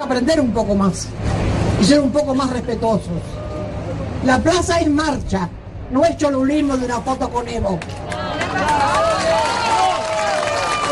[0.00, 1.08] Aprender un poco más
[1.80, 3.20] y ser un poco más respetuosos.
[4.24, 5.48] La plaza es marcha,
[5.90, 7.80] no es cholulismo de una foto con Evo.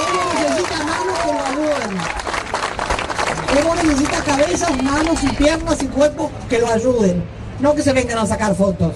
[0.00, 1.98] Evo necesita manos que lo ayuden.
[3.60, 7.24] Evo necesita cabezas, manos y piernas y cuerpos que lo ayuden,
[7.60, 8.92] no que se vengan a sacar fotos.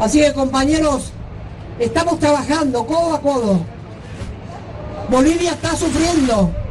[0.00, 1.12] Así que compañeros,
[1.78, 3.60] estamos trabajando codo a codo.
[5.08, 6.63] Bolivia está sufriendo.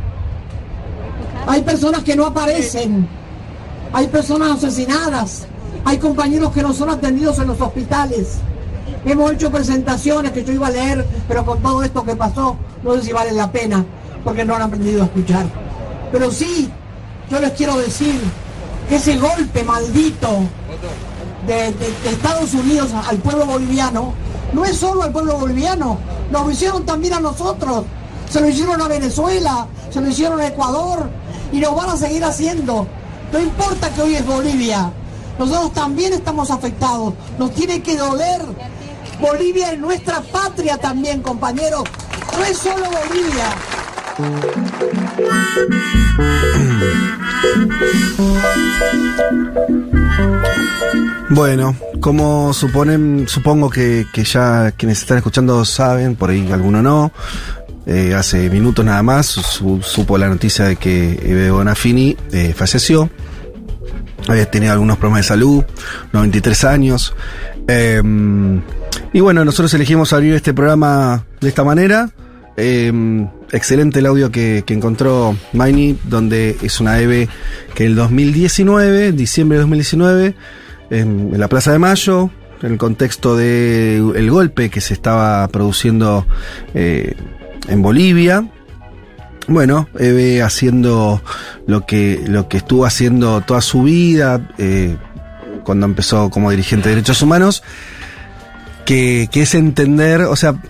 [1.48, 3.08] Hay personas que no aparecen.
[3.92, 5.46] Hay personas asesinadas.
[5.86, 8.38] Hay compañeros que no son atendidos en los hospitales.
[9.06, 12.96] Hemos hecho presentaciones que yo iba a leer, pero con todo esto que pasó, no
[12.96, 13.86] sé si vale la pena,
[14.24, 15.46] porque no han aprendido a escuchar.
[16.12, 16.70] Pero sí,
[17.30, 18.22] yo les quiero decir
[18.88, 20.30] que ese golpe maldito
[21.46, 21.76] de,
[22.10, 24.14] Estados Unidos al pueblo boliviano
[24.54, 25.98] no es solo al pueblo boliviano,
[26.32, 27.84] nos lo hicieron también a nosotros.
[28.30, 31.10] Se lo hicieron a Venezuela, se lo hicieron a Ecuador
[31.54, 32.88] y lo van a seguir haciendo.
[33.32, 34.92] No importa que hoy es Bolivia,
[35.40, 38.42] nosotros también estamos afectados, nos tiene que doler.
[39.22, 41.84] Bolivia es nuestra patria también, compañeros.
[42.38, 43.56] No es solo Bolivia.
[51.30, 57.12] Bueno, como suponen, supongo que, que ya quienes están escuchando saben, por ahí alguno no.
[57.86, 63.10] Eh, hace minutos nada más su- supo la noticia de que Eve Bonafini eh, falleció.
[64.28, 65.64] Había tenido algunos problemas de salud,
[66.14, 67.14] 93 años.
[67.68, 68.02] Eh,
[69.12, 72.10] y bueno, nosotros elegimos abrir este programa de esta manera.
[72.56, 72.92] Eh,
[73.52, 77.28] excelente el audio que, encontró Maini, donde es una Eve
[77.76, 80.36] que el 2019, diciembre de 2019,
[80.90, 82.30] en, la Plaza de Mayo,
[82.62, 86.26] en el contexto del el golpe que se estaba produciendo
[86.74, 87.16] eh,
[87.68, 88.46] en Bolivia,
[89.48, 91.22] bueno, Eve haciendo
[91.68, 94.98] lo que, lo que estuvo haciendo toda su vida, eh,
[95.64, 97.64] cuando empezó como dirigente de derechos humanos,
[98.86, 100.62] que, que es entender, o sea,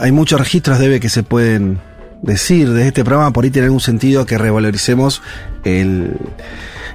[0.00, 1.80] hay muchos registros de Eve que se pueden
[2.22, 5.22] decir de este programa, por ahí tiene algún sentido que revaloricemos
[5.64, 6.16] el,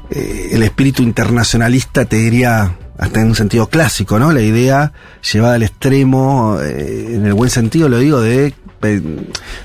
[0.10, 4.32] eh, el espíritu internacionalista, te diría, hasta en un sentido clásico, ¿no?
[4.32, 4.92] La idea
[5.32, 8.54] llevada al extremo, eh, en el buen sentido lo digo, de,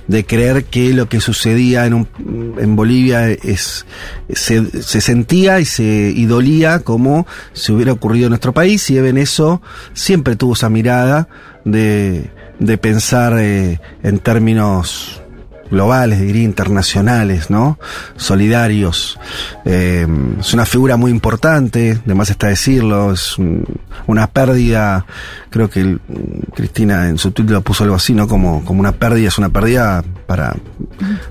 [0.08, 3.84] de creer que lo que sucedía en, un- en Bolivia es,
[4.32, 5.82] se, se sentía y se
[6.14, 9.60] y dolía como si hubiera ocurrido en nuestro país, y Eve en eso
[9.94, 11.28] siempre tuvo esa mirada
[11.64, 15.22] de, de pensar eh, en términos
[15.72, 17.78] globales, diría internacionales, ¿no?
[18.16, 19.18] Solidarios.
[19.64, 20.06] Eh,
[20.38, 23.64] es una figura muy importante, además está decirlo, es un-
[24.06, 25.04] una pérdida,
[25.50, 25.98] creo que
[26.54, 28.28] Cristina en su título puso algo así, ¿no?
[28.28, 30.54] Como, como una pérdida, es una pérdida para,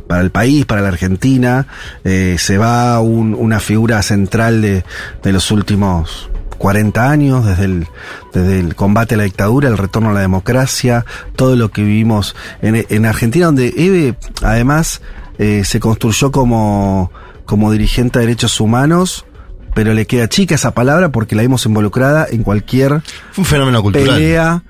[0.07, 1.67] para el país, para la Argentina.
[2.03, 4.83] Eh, se va un- una figura central de,
[5.23, 6.29] de los últimos
[6.61, 7.87] 40 años, desde el,
[8.33, 11.05] desde el combate a la dictadura, el retorno a la democracia,
[11.35, 15.01] todo lo que vivimos en, en Argentina, donde Eve además
[15.39, 17.11] eh, se construyó como,
[17.45, 19.25] como dirigente de derechos humanos,
[19.73, 23.01] pero le queda chica esa palabra porque la vimos involucrada en cualquier
[23.37, 24.07] un fenómeno cultural.
[24.07, 24.63] pelea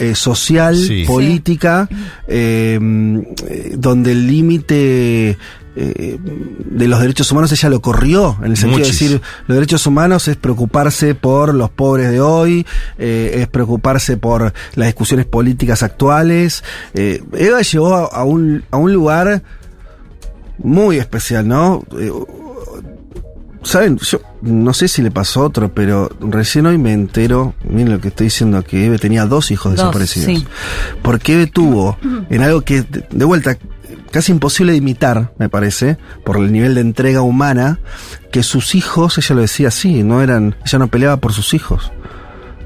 [0.00, 1.04] eh, social, Sí.
[1.06, 1.88] política,
[2.26, 2.78] eh,
[3.48, 5.38] eh, donde el límite
[5.80, 8.98] eh, de los derechos humanos ella lo corrió, en el sentido Muchis.
[8.98, 12.66] de decir, los derechos humanos es preocuparse por los pobres de hoy,
[12.98, 16.64] eh, es preocuparse por las discusiones políticas actuales.
[16.94, 19.42] Eh, Eva llegó a, a un, a un lugar
[20.58, 21.82] muy especial, ¿no?
[21.98, 22.10] Eh,
[23.64, 27.92] Saben, yo no sé si le pasó a otro, pero recién hoy me entero, miren
[27.92, 30.26] lo que estoy diciendo, que Eve tenía dos hijos Dos, desaparecidos.
[30.38, 30.46] sí.
[31.02, 31.98] Porque Eve tuvo,
[32.30, 33.58] en algo que, de de vuelta,
[34.10, 37.78] casi imposible de imitar, me parece, por el nivel de entrega humana,
[38.30, 41.92] que sus hijos, ella lo decía así, no eran, ella no peleaba por sus hijos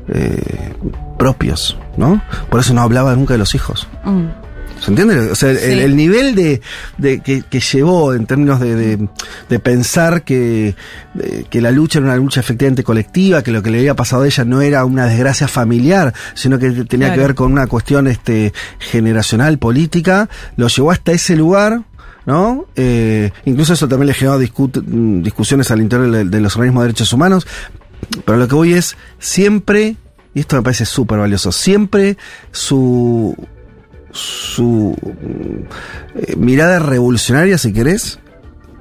[0.09, 0.75] eh,
[1.19, 2.23] propios, ¿no?
[2.51, 3.89] Por eso no hablaba nunca de los hijos.
[4.05, 4.42] Mm.
[4.83, 5.31] ¿Se entiende?
[5.31, 5.65] O sea, el, Sí.
[5.79, 6.61] el nivel de,
[6.99, 9.09] de- que, que llevó en términos de, de-
[9.49, 10.75] de pensar que,
[11.51, 14.27] que la lucha era una lucha efectivamente colectiva, que lo que le había pasado a
[14.27, 18.53] ella no era una desgracia familiar, sino que tenía que ver con una cuestión este,
[18.81, 21.83] generacional, política, lo llevó hasta ese lugar.
[22.25, 22.67] ¿No?
[22.77, 26.87] Eh, incluso eso también le generó mm, discusiones al interior de, de los organismos de
[26.89, 27.49] derechos humanos.
[28.25, 29.97] Pero lo que voy es siempre,
[30.33, 32.17] y esto me parece súper valioso, siempre
[32.53, 33.35] su,
[34.13, 38.19] su mm, eh, mirada revolucionaria, si querés,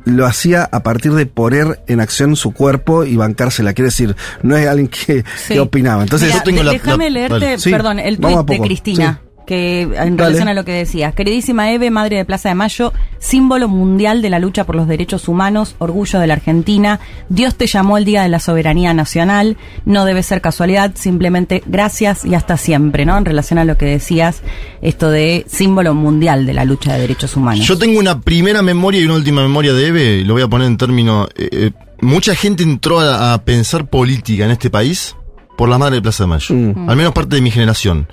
[0.06, 3.74] lo hacía a partir de poner en acción su cuerpo y bancársela.
[3.74, 5.54] Quiere decir, no es alguien que, Sí.
[5.54, 6.02] que opinaba.
[6.04, 7.58] Entonces, Mira, yo tengo de- la- déjame la- leerte, vale.
[7.72, 11.14] Perdón, el tweet de Cristina, que en relación a lo que decías.
[11.14, 15.28] Queridísima Eve, madre de Plaza de Mayo, símbolo mundial de la lucha por los derechos
[15.28, 17.02] humanos, orgullo de la Argentina.
[17.28, 19.58] Dios te llamó el Día de la Soberanía Nacional.
[19.84, 23.18] No debe ser casualidad, simplemente gracias y hasta siempre, ¿no?
[23.18, 24.42] En relación a lo que decías,
[24.82, 27.68] esto de símbolo mundial de la lucha de derechos humanos.
[27.68, 30.68] Yo tengo una primera memoria y una última memoria de Eve, lo voy a poner
[30.68, 31.28] en términos.
[31.36, 35.18] Eh, eh, mucha gente entró a, a pensar política en este país
[35.58, 36.56] por la madre de Plaza de Mayo.
[36.56, 36.90] Mm.
[36.90, 38.08] Al menos parte de mi generación.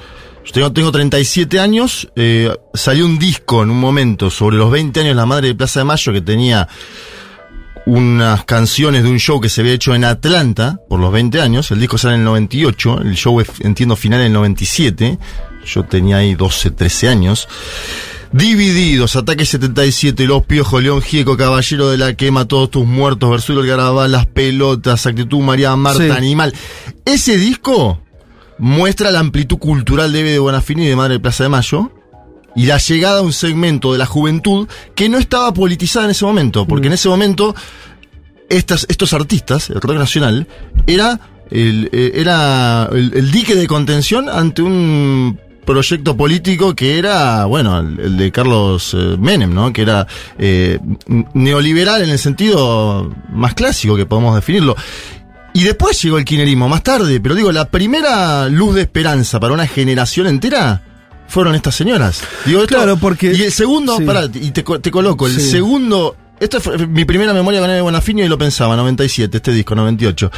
[0.48, 5.00] Yo tengo, tengo 37 años, eh, salió un disco en un momento sobre los 20
[5.00, 6.66] años de la madre de Plaza de Mayo que tenía
[7.84, 11.70] unas canciones de un show que se había hecho en Atlanta por los 20 años.
[11.70, 15.18] El disco sale en el 98, el show es, entiendo final en el 97.
[15.66, 17.46] Yo tenía ahí 12, 13 años.
[18.32, 23.60] Divididos, Ataque 77, Los Piojos, León Gieco, Caballero de la Quema, Todos tus muertos, Versulo
[23.60, 26.10] el Garabal, Las Pelotas, Actitud María Marta, Sí.
[26.10, 26.54] Animal.
[27.04, 28.00] Ese disco
[28.58, 31.92] muestra la amplitud cultural de Eve de Bonafini y de Madre de Plaza de Mayo
[32.56, 36.24] y la llegada a un segmento de la juventud que no estaba politizada en ese
[36.24, 37.54] momento, porque en ese momento
[38.48, 40.48] estas, estos artistas, el rock nacional,
[40.86, 41.20] era
[41.50, 45.38] el, eh, era el, el dique de contención ante un
[45.68, 49.70] proyecto político que era, bueno, el, de Carlos eh, Menem, ¿no?
[49.70, 50.06] Que era
[50.38, 50.78] eh,
[51.34, 54.74] neoliberal en el sentido más clásico que podemos definirlo.
[55.54, 59.54] Y después llegó el kirchnerismo, más tarde, pero digo, la primera luz de esperanza para
[59.54, 60.82] una generación entera
[61.26, 62.22] fueron estas señoras.
[62.46, 64.04] Digo, esto- Claro, porque- Y el segundo, sí.
[64.04, 65.50] pará, y te, co- te coloco, el Sí.
[65.50, 66.16] segundo...
[66.40, 70.30] Esta fue mi primera memoria con Eve Bonafini y lo pensaba, 97, este disco, 98.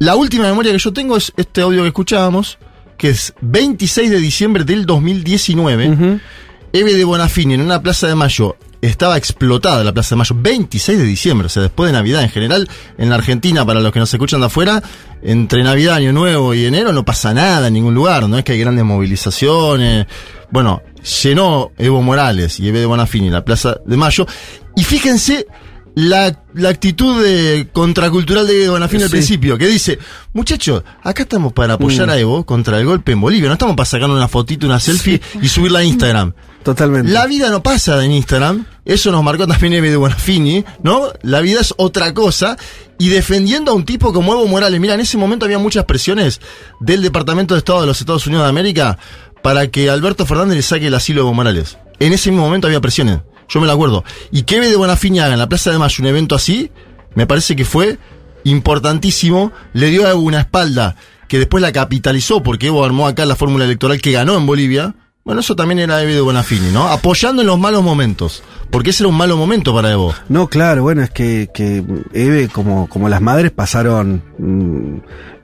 [0.00, 2.58] La última memoria que yo tengo es este audio que escuchábamos,
[2.96, 5.90] que es 26 de diciembre del 2019.
[5.90, 6.20] Ujú.
[6.72, 10.98] Eve de Bonafini en una plaza de mayo estaba explotada la plaza de mayo 26
[10.98, 12.22] de diciembre, o sea, después de Navidad.
[12.22, 14.82] En general, en la Argentina, para los que nos escuchan de afuera,
[15.22, 18.52] entre Navidad, Año Nuevo y enero no pasa nada en ningún lugar, no es que
[18.52, 20.06] hay grandes movilizaciones.
[20.50, 20.82] Bueno,
[21.22, 24.26] llenó Evo Morales y Eve de Bonafini la plaza de mayo.
[24.76, 25.46] Y fíjense
[25.94, 29.98] la, la actitud de contracultural de Bonafini al principio, que dice,
[30.32, 32.10] muchachos, acá estamos para apoyar Mm.
[32.10, 35.20] a Evo contra el golpe en Bolivia, no estamos para sacar una fotito, una selfie
[35.42, 36.32] y subirla a Instagram.
[36.62, 37.10] Totalmente.
[37.10, 41.12] La vida no pasa en Instagram, eso nos marcó también Eve de Bonafini, ¿no?
[41.22, 42.56] La vida es otra cosa.
[42.98, 46.40] Y defendiendo a un tipo como Evo Morales, mira, en ese momento había muchas presiones
[46.80, 48.98] del Departamento de Estado de los Estados Unidos de América
[49.42, 51.78] para que Alberto Fernández le saque el asilo a Evo Morales.
[52.00, 54.04] En ese mismo momento había presiones, yo me lo acuerdo.
[54.30, 56.70] Y que Eve de Bonafini haga en la Plaza de Mayo un evento así,
[57.14, 57.98] me parece que fue
[58.44, 60.96] importantísimo, le dio a Evo una espalda
[61.28, 64.94] que después la capitalizó porque Evo armó acá la fórmula electoral que ganó en Bolivia.
[65.28, 66.88] Bueno, eso también era Eve de Bonafini, ¿no?
[66.88, 70.14] Apoyando en los malos momentos, porque ese era un malo momento para Evo.
[70.30, 71.84] No, claro, bueno, es que, que
[72.14, 74.22] Eve, como, como las madres, pasaron.
[74.38, 74.96] mm,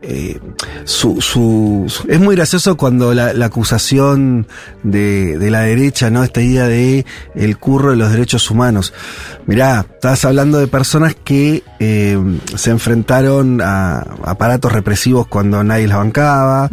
[0.07, 0.41] eh,
[0.85, 4.47] su, su, su- es muy gracioso cuando la, la acusación
[4.83, 6.25] de, de la derecha, ¿no?
[6.25, 7.05] Esta idea de
[7.35, 8.95] el curro de los derechos humanos.
[9.47, 12.19] Mirá, estás hablando de personas que eh,
[12.57, 16.71] se enfrentaron a aparatos represivos cuando nadie las bancaba.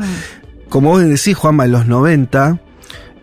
[0.69, 2.59] Como vos decís, Juanma, en los 90,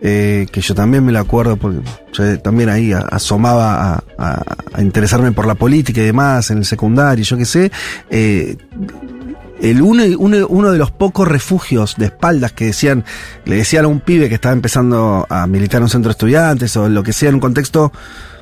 [0.01, 1.79] eh, que yo también me lo acuerdo porque
[2.13, 7.37] yo también ahí asomaba a, interesarme por la política y demás en el secundario, yo
[7.37, 7.71] qué sé.
[8.09, 8.55] eh,
[9.61, 13.03] el uno, uno, uno de los pocos refugios de espaldas que decían,
[13.45, 16.77] le decían a un pibe que estaba empezando a militar en un centro de estudiantes
[16.77, 17.91] o lo que sea en un contexto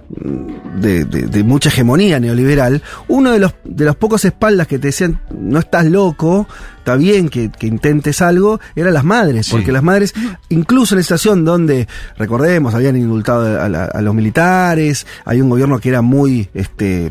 [0.10, 4.88] de, de- de mucha hegemonía neoliberal, uno de los, de los pocos espaldas que te
[4.88, 6.48] decían, no estás loco,
[6.78, 10.14] está bien que, que intentes algo, eran las madres, porque las madres,
[10.50, 11.88] incluso en la situación donde,
[12.18, 17.08] recordemos, habían indultado a, la- a los militares, hay un gobierno que era muy, este,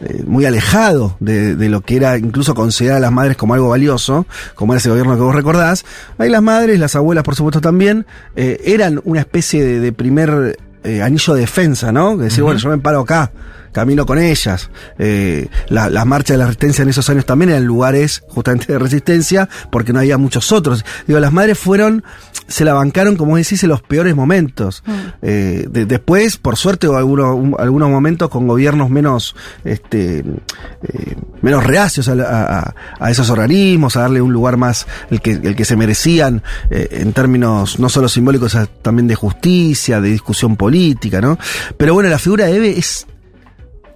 [0.00, 3.68] eh, muy alejado de, de lo que era incluso considerar a las madres como algo
[3.70, 5.84] valioso, como era ese gobierno que vos recordás.
[6.18, 10.56] Ahí las madres, las abuelas por supuesto también, eh, eran una especie de, de primer
[10.84, 12.16] eh, anillo de defensa, ¿no?
[12.16, 13.30] Que decir, bueno, yo me paro acá,
[13.72, 14.70] camino con ellas.
[14.98, 18.78] Eh, la- las marchas de la resistencia en esos años también eran lugares justamente de
[18.78, 20.84] resistencia, porque no había muchos otros.
[21.06, 22.04] Digo, las madres fueron,
[22.48, 24.82] se la bancaron, como decís, en los peores momentos.
[25.22, 31.16] Eh, de- después, por suerte, hubo algunos, un- algunos momentos con gobiernos menos, este, eh,
[31.42, 32.74] menos reacios a,
[33.10, 37.12] esos organismos, a darle un lugar más el que, el que se merecían, eh, en
[37.12, 41.38] términos no solo simbólicos, sino también de justicia, de discusión política, ¿no?
[41.76, 43.06] Pero bueno, la figura de Eve es,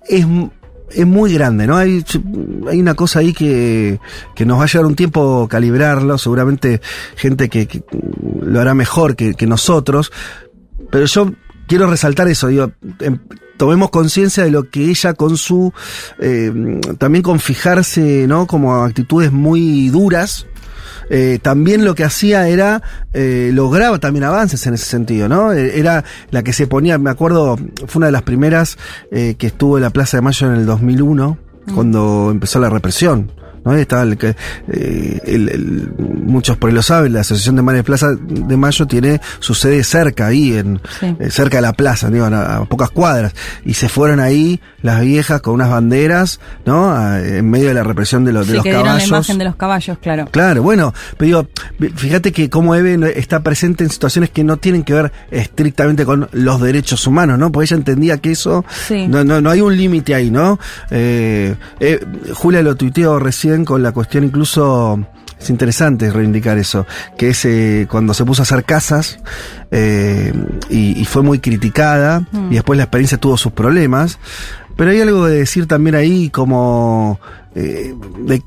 [0.08, 0.26] es,
[0.94, 1.76] es muy grande, ¿no?
[1.76, 2.04] Hay,
[2.68, 4.00] hay una cosa ahí que,
[4.34, 6.80] que nos va a llevar un tiempo calibrarlo, seguramente
[7.16, 7.82] gente que,
[8.42, 10.12] lo hará mejor que, que nosotros,
[10.90, 11.32] pero yo
[11.66, 13.18] quiero resaltar eso, digo, em-
[13.56, 15.72] tomemos conciencia de lo que ella con su,
[16.18, 16.52] eh,
[16.98, 18.46] también con fijarse, ¿no?
[18.46, 20.46] Como actitudes muy duras,
[21.10, 22.82] eh, también lo que hacía era,
[23.12, 25.52] eh, lograba también avances en ese sentido, ¿no?
[25.52, 27.56] Eh, Era la que se ponía, me acuerdo,
[27.86, 28.78] fue una de las primeras
[29.10, 31.38] eh, que estuvo en la Plaza de Mayo en el 2001,
[31.74, 33.30] cuando empezó la represión.
[33.64, 33.74] ¿No?
[33.74, 34.34] Estaba el, que,
[34.68, 38.56] eh, el- el- muchos por ahí lo saben, la Asociación de Madres de Plaza de
[38.56, 41.16] Mayo tiene su sede cerca, ahí, en, Sí.
[41.18, 42.24] eh, cerca de la plaza, ¿no?
[42.24, 43.34] a, a pocas cuadras.
[43.64, 46.90] Y se fueron ahí las viejas con unas banderas, ¿no?
[46.90, 49.08] A- en medio de la represión de, los de Sí, los que dieron la caballos.
[49.08, 50.28] imagen de los caballos, claro.
[50.30, 54.82] Claro, bueno, pero digo, fíjate que como Eve está presente en situaciones que no tienen
[54.82, 57.50] que ver estrictamente con los derechos humanos, ¿no?
[57.52, 59.06] Porque ella entendía que eso, Sí.
[59.08, 60.58] no, no, no hay un límite ahí, ¿no?
[60.90, 62.00] Eh, eh,
[62.34, 64.98] Julia lo tuiteó recién con la cuestión incluso,
[65.38, 69.18] es interesante reivindicar eso, que es eh, cuando se puso a hacer casas
[69.70, 70.32] eh,
[70.68, 74.18] y, y fue muy criticada y después la experiencia tuvo sus problemas.
[74.76, 77.20] Pero hay algo de decir también ahí como
[77.54, 78.42] eh, de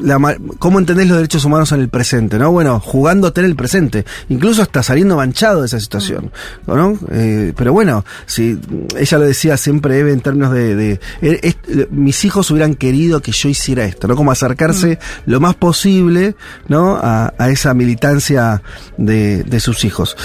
[0.00, 0.18] la
[0.58, 2.50] cómo entendés los derechos humanos en el presente, ¿no?
[2.52, 6.30] Bueno, jugándote en el presente, incluso hasta saliendo manchado de esa situación,
[6.66, 6.98] ¿no?
[7.10, 8.58] Eh, pero bueno, si
[8.98, 11.56] ella lo decía siempre Eve en términos de, de- eh, es-
[11.90, 14.16] mis hijos hubieran querido que yo hiciera esto, ¿no?
[14.16, 16.34] Como acercarse lo más posible,
[16.68, 16.96] ¿no?
[16.96, 18.62] A, a esa militancia
[18.98, 20.16] de, de sus hijos.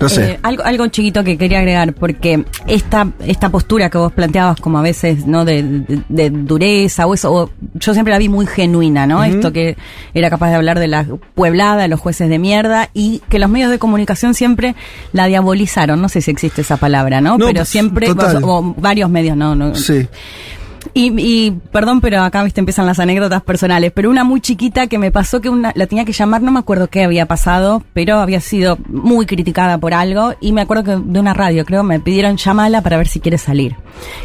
[0.00, 0.32] No sé.
[0.32, 4.78] Eh, algo, algo chiquito que quería agregar, porque esta, esta postura que vos planteabas como
[4.78, 5.44] a veces, ¿no?
[5.44, 9.24] De, de- de dureza o eso, o- yo siempre la vi muy genuina, ¿no?
[9.24, 9.76] Esto que
[10.14, 13.50] era capaz de hablar de la pueblada, de los jueces de mierda, y que los
[13.50, 14.74] medios de comunicación siempre
[15.12, 17.38] la diabolizaron, no sé si existe esa palabra, ¿no?
[17.38, 20.06] No, Pero pues, siempre, o varios medios, no, no, sí.
[20.94, 23.92] Y, y, perdón, pero acá viste empiezan las anécdotas personales.
[23.94, 26.58] Pero una muy chiquita que me pasó que una, la tenía que llamar, no me
[26.58, 30.34] acuerdo qué había pasado, pero había sido muy criticada por algo.
[30.40, 33.38] Y me acuerdo que de una radio, creo, me pidieron llamarla para ver si quiere
[33.38, 33.76] salir.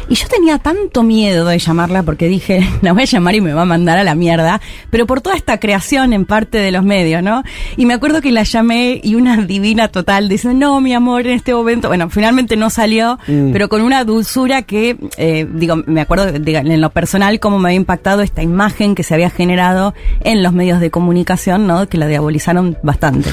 [0.08, 3.52] Y yo tenía tanto miedo de llamarla porque dije, la voy a llamar y me
[3.52, 4.60] va a mandar a la mierda.
[4.90, 7.42] Pero por toda esta creación en parte de los medios, ¿no?
[7.76, 11.34] Y me acuerdo que la llamé y una divina total dice, no, mi amor, en
[11.34, 11.88] este momento.
[11.88, 16.80] Bueno, finalmente no salió, pero con una dulzura que, eh, digo, me acuerdo, diga, en
[16.80, 20.80] lo personal, cómo me había impactado esta imagen que se había generado en los medios
[20.80, 21.88] de comunicación, ¿no?
[21.88, 23.30] Que la diabolizaron bastante.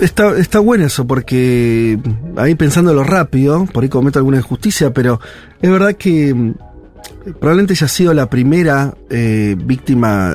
[0.00, 1.98] Está, está bueno eso, porque
[2.36, 5.20] ahí pensándolo rápido, por ahí cometo alguna injusticia, pero
[5.62, 6.54] es verdad que mm,
[7.40, 10.34] probablemente ella ha sido la primera eh, víctima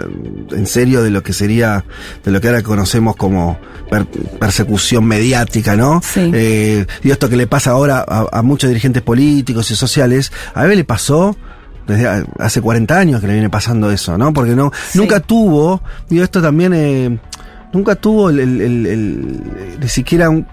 [0.51, 1.85] en serio de lo que sería,
[2.23, 3.57] de lo que ahora conocemos como
[3.89, 4.05] per-
[4.39, 6.01] persecución mediática, ¿no?
[6.03, 6.31] Sí.
[6.33, 10.65] Eh, y esto que le pasa ahora a, a muchos dirigentes políticos y sociales, a
[10.65, 11.35] Eve le pasó
[11.87, 14.31] desde hace 40 años que le viene pasando eso, ¿no?
[14.33, 14.97] Porque no, Sí.
[14.99, 17.19] nunca tuvo, digo, esto también, eh,
[17.73, 20.45] nunca tuvo el, el- el- el- ni siquiera un,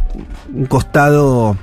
[0.55, 1.57] un costado,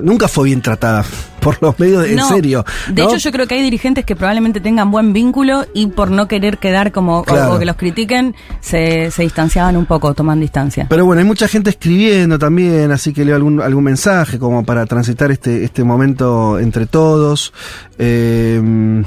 [0.00, 1.04] nunca fue bien tratada
[1.40, 2.64] por los medios, de- en No, serio.
[2.90, 6.26] De hecho, yo creo que hay dirigentes que probablemente tengan buen vínculo y por no
[6.28, 7.54] querer quedar como, o- Claro.
[7.54, 10.86] o, que los critiquen, se, se distanciaban un poco, toman distancia.
[10.88, 14.86] Pero bueno, hay mucha gente escribiendo también, así que leo algún, algún mensaje como para
[14.86, 17.52] transitar este, este momento entre todos.
[17.98, 19.02] Eh,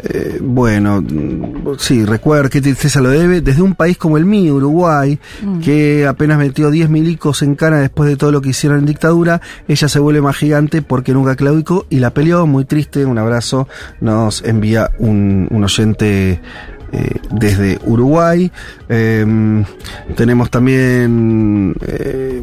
[0.00, 3.40] eh, bueno, mm, sí, recuerdo que tristeza lo debe.
[3.40, 5.18] Desde un país como el mío, Uruguay,
[5.62, 9.40] que apenas metió 10 milicos en cana después de todo lo que hicieron en dictadura,
[9.66, 12.46] ella se vuelve más gigante porque nunca claudicó y la peleó.
[12.46, 13.68] Muy triste, un abrazo.
[14.00, 16.40] Nos envía un, un oyente
[16.92, 18.50] eh, desde Uruguay.
[18.88, 19.64] Eh,
[20.16, 22.42] tenemos también, eh,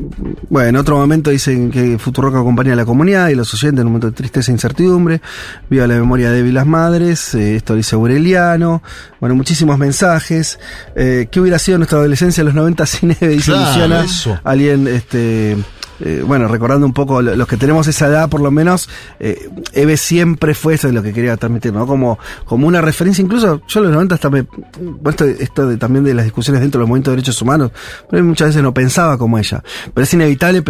[0.50, 3.88] bueno, en otro momento dicen que Futuroca acompaña a la comunidad y los oyentes en
[3.88, 5.22] un momento de tristeza e incertidumbre.
[5.70, 7.34] Viva la memoria de las madres.
[7.36, 8.82] eh, esto dice Aureliano.
[9.20, 10.60] Bueno, muchísimos mensajes.
[10.96, 13.28] Eh, ¿Qué hubiera sido nuestra adolescencia en los 90 sin Eve?
[13.30, 14.04] Dice Claro, Luciana.
[14.04, 14.40] eso.
[14.44, 15.58] Alguien, este.
[16.00, 19.50] Eh, bueno, recordando un poco lo- los que tenemos esa edad, por lo menos, eh,
[19.74, 21.88] Eve siempre fue eso de lo que quería transmitir, ¿no?
[21.88, 24.46] Como, como una referencia, incluso yo en los 90 hasta me,
[25.10, 27.72] esto, esto de, también de las discusiones dentro de los movimientos de derechos humanos,
[28.10, 29.64] pero muchas veces no pensaba como ella.
[29.94, 30.64] Pero es inevitable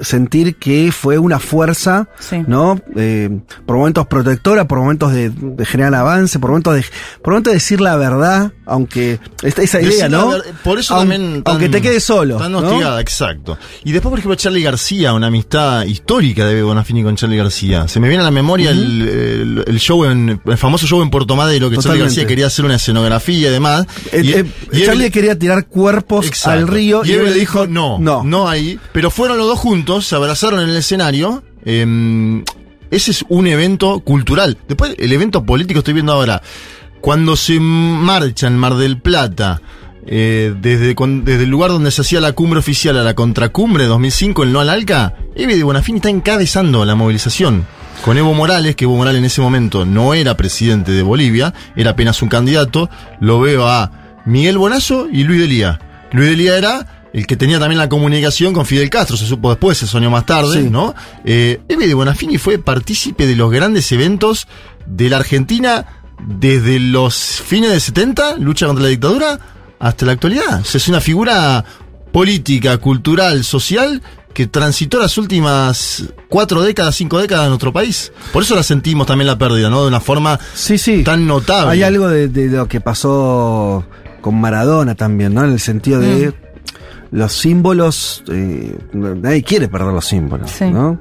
[0.00, 2.42] sentir que fue una fuerza, Sí.
[2.46, 2.80] ¿no?
[2.96, 3.30] Eh,
[3.64, 6.84] por momentos protectora, por momentos de, de generar avance, por momentos de,
[7.22, 10.30] por momentos de decir la verdad, aunque esta, esa idea, ¿no?
[10.30, 11.42] ver- Por eso Aun- también.
[11.42, 12.36] tan- aunque te quedes solo.
[12.38, 12.58] Tan ¿no?
[12.58, 13.58] hostigada, exacto.
[13.84, 17.88] Y después, por ejemplo, Charlie García, una amistad histórica de Bonafini con Charlie García.
[17.88, 21.10] Se me viene a la memoria el, el- el show en, el famoso show en
[21.10, 22.00] Puerto Madero, que Charlie.
[22.00, 23.86] García quería hacer una escenografía y demás.
[24.12, 26.58] Eh, y, eh, y él- Charlie quería tirar cuerpos Exacto.
[26.60, 28.22] al río y él le dijo, no, no.
[28.24, 28.78] no, ahí.
[28.92, 31.42] Pero fueron los dos juntos, se abrazaron en el escenario.
[31.64, 32.44] em,
[32.90, 34.58] ese es un evento cultural.
[34.68, 36.40] Después, el evento político estoy viendo ahora.
[37.00, 39.60] Cuando se marcha en Mar del Plata,
[40.06, 43.84] eh, desde, con- desde el lugar donde se hacía la cumbre oficial a la contracumbre
[43.84, 47.66] de 2005 en No al Alca, Eve de Bonafini está encabezando la movilización.
[48.04, 51.90] Con Evo Morales, que Evo Morales en ese momento no era presidente de Bolivia, era
[51.92, 52.88] apenas un candidato,
[53.20, 55.80] lo veo a Miguel Bonazo y Luis Delía.
[56.12, 59.78] Luis Delía era el que tenía también la comunicación con Fidel Castro, se supo después,
[59.78, 60.68] se soñó más tarde, Sí.
[60.70, 60.94] ¿no?
[61.24, 64.46] Eh, Eve de Bonafini fue partícipe de los grandes eventos
[64.84, 65.86] de la Argentina
[66.26, 69.38] desde los fines de 70, lucha contra la dictadura,
[69.78, 70.60] hasta la actualidad.
[70.60, 71.64] O sea, es una figura
[72.12, 74.02] política, cultural, social
[74.32, 78.12] que transitó las últimas cuatro décadas, cinco décadas en nuestro país.
[78.32, 79.82] Por eso la sentimos también la pérdida, ¿no?
[79.82, 81.02] De una forma Sí, sí.
[81.02, 81.72] tan notable.
[81.72, 83.86] Hay algo de, de lo que pasó
[84.20, 85.44] con Maradona también, ¿no?
[85.44, 86.34] En el sentido de
[87.12, 90.70] los símbolos, eh, nadie quiere perder los símbolos, Sí.
[90.70, 91.00] ¿no?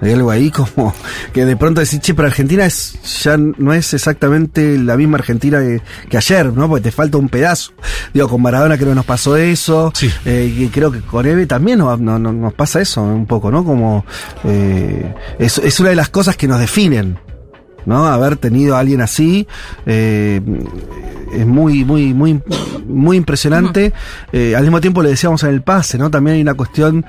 [0.00, 0.92] Hay algo ahí como
[1.32, 5.60] que de pronto decir, che, pero Argentina es, ya no es exactamente la misma Argentina
[5.60, 6.68] que, que ayer, ¿no?
[6.68, 7.72] Porque te falta un pedazo.
[8.12, 10.10] Digo, con Maradona creo que nos pasó eso, Sí.
[10.24, 13.50] eh, y creo que con Eve también nos, no- no- nos pasa eso un poco,
[13.50, 13.64] ¿no?
[13.64, 14.04] Como
[14.44, 17.18] eh, es, es una de las cosas que nos definen.
[17.86, 18.06] ¿No?
[18.06, 19.46] Haber tenido a alguien así
[19.86, 20.40] eh,
[21.34, 22.40] es muy, muy, muy,
[22.86, 23.92] muy impresionante.
[24.32, 26.10] Eh, al mismo tiempo le decíamos en el pase, ¿no?
[26.10, 27.04] También hay una cuestión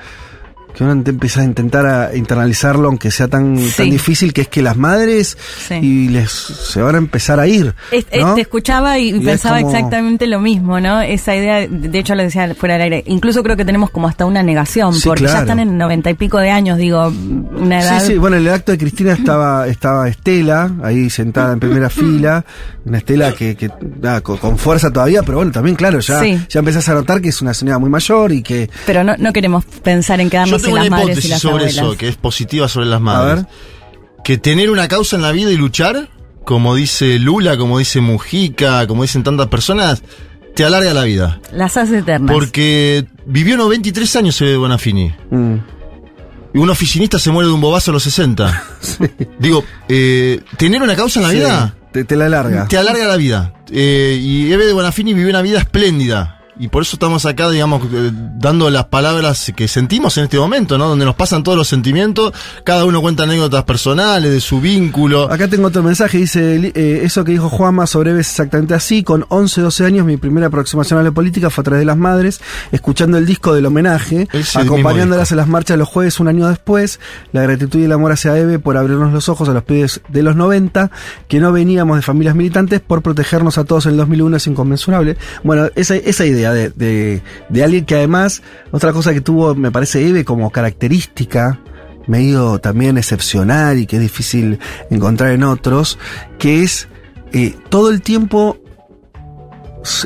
[0.75, 3.74] que uno empieza a intentar a internalizarlo, aunque sea tan, Sí.
[3.77, 5.75] tan difícil, que es que las madres Sí.
[5.75, 7.74] y les se van a empezar a ir.
[7.91, 8.36] Es- es- ¿no?
[8.36, 11.01] te escuchaba y, Y es pensaba como- exactamente lo mismo, ¿no?
[11.01, 14.25] Esa idea, de hecho lo decía fuera del aire, incluso creo que tenemos como hasta
[14.25, 18.01] una negación, Sí, porque ya están en noventa y pico de años, digo, una edad...
[18.01, 21.89] Sí, sí, bueno, en el acto de Cristina estaba, estaba Estela, ahí sentada en primera
[21.89, 22.44] fila,
[22.86, 23.55] una Estela que,
[24.24, 27.41] con, con fuerza todavía, pero bueno, también claro, ya, ya empezás a notar que es
[27.41, 30.86] una señora muy mayor y que Pero no, no queremos pensar en quedarnos tengo una
[30.88, 31.75] hipótesis sobre abuelas.
[31.75, 33.36] eso, que es positiva sobre las A madres.
[33.43, 33.45] ver.
[34.24, 36.10] Que tener una causa en la vida y luchar,
[36.43, 40.03] como dice Lula, como dice Mujica, como dicen tantas personas,
[40.55, 41.39] te alarga la vida.
[41.53, 42.31] Las hace eternas.
[42.34, 45.13] Porque vivió 93 años Eve Bonafini.
[45.29, 45.55] mm,
[46.53, 48.63] Y un oficinista se muere de un bobazo a los 60.
[49.39, 52.67] Digo, eh, tener una causa en la sí, vida te, te la larga.
[52.67, 53.53] te alarga la vida.
[53.72, 56.35] Eh, y Eve de Bonafini vivió una vida espléndida.
[56.57, 60.77] Y por eso estamos acá, digamos, eh, dando las palabras que sentimos en este momento,
[60.77, 60.88] ¿no?
[60.88, 62.33] Donde nos pasan todos los sentimientos,
[62.63, 65.29] cada uno cuenta anécdotas personales de su vínculo.
[65.31, 69.03] Acá tengo otro mensaje, dice, eh, eso que dijo Juanma sobre Eve es exactamente así,
[69.03, 71.98] con 11, 12 años mi primera aproximación a la política fue a través de las
[71.98, 72.39] madres,
[72.72, 77.01] escuchando el disco del homenaje, acompañándolas en las marchas los jueves un año después,
[77.33, 80.24] la gratitud y el amor hacia Eve por abrirnos los ojos a los pibes de
[80.24, 80.89] los 90,
[81.27, 85.18] que no veníamos de familias militantes, por protegernos a todos en el 2001 es inconmensurable.
[85.44, 90.08] Bueno, esa, esa idea de, de, alguien que además, otra cosa que tuvo, me parece,
[90.08, 91.60] Eve como característica,
[92.08, 95.98] medio también excepcional y que es difícil encontrar en otros,
[96.38, 96.88] que es
[97.34, 98.58] eh, todo el tiempo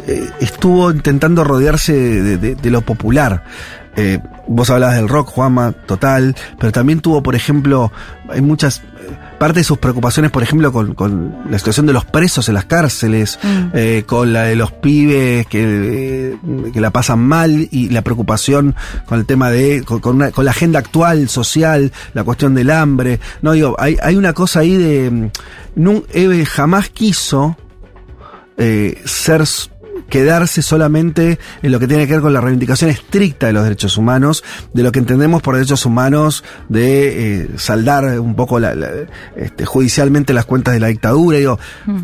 [0.08, 3.44] eh, estuvo intentando rodearse de, lo popular.
[3.96, 7.92] Eh, vos hablabas del rock, Juanma, total, pero también tuvo, por ejemplo,
[8.30, 8.82] hay muchas,
[9.40, 12.66] parte de sus preocupaciones, por ejemplo, con, con la situación de los presos en las
[12.66, 13.70] cárceles, Mm.
[13.74, 16.38] eh, con la de los pibes que, eh,
[16.74, 18.76] que la pasan mal y la preocupación
[19.08, 22.70] con el tema de, con, con una- con la agenda actual, social, la cuestión del
[22.70, 23.20] hambre.
[23.42, 25.30] No digo, hay, hay una cosa ahí de, mm,
[25.78, 27.56] nun- Eve jamás quiso
[28.58, 29.44] eh, ser
[30.10, 33.98] quedarse solamente en lo que tiene que ver con la reivindicación estricta de los derechos
[33.98, 38.90] humanos, de lo que entendemos por derechos humanos, de eh, saldar un poco la- la-
[39.36, 41.38] este, judicialmente las cuentas de la dictadura.
[41.38, 41.60] Digo,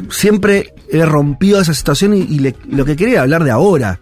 [0.09, 3.99] siempre él rompió esa situación y, y le- lo que quería hablar de ahora.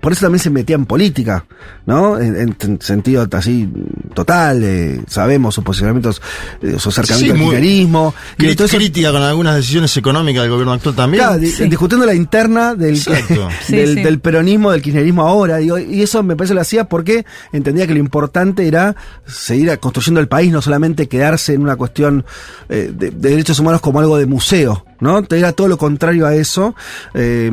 [0.00, 1.44] Por eso también se metía en política,
[1.86, 2.18] ¿no?
[2.18, 3.68] En, en- en sentido así
[4.14, 6.22] total, eh, sabemos sus posicionamientos,
[6.62, 8.14] eh, su acercamiento Sí, al kirchnerismo.
[8.38, 11.24] y eso- Crítica con algunas decisiones económicas del gobierno actual también.
[11.24, 11.68] Claro, Sí.
[11.68, 12.96] discutiendo la interna del.
[13.66, 14.02] Sí, del, sí.
[14.02, 15.56] del peronismo, del kirchnerismo ahora.
[15.58, 18.94] digo, y eso me parece lo hacía porque entendía que lo importante era
[19.26, 22.24] seguir construyendo el país, no solamente quedarse en una cuestión
[22.68, 24.84] eh, de, de derechos humanos como algo de museo.
[25.02, 25.22] ¿No?
[25.28, 26.74] Era todo lo contrario a eso.
[27.12, 27.50] eh,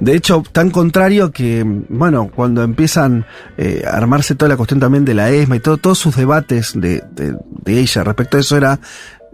[0.00, 3.26] de hecho, tan contrario que, bueno, cuando empiezan
[3.58, 6.72] eh, a armarse toda la cuestión también de la ESMA y todo, todos sus debates
[6.74, 8.78] de, de- de ella respecto a eso era,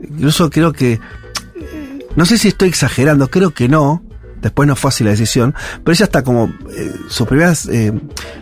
[0.02, 0.98] incluso creo que
[2.16, 4.02] no sé si estoy exagerando, creo que no.
[4.42, 5.54] Después no fue así la decisión.
[5.82, 6.52] Pero ella está como.
[6.76, 7.92] eh, sus primeras eh,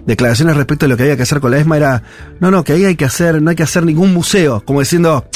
[0.07, 2.03] declaraciones respecto a lo que había que hacer con la ESMA era.
[2.41, 3.41] No, no, que ahí hay que hacer.
[3.43, 4.63] No hay que hacer ningún museo.
[4.65, 5.27] Como diciendo.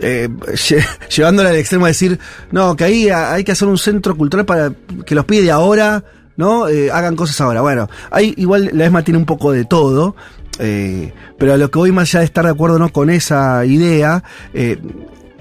[0.00, 2.18] eh, lle- llevándola al extremo a decir.
[2.52, 4.72] No, que ahí ha- hay que hacer un centro cultural para
[5.06, 6.04] que los pide ahora.
[6.36, 6.68] ¿No?
[6.68, 7.60] Eh, hagan cosas ahora.
[7.60, 10.16] Bueno, ahí igual la ESMA tiene un poco de todo.
[10.58, 13.64] eh, pero a lo que voy más allá de estar de acuerdo no con esa
[13.66, 14.22] idea.
[14.54, 14.78] eh,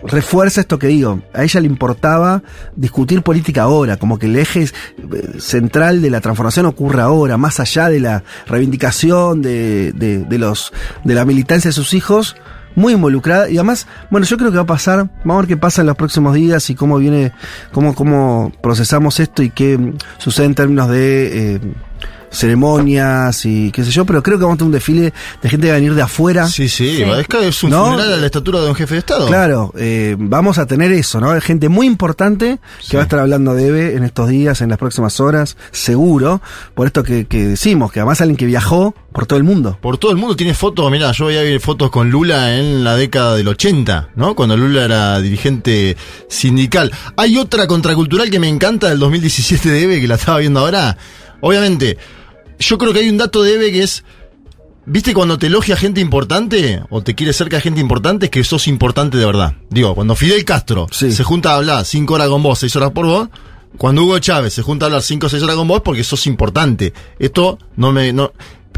[0.03, 1.21] refuerza esto que digo.
[1.33, 2.43] A ella le importaba
[2.75, 4.69] discutir política ahora, como que el eje
[5.39, 10.71] central de la transformación ocurre ahora, más allá de la reivindicación de, de, de los
[11.03, 12.35] de la militancia de sus hijos,
[12.75, 13.49] muy involucrada.
[13.49, 15.87] Y además, bueno, yo creo que va a pasar, vamos a ver qué pasa en
[15.87, 17.31] los próximos días y cómo viene,
[17.71, 21.59] cómo, cómo procesamos esto y qué sucede en términos de eh,
[22.31, 25.67] ceremonias y qué sé yo, pero creo que vamos a tener un desfile de gente
[25.67, 26.47] que va a venir de afuera.
[26.47, 27.03] Sí, sí, Sí.
[27.03, 27.85] es que es un ¿No?
[27.91, 29.27] funeral a la estatura de un jefe de Estado.
[29.27, 31.31] Claro, eh, vamos a tener eso, ¿no?
[31.31, 34.69] Hay gente muy importante que va a estar hablando de EVE en estos días, en
[34.69, 36.41] las próximas horas, seguro,
[36.75, 39.77] por esto que, que decimos, que además alguien que viajó por todo el mundo.
[39.81, 43.35] Por todo el mundo tiene fotos, mira, yo veía fotos con Lula en la década
[43.35, 44.35] del 80, ¿no?
[44.35, 45.97] Cuando Lula era dirigente
[46.29, 46.91] sindical.
[47.17, 50.95] Hay otra contracultural que me encanta del 2017 de EVE, que la estaba viendo ahora.
[51.41, 51.97] Obviamente,
[52.59, 54.03] yo creo que hay un dato de EVE que es,
[54.85, 58.25] ¿viste cuando te elogia gente importante o te quiere cerca de gente importante?
[58.25, 59.53] Es que sos importante de verdad.
[59.69, 61.11] Digo, cuando Fidel Castro Sí.
[61.11, 63.29] se junta a hablar cinco horas con vos, seis horas por vos,
[63.77, 66.27] cuando Hugo Chávez se junta a hablar cinco o seis horas con vos porque sos
[66.27, 66.93] importante.
[67.17, 68.11] Esto no me...
[68.13, 68.31] No,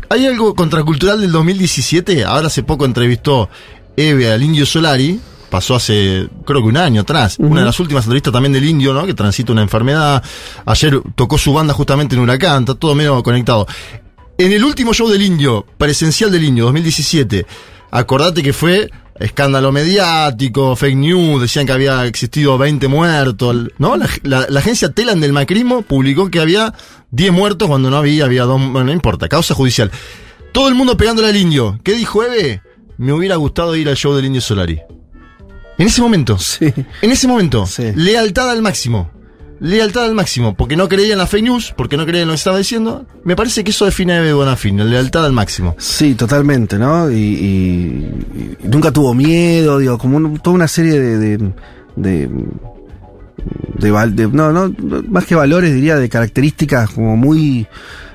[0.10, 2.26] hay algo contracultural del 2017.
[2.26, 3.50] Ahora hace poco entrevistó
[3.96, 5.20] Eve al Indio Solari.
[5.52, 7.36] Pasó hace, creo que un año atrás.
[7.38, 9.06] Una de las últimas entrevistas también del Indio, ¿no?
[9.06, 10.24] Que transita una enfermedad.
[10.66, 12.64] Ayer tocó su banda justamente en Huracán.
[12.64, 13.68] Está todo medio conectado.
[14.38, 17.46] En el último show del Indio, presencial del Indio, 2017,
[17.92, 23.98] acordate que fue escándalo mediático, fake news, decían que había existido 20 muertos, ¿no?
[23.98, 26.74] La, la- la agencia Telan del macrismo publicó que había
[27.12, 29.92] 10 muertos cuando no había, había dos, bueno, no importa, causa judicial.
[30.54, 31.80] Todo el mundo pegándole al Indio.
[31.84, 32.62] ¿Qué dijo Eve?
[32.98, 34.80] Me hubiera gustado ir al show del Indio Solari.
[35.82, 36.38] En ese momento.
[36.38, 36.72] Sí.
[37.02, 37.92] En ese momento, Sí.
[37.96, 39.10] lealtad al máximo.
[39.60, 42.34] Lealtad al máximo, porque no creía en la fake news, porque no creía en lo
[42.34, 43.06] que estaba diciendo.
[43.24, 45.76] Me parece que eso define a Eve Bonafini, la lealtad al máximo.
[45.78, 47.12] Sí, totalmente, ¿no?
[47.12, 51.18] Y, y- y nunca tuvo miedo, digo, como un- toda una serie de...
[51.20, 51.38] de,
[51.96, 52.30] de-
[54.14, 54.74] de- no, no,
[55.10, 57.68] más que valores, diría, de características como muy...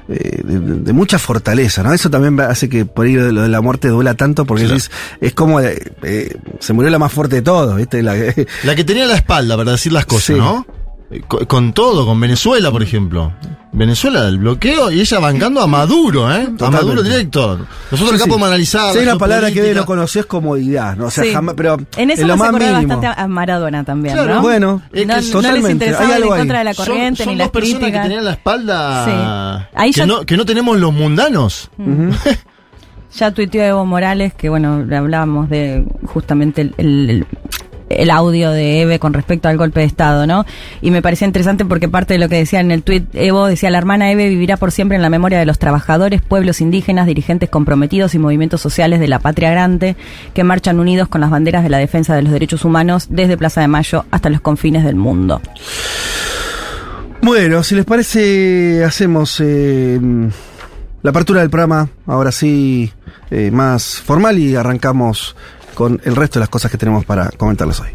[0.08, 1.92] eh, de, de mucha fortaleza, ¿no?
[1.92, 4.76] Eso también hace que por ahí lo de, la muerte duela tanto, porque Claro.
[4.76, 4.90] decís,
[5.20, 8.02] es como, eh, eh, se murió la más fuerte de todos, ¿viste?
[8.02, 8.14] La-
[8.64, 10.34] La que tenía la espalda para decir las cosas, Sí.
[10.34, 10.66] ¿no?
[11.10, 13.32] Eh, co- Con, todo, con Venezuela, por ejemplo.
[13.72, 16.34] Venezuela, el bloqueo y ella bancando a Maduro, ¿eh?
[16.34, 16.64] A Totalmente.
[16.70, 17.58] Maduro directo.
[17.90, 18.28] Nosotros acá Sí, sí.
[18.30, 18.92] podemos analizar.
[18.94, 19.80] Sí, una palabra que geopolítica.
[19.80, 21.06] no conoció es comodidad, ¿no?
[21.06, 21.32] O sea, Sí.
[21.32, 22.72] jamás, pero En eso lo me más mínimo.
[22.72, 24.40] bastante a Maradona también, Claro, ¿no?
[24.42, 26.40] bueno, Es que no, no totalmente, les interesaba hay ir en algo ahí.
[26.40, 28.02] contra de la Son- corriente son ni dos las personas críticas.
[28.02, 29.68] que tenían la espalda Sí.
[29.74, 31.70] Ahí que, ya- no, que no tenemos los mundanos.
[33.14, 37.26] Ya tuiteó Evo Morales que, bueno, le hablábamos de justamente el, el- el
[38.10, 40.44] audio de Eve con respecto al golpe de Estado, ¿no?
[40.80, 43.70] Y me parecía interesante porque parte de lo que decía en el tuit Evo decía,
[43.70, 47.48] la hermana Eve vivirá por siempre en la memoria de los trabajadores, pueblos indígenas, dirigentes
[47.48, 49.96] comprometidos y movimientos sociales de la patria grande
[50.34, 53.60] que marchan unidos con las banderas de la defensa de los derechos humanos desde Plaza
[53.60, 55.40] de Mayo hasta los confines del mundo.
[57.22, 59.98] Bueno, si les parece, hacemos eh,
[61.02, 62.92] la apertura del programa, ahora sí,
[63.30, 65.34] eh, más formal y arrancamos
[65.76, 67.90] con el resto de las cosas que tenemos para comentarles hoy.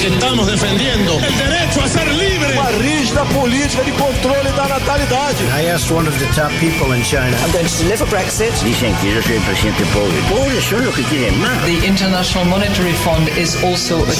[0.00, 2.52] que estamos defendiendo el derecho a ser libre.
[2.52, 5.42] uma rígida política de controle da natalidade.
[5.58, 7.34] I asked one of the top people in China.
[7.42, 8.52] I'm going to deliver Brexit.
[8.62, 10.14] Dicen que yo soy el presidente pobre.
[10.28, 11.64] Pobres son los que quieren más.
[11.64, 14.12] The International Monetary Fund is also a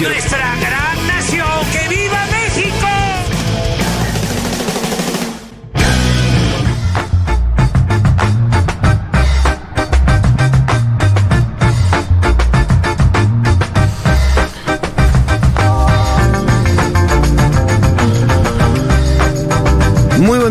[0.00, 2.93] Nuestra gran nación, que viva México.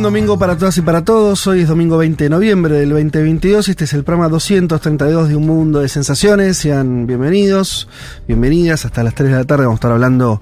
[0.04, 1.48] Domingo para todas y para todos.
[1.48, 3.70] Hoy es domingo 20 de noviembre del 2022.
[3.70, 6.58] Este es el programa 232 de Un Mundo de Sensaciones.
[6.58, 7.88] Sean bienvenidos,
[8.28, 8.84] bienvenidas.
[8.84, 10.42] Hasta las 3 de la tarde vamos a estar hablando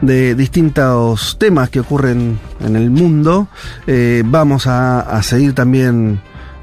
[0.00, 3.48] de distintos temas que ocurren en el mundo.
[3.88, 6.20] Eh, vamos a seguir también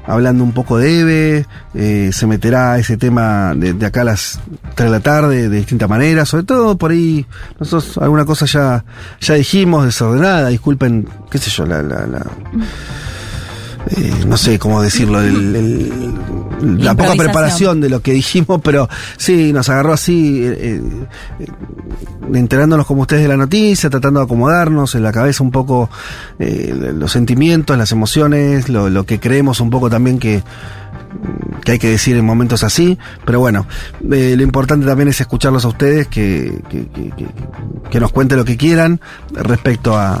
[0.08, 1.46] hablando un poco de EVE.
[1.74, 4.40] Eh, se meterá ese tema de, de acá a las
[4.74, 6.28] 3 de la tarde de distintas maneras.
[6.28, 7.24] Sobre todo por ahí,
[7.60, 8.84] nosotros alguna cosa ya,
[9.20, 10.48] ya dijimos, desordenada.
[10.48, 11.82] Disculpen, qué sé yo, la...
[11.82, 12.26] la, la-
[13.96, 18.88] eh, no sé cómo decirlo, el- el- la poca preparación de lo que dijimos, pero
[19.16, 20.82] sí, nos agarró así, eh,
[21.40, 21.46] eh,
[22.34, 25.88] enterándonos como ustedes de la noticia, tratando de acomodarnos en la cabeza un poco
[26.38, 30.42] eh, los sentimientos, las emociones, lo, lo que creemos un poco también que,
[31.64, 33.66] que hay que decir en momentos así, pero bueno,
[34.10, 37.28] eh, lo importante también es escucharlos a ustedes, que, que, que- que-
[37.90, 39.00] que nos cuenten lo que quieran
[39.32, 40.20] respecto a,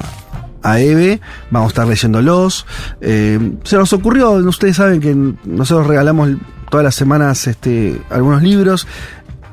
[0.62, 2.66] a Eve, vamos a estar leyéndolos.
[3.00, 6.30] Eh, se nos ocurrió, ustedes saben que nosotros regalamos
[6.70, 8.86] todas las semanas este, algunos libros.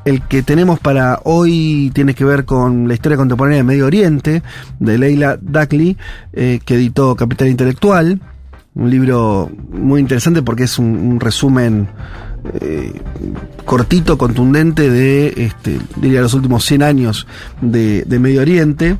[0.04, 4.44] El que tenemos para hoy tiene que ver con la historia contemporánea de Medio Oriente,
[4.80, 5.98] de Leila Duckley,
[6.34, 8.22] eh, que editó Capital Intelectual.
[8.76, 11.88] Un libro muy interesante porque es un, resumen
[12.62, 12.94] eh,
[13.64, 17.26] cortito, contundente de, este, diría, los últimos 100 años
[17.62, 18.98] de Medio Oriente.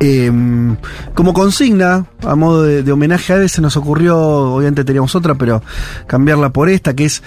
[0.00, 0.76] Em,
[1.14, 5.62] como consigna, a modo de, de homenaje a se nos ocurrió, obviamente teníamos otra, pero
[6.06, 7.22] cambiarla por esta, que es,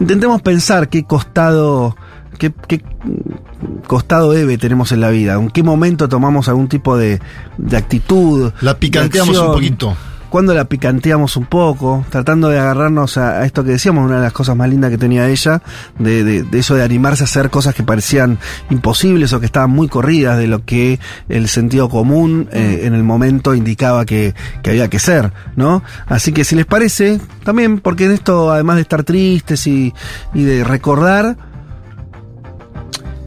[0.00, 1.96] intentemos pensar qué costado,
[2.38, 2.82] qué, qué
[3.86, 7.20] costado Eve tenemos en la vida, en qué momento tomamos algún tipo de,
[7.58, 8.52] de actitud.
[8.60, 9.96] La picanteamos de un poquito.
[10.28, 14.22] Cuando la picanteamos un poco, tratando de agarrarnos a, a esto que decíamos, una de
[14.22, 15.62] las cosas más lindas que tenía ella,
[15.98, 18.38] de, de- de eso de animarse a hacer cosas que parecían
[18.70, 23.02] imposibles o que estaban muy corridas de lo que el sentido común eh, en el
[23.04, 25.82] momento indicaba que, que había que ser, ¿no?
[26.06, 29.94] Así que si les parece, también, porque en esto, además de estar tristes y,
[30.34, 31.36] y de recordar,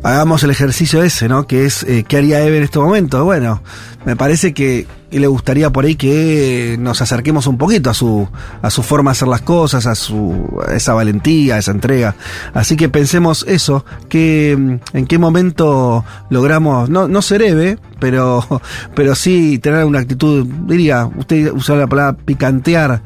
[0.03, 1.47] hagamos el ejercicio ese, ¿no?
[1.47, 3.23] Que es, eh, ¿qué haría Eve en este momento?
[3.25, 3.61] Bueno,
[4.05, 8.27] me parece que, le gustaría por ahí que nos acerquemos un poquito a su,
[8.61, 12.15] a su forma de hacer las cosas, a su, a esa valentía, a esa entrega.
[12.53, 18.45] Así que pensemos eso, que, mm, en qué momento logramos, no, no ser Eve, pero,
[18.95, 23.01] pero sí tener una actitud, diría, usted usó la palabra picantear,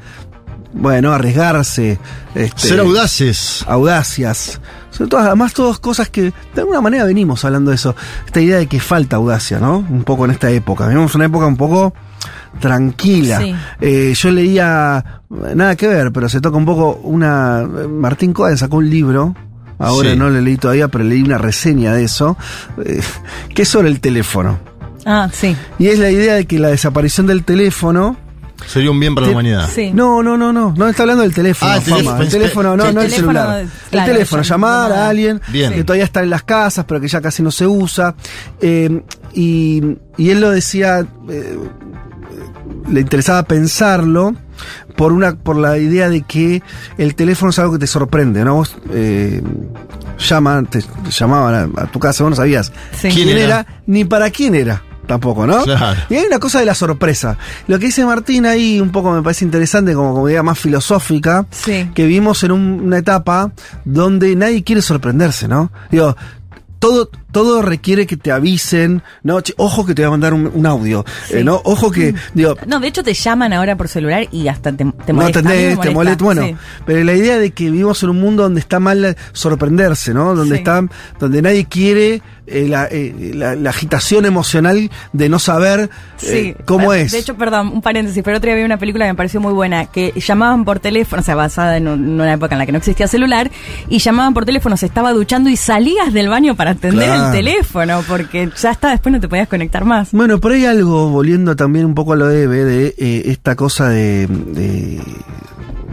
[0.73, 1.99] bueno, arriesgarse.
[2.35, 3.63] Este, Ser audaces.
[3.67, 4.59] audacias.
[4.93, 6.21] Son todas, además, todas cosas que
[6.53, 7.95] de alguna manera venimos hablando de eso.
[8.25, 9.77] Esta idea de que falta audacia, ¿no?
[9.79, 10.87] Un poco en esta época.
[10.87, 11.93] Vivimos una época un poco
[12.59, 13.39] tranquila.
[13.39, 13.55] Sí.
[13.81, 15.21] Eh, yo leía,
[15.55, 17.63] nada que ver, pero se toca un poco una.
[17.89, 19.35] Martín Cohen sacó un libro.
[19.79, 20.15] Ahora Sí.
[20.17, 22.37] no lo leí todavía, pero leí una reseña de eso,
[22.85, 23.01] eh,
[23.53, 24.59] que es sobre el teléfono.
[25.05, 25.55] Ah, sí.
[25.79, 28.15] Y es la idea de que la desaparición del teléfono
[28.67, 29.69] Sería un bien para la humanidad.
[29.73, 29.91] Sí.
[29.93, 30.73] no, no, no, no.
[30.75, 31.71] No está hablando del teléfono.
[31.71, 31.95] Ah, el Fama.
[31.97, 33.65] teléfono, El teléfono, no, el no el celular.
[33.89, 35.05] claro, el teléfono, llamar llamada.
[35.05, 35.73] a alguien Bien.
[35.73, 38.15] que todavía está en las casas, pero que ya casi no se usa.
[38.61, 39.01] Eh,
[39.33, 39.81] y,
[40.17, 41.57] y él lo decía, eh,
[42.89, 44.35] le interesaba pensarlo
[44.95, 46.61] por una por la idea de que
[46.97, 48.55] el teléfono es algo que te sorprende, ¿no?
[48.55, 49.41] Vos eh,
[50.19, 53.09] llaman, te, te llamaban a, a tu casa, vos no sabías Sí.
[53.09, 53.45] quién, ¿Quién era?
[53.61, 53.67] era?
[53.87, 54.83] ni para quién era.
[55.07, 55.63] Tampoco, ¿no?
[55.63, 55.99] Claro.
[56.09, 57.37] Y hay una cosa de la sorpresa.
[57.67, 61.45] Lo que dice Martín ahí un poco me parece interesante, como, como idea más filosófica,
[61.51, 61.89] Sí.
[61.93, 63.51] que vivimos en un- una etapa
[63.83, 65.71] donde nadie quiere sorprenderse, ¿no?
[65.91, 66.15] Digo,
[66.79, 69.41] todo, todo requiere que te avisen, ¿no?
[69.41, 71.39] Che, ojo que te voy a mandar un, un audio, Sí.
[71.39, 71.59] eh, ¿no?
[71.65, 75.11] Ojo que, digo, No, de hecho te llaman ahora por celular y hasta te, te
[75.11, 75.41] no molesta.
[75.41, 76.55] Me atendés, te molesta, bueno, sí.
[76.85, 80.35] pero la idea de que vivimos en un mundo donde está mal sorprenderse, ¿no?
[80.35, 80.59] Donde Sí.
[80.59, 80.81] está,
[81.19, 85.89] donde nadie quiere eh, la, eh, la- la agitación emocional de no saber
[86.23, 87.13] eh, Sí, cómo Eh, es.
[87.13, 89.53] De hecho, perdón, un paréntesis, pero otro día vi una película que me pareció muy
[89.53, 92.73] buena, que llamaban por teléfono, o sea, basada en un- una época en la que
[92.73, 93.49] no existía celular,
[93.87, 97.22] y llamaban por teléfono, se estaba duchando y salías del baño para atender Claro.
[97.25, 100.11] El teléfono, porque ya está, después no te podías conectar más.
[100.11, 103.89] Bueno, por ahí algo, volviendo también un poco a lo de de eh, esta cosa
[103.89, 105.01] de, de,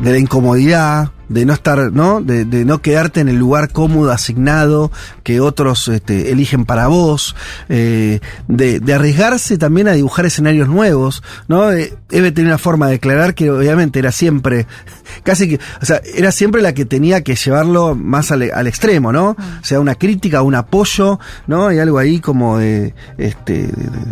[0.03, 2.21] de la incomodidad, de no estar, ¿no?
[2.21, 4.91] De, de no quedarte en el lugar cómodo, asignado,
[5.23, 7.37] que otros este, eligen para vos,
[7.69, 11.71] eh, de, de arriesgarse también a dibujar escenarios nuevos, ¿no?
[11.71, 14.67] Eh, Eve tenía una forma de declarar que obviamente era siempre,
[15.23, 19.13] casi que, o sea, era siempre la que tenía que llevarlo más al, al extremo,
[19.13, 19.31] ¿no?
[19.31, 21.69] O sea, una crítica, un apoyo, ¿no?
[21.69, 23.69] Hay algo ahí como de, este,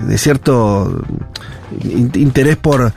[0.06, 1.02] de, cierto
[1.82, 2.92] in- interés por,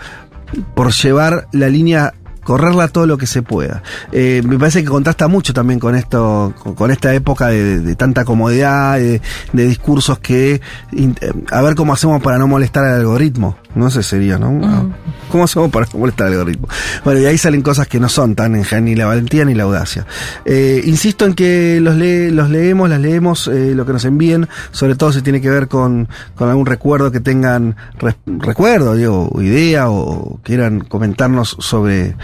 [0.76, 2.14] por llevar la línea
[2.52, 3.82] correrla todo lo que se pueda.
[4.12, 8.26] Eh, me parece que contrasta mucho también con esto, con, esta época de, de tanta
[8.26, 9.22] comodidad, de,
[9.54, 10.56] de discursos que
[10.92, 11.14] eh,
[11.50, 13.56] a ver cómo hacemos para no molestar al algoritmo.
[13.76, 14.94] No sé sería, ¿no?
[15.30, 16.68] ¿Cómo hacemos para molestar al algoritmo?
[17.06, 19.64] Bueno, y ahí salen cosas que no son tan en ni la valentía ni la
[19.64, 20.06] audacia.
[20.46, 24.50] Eh, insisto en que los, lee, los leemos, las leemos, eh, lo que nos envíen,
[24.72, 27.76] sobre todo si tiene que ver con, con algún recuerdo que tengan,
[28.26, 32.16] recuerdo, digo, o idea, o quieran comentarnos sobre,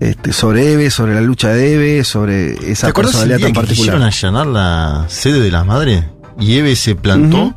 [0.00, 3.46] este, sobre Eve, sobre la lucha de Eve, sobre esa ¿Te acuerdas el personalidad día
[3.46, 4.42] tan que quisieron particular.
[4.42, 6.04] allanar la sede de las madres?
[6.38, 7.54] Y Eve se plantó.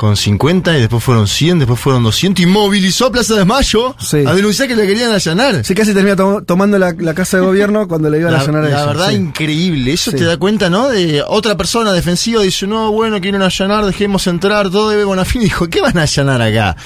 [0.00, 3.94] Con 50 y después fueron 100, después fueron 200 y movilizó a Plaza de Mayo
[3.98, 4.24] Sí.
[4.26, 5.62] a denunciar que le querían allanar.
[5.62, 8.64] Sí, casi termina to- tomando la, la casa de gobierno cuando le iban a allanar
[8.64, 9.16] a la ella, verdad, sí.
[9.16, 9.92] increíble.
[9.92, 10.16] Eso Sí.
[10.16, 10.88] te da cuenta, ¿no?
[10.88, 15.44] De otra persona defensiva dice, no, bueno, quieren allanar, dejemos entrar, todo debe Bonafini.
[15.50, 16.76] Dijo, ¿qué van a allanar acá?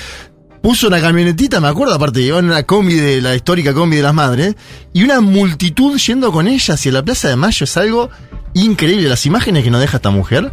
[0.60, 4.14] Puso una camionetita, me acuerdo, aparte, llevaban una combi de la histórica combi de las
[4.14, 4.56] madres,
[4.92, 7.62] y una multitud yendo con ella hacia la Plaza de Mayo.
[7.62, 8.10] Es algo
[8.54, 9.08] increíble.
[9.08, 10.50] Las imágenes que nos deja esta mujer.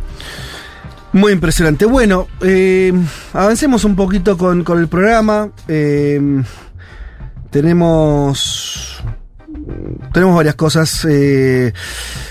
[1.13, 1.85] Muy impresionante.
[1.85, 2.93] Bueno, eh,
[3.33, 5.49] avancemos un poquito con, con el programa.
[5.67, 6.41] Eh,
[7.49, 9.03] tenemos.
[10.13, 11.05] Tenemos varias cosas.
[11.09, 11.73] Eh,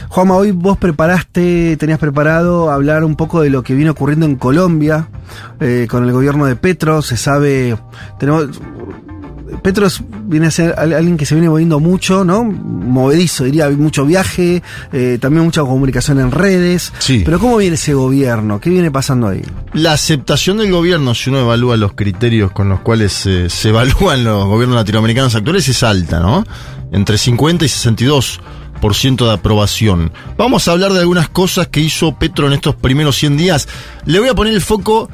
[0.08, 4.36] Juanma, hoy vos preparaste, tenías preparado hablar un poco de lo que viene ocurriendo en
[4.36, 5.08] Colombia
[5.60, 7.02] eh, con el gobierno de Petro.
[7.02, 7.76] Se sabe.
[8.18, 8.60] Tenemos.
[9.62, 12.44] Petro es- viene a ser al- alguien que se viene moviendo mucho, ¿no?
[12.44, 16.92] Movedizo, diría, hay mucho viaje, eh, también mucha comunicación en redes.
[16.98, 17.22] Sí.
[17.24, 18.60] Pero ¿cómo viene ese gobierno?
[18.60, 19.42] ¿Qué viene pasando ahí?
[19.72, 24.24] La aceptación del gobierno, si uno evalúa los criterios con los cuales eh, se evalúan
[24.24, 26.44] los gobiernos latinoamericanos actuales, es alta, ¿no?
[26.92, 30.12] Entre 50 y 62% de aprobación.
[30.36, 33.68] Vamos a hablar de algunas cosas que hizo Petro en estos primeros 100 días.
[34.06, 35.08] Le voy a poner el foco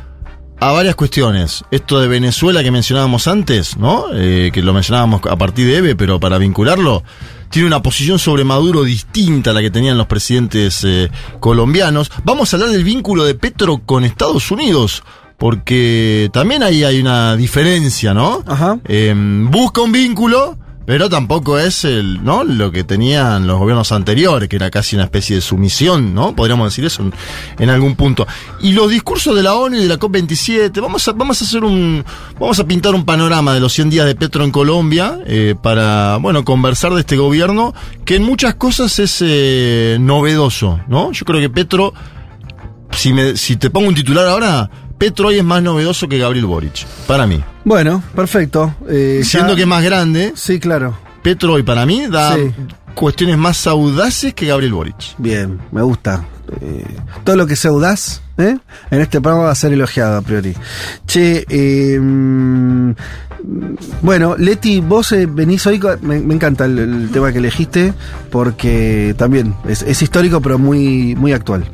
[0.59, 1.65] a varias cuestiones.
[1.71, 4.07] Esto de Venezuela que mencionábamos antes, ¿no?
[4.13, 7.03] Eh, que lo mencionábamos a partir de EVE, pero para vincularlo,
[7.51, 12.11] tiene una posición sobre Maduro distinta a la que tenían los presidentes eh, colombianos.
[12.25, 15.03] Vamos a hablar del vínculo de Petro con Estados Unidos.
[15.39, 18.43] Porque también ahí hay una diferencia, ¿no?
[18.47, 18.79] Ajá.
[18.87, 22.45] Eh, busca un vínculo, pero tampoco es el, ¿no?
[22.45, 26.35] lo que tenían los gobiernos anteriores, que era casi una especie de sumisión, ¿no?
[26.35, 27.11] Podríamos decir eso
[27.59, 28.27] en, algún punto.
[28.61, 31.65] Y los discursos de la ONU y de la COP27, vamos a, vamos a hacer
[31.65, 32.05] un,
[32.39, 36.19] vamos a pintar un panorama de los 100 días de Petro en Colombia, eh, para,
[36.19, 41.11] bueno, conversar de este gobierno, que en muchas cosas es eh, novedoso, ¿no?
[41.11, 41.95] Yo creo que Petro,
[42.93, 46.47] si, me, si te pongo un titular ahora, Petro hoy es más novedoso que Gabriel
[46.47, 47.43] Boric, para mí.
[47.67, 48.73] Bueno, perfecto.
[48.89, 50.97] Eh, Siendo ya- que es más grande, Sí, claro.
[51.23, 52.53] Petro hoy para mí da Sí.
[52.95, 54.95] cuestiones más audaces que Gabriel Boric.
[55.19, 56.25] Bien, me gusta.
[56.61, 56.87] Eh,
[57.25, 58.57] todo lo que sea audaz, ¿eh?
[58.91, 60.55] En este programa va a ser elogiado a priori.
[61.07, 62.91] Che, eh, mm,
[64.03, 67.93] bueno, Leti, vos eh, venís hoy, me, me encanta el, el tema que elegiste,
[68.31, 71.65] porque también es, es histórico, pero muy, muy actual.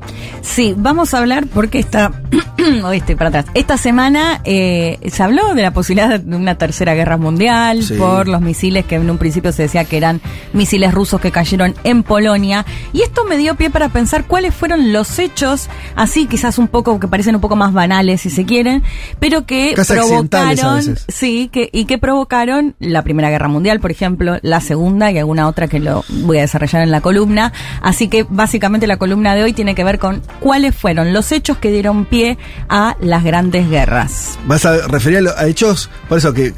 [0.42, 2.12] Sí, vamos a hablar porque esta.
[2.92, 3.46] Estoy para atrás.
[3.55, 7.94] Esta semana eh, se habló de la posibilidad de una tercera guerra mundial Sí.
[7.94, 10.20] por los misiles que en un principio se decía que eran
[10.53, 12.64] misiles rusos que cayeron en Polonia.
[12.92, 16.99] Y esto me dio pie para pensar cuáles fueron los hechos, así quizás un poco,
[17.01, 18.83] que parecen un poco más banales si se quieren,
[19.19, 20.97] pero que Casi provocaron.
[21.09, 25.49] Sí, que, y que provocaron la Primera Guerra Mundial, por ejemplo, la Segunda y alguna
[25.49, 27.53] otra que lo voy a desarrollar en la columna.
[27.81, 31.59] Así que básicamente la columna de hoy tiene que ver con cuáles fueron los hechos
[31.59, 32.38] que dieron pie
[32.69, 34.38] a las grandes guerras.
[34.47, 36.55] Vas a referir a, hechos, por eso que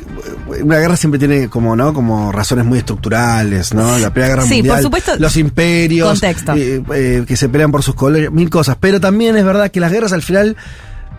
[0.62, 1.92] una guerra siempre tiene como, ¿no?
[1.94, 3.98] Como razones muy estructurales, ¿no?
[3.98, 5.12] La Primera Guerra Sí, por Mundial, supuesto.
[5.18, 8.76] los imperios, eh, eh, que se pelean por sus colores, mil cosas.
[8.80, 10.56] Pero también es verdad que las guerras al final,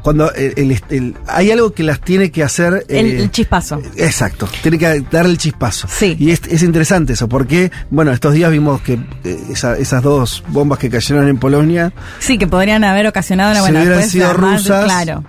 [0.01, 2.85] cuando el- el- el- hay algo que las tiene que hacer...
[2.87, 3.81] El, eh, el chispazo.
[3.97, 5.87] Exacto, tiene que darle el chispazo.
[5.89, 6.15] Sí.
[6.19, 10.43] Y es, es interesante eso, porque, bueno, estos días vimos que eh, esa- esas dos
[10.49, 14.11] bombas que cayeron en Polonia, Sí, que podrían haber ocasionado una Si buena hubieran después,
[14.11, 15.23] sido rusas, Claro.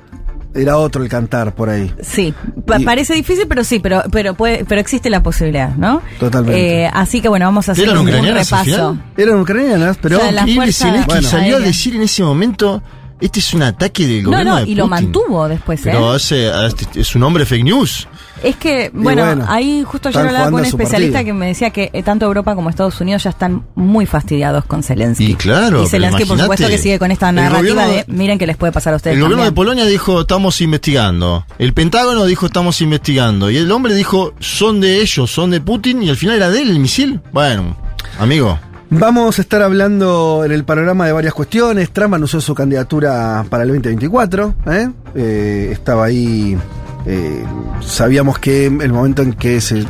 [0.54, 1.90] era otro el cantar por ahí.
[2.02, 2.34] Sí,
[2.66, 6.02] Pa- Y- parece difícil, pero sí, pero pero puede, pero existe la posibilidad, ¿no?
[6.20, 6.84] Totalmente.
[6.84, 8.98] Eh, así que bueno, vamos a hacer ¿Eran un, repaso.
[9.16, 10.18] Eran ucranianas, pero...
[10.18, 11.28] O sea, la Increíble fuerza Zelensky Bueno.
[11.30, 12.82] salió a decir en ese momento,
[13.20, 14.90] este es un ataque del No, gobierno no, de y lo Putin".
[15.04, 16.16] mantuvo después, Pero ¿eh?
[16.16, 18.08] ese, este, es un hombre fake news.
[18.42, 21.34] Es que, bueno, bueno, ahí justo yo hablaba con un especialista partido.
[21.34, 24.82] que me decía que eh, tanto Europa como Estados Unidos ya están muy fastidiados con
[24.82, 25.32] Zelensky.
[25.32, 28.38] Y claro, Y Zelensky, por supuesto, que sigue con esta narrativa gobierno de, de- miren
[28.38, 29.52] que les puede pasar a ustedes El gobierno de.
[29.52, 31.46] Polonia dijo, estamos investigando.
[31.58, 33.50] El Pentágono dijo, estamos investigando.
[33.50, 36.02] Y el hombre dijo, son de ellos, son de Putin.
[36.02, 37.20] Y al final era de él el misil.
[37.32, 37.74] Bueno,
[38.20, 38.58] amigo.
[38.90, 41.90] Vamos a estar hablando en el panorama de varias cuestiones.
[41.90, 44.54] Trump anunció su candidatura para el 2024.
[44.66, 44.90] ¿eh?
[45.16, 46.56] Eh, estaba ahí.
[47.04, 47.44] eh,
[47.80, 49.84] sabíamos que el momento en que se.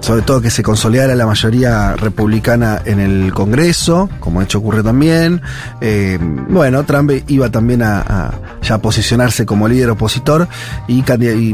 [0.00, 4.82] sobre todo que se consolidara la mayoría republicana en el Congreso, como de hecho ocurre
[4.82, 5.40] también.
[6.48, 10.48] bueno, Trump iba también a, ya posicionarse como líder opositor
[10.88, 11.02] y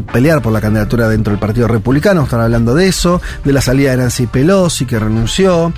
[0.00, 2.24] pelear por la candidatura dentro del Partido Republicano.
[2.24, 5.72] Están hablando de eso, de la salida de Nancy Pelosi, que renunció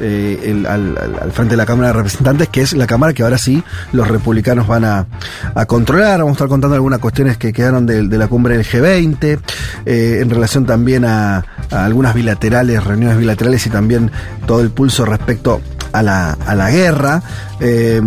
[0.00, 0.96] eh, el- al,
[1.32, 4.66] frente de la Cámara de Representantes, que es la Cámara que ahora sí los republicanos
[4.66, 5.06] van a,
[5.54, 6.18] a controlar.
[6.18, 9.38] Vamos a estar contando algunas cuestiones que quedaron de, de la cumbre del G20,
[9.86, 14.10] eh, en relación también a, a algunas bilaterales, reuniones bilaterales y también
[14.46, 15.60] todo el pulso respecto
[15.92, 17.22] a la, a la guerra.
[17.60, 18.00] Eh,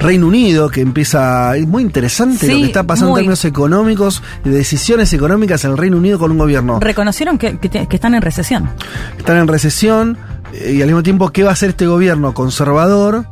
[0.00, 1.56] Reino Unido, que empieza.
[1.56, 3.20] Es muy interesante lo que está pasando muy.
[3.20, 7.38] en términos económicos y de decisiones económicas en el Reino Unido con un gobierno Reconocieron
[7.38, 8.68] que, que están en recesión.
[9.16, 10.18] están en recesión
[10.52, 13.26] y al mismo tiempo qué va a hacer este gobierno conservador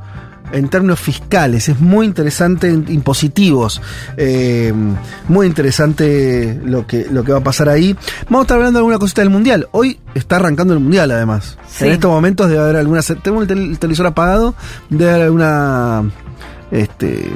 [0.53, 1.69] en términos fiscales.
[1.69, 3.81] Es muy interesante, impositivos.
[4.17, 4.73] Eh,
[5.29, 7.97] muy interesante lo que, lo que va a pasar ahí.
[8.25, 9.69] Vamos a estar hablando de alguna cosita del Mundial.
[9.73, 11.59] Hoy está arrancando el Mundial, además.
[11.69, 11.87] Sí.
[11.87, 13.01] En estos momentos debe haber alguna...
[13.03, 14.55] Tengo el televisor apagado,
[14.89, 16.11] debe haber alguna...
[16.71, 17.31] Este...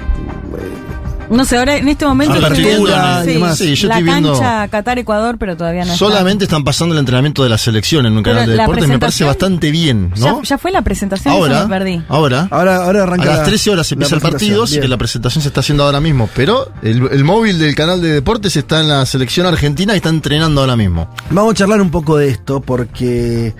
[1.31, 3.59] No sé, ahora en este momento Apertura estoy viendo, y sí, demás.
[3.59, 5.99] Sí, yo la estoy viendo- cancha Qatar-Ecuador, pero todavía no está.
[6.05, 8.89] Solamente están pasando el entrenamiento de la selección en un Pero canal de la deportes,
[8.89, 10.43] me parece bastante bien, Ya, ¿no?
[10.43, 12.03] ya fue la presentación, eso Ahora, me perdí.
[12.09, 13.24] ahora, Ahora, ahora a arranca.
[13.26, 16.01] las la- 13 horas empieza el partido, así que la presentación se está haciendo ahora
[16.01, 16.28] mismo.
[16.35, 20.09] Pero el, el móvil del canal de deportes está en la selección argentina y está
[20.09, 21.09] entrenando ahora mismo.
[21.31, 23.55] Vamos a charlar un poco de esto porque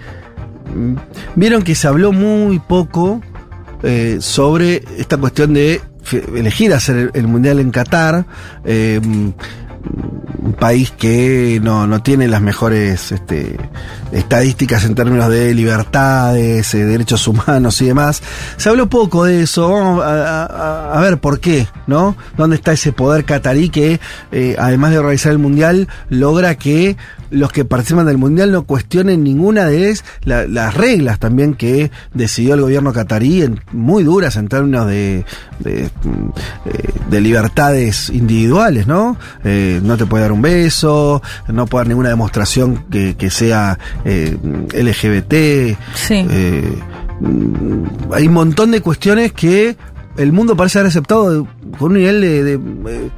[0.75, 0.95] mm,
[1.37, 3.21] vieron que se habló muy poco
[3.85, 5.81] eh, sobre esta cuestión de
[6.13, 8.27] elegir hacer el, mundial en Qatar.
[8.65, 9.01] eh,
[10.43, 13.57] un país que no, no tiene las mejores este,
[14.13, 18.23] estadísticas en términos de libertades, eh, derechos humanos y demás.
[18.57, 20.03] Se habló poco de eso.
[20.03, 22.17] A ver por qué, ¿no?
[22.37, 24.01] ¿Dónde está ese poder catarí que,
[24.33, 26.97] eh, además de organizar el mundial, logra que
[27.31, 32.55] los que participan del mundial no cuestionen ninguna de la- las reglas también que decidió
[32.55, 35.25] el gobierno catarí, en- muy duras en términos de,
[35.61, 36.29] de, mm,
[36.67, 39.17] eh, de libertades individuales, ¿no?
[39.45, 43.79] Eh, no te puede dar un beso, no puede dar ninguna demostración que, que sea
[44.05, 44.37] eh,
[44.75, 45.77] LGBT.
[45.95, 46.27] Sí.
[46.31, 46.75] Eh,
[48.13, 49.77] hay un montón de cuestiones que
[50.17, 51.47] el mundo parece haber aceptado
[51.79, 53.11] con un nivel de, de,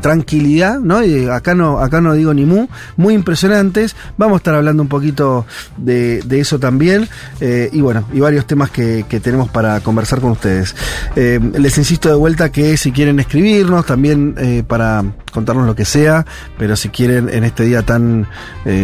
[0.00, 1.04] tranquilidad, ¿no?
[1.04, 3.96] Y acá no, acá no digo ni mu, muy impresionantes.
[4.16, 7.08] Vamos a estar hablando un poquito de, de eso también.
[7.40, 10.74] eh, y bueno, y varios temas que, que tenemos para conversar con ustedes.
[11.16, 15.84] Eh, les insisto de vuelta que si quieren escribirnos, también eh, para contarnos lo que
[15.84, 16.26] sea,
[16.58, 18.26] pero si quieren en este día tan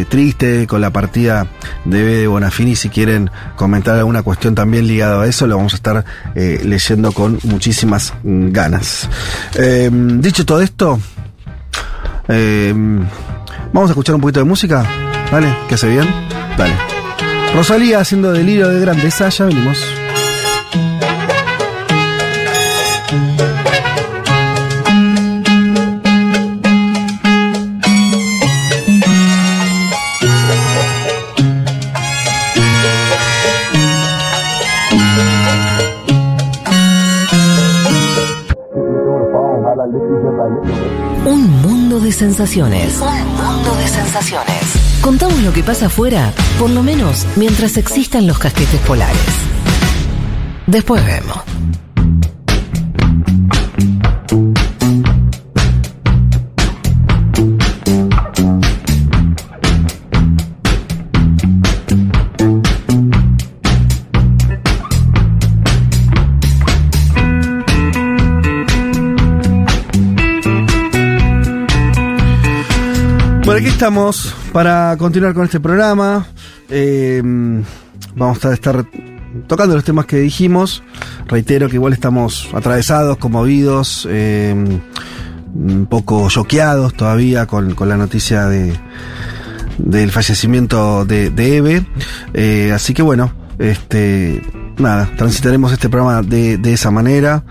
[0.08, 1.48] triste con la partida
[1.84, 5.76] de B Bonafini, si quieren comentar alguna cuestión también ligada a eso, lo vamos a
[5.76, 6.04] estar
[6.34, 9.08] leyendo con muchísimas mm, ganas.
[10.20, 11.00] Dicho todo esto,
[12.28, 12.72] eh,
[13.72, 14.84] vamos a escuchar un poquito de música,
[15.30, 15.54] ¿vale?
[15.68, 16.06] ¿Que hace bien?
[16.56, 16.74] Dale.
[17.54, 19.84] Rosalía haciendo delirio de grandeza, ya venimos.
[42.06, 43.00] De sensaciones.
[43.00, 45.00] Un mundo de sensaciones.
[45.00, 49.18] Contamos lo que pasa afuera, por lo menos mientras existan los casquetes polares.
[50.68, 51.55] Después vemos.
[73.56, 76.26] Bueno, aquí estamos para continuar con este programa.
[76.68, 77.22] Eh,
[78.14, 78.84] vamos a estar
[79.46, 80.82] tocando los temas que dijimos.
[81.26, 84.54] Reitero que igual estamos atravesados, conmovidos, eh,
[85.54, 88.78] un poco choqueados todavía con, la noticia de
[89.78, 91.86] del fallecimiento de, Eve.
[92.34, 94.42] Eh, así que bueno, este
[94.76, 97.42] nada, transitaremos este programa de, esa manera.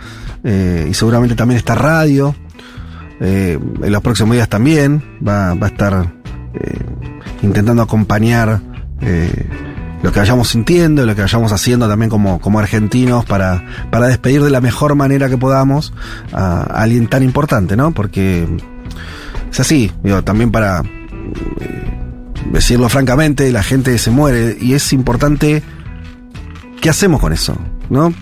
[0.44, 2.36] y seguramente también esta radio.
[3.20, 6.14] Eh, en los próximos días también va, a estar
[6.54, 6.80] eh,
[7.42, 8.60] intentando acompañar
[9.02, 9.48] eh,
[10.04, 14.44] lo que vayamos sintiendo, lo que vayamos haciendo también como, como argentinos para, para despedir
[14.44, 15.94] de la mejor manera que podamos
[16.34, 17.92] a, alguien tan importante, ¿no?
[17.92, 18.48] Porque
[19.50, 19.92] es así,
[20.24, 20.84] también para
[22.52, 25.64] decirlo francamente, la gente se muere y es importante
[26.82, 27.58] ¿qué hacemos con eso?
[27.90, 28.14] ¿No?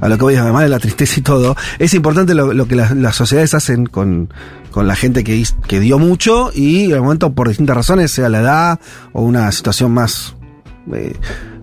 [0.00, 3.14] A lo que voy, además de la tristeza y todo, es importante lo, que las,
[3.14, 4.32] sociedades hacen con,
[4.70, 8.40] con la gente que, que dio mucho y el momento por distintas razones, sea la
[8.40, 8.80] edad
[9.12, 10.34] o una situación más
[10.92, 11.14] eh,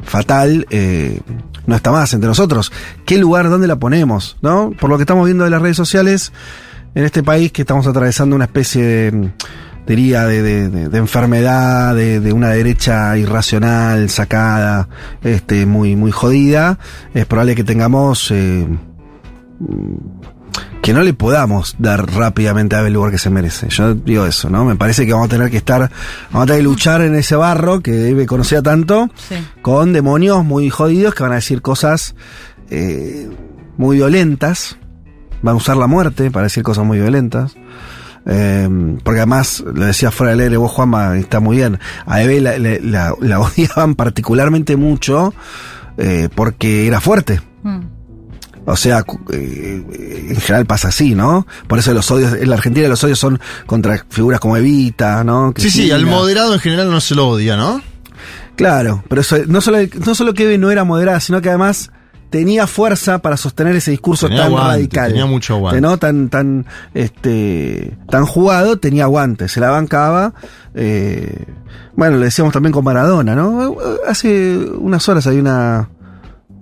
[0.04, 1.20] fatal, eh,
[1.68, 2.72] no está más entre nosotros.
[3.06, 4.38] ¿Qué lugar, dónde la ponemos?
[4.42, 4.72] ¿No?
[4.80, 6.32] Por lo que estamos viendo de las redes sociales,
[6.96, 9.32] en este país que estamos atravesando una especie de,
[9.88, 14.88] diría, de, de- de- de enfermedad, de, de una derecha irracional, sacada,
[15.24, 16.78] este, muy, muy jodida,
[17.14, 18.68] es probable que tengamos, eh,
[20.82, 23.70] que no le podamos dar rápidamente a el lugar que se merece.
[23.70, 24.66] Yo digo eso, ¿no?
[24.66, 25.92] Me parece que vamos a tener que estar,
[26.32, 29.36] vamos a tener que luchar en ese barro que debe conocía tanto, Sí.
[29.62, 32.16] con demonios muy jodidos que van a decir cosas
[32.72, 33.30] eh,
[33.78, 34.78] muy violentas,
[35.44, 37.54] van a usar la muerte para decir cosas muy violentas.
[38.26, 38.70] Eh,
[39.04, 41.80] porque además, lo decía fuera del aire vos, Juanma, está muy bien.
[42.06, 45.34] A Eve la, la- la- la odiaban particularmente mucho
[45.98, 47.42] eh, porque era fuerte.
[47.64, 47.80] Mm.
[48.66, 49.04] O sea,
[49.34, 51.48] eh, en general pasa así, ¿no?
[51.68, 55.52] Por eso los odios, en la Argentina los odios son contra figuras como Evita, ¿no?
[55.58, 57.82] Sí, sí, al moderado en general no se lo odia, ¿no?
[58.56, 61.90] Claro, pero eso, no solo, no solo que Eve no era moderada, sino que además
[62.32, 65.08] tenía fuerza para sostener ese discurso Tenía tan aguante, radical.
[65.10, 65.82] tenía mucho aguante.
[65.82, 65.98] ¿no?
[66.00, 66.66] Tan, tan,
[66.96, 70.34] este, tan jugado, tenía aguante, se la bancaba.
[70.74, 71.46] eh,
[71.96, 73.76] bueno, le decíamos también con Maradona, ¿no?
[74.08, 75.90] Hace unas horas hay una,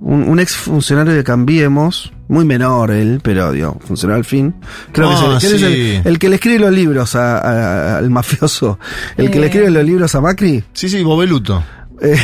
[0.02, 4.56] un, un ex funcionario de Cambiemos, muy menor él, pero digo, funcionario al fin.
[4.92, 5.66] Creo Ah, que, es, el, que sí.
[5.92, 8.80] es el, el que le escribe los libros a- a- al mafioso.
[9.18, 9.50] El que le Eh.
[9.50, 10.64] escribe los libros a Macri.
[10.74, 11.64] Sí, sí, Bobeluto.
[12.02, 12.18] Eh,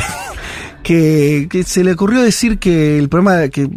[0.86, 3.68] que, que se le ocurrió decir que el problema de que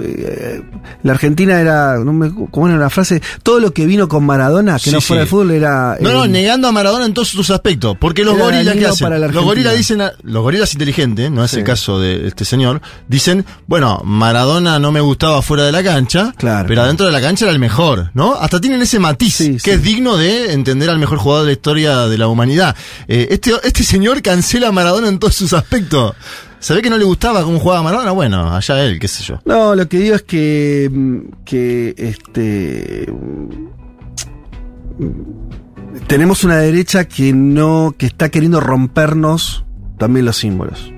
[0.00, 0.62] eh,
[1.02, 3.22] la Argentina era, no me, ¿cómo era la frase?
[3.42, 5.24] Todo lo que vino con Maradona, que Sí, no fuera sí.
[5.24, 5.96] el fútbol, era...
[5.98, 7.96] No, no, eh, negando a Maradona en todos sus aspectos.
[7.98, 9.32] Porque los gorilas, ¿qué dañino hacen?
[9.32, 11.58] Los gorilas dicen, a- los gorilas inteligentes, no es Sí.
[11.60, 16.34] el caso de este señor, dicen, bueno, Maradona no me gustaba fuera de la cancha,
[16.36, 16.82] Claro, pero claro.
[16.82, 18.34] adentro de la cancha era el mejor, ¿no?
[18.34, 21.96] Hasta tienen ese matiz, que es digno de entender al mejor jugador de la historia
[22.08, 22.76] de la humanidad.
[23.08, 26.12] Eh, este, este señor cancela a Maradona en todos sus aspectos.
[26.60, 28.10] ¿Sabe que no le gustaba cómo jugaba Maradona?
[28.12, 29.38] Bueno, allá él, qué sé yo.
[29.44, 33.48] No, lo que digo es que, mm, que este mm,
[36.06, 39.64] tenemos una derecha que no, que está queriendo rompernos
[39.98, 40.92] también los símbolos.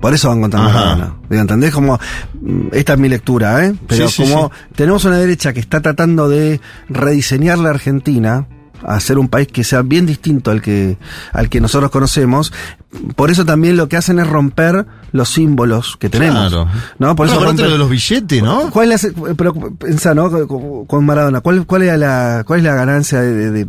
[0.00, 0.72] Por eso van contra Ajá.
[0.96, 1.16] Maradona.
[1.28, 1.72] ¿Entendés?
[1.72, 1.98] Como,
[2.40, 3.74] mm, esta es mi lectura, ¿eh?
[3.86, 4.54] Pero Sí, como sí.
[4.74, 8.46] tenemos una derecha que está tratando de rediseñar la Argentina,
[8.82, 10.96] a hacer un país que sea bien distinto al que,
[11.34, 12.50] al que nosotros conocemos,
[13.16, 16.48] por eso también lo que hacen es romper los símbolos que tenemos.
[16.48, 16.68] Claro.
[16.98, 17.16] ¿no?
[17.16, 18.70] Por Bueno, eso romper- lo de los billetes, ¿no?
[18.70, 19.54] ¿Cuál es la, pero
[20.14, 20.86] ¿no?
[20.86, 23.66] Con- Maradona, ¿cuál, cuál, era la, ¿cuál es la ganancia de, de-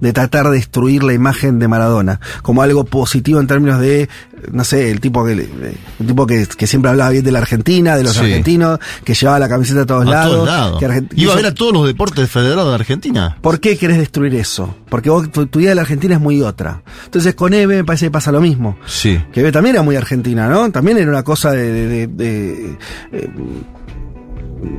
[0.00, 2.20] de tratar de destruir la imagen de Maradona?
[2.42, 4.08] Como algo positivo en términos de,
[4.50, 7.96] no sé, el tipo que, el tipo que, que siempre hablaba bien de la Argentina,
[7.96, 8.20] de los Sí.
[8.20, 10.32] argentinos, que llevaba la camiseta a todos A lados.
[10.34, 10.78] todos lados.
[10.78, 13.36] que Argent- Iba a ver a todos los deportes federados de Argentina.
[13.40, 14.74] ¿Por qué querés destruir eso?
[14.88, 16.82] Porque vos, tu, tu idea de la Argentina es muy otra.
[17.04, 18.51] Entonces con Eve me parece que pasa lo mismo.
[18.86, 19.20] Sí.
[19.32, 20.70] Que también era muy argentina, ¿no?
[20.70, 21.72] También era una cosa de...
[21.72, 22.76] de- de- de-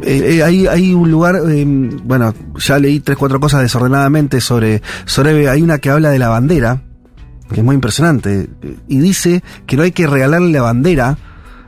[0.03, 4.81] eh, eh, hay, hay un lugar, eh, bueno, ya leí tres, cuatro cosas desordenadamente sobre,
[5.05, 5.49] sobre Eve.
[5.49, 6.81] Hay una que habla de la bandera,
[7.53, 8.47] que es muy impresionante,
[8.87, 11.17] y dice que no hay que regalarle la bandera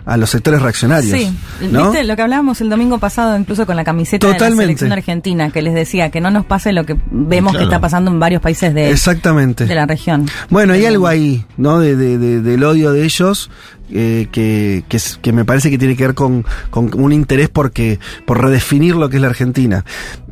[0.06, 1.20] a los sectores reaccionarios.
[1.20, 1.36] Sí,
[1.72, 1.90] ¿no?
[1.90, 5.50] viste lo que hablábamos el domingo pasado, incluso con la camiseta de la selección argentina,
[5.50, 7.66] que les decía que no nos pase lo que vemos Claro.
[7.68, 9.66] que está pasando en varios países de, Exactamente.
[9.66, 10.28] de la región.
[10.50, 11.80] Bueno, hay algo ahí, ¿no?
[11.80, 13.50] De, de- de- del odio de ellos
[13.92, 14.84] eh, que,
[15.22, 19.10] que, me parece que tiene que ver con, con un interés porque, por redefinir lo
[19.10, 19.86] que es la Argentina.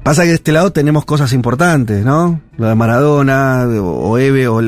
[0.03, 2.41] Pasa que de este lado tenemos cosas importantes, ¿no?
[2.57, 4.61] Lo de Maradona, o, Eve, o,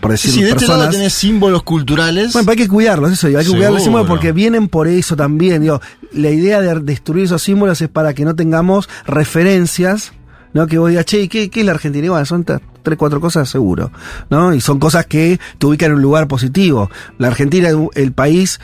[0.00, 2.32] por decir sí, de este lado tenés símbolos culturales.
[2.32, 3.84] Bueno, pero hay que cuidarlos, eso, hay que cuidar los Seguro.
[3.84, 5.60] símbolos porque vienen por eso también.
[5.60, 5.82] Digo,
[6.12, 10.12] la idea de destruir esos símbolos es para que no tengamos referencias,
[10.54, 10.66] ¿no?
[10.66, 12.04] Que vos digas, che, ¿y ¿qué, qué es la Argentina?
[12.06, 13.90] Igual, son t- tres, cuatro cosas seguro,
[14.30, 14.54] ¿no?
[14.54, 16.90] Y son cosas que te ubican en un lugar positivo.
[17.18, 18.60] La Argentina es el país,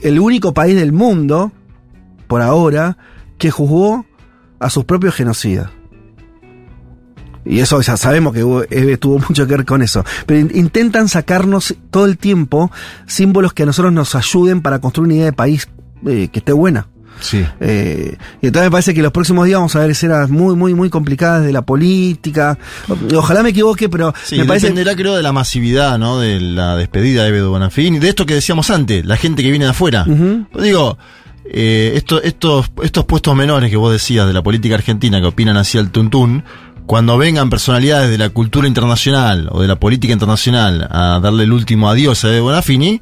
[0.00, 1.52] el único país del mundo,
[2.26, 2.96] por ahora,
[3.38, 4.06] que juzgó
[4.60, 5.70] a sus propios genocidas.
[7.46, 10.02] Y eso ya sabemos que Eve tuvo mucho que ver con eso.
[10.24, 12.70] Pero in- intentan sacarnos todo el tiempo
[13.06, 15.68] símbolos que a nosotros nos ayuden para construir una idea de país
[16.06, 16.88] eh, que esté buena.
[17.20, 17.44] Sí.
[17.60, 20.74] Eh, y entonces me parece que los próximos días vamos a ver escenas muy, muy,
[20.74, 22.58] muy complicadas de la política.
[23.16, 24.66] Ojalá me equivoque, pero Sí, me parece.
[24.66, 26.18] dependerá creo de la masividad, ¿no?
[26.18, 29.64] De la despedida de Ebedo Bonafini, de esto que decíamos antes, la gente que viene
[29.64, 30.04] de afuera.
[30.60, 30.98] Digo,
[31.46, 35.56] eh, esto- estos, estos puestos menores que vos decías de la política argentina que opinan
[35.56, 36.42] hacia el tuntún,
[36.86, 41.52] cuando vengan personalidades de la cultura internacional o de la política internacional a darle el
[41.52, 43.00] último adiós a Bonafini,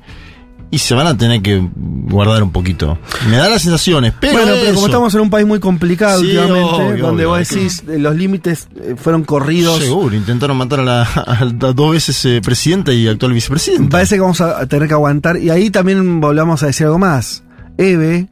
[0.73, 2.99] y se van a tener que guardar un poquito.
[3.31, 4.33] Me da las sensaciones, pero.
[4.33, 7.49] bueno, pero como estamos en un país muy complicado Sí, últimamente, obvio, donde obvio, vos
[7.49, 9.79] que- decís eh, los límites eh, fueron corridos.
[9.81, 11.03] Seguro, intentaron matar a la
[11.62, 13.91] a dos veces eh, presidenta y actual Me vicepresidenta.
[13.91, 15.37] parece que vamos a tener que aguantar.
[15.37, 17.45] Y ahí también volvamos a decir algo más.
[17.79, 18.29] Eve,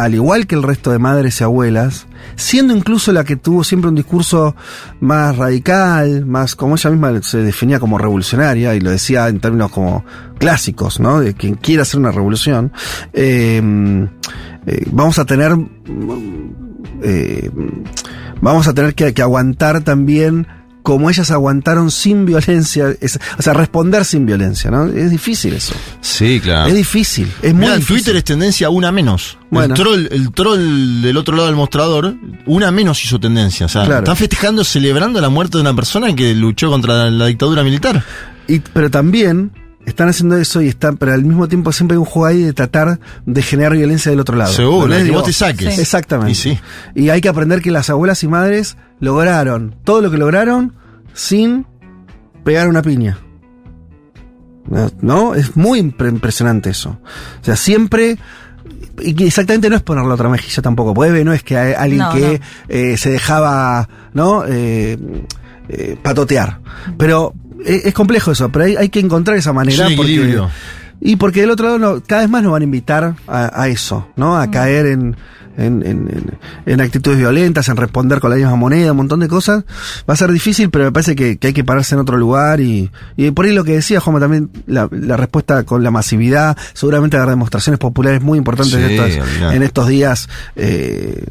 [0.00, 3.90] al igual que el resto de madres y abuelas, siendo incluso la que tuvo siempre
[3.90, 4.56] un discurso
[4.98, 9.70] más radical, más como ella misma se definía como revolucionaria, y lo decía en términos
[9.70, 10.02] como
[10.38, 11.20] clásicos, ¿no?
[11.20, 12.72] De quien quiera hacer una revolución,
[13.12, 13.60] eh,
[14.66, 15.54] eh, vamos a tener.
[17.02, 17.50] eh,
[18.40, 20.46] vamos a tener que, que aguantar también
[20.82, 24.86] como ellas aguantaron sin violencia, es- o sea, responder sin violencia, ¿no?
[24.86, 25.74] Es difícil eso.
[26.00, 26.68] Sí, claro.
[26.68, 27.96] Es difícil, es muy Mira, en difícil.
[28.02, 29.38] Twitter es tendencia una menos.
[29.50, 29.74] Bueno.
[29.74, 32.14] El, troll, el troll del otro lado del mostrador,
[32.46, 33.66] una menos hizo tendencia.
[33.66, 34.00] O sea, Claro.
[34.00, 38.04] están festejando, celebrando la muerte de una persona que luchó contra la dictadura militar.
[38.48, 39.52] Y, pero también
[39.90, 42.52] están haciendo eso y están, pero al mismo tiempo siempre hay un juego ahí de
[42.52, 44.52] tratar de generar violencia del otro lado.
[44.52, 45.74] Seguro, que vos te saques.
[45.74, 45.80] Sí.
[45.80, 46.32] Exactamente.
[46.32, 46.58] Y sí.
[46.94, 50.74] Y hay que aprender que las abuelas y madres lograron todo lo que lograron
[51.14, 51.66] sin
[52.44, 53.18] pegar una piña.
[55.00, 55.34] ¿No?
[55.34, 56.98] Es muy impre- impresionante eso.
[57.40, 58.18] O sea, siempre
[59.02, 62.00] y exactamente no es poner la otra mejilla tampoco, puede no es que hay alguien
[62.00, 64.44] No, que eh, se dejaba, ¿no?
[64.46, 64.98] Eh,
[65.68, 66.60] eh, patotear.
[66.98, 67.34] Pero
[67.64, 69.88] eh, es complejo eso, pero hay, hay que encontrar esa manera.
[69.88, 70.50] Sí, porque- equilibrio.
[71.00, 73.68] y porque del otro lado no, cada vez más nos van a invitar a, a
[73.68, 74.36] eso, ¿no?
[74.38, 75.16] A caer en,
[75.56, 79.28] en, en- en- en actitudes violentas, en responder con la misma moneda, un montón de
[79.28, 79.64] cosas.
[80.08, 82.60] Va a ser difícil, pero me parece que, que hay que pararse en otro lugar
[82.60, 86.56] y, y por ahí lo que decía Juanma también, la, la respuesta con la masividad,
[86.74, 91.24] seguramente habrá demostraciones populares muy importantes Sí, en, estos, en estos días eh,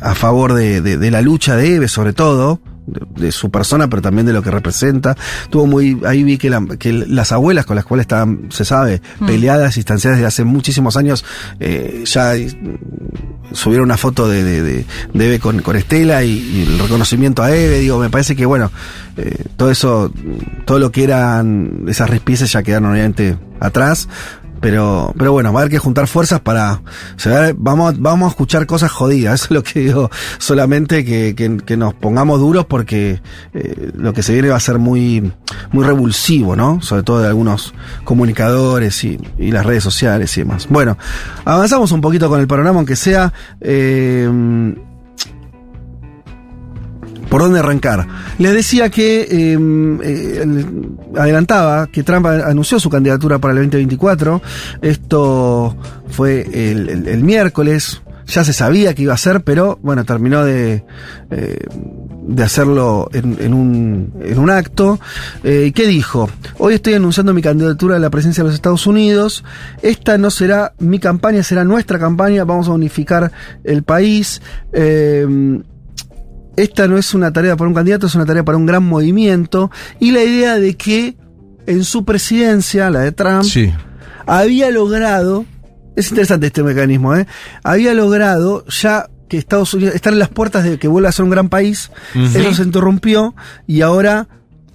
[0.00, 4.02] a favor de, de- de la lucha de Eve, sobre todo, de, su persona, pero
[4.02, 5.16] también de lo que representa.
[5.50, 9.02] Tuvo muy, ahí vi que, la- que las abuelas con las cuales estaban, se sabe,
[9.26, 11.24] peleadas, distanciadas desde hace muchísimos años,
[11.60, 12.34] eh, ya
[13.52, 14.84] subieron una foto de, de, de-
[15.14, 17.78] de Eve con, con Estela y, y el reconocimiento a Eve.
[17.80, 18.70] Digo, me parece que bueno,
[19.16, 20.12] eh, todo eso,
[20.64, 24.08] todo lo que eran esas respices ya quedaron obviamente atrás.
[24.60, 26.80] Pero, pero bueno, va a haber que juntar fuerzas para.
[27.16, 29.34] se va a- vamos, vamos a escuchar cosas jodidas.
[29.34, 30.10] Eso es lo que digo.
[30.38, 33.20] Solamente que, que- que nos pongamos duros porque
[33.54, 35.32] eh, lo que se viene va a ser muy,
[35.72, 36.80] muy revulsivo, ¿no?
[36.82, 40.66] Sobre todo de algunos comunicadores y, y las redes sociales y demás.
[40.70, 40.96] Bueno,
[41.44, 43.32] avanzamos un poquito con el panorama, aunque sea.
[43.60, 44.74] eh,
[47.36, 48.06] ¿Por dónde arrancar?
[48.38, 49.28] Les decía que eh,
[50.02, 54.40] eh, el- adelantaba que Trump anunció su candidatura para el 2024.
[54.80, 55.76] Esto
[56.08, 58.00] fue el, miércoles.
[58.26, 60.82] Ya se sabía que iba a ser, pero bueno, terminó de,
[61.30, 61.58] eh,
[62.26, 64.98] de hacerlo en, un, en un acto.
[65.44, 66.30] Eh, ¿y ¿Qué dijo?
[66.56, 69.44] Hoy estoy anunciando mi candidatura a la presidencia de los Estados Unidos.
[69.82, 72.44] Esta no será mi campaña, será nuestra campaña.
[72.44, 73.30] Vamos a unificar
[73.62, 74.40] el país.
[74.72, 75.60] Eh,
[76.56, 79.70] esta no es una tarea para un candidato, es una tarea para un gran movimiento.
[80.00, 81.16] Y la idea de que
[81.66, 83.72] en su presidencia, la de Trump, Sí.
[84.26, 85.44] había logrado,
[85.96, 87.26] es interesante este mecanismo, ¿eh?
[87.62, 91.24] había logrado ya que Estados Unidos, estar en las puertas de que vuelva a ser
[91.24, 93.34] un gran país, eso se interrumpió
[93.66, 94.28] y ahora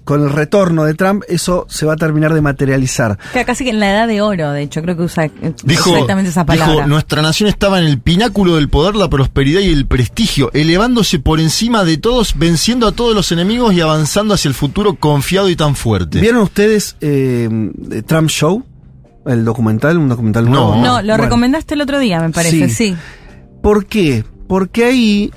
[0.04, 3.18] con el retorno de Trump eso se va a terminar de materializar.
[3.46, 5.30] Casi que en la edad de oro, de hecho, creo que usa
[5.64, 6.74] Dijo, exactamente esa palabra.
[6.74, 11.18] dijo, nuestra nación estaba en el pináculo del poder, la prosperidad y el prestigio, elevándose
[11.20, 15.48] por encima de todos, venciendo a todos los enemigos y avanzando hacia el futuro confiado
[15.48, 16.20] y tan fuerte.
[16.20, 17.48] ¿Vieron ustedes eh,
[18.06, 18.64] Trump Show?
[19.24, 20.74] El documental, un documental nuevo.
[20.74, 21.16] no, lo Bueno.
[21.18, 22.74] recomendaste el otro día, me parece, Sí.
[22.90, 22.96] sí.
[23.62, 24.24] ¿Por qué?
[24.48, 25.30] Porque ahí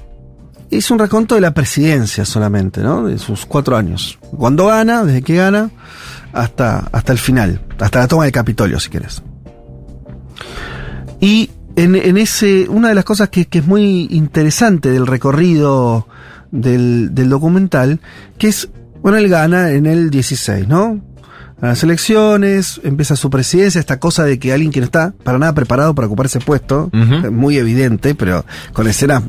[0.72, 3.06] es un reconto de la presidencia solamente, ¿no?
[3.06, 4.18] De sus cuatro años.
[4.36, 5.70] Cuando gana, desde que gana,
[6.34, 9.22] hasta, hasta el final, hasta la toma del Capitolio, si quieres.
[11.20, 16.08] Y en, en ese, una de las cosas que, que es muy interesante del recorrido
[16.52, 18.00] del, del documental,
[18.38, 18.70] que es,
[19.02, 21.02] bueno, él gana en el 16, ¿no?
[21.62, 25.40] A las elecciones, empieza su presidencia, esta cosa de que alguien que no está para
[25.40, 26.90] nada preparado para ocupar ese puesto,
[27.32, 29.24] muy evidente, pero con escenas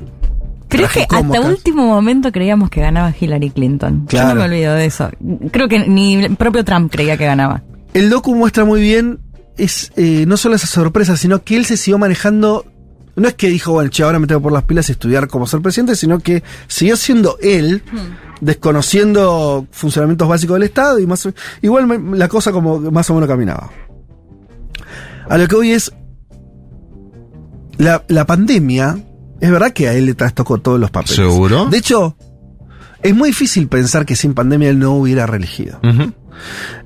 [0.68, 4.00] Creo que hasta último momento creíamos que ganaba Hillary Clinton.
[4.02, 4.28] Yo Claro.
[4.30, 5.10] no me olvido de eso.
[5.52, 7.62] Creo que ni el propio Trump creía que ganaba.
[7.94, 9.20] El docu muestra muy bien,
[9.56, 12.64] es eh, no solo esa sorpresa, sino que él se siguió manejando.
[13.14, 15.46] No es que dijo, bueno, che, ahora me tengo por las pilas y estudiar cómo
[15.46, 17.82] ser presidente, sino que siguió siendo él,
[18.42, 21.26] desconociendo funcionamientos básicos del Estado y más.
[21.62, 23.70] Igual me- la cosa como más o menos caminaba.
[25.28, 25.92] A lo que hoy es.
[27.78, 28.98] La, la pandemia,
[29.40, 31.16] es verdad que a él le trastocó todos los papeles.
[31.16, 31.66] ¿Seguro?
[31.66, 32.16] De hecho,
[33.02, 35.80] es muy difícil pensar que sin pandemia él no hubiera reelegido.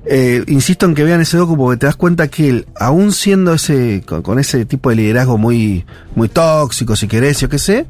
[0.05, 3.53] Eh, insisto en que vean ese docu porque te das cuenta que él, aún siendo
[3.53, 5.85] ese, con, con ese tipo de liderazgo muy,
[6.15, 7.87] muy tóxico, si querés, yo qué sé,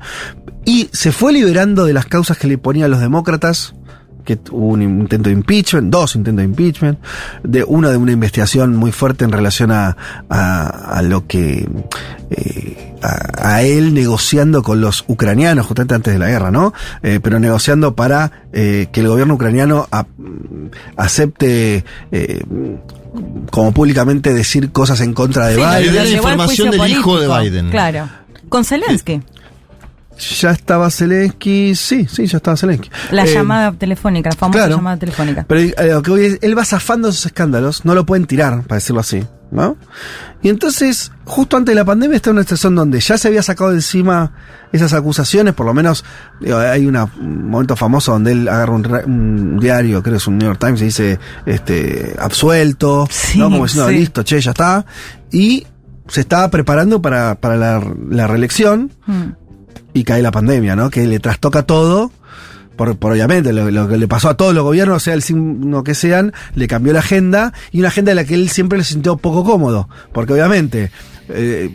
[0.65, 3.75] y se fue liberando de las causas que le ponían los demócratas,
[4.23, 6.99] que hubo un intento de impeachment, dos intentos de impeachment,
[7.43, 9.95] de uno de una investigación muy fuerte en relación a,
[10.29, 10.67] a,
[10.97, 11.67] a lo que
[12.29, 16.73] eh, a, a él negociando con los ucranianos justamente antes de la guerra, ¿no?
[17.03, 20.05] Eh, pero negociando para eh, que el gobierno ucraniano a-
[20.97, 22.43] acepte eh,
[23.51, 25.95] como públicamente decir cosas en contra de Sí, Biden.
[25.95, 27.27] la información del hijo de.
[27.27, 27.69] Biden.
[27.69, 28.07] Claro.
[28.49, 29.21] Con Zelensky.
[30.17, 32.89] Ya estaba Zelensky, sí, sí, ya estaba Zelensky.
[33.11, 34.75] La Eh, llamada telefónica, la famosa claro.
[34.75, 35.45] llamada telefónica.
[35.47, 38.61] Pero eh, lo que voy es, él va zafando esos escándalos, no lo pueden tirar,
[38.63, 39.77] para decirlo así, ¿no?
[40.43, 43.41] Y entonces, justo antes de la pandemia, está en una situación donde ya se había
[43.41, 44.33] sacado de encima
[44.71, 46.05] esas acusaciones, por lo menos
[46.39, 50.27] digo, hay una- un momento famoso donde él agarra un, un diario, creo que es
[50.27, 53.45] un New York Times, y dice, este, absuelto, Sí, ¿no?
[53.49, 53.95] Como diciendo, sí.
[53.95, 54.85] listo, che, ya está.
[55.31, 55.65] Y
[56.07, 59.40] se estaba preparando para, para la, la reelección Mm.
[59.93, 60.89] Y cae la pandemia, ¿no?
[60.89, 62.11] Que le trastoca todo.
[62.75, 65.93] Por, por obviamente, lo, que le pasó a todos los gobiernos, sea el signo que
[65.93, 69.17] sean, le cambió la agenda y una agenda en la que él siempre le sintió
[69.17, 69.87] poco cómodo.
[70.13, 70.89] Porque obviamente,
[71.29, 71.69] eh,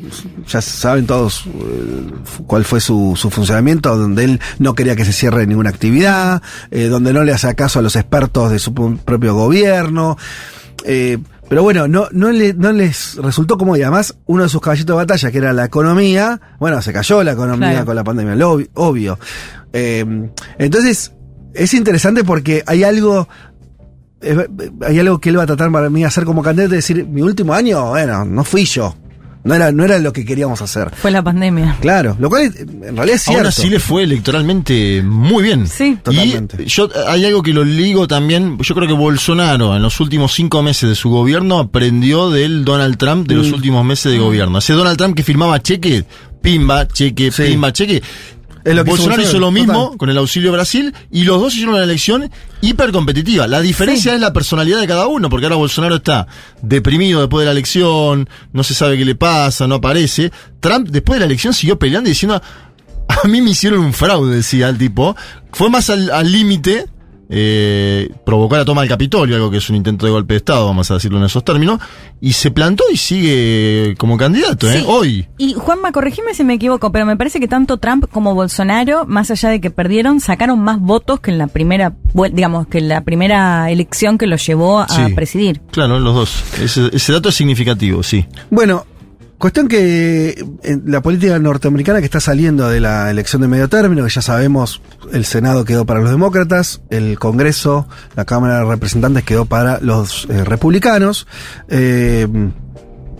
[0.48, 2.10] ya saben todos eh,
[2.46, 6.86] cuál fue su, su funcionamiento, donde él no quería que se cierre ninguna actividad, eh,
[6.86, 10.16] donde no le hacía caso a los expertos de su propio gobierno.
[11.48, 14.94] Pero bueno, no, no, le- no les resultó como y además uno de sus caballitos
[14.94, 17.86] de batalla, que era la economía, bueno, se cayó la economía Claro.
[17.86, 19.18] con la pandemia, lo obvi- obvio.
[19.72, 20.04] Eh,
[20.58, 21.12] entonces,
[21.54, 23.28] es interesante porque hay algo
[24.22, 24.48] eh,
[24.82, 27.22] hay algo que él va a tratar para mí de hacer como candidato decir, mi
[27.22, 28.96] último año, bueno, no fui yo.
[29.46, 30.90] No era, no era lo que queríamos hacer.
[30.94, 31.76] Fue la pandemia.
[31.80, 33.38] Claro, lo cual es- en realidad es cierto.
[33.40, 35.66] Aún así le fue electoralmente muy bien.
[35.68, 35.96] Sí.
[36.02, 36.62] Totalmente.
[36.62, 38.58] Y yo hay algo que lo ligo también.
[38.58, 42.96] Yo creo que Bolsonaro en los últimos cinco meses de su gobierno aprendió del Donald
[42.96, 43.38] Trump de Mm.
[43.38, 44.58] los últimos meses de gobierno.
[44.58, 46.04] Ese Donald Trump que firmaba cheque,
[46.42, 47.42] pimba, cheque, Sí.
[47.44, 48.02] pimba, cheque.
[48.66, 49.98] Es lo que hizo Bolsonaro hizo lo mismo total.
[49.98, 53.46] con el auxilio Brasil y los dos hicieron una elección hiper competitiva.
[53.46, 56.26] La diferencia es la personalidad de cada uno, porque ahora Bolsonaro está
[56.62, 60.32] deprimido después de la elección, no se sabe qué le pasa, no aparece.
[60.58, 62.42] Trump después de la elección siguió peleando y diciendo,
[63.08, 65.14] a mí me hicieron un fraude, decía el tipo.
[65.52, 66.86] Fue más al límite,
[67.28, 70.66] eh, provocó la toma del Capitolio, algo que es un intento de golpe de Estado,
[70.66, 71.80] vamos a decirlo en esos términos,
[72.20, 74.78] y se plantó y sigue como candidato, ¿eh?
[74.80, 74.84] Sí.
[74.86, 75.28] Hoy.
[75.38, 79.30] Y Juanma, corregime si me equivoco, pero me parece que tanto Trump como Bolsonaro, más
[79.30, 82.88] allá de que perdieron, sacaron más votos que en la primera, vuel- digamos, que en
[82.88, 85.12] la primera elección que los llevó a Sí.
[85.14, 85.60] presidir.
[85.70, 86.44] Claro, los dos.
[86.60, 88.24] Ese, ese dato es significativo, sí.
[88.50, 88.86] Bueno,
[89.38, 94.04] cuestión que en la política norteamericana que está saliendo de la elección de medio término,
[94.04, 94.80] que ya sabemos,
[95.12, 100.26] el Senado quedó para los demócratas, el Congreso, la Cámara de Representantes quedó para los
[100.30, 101.26] eh, republicanos.
[101.68, 102.26] Eh,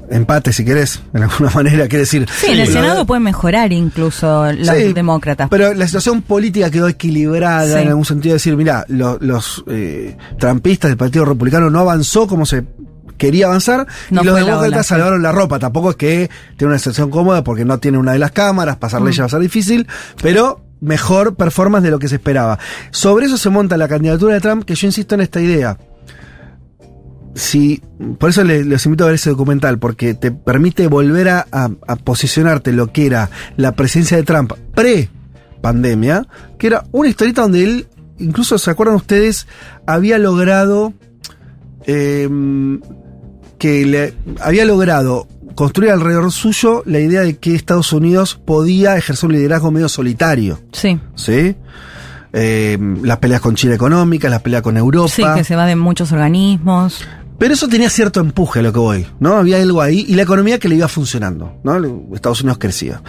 [0.08, 2.28] empate, si querés, de alguna manera, quiere decir.
[2.32, 5.48] Sí, en el Senado pueden mejorar incluso los Sí, demócratas.
[5.50, 7.82] Pero la situación política quedó equilibrada Sí.
[7.82, 12.28] en algún sentido de decir, mira, lo- los eh, trampistas del Partido Republicano no avanzó
[12.28, 12.64] como se
[13.16, 15.58] quería avanzar No y los demócratas salvaron la ropa.
[15.58, 19.00] Tampoco es que tiene una situación cómoda porque no tiene una de las cámaras, pasar
[19.00, 19.04] Mm.
[19.04, 19.86] leyes va a ser difícil,
[20.22, 22.58] pero mejor performance de lo que se esperaba.
[22.90, 25.78] Sobre eso se monta la candidatura de Trump, que yo insisto en esta idea.
[27.34, 27.82] Si,
[28.18, 31.70] por eso le- les invito a ver ese documental, porque te permite volver a, a-
[31.86, 36.26] a posicionarte lo que era la presencia de Trump pre-pandemia,
[36.58, 37.88] que era una historieta donde él,
[38.18, 39.46] incluso se acuerdan ustedes,
[39.86, 40.94] había logrado
[41.86, 42.26] eh,
[43.58, 49.28] que le había logrado construir alrededor suyo la idea de que Estados Unidos podía ejercer
[49.28, 51.54] un liderazgo medio solitario, Sí, ¿sí?
[52.32, 55.08] Eh, las peleas con China económica, las peleas con Europa.
[55.08, 57.02] sí, que se va de muchos organismos.
[57.38, 59.36] Pero eso tenía cierto empuje a lo que voy, ¿no?
[59.36, 61.76] Había algo ahí y la economía que le iba funcionando, ¿no?
[62.14, 63.02] Estados Unidos crecía.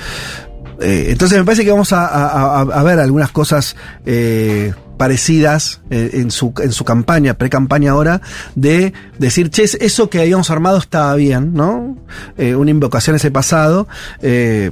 [0.79, 3.75] Eh, entonces me parece que vamos a, a- a- a ver algunas cosas
[4.05, 8.21] eh, parecidas eh, en, su, en su campaña, pre-campaña ahora,
[8.55, 11.97] de decir, che, eso que habíamos armado estaba bien, ¿no?
[12.37, 13.87] Eh, una invocación a ese pasado.
[14.21, 14.71] eh,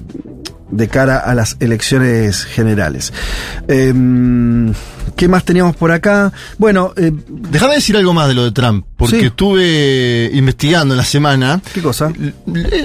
[0.71, 3.13] de cara a las elecciones generales.
[3.67, 4.73] Em,
[5.15, 6.33] ¿Qué más teníamos por acá?
[6.57, 9.25] Bueno, eh, Déjame decir algo más de lo de Trump, porque Sí.
[9.27, 11.61] estuve investigando en la semana.
[11.73, 12.11] ¿qué cosa?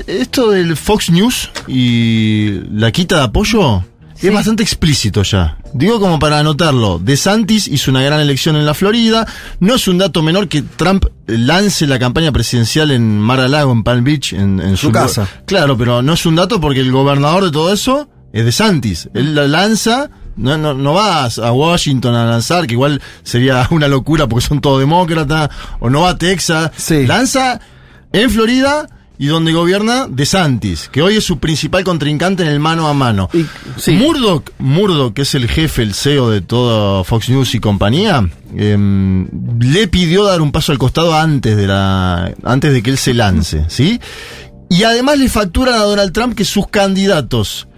[0.07, 3.83] Esto del Fox News y la quita de apoyo
[4.21, 4.29] Sí.
[4.29, 5.57] es bastante explícito ya.
[5.73, 6.99] Digo como para anotarlo.
[6.99, 9.27] DeSantis hizo una gran elección en la Florida.
[9.61, 13.73] No es un dato menor que Trump lance la campaña presidencial en Mar a Lago,
[13.73, 15.29] en Palm Beach, en, en Su casa.
[15.47, 19.09] Claro, pero no es un dato porque el gobernador de todo eso es DeSantis.
[19.15, 20.11] Él la lanza.
[20.37, 24.61] No, no, no vas a Washington a lanzar, que igual sería una locura porque son
[24.61, 25.51] todos demócratas,
[25.81, 26.71] o no va a Texas.
[26.77, 27.07] Sí.
[27.07, 27.61] Lanza
[28.13, 28.87] en Florida
[29.21, 33.29] y donde gobierna DeSantis, que hoy es su principal contrincante en el mano a mano.
[33.35, 33.45] Y-
[33.77, 33.93] sí.
[33.93, 39.29] Murdoch, Murdoch, que es el jefe, el CEO de toda Fox News y compañía, em,
[39.61, 43.13] le pidió dar un paso al costado antes de la, antes de que él se
[43.13, 44.01] lance, ¿sí?
[44.71, 47.69] Y además le facturan a Donald Trump que sus candidatos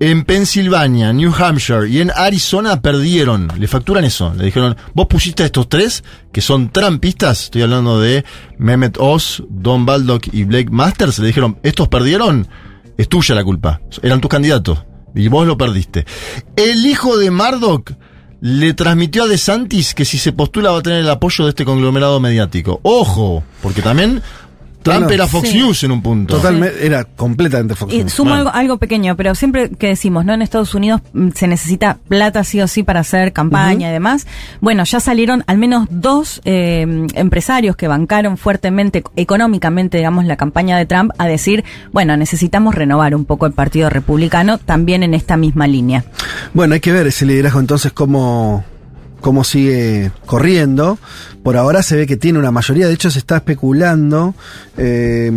[0.00, 3.48] en Pensilvania, New Hampshire y en Arizona perdieron.
[3.58, 4.32] Le facturan eso.
[4.34, 7.44] Le dijeron, vos pusiste a estos tres que son trampistas.
[7.44, 8.24] Estoy hablando de
[8.56, 11.18] Mehmet Oz, Don Baldock y Blake Masters.
[11.18, 12.48] Le dijeron, estos perdieron,
[12.96, 13.82] es tuya la culpa.
[14.02, 14.82] Eran tus candidatos.
[15.14, 16.06] Y vos lo perdiste.
[16.56, 17.92] El hijo de Murdoch
[18.40, 21.66] le transmitió a DeSantis que si se postula va a tener el apoyo de este
[21.66, 22.80] conglomerado mediático.
[22.84, 24.22] Ojo, porque también
[24.82, 25.58] Trump Bueno, era Fox sí.
[25.58, 26.36] News en un punto.
[26.36, 28.12] Totalmente, era completamente Fox Y News.
[28.12, 28.48] sumo Bueno.
[28.48, 30.32] algo, algo pequeño, pero siempre que decimos, ¿no?
[30.34, 34.26] En Estados Unidos mm, se necesita plata sí o sí para hacer campaña y demás.
[34.60, 40.76] Bueno, ya salieron al menos dos eh, empresarios que bancaron fuertemente, económicamente, digamos, la campaña
[40.78, 45.36] de Trump a decir, bueno, necesitamos renovar un poco el Partido Republicano también en esta
[45.36, 46.04] misma línea.
[46.54, 48.64] Bueno, hay que ver ese liderazgo entonces cómo,
[49.20, 50.98] cómo sigue corriendo.
[51.42, 54.34] Por ahora se ve que tiene una mayoría, de hecho se está especulando,
[54.76, 55.30] eh,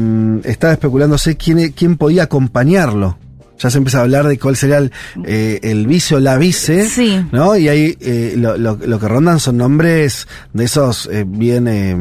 [0.43, 3.17] está especulándose quién, quién podía acompañarlo.
[3.59, 4.91] Ya se empieza a hablar de cuál sería el,
[5.25, 7.23] eh, el vice o la vice, Sí.
[7.31, 7.55] ¿no?
[7.55, 11.95] Y ahí eh, lo, lo- lo que rondan son nombres de esos eh, bien eh,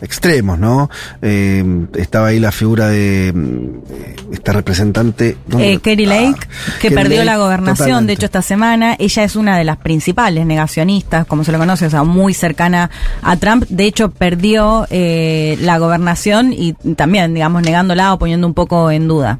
[0.00, 0.90] extremos, ¿no?
[1.22, 1.64] Eh,
[1.96, 5.36] estaba ahí la figura de mm, esta representante...
[5.58, 6.40] Eh, Kerry Lake,
[6.80, 8.06] que Ah, Kerry perdió Lake, la gobernación, totalmente.
[8.06, 8.96] de hecho, esta semana.
[8.98, 12.90] Ella es una de las principales negacionistas, como se lo conoce, o sea, muy cercana
[13.22, 13.64] a Trump.
[13.68, 19.08] De hecho, perdió eh, la gobernación y también, digamos, negándola o poniendo un poco en
[19.08, 19.38] duda.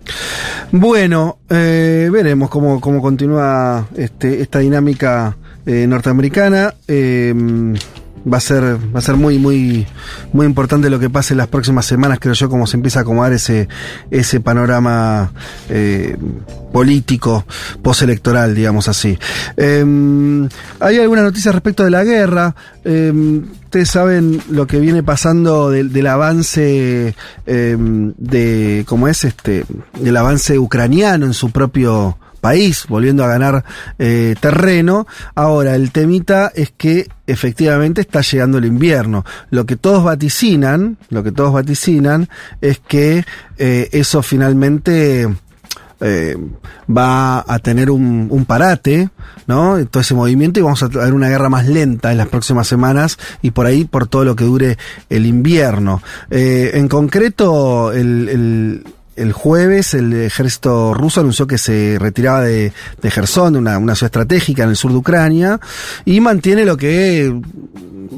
[0.72, 5.36] Bueno, eh, veremos cómo, cómo continúa este, esta dinámica
[5.66, 6.74] eh, norteamericana.
[8.30, 9.86] Va a ser, va a ser muy, muy,
[10.32, 13.02] muy importante lo que pase en las próximas semanas, creo yo, cómo se empieza a
[13.02, 13.68] acomodar ese,
[14.10, 15.32] ese panorama
[15.68, 16.16] eh,
[16.72, 17.46] político,
[17.82, 19.18] postelectoral, digamos así.
[19.56, 20.48] Eh,
[20.80, 22.54] hay algunas noticias respecto de la guerra.
[22.84, 23.12] Eh,
[23.64, 27.14] ustedes saben lo que viene pasando del, del avance
[27.46, 29.64] eh, de, ¿cómo es este?
[29.98, 33.64] Del avance ucraniano en su propio país, volviendo a ganar
[33.98, 35.06] eh, terreno.
[35.34, 39.24] Ahora, el temita es que efectivamente está llegando el invierno.
[39.50, 42.28] Lo que todos vaticinan, lo que todos vaticinan
[42.60, 43.24] es que
[43.58, 45.28] eh, eso finalmente
[46.00, 46.36] eh,
[46.88, 49.10] va a tener un, parate,
[49.46, 49.76] ¿no?
[49.86, 53.18] Todo ese movimiento y vamos a tener una guerra más lenta en las próximas semanas
[53.42, 54.78] y por ahí por todo lo que dure
[55.08, 56.02] el invierno.
[56.30, 58.82] En concreto, el
[59.20, 64.08] el jueves el ejército ruso anunció que se retiraba de, de Gerson, una, una ciudad
[64.08, 65.60] estratégica en el sur de Ucrania,
[66.04, 67.32] y mantiene lo que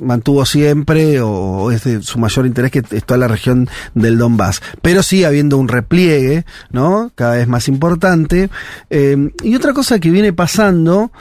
[0.00, 4.62] mantuvo siempre, o es de su mayor interés, que es toda la región del Donbass.
[4.80, 7.10] Pero sigue habiendo un repliegue, ¿no?
[7.14, 8.48] Cada vez más importante.
[8.90, 11.12] Eh, y otra cosa que viene pasando,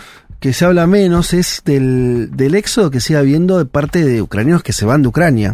[0.41, 4.63] que se habla menos es del, del éxodo que sigue habiendo de parte de ucranianos
[4.63, 5.53] que se van de Ucrania.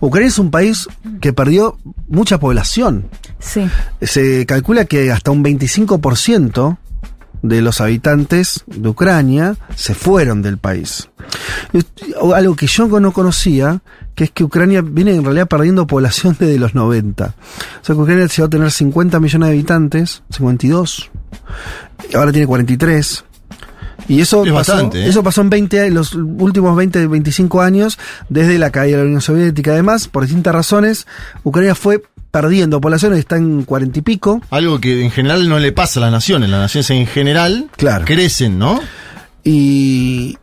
[0.00, 0.88] Ucrania es un país
[1.20, 1.76] que perdió
[2.08, 3.04] mucha población.
[3.38, 3.68] Sí.
[4.00, 6.78] Se calcula que hasta un 25%
[7.42, 11.10] de los habitantes de Ucrania se fueron del país.
[12.34, 13.82] Algo que yo no conocía,
[14.14, 17.26] que es que Ucrania viene en realidad perdiendo población desde los 90.
[17.26, 21.10] O sea que Ucrania llegó a tener 50 millones de habitantes, 52,
[22.10, 23.24] y ahora tiene 43.
[24.08, 25.08] Y eso Es pasó, bastante, ¿eh?
[25.08, 29.20] eso pasó en 20, los últimos 20, 25 años, desde la caída de la Unión
[29.22, 29.72] Soviética.
[29.72, 31.06] Además, por distintas razones,
[31.42, 34.42] Ucrania fue perdiendo población, está en 40 y pico.
[34.50, 36.50] Algo que en general no le pasa a las naciones.
[36.50, 38.04] Las naciones en general Claro.
[38.04, 38.80] crecen, ¿no?
[39.44, 40.36] Y,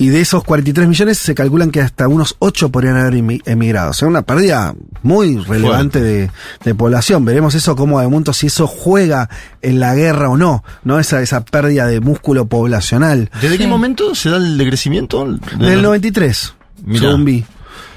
[0.00, 3.90] y de esos 43 millones se calculan que hasta unos 8 podrían haber emi- emigrado.
[3.90, 6.30] O sea, una pérdida muy relevante de,
[6.64, 7.24] de población.
[7.24, 9.28] Veremos eso como de momento si eso juega
[9.60, 10.98] en la guerra o no, ¿no?
[11.00, 13.30] Esa, esa pérdida de músculo poblacional.
[13.42, 15.26] ¿Desde qué momento se da el decrecimiento?
[15.58, 17.00] Desde el 93, Mirá.
[17.00, 17.44] según vi.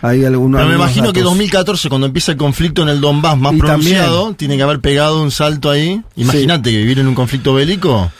[0.03, 1.33] Hay algunos, Pero me imagino que datos.
[1.33, 4.35] 2014, cuando empieza el conflicto en el Donbass más Y pronunciado, también.
[4.35, 6.01] tiene que haber pegado un salto ahí.
[6.15, 8.11] Imagínate que vivir en un conflicto bélico.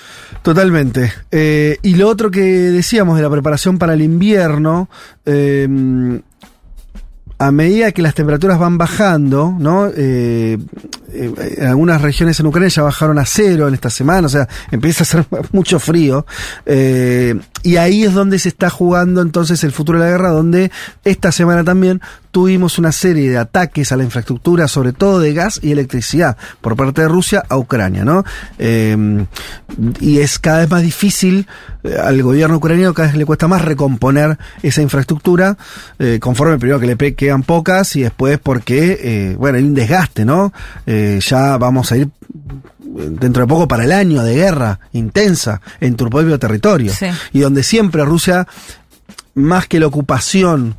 [0.42, 1.12] Totalmente.
[1.32, 4.90] Eh, y lo otro que decíamos de la preparación para el invierno,
[5.26, 5.68] eh,
[7.42, 9.90] a medida que las temperaturas van bajando, ¿no?
[9.96, 10.60] Eh,
[11.14, 14.48] eh, en algunas regiones en Ucrania ya bajaron a cero en esta semana, o sea,
[14.72, 16.26] empieza a hacer mucho frío.
[16.66, 20.72] eh, y ahí es donde se está jugando entonces el futuro de la guerra, donde
[21.04, 22.02] esta semana también
[22.32, 26.76] tuvimos una serie de ataques a la infraestructura, sobre todo de gas y electricidad, por
[26.76, 28.24] parte de Rusia a Ucrania, ¿no?
[28.58, 29.26] Eh,
[30.00, 31.46] y es cada vez más difícil
[32.02, 35.58] al gobierno ucraniano, cada vez le cuesta más recomponer esa infraestructura,
[36.20, 40.54] conforme primero que le quedan pocas y después porque, bueno, hay un desgaste, ¿no?
[41.20, 42.10] Ya vamos a ir
[42.80, 46.94] dentro de poco para el año de guerra intensa en tu propio territorio.
[46.94, 47.08] Sí.
[47.34, 48.48] Y donde siempre Rusia,
[49.34, 50.76] más que la ocupación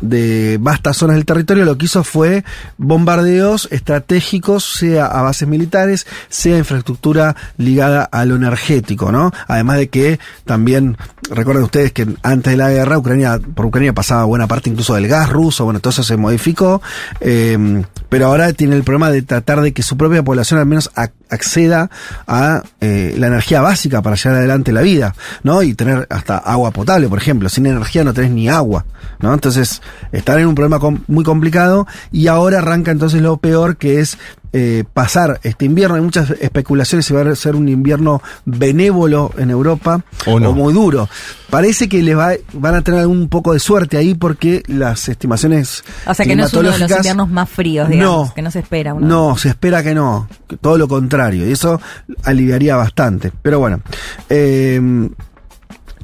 [0.00, 2.44] de vastas zonas del territorio, lo que hizo fue
[2.76, 9.32] bombardeos estratégicos, sea a bases militares, sea infraestructura ligada a lo energético, ¿no?
[9.46, 10.96] Además de que también,
[11.30, 15.08] recuerden ustedes que antes de la guerra, Ucrania, por Ucrania pasaba buena parte incluso del
[15.08, 16.80] gas ruso, bueno, todo eso se modificó,
[17.20, 20.90] eh, pero ahora tiene el problema de tratar de que su propia población al menos
[20.94, 21.90] ac- acceda
[22.26, 25.62] a eh, la energía básica para llevar adelante la vida, ¿no?
[25.62, 27.48] Y tener hasta agua potable, por ejemplo.
[27.48, 28.86] Sin energía no tenés ni agua,
[29.20, 29.34] ¿no?
[29.34, 34.16] Entonces, están en un problema muy complicado y ahora arranca entonces lo peor que es
[34.52, 35.96] eh, pasar este invierno.
[35.96, 40.52] Hay muchas especulaciones si va a ser un invierno benévolo en Europa O no.
[40.52, 41.08] muy duro.
[41.50, 45.82] Parece que les va, van a tener un poco de suerte ahí porque las estimaciones
[46.06, 48.34] O sea que no es uno de los inviernos más fríos, digamos, No.
[48.34, 48.94] que no se espera.
[48.94, 49.06] uno.
[49.06, 51.80] No, se espera que no, que todo lo contrario, y eso
[52.24, 53.32] aliviaría bastante.
[53.42, 53.80] Pero bueno,
[54.28, 54.76] eh,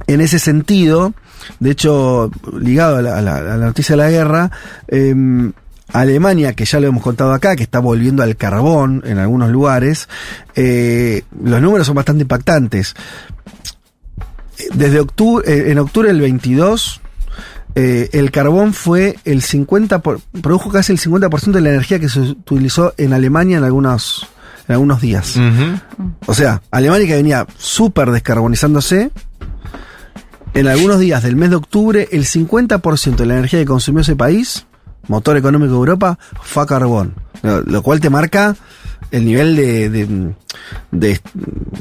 [0.07, 1.13] en ese sentido,
[1.61, 4.51] de hecho, ligado a la, a la- a la noticia de la guerra,
[4.89, 5.15] eh,
[5.95, 10.09] Alemania, que ya lo hemos contado acá, que está volviendo al carbón en algunos lugares,
[10.57, 12.95] eh, los números son bastante impactantes.
[14.75, 17.01] Desde octubre, eh, en octubre del 22,
[17.75, 22.09] eh, el carbón fue el 50%, por- produjo casi el 50% de la energía que
[22.09, 24.27] se utilizó en Alemania en algunos,
[24.69, 25.37] en algunos días.
[26.27, 29.11] O sea, Alemania que venía súper descarbonizándose,
[30.55, 34.15] en algunos días del mes de octubre, el 50% de la energía que consumió ese
[34.15, 34.67] país,
[35.09, 37.15] motor económico de Europa, fue a carbón.
[37.43, 38.57] Lo, cual te marca
[39.11, 40.33] el nivel de, de,
[40.93, 41.21] de-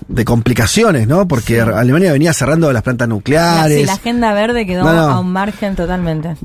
[0.08, 1.28] de complicaciones, ¿no?
[1.28, 3.80] Porque Alemania venía cerrando las plantas La, nucleares.
[3.80, 5.02] sí, la agenda verde quedó No, no.
[5.04, 6.36] a un margen totalmente.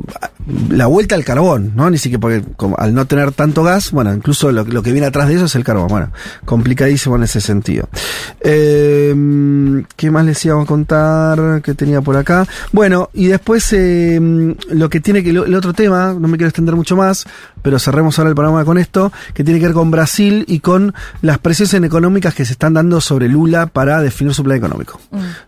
[0.70, 1.90] La vuelta al carbón, ¿no?
[1.90, 5.06] Ni siquiera porque como al no tener tanto gas, bueno, incluso lo, lo que viene
[5.06, 5.88] atrás de eso es el carbón.
[5.88, 6.10] Bueno,
[6.44, 7.88] complicadísimo en ese sentido.
[8.40, 9.14] Eh,
[9.96, 12.46] ¿Qué más les íbamos a contar que tenía por acá?
[12.72, 14.18] Bueno, y después eh,
[14.70, 17.26] lo que tiene que, el otro tema, no me quiero extender mucho más,
[17.62, 20.94] pero cerremos ahora el programa con esto, que tiene que ver con Brasil y con
[21.22, 25.00] las presiones económicas que se están dando sobre Lula para definir su plan económico.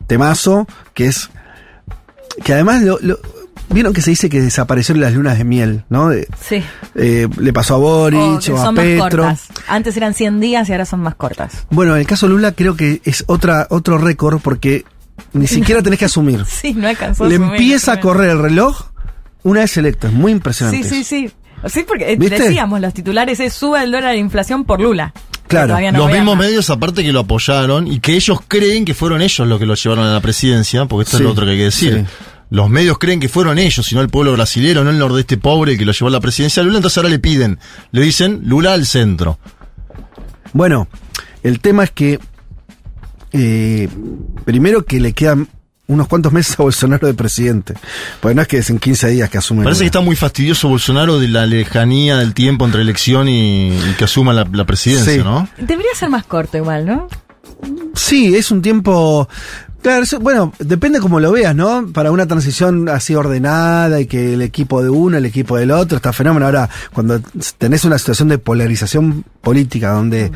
[0.06, 1.30] Temazo, que es
[2.44, 3.18] que además lo, lo-
[3.70, 6.08] vieron que se dice que desaparecieron las lunas de miel, ¿no?
[6.08, 6.62] De- Sí.
[6.94, 9.02] eh, le pasó a Boric O que o a son más Petro.
[9.22, 9.46] cortas.
[9.68, 11.66] Antes eran 100 días y ahora son más cortas.
[11.70, 14.84] Bueno, en el caso de Lula creo que es otra otro récord porque
[15.32, 16.44] ni siquiera tenés que asumir.
[16.46, 17.26] Sí, no alcanzó.
[17.26, 18.86] Le asumir, empieza a correr el reloj
[19.42, 20.86] una vez electo, es muy impresionante.
[20.88, 21.30] Sí, sí, sí.
[21.68, 22.42] Sí, porque eh, ¿Viste?
[22.42, 25.12] decíamos, los titulares es sube el dólar de inflación por Lula.
[25.46, 25.76] Claro.
[25.92, 26.46] No los mismos más.
[26.46, 29.74] medios, aparte que lo apoyaron y que ellos creen que fueron ellos los que lo
[29.74, 32.06] llevaron a la presidencia, porque esto Sí, es lo otro que hay que decir.
[32.08, 32.14] sí.
[32.50, 35.78] Los medios creen que fueron ellos, y no el pueblo brasilero, no el nordeste pobre
[35.78, 37.58] que lo llevó a la presidencia a Lula, entonces ahora le piden,
[37.92, 39.38] le dicen Lula al centro.
[40.52, 40.88] Bueno,
[41.42, 42.18] el tema es que
[43.32, 43.88] eh,
[44.44, 45.48] primero que le quedan
[45.86, 47.74] unos cuantos meses a Bolsonaro de presidente.
[48.20, 49.64] Porque no es que es en 15 días que asume.
[49.64, 53.94] Parece que está muy fastidioso Bolsonaro de la lejanía del tiempo entre elección y, y
[53.98, 55.18] que asuma la, la presidencia, Sí.
[55.18, 55.48] ¿no?
[55.58, 57.08] Debería ser más corto igual, ¿no?
[57.94, 59.28] Sí, es un tiempo.
[59.82, 61.86] Claro, eso- bueno, depende cómo lo veas, ¿no?
[61.92, 65.96] Para una transición así ordenada y que el equipo de uno, el equipo del otro,
[65.96, 66.44] está fenómeno.
[66.46, 67.18] Ahora, cuando
[67.56, 70.30] tenés una situación de polarización política donde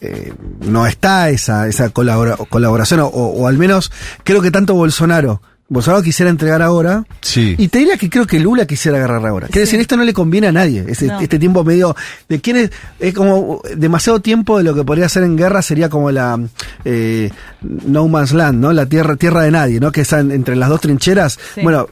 [0.00, 0.32] eh,
[0.66, 3.92] no está esa, esa colabora- colaboración, o, o al menos
[4.24, 7.54] creo que tanto Bolsonaro, Bolsonaro quisiera entregar ahora, Sí.
[7.58, 9.48] y te diría que creo que Lula quisiera agarrar ahora.
[9.48, 10.82] Quiere decir, esto no le conviene a nadie.
[10.88, 11.20] Ese- No.
[11.20, 11.94] Este tiempo medio
[12.26, 15.90] de quién es, es como demasiado tiempo de lo que podría ser en guerra sería
[15.90, 16.40] como la
[16.86, 18.72] eh, No Man's Land, ¿no?
[18.72, 19.92] La tierra tierra de nadie, ¿no?
[19.92, 21.38] Que están entre las dos trincheras.
[21.54, 21.60] Sí.
[21.62, 21.86] Bueno,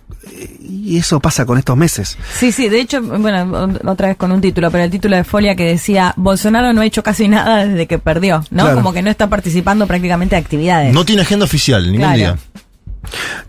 [0.60, 2.16] y eso pasa con estos meses.
[2.38, 5.54] Sí, sí, de hecho, bueno, otra vez con un título, pero el título de Folia
[5.54, 8.62] que decía, Bolsonaro no ha hecho casi nada desde que perdió, ¿no?
[8.62, 8.76] Claro.
[8.76, 10.94] Como que no está participando prácticamente de actividades.
[10.94, 12.16] No tiene agenda oficial, ningún Claro.
[12.16, 12.36] día.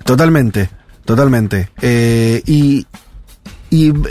[0.03, 0.69] Totalmente,
[1.05, 1.69] totalmente.
[1.81, 2.85] Eh, y,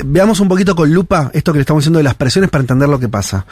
[0.04, 2.88] veamos un poquito con lupa esto que le estamos diciendo de las presiones para entender
[2.88, 3.46] lo que pasa.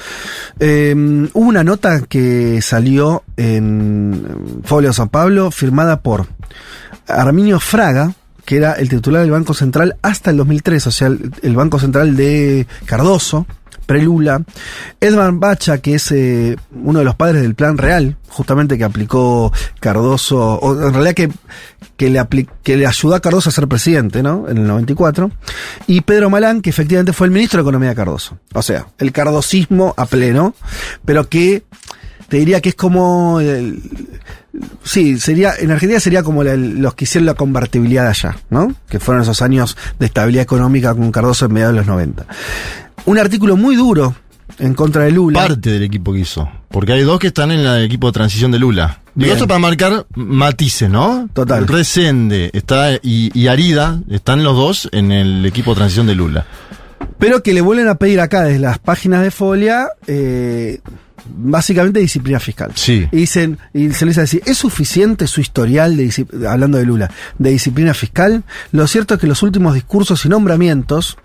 [0.60, 0.94] Eh,
[1.32, 6.26] hubo una nota que salió en Folio San Pablo firmada por
[7.08, 8.12] Arminio Fraga,
[8.44, 11.78] que era el titular del Banco Central hasta el 2003, o sea, el, el Banco
[11.78, 13.46] Central de Cardoso,
[13.86, 14.42] pre-Lula.
[15.00, 19.52] Edmund Bacha, que es eh, uno de los padres del Plan Real, justamente que aplicó
[19.80, 21.30] Cardoso, o en realidad que,
[21.96, 22.26] que, le
[22.62, 24.48] que le ayudó a Cardoso a ser presidente, ¿no?
[24.48, 25.30] En el 94.
[25.86, 28.38] Y Pedro Malán, que efectivamente fue el ministro de Economía de Cardoso.
[28.54, 30.54] O sea, el cardosismo a pleno,
[31.04, 31.62] pero que
[32.28, 33.80] te diría que es como el-
[34.82, 38.74] sí, sería, en Argentina sería como la- los que hicieron la convertibilidad allá, ¿no?
[38.88, 42.26] Que fueron esos años de estabilidad económica con Cardoso en mediados de los 90.
[43.06, 44.14] Un artículo muy duro
[44.58, 45.40] en contra de Lula.
[45.46, 46.48] Parte del equipo que hizo.
[46.68, 49.00] Porque hay dos que están en el equipo de transición de Lula.
[49.14, 51.28] Digo esto para marcar matices, ¿no?
[51.32, 51.68] Total.
[51.68, 56.46] Resende está, y, y Arida están los dos en el equipo de transición de Lula.
[57.18, 60.80] Pero que le vuelven a pedir acá desde las páginas de Folia, eh,
[61.26, 62.72] básicamente disciplina fiscal.
[62.74, 63.08] Sí.
[63.12, 67.50] Y dicen, y se les dice ¿es suficiente su historial de hablando de Lula, de
[67.50, 68.42] disciplina fiscal?
[68.72, 71.16] Lo cierto es que los últimos discursos y nombramientos,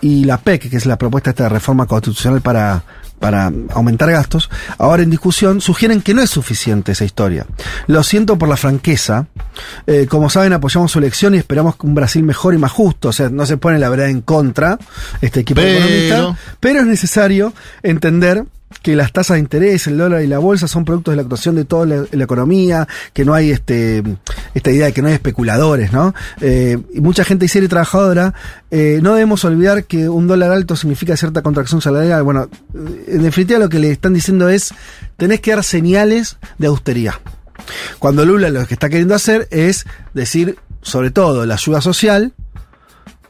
[0.00, 2.82] y la PEC, que es la propuesta esta de reforma constitucional para,
[3.20, 7.46] para aumentar gastos, ahora en discusión, sugieren que no es suficiente esa historia.
[7.86, 9.26] Lo siento por la franqueza.
[9.86, 13.08] Eh, como saben, apoyamos su elección y esperamos que un Brasil mejor y más justo.
[13.08, 14.78] O sea, no se pone la verdad en contra
[15.20, 16.38] este equipo Pero- economista.
[16.60, 17.52] Pero es necesario
[17.82, 18.44] entender
[18.82, 21.54] que las tasas de interés, el dólar y la bolsa son productos de la actuación
[21.54, 24.02] de toda la, economía, que no hay este
[24.52, 26.14] esta idea de que no hay especuladores, ¿no?
[26.40, 28.34] Eh, y mucha gente y trabajadora,
[28.70, 32.22] eh, no debemos olvidar que un dólar alto significa cierta contracción salarial.
[32.22, 34.74] Bueno, eh, en definitiva lo que le están diciendo es,
[35.16, 37.14] tenés que dar señales de austeridad.
[37.98, 42.32] Cuando Lula lo que está queriendo hacer es decir, sobre todo la ayuda social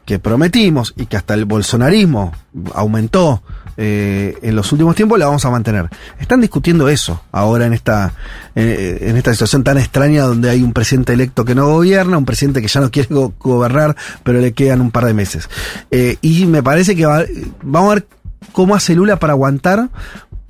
[0.05, 2.33] que prometimos y que hasta el bolsonarismo
[2.73, 3.41] aumentó
[3.77, 5.89] eh, en los últimos tiempos, la vamos a mantener.
[6.19, 8.13] Están discutiendo eso ahora en esta,
[8.55, 12.25] eh, en esta situación tan extraña donde hay un presidente electo que no gobierna, un
[12.25, 15.49] presidente que ya no quiere go- gobernar, pero le quedan un par de meses.
[15.91, 17.25] Eh, y me parece que va-
[17.63, 18.07] vamos a ver
[18.51, 19.89] cómo hace Lula para aguantar,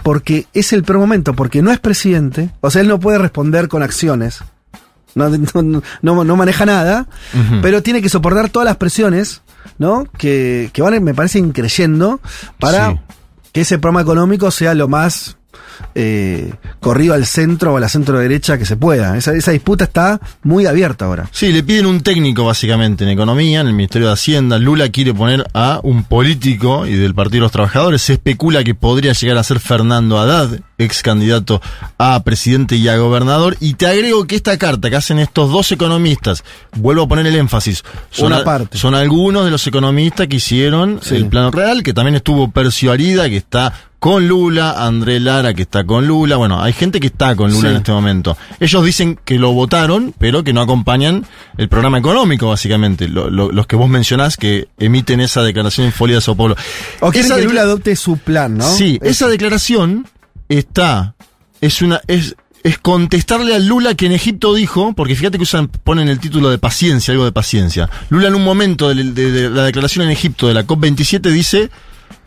[0.04, 3.68] porque es el peor momento, porque no es presidente, o sea, él no puede responder
[3.68, 4.40] con acciones.
[5.16, 7.08] No, no, no- no maneja nada,
[7.62, 9.42] pero tiene que soportar todas las presiones,
[9.78, 10.06] ¿no?
[10.18, 12.20] Que, que van, me parece, increyendo
[12.60, 13.00] para Sí.
[13.52, 15.38] que ese programa económico sea lo más
[15.94, 19.18] eh, corrido al centro o a la centro derecha que se pueda.
[19.18, 21.28] Esa, esa disputa está muy abierta ahora.
[21.32, 24.58] Sí, le piden un técnico básicamente en economía, en el Ministerio de Hacienda.
[24.60, 28.02] Lula quiere poner a un político y del Partido de los Trabajadores.
[28.02, 31.62] Se especula que podría llegar a ser Fernando Haddad, ex candidato
[31.98, 33.56] a presidente y a gobernador.
[33.60, 36.44] Y te agrego que esta carta que hacen estos dos economistas,
[36.76, 38.78] vuelvo a poner el énfasis, son, Una a- parte.
[38.78, 41.16] son algunos de los economistas que hicieron Sí.
[41.16, 43.74] el plano real, que también estuvo Percio Arida, que está
[44.06, 46.36] con Lula, André Lara, que está con Lula.
[46.36, 47.72] Bueno, hay gente que está con Lula Sí.
[47.74, 48.38] en este momento.
[48.60, 51.26] Ellos dicen que lo votaron, pero que no acompañan
[51.58, 53.08] el programa económico, básicamente.
[53.08, 56.56] Lo- lo- los que vos mencionás que emiten esa declaración en Folia de Sao Paulo.
[57.00, 58.70] O quieren Esa que Lula adopte su plan, ¿no?
[58.76, 60.08] Sí, esa declaración
[60.50, 61.16] está,
[61.60, 65.68] es una, es, es contestarle a Lula que en Egipto dijo, porque fíjate que usan,
[65.68, 67.90] ponen el título de paciencia, algo de paciencia.
[68.10, 71.72] Lula en un momento de, de- de la declaración en Egipto de la COP27 dice,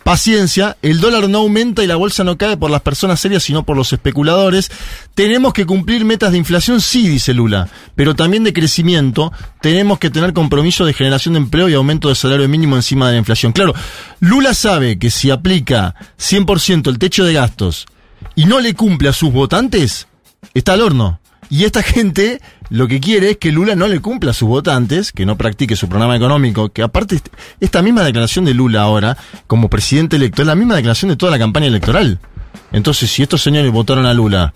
[0.08, 3.64] paciencia, el dólar no aumenta y la bolsa no cae por las personas serias, sino
[3.64, 4.70] por los especuladores.
[5.14, 9.30] Tenemos que cumplir metas de inflación, sí, dice Lula, pero también de crecimiento.
[9.60, 13.12] Tenemos que tener compromiso de generación de empleo y aumento de salario mínimo encima de
[13.12, 13.52] la inflación.
[13.52, 13.74] Claro,
[14.18, 17.84] Lula sabe que si aplica 100% el techo de gastos
[18.34, 20.06] y no le cumple a sus votantes,
[20.54, 21.20] está al horno.
[21.50, 22.40] Y esta gente
[22.70, 25.74] lo que quiere es que Lula no le cumpla a sus votantes, que no practique
[25.76, 27.28] su programa económico, que aparte est-
[27.60, 29.16] esta misma declaración de Lula ahora,
[29.46, 32.18] como presidente electo, es la misma declaración de toda la campaña electoral.
[32.72, 34.52] Entonces, si estos señores votaron a Lula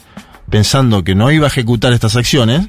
[0.50, 2.68] pensando que no iba a ejecutar estas acciones,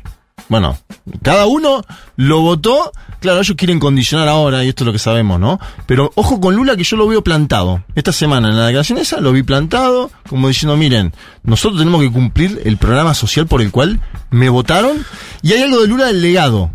[0.49, 0.77] bueno,
[1.21, 1.83] cada uno
[2.15, 5.59] lo votó, claro, ellos quieren condicionar ahora, y esto es lo que sabemos, ¿no?
[5.85, 7.83] Pero ojo con Lula que yo lo veo plantado.
[7.95, 11.13] Esta semana en la declaración esa lo vi plantado, como diciendo, miren,
[11.43, 15.05] nosotros tenemos que cumplir el programa social por el cual me votaron,
[15.41, 16.71] y hay algo de Lula del legado.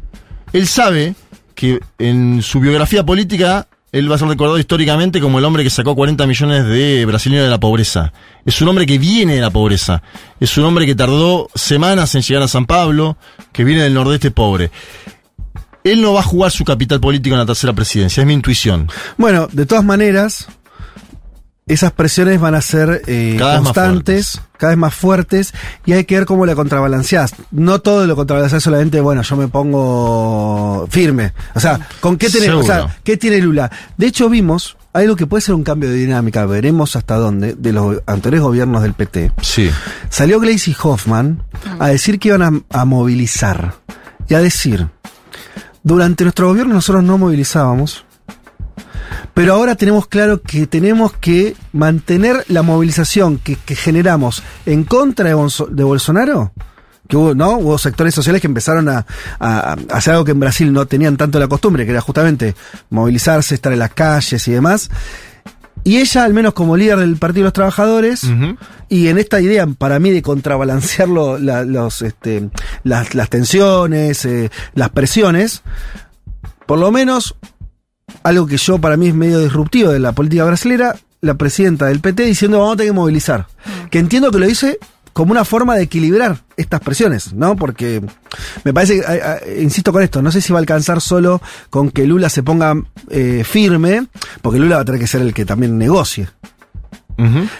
[0.53, 1.15] Él sabe
[1.55, 5.70] que en su biografía política él va a ser recordado históricamente como el hombre que
[5.70, 8.12] sacó 40 millones de brasileños de la pobreza.
[8.45, 10.03] Es un hombre que viene de la pobreza.
[10.41, 13.16] Es un hombre que tardó semanas en llegar a San Pablo,
[13.53, 14.70] que viene del nordeste pobre.
[15.84, 18.91] Él no va a jugar su capital político en la tercera presidencia, es mi intuición.
[19.16, 20.47] Bueno, de todas maneras,
[21.69, 25.53] esas presiones van a ser eh, Cada vez más constantes, cada vez más fuertes,
[25.87, 27.35] y hay que ver cómo la contrabalanceás.
[27.51, 31.33] No todo lo contrabalanceás solamente, bueno, yo me pongo firme.
[31.55, 32.99] O sea, ¿con qué tiene, o sea.
[33.05, 33.71] ¿qué tiene Lula?
[33.97, 37.73] De hecho, vimos algo que puede ser un cambio de dinámica, veremos hasta dónde, de
[37.73, 39.33] los anteriores gobiernos del PT.
[39.43, 39.71] Sí.
[40.09, 41.43] Salió Gleisi Hoffman
[41.79, 43.75] a decir que iban a, a movilizar
[44.29, 44.89] y a decir,
[45.83, 48.05] durante nuestro gobierno nosotros no movilizábamos,
[49.35, 55.29] pero ahora tenemos claro que tenemos que mantener la movilización que, que generamos en contra
[55.29, 56.53] de, Bonso- de Bolsonaro.
[57.09, 57.53] Que hubo, ¿no?
[57.57, 59.07] Hubo sectores sociales que empezaron a,
[59.39, 62.55] a- a hacer algo que en Brasil no tenían tanto la costumbre, que era justamente
[62.91, 64.91] movilizarse, estar en las calles y demás.
[65.85, 68.25] Y ella, al menos como líder del Partido de los Trabajadores,
[68.91, 72.51] y en esta idea, para mí, de contrabalancear lo- la- los, este,
[72.85, 75.63] las, las tensiones, eh, las presiones,
[76.67, 77.37] por lo menos,
[78.23, 82.01] algo que yo para mí es medio disruptivo de la política brasileña, la presidenta del
[82.01, 83.47] PT diciendo vamos a tener que movilizar.
[83.91, 84.79] Que entiendo que lo dice
[85.13, 87.57] como una forma de equilibrar estas presiones, ¿no?
[87.57, 88.01] Porque
[88.63, 92.07] me parece, que, insisto con esto, no sé si va a alcanzar solo con que
[92.07, 92.75] Lula se ponga
[93.11, 94.07] eh, firme,
[94.43, 96.29] porque Lula va a tener que ser el que también negocie.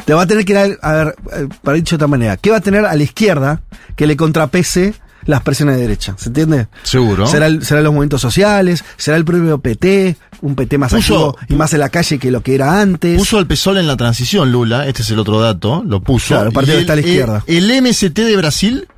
[0.05, 2.53] Te va a tener que dar, a ver, eh, para dicho de otra manera, ¿qué
[2.53, 3.61] va a tener a la izquierda
[3.96, 4.94] que le contrapese
[5.28, 6.14] las presiones de derecha?
[6.18, 6.66] ¿Se entiende?
[6.82, 7.26] Seguro.
[7.28, 11.38] Será, el- será los movimientos sociales, será el propio PT, un PT más Puso- activo
[11.48, 13.16] y más en la calle que lo que era antes.
[13.18, 16.28] Puso al PSOL en la transición, Lula, este es el otro dato, lo puso.
[16.28, 17.44] Claro, el partido está a la izquierda.
[17.46, 18.88] El, el MST de Brasil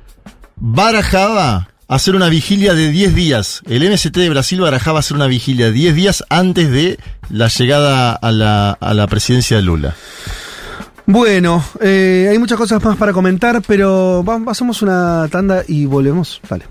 [0.65, 3.61] barajaba hacer una vigilia de 10 días.
[3.67, 6.97] El MST de Brasil barajaba hacer una vigilia de 10 días antes de
[7.29, 9.95] la llegada a la, a la presidencia de Lula.
[11.11, 16.39] Bueno, eh, hay muchas cosas más para comentar, pero vamos, hacemos una tanda y volvemos.
[16.49, 16.63] Dale.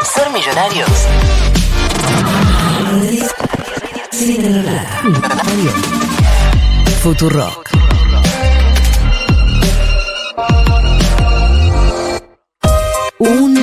[0.00, 0.88] Ser millonarios.
[7.02, 7.71] Futurock.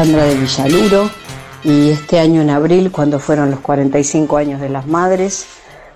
[0.00, 1.10] Sandra de Villaluro
[1.62, 5.44] y este año en abril, cuando fueron los 45 años de las madres,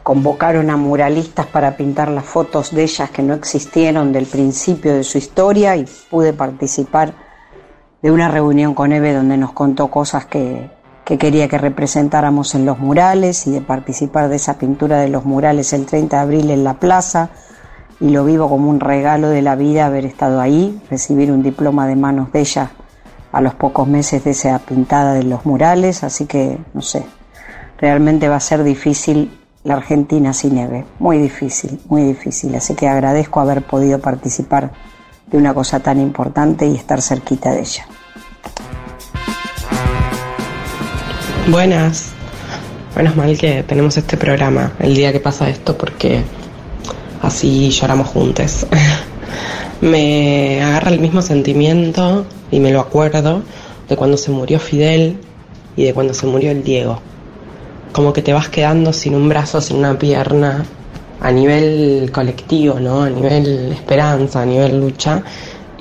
[0.02, 5.04] convocaron a muralistas para pintar las fotos de ellas que no existieron del principio de
[5.04, 7.14] su historia y pude participar
[8.02, 10.68] de una reunión con Eve donde nos contó cosas que,
[11.06, 15.24] que quería que representáramos en los murales y de participar de esa pintura de los
[15.24, 17.30] murales el 30 de abril en la plaza
[18.00, 21.86] y lo vivo como un regalo de la vida haber estado ahí, recibir un diploma
[21.86, 22.70] de manos de ella
[23.34, 27.04] a los pocos meses de esa pintada de los murales, así que no sé,
[27.78, 32.86] realmente va a ser difícil la Argentina sin Eve, muy difícil, muy difícil, así que
[32.86, 34.70] agradezco haber podido participar
[35.26, 37.86] de una cosa tan importante y estar cerquita de ella.
[41.50, 42.12] Buenas.
[42.94, 46.22] Menos mal que tenemos este programa el día que pasa esto porque
[47.20, 48.64] así lloramos juntos.
[49.84, 53.42] me agarra el mismo sentimiento y me lo acuerdo
[53.86, 55.18] de cuando se murió Fidel
[55.76, 57.00] y de cuando se murió el Diego.
[57.92, 60.64] Como que te vas quedando sin un brazo, sin una pierna,
[61.20, 63.02] a nivel colectivo, ¿no?
[63.02, 65.22] A nivel esperanza, a nivel lucha.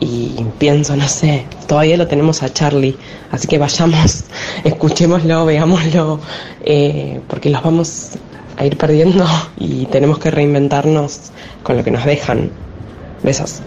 [0.01, 2.97] Y pienso, no sé, todavía lo tenemos a Charlie,
[3.31, 4.25] así que vayamos,
[4.65, 6.19] escuchémoslo, veámoslo,
[6.65, 8.09] eh, porque los vamos
[8.57, 9.25] a ir perdiendo
[9.57, 11.31] y tenemos que reinventarnos
[11.63, 12.51] con lo que nos dejan.
[13.23, 13.61] Besos.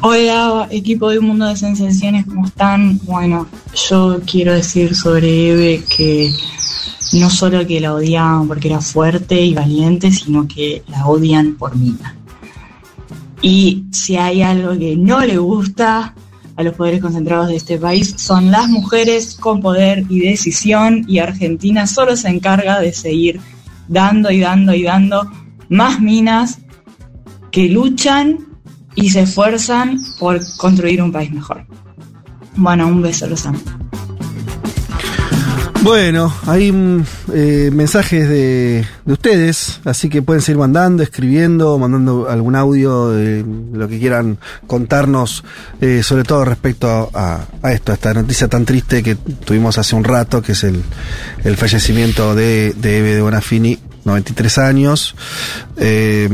[0.00, 2.98] Hola, equipo de Un Mundo de Sensaciones, ¿cómo están?
[3.04, 3.46] Bueno,
[3.88, 6.30] yo quiero decir sobre Eve que
[7.12, 11.76] no solo que la odiaban porque era fuerte y valiente, sino que la odian por
[11.76, 12.16] mina.
[13.42, 16.14] Y si hay algo que no le gusta
[16.56, 21.18] a los poderes concentrados de este país, son las mujeres con poder y decisión, y
[21.18, 23.40] Argentina solo se encarga de seguir
[23.88, 25.30] dando y dando y dando
[25.68, 26.60] más minas
[27.56, 28.36] que luchan
[28.94, 31.64] y se esfuerzan por construir un país mejor.
[32.54, 33.58] Bueno, un beso, los amo.
[35.80, 42.28] Bueno, hay mm, eh, mensajes de, de ustedes, así que pueden seguir mandando, escribiendo, mandando
[42.28, 43.42] algún audio de
[43.72, 45.42] lo que quieran contarnos,
[45.80, 49.96] eh, sobre todo respecto a, a esto, a esta noticia tan triste que tuvimos hace
[49.96, 50.82] un rato, que es el,
[51.42, 55.16] el fallecimiento de, de Eve de Bonafini, 93 años.
[55.78, 56.28] Eh,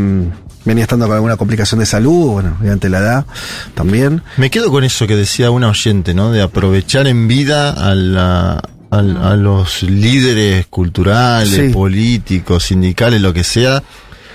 [0.64, 3.26] venía estando con alguna complicación de salud, bueno, obviamente la edad
[3.74, 4.22] también.
[4.36, 6.30] Me quedo con eso que decía una oyente, ¿no?
[6.32, 11.72] De aprovechar en vida a, la, a, a los líderes culturales, Sí.
[11.72, 13.82] políticos, sindicales, lo que sea,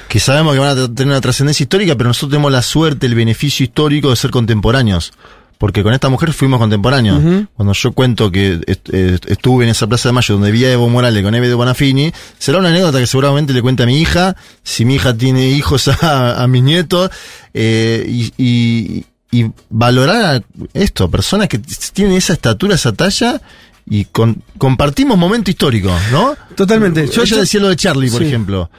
[0.10, 3.16] que sabemos que van a tener una trascendencia histórica, pero nosotros tenemos la suerte, el
[3.16, 5.12] beneficio histórico de ser contemporáneos.
[5.58, 7.48] Porque con esta mujer fuimos contemporáneos.
[7.56, 8.90] Cuando yo cuento que est-
[9.28, 12.12] estuve en esa Plaza de Mayo donde vi a Evo Morales con Eve de Bonafini,
[12.38, 15.88] será una anécdota que seguramente le cuente a mi hija, si mi hija tiene hijos
[16.04, 17.10] a, a mis nietos,
[17.56, 20.42] eh, y, y- y valorar a
[20.74, 21.60] esto, personas que
[21.94, 23.42] tienen esa estatura, esa talla,
[23.90, 26.36] y con- compartimos momento histórico, ¿no?
[26.56, 27.08] Totalmente.
[27.08, 28.28] Yo, Yo- decía lo de Charlie, por Sí.
[28.28, 28.70] ejemplo.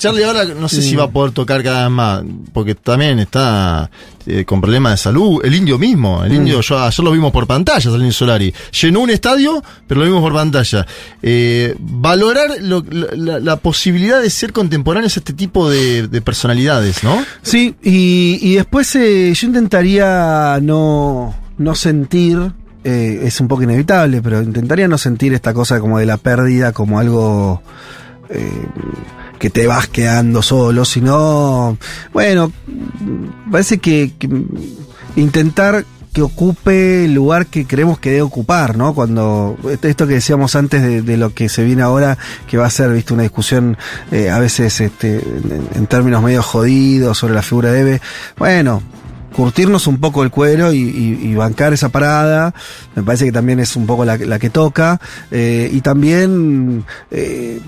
[0.00, 2.22] Charlie ahora no sé si va a poder tocar cada vez más,
[2.54, 3.90] porque también está
[4.26, 5.40] eh, con problemas de salud.
[5.44, 6.36] El indio mismo, el Mm.
[6.36, 8.52] indio, yo, ayer lo vimos por pantalla, Salín Solari.
[8.80, 10.86] Llenó un estadio, pero lo vimos por pantalla.
[11.22, 12.82] Eh, valorar lo-
[13.40, 17.22] la, posibilidad de ser contemporáneos a este tipo de, de personalidades, ¿no?
[17.42, 22.38] Sí, y, y después eh, yo intentaría no, no sentir,
[22.82, 26.98] es un poco inevitable, pero intentaría no sentir esta cosa como de la pérdida como
[26.98, 27.62] algo
[29.40, 31.78] que te vas quedando solo, sino,
[32.12, 32.52] bueno,
[33.50, 34.12] parece que,
[35.16, 38.94] intentar que ocupe el lugar que creemos que debe ocupar, ¿no?
[38.94, 42.18] Cuando esto- que decíamos antes de, lo que se viene ahora,
[42.48, 43.78] que va a ser, viste, una discusión
[44.12, 45.22] eh, a veces este,
[45.74, 48.00] en, términos medio jodidos sobre la figura de.
[48.36, 48.82] Bueno,
[49.34, 52.52] curtirnos un poco el cuero y, bancar esa parada.
[52.94, 55.00] Me parece que también es un poco la, la que toca.
[55.30, 57.60] Eh, y también, eh,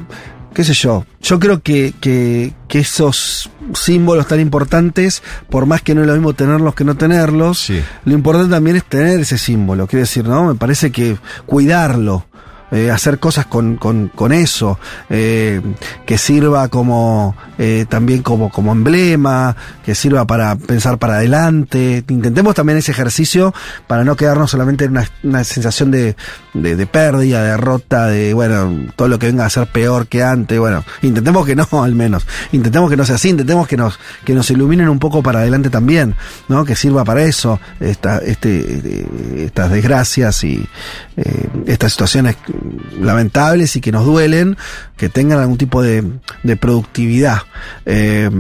[0.54, 5.94] qué sé yo, yo creo que, que, que esos símbolos tan importantes, por más que
[5.94, 7.70] no es lo mismo tenerlos que no tenerlos,
[8.04, 9.86] lo importante también es tener ese símbolo.
[9.86, 10.46] Quiero decir, ¿no?
[10.46, 11.16] Me parece que
[11.46, 12.26] cuidarlo.
[12.72, 14.78] Eh, hacer cosas con, con, con eso,
[15.10, 15.60] eh,
[16.06, 19.54] que sirva como eh, también como, como emblema,
[19.84, 22.02] que sirva para pensar para adelante.
[22.08, 23.52] Intentemos también ese ejercicio
[23.86, 26.16] para no quedarnos solamente en una, una sensación de,
[26.54, 30.22] de, de pérdida, de derrota, de bueno, todo lo que venga a ser peor que
[30.22, 30.58] antes.
[30.58, 32.26] Bueno, intentemos que no, al menos.
[32.52, 35.68] Intentemos que no sea así, intentemos que nos, que nos iluminen un poco para adelante
[35.68, 36.14] también,
[36.48, 36.64] ¿no?
[36.64, 40.66] Que sirva para eso, esta, este, eh, estas desgracias y
[41.16, 42.36] eh, estas situaciones
[43.00, 44.56] lamentables y que nos duelen,
[44.96, 46.04] que tengan algún tipo de,
[46.42, 47.38] de productividad.
[47.86, 48.30] Eh,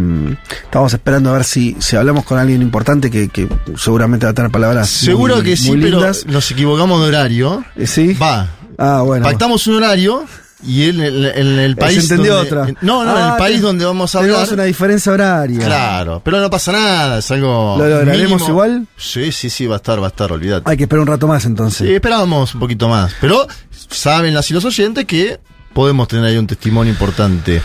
[0.64, 4.34] estamos esperando a ver si, si hablamos con alguien importante que, que seguramente va a
[4.34, 4.88] tener palabras.
[4.88, 7.64] Seguro muy- que sí, muy pero nos equivocamos de horario.
[7.84, 8.14] ¿Sí?
[8.14, 8.48] Va.
[8.78, 9.24] Ah, bueno.
[9.24, 10.24] Pactamos un horario
[10.64, 11.96] y él en, el país.
[12.06, 12.68] se entendió donde- otra.
[12.68, 14.48] en- no, no, en Ah, el país te- donde vamos a hablar.
[14.52, 15.64] una diferencia horaria.
[15.64, 17.76] Claro, pero no pasa nada, es algo.
[17.78, 18.48] ¿Lo lograremos mínimo.
[18.48, 18.86] igual?
[18.96, 20.70] Sí, sí, sí, va a estar, va a estar, olvídate.
[20.70, 21.86] Hay que esperar un rato más entonces.
[21.86, 23.12] Sí, esperábamos un poquito más.
[23.20, 23.46] Pero
[23.90, 25.40] saben las y los oyentes que
[25.72, 27.62] podemos tener ahí un testimonio importante.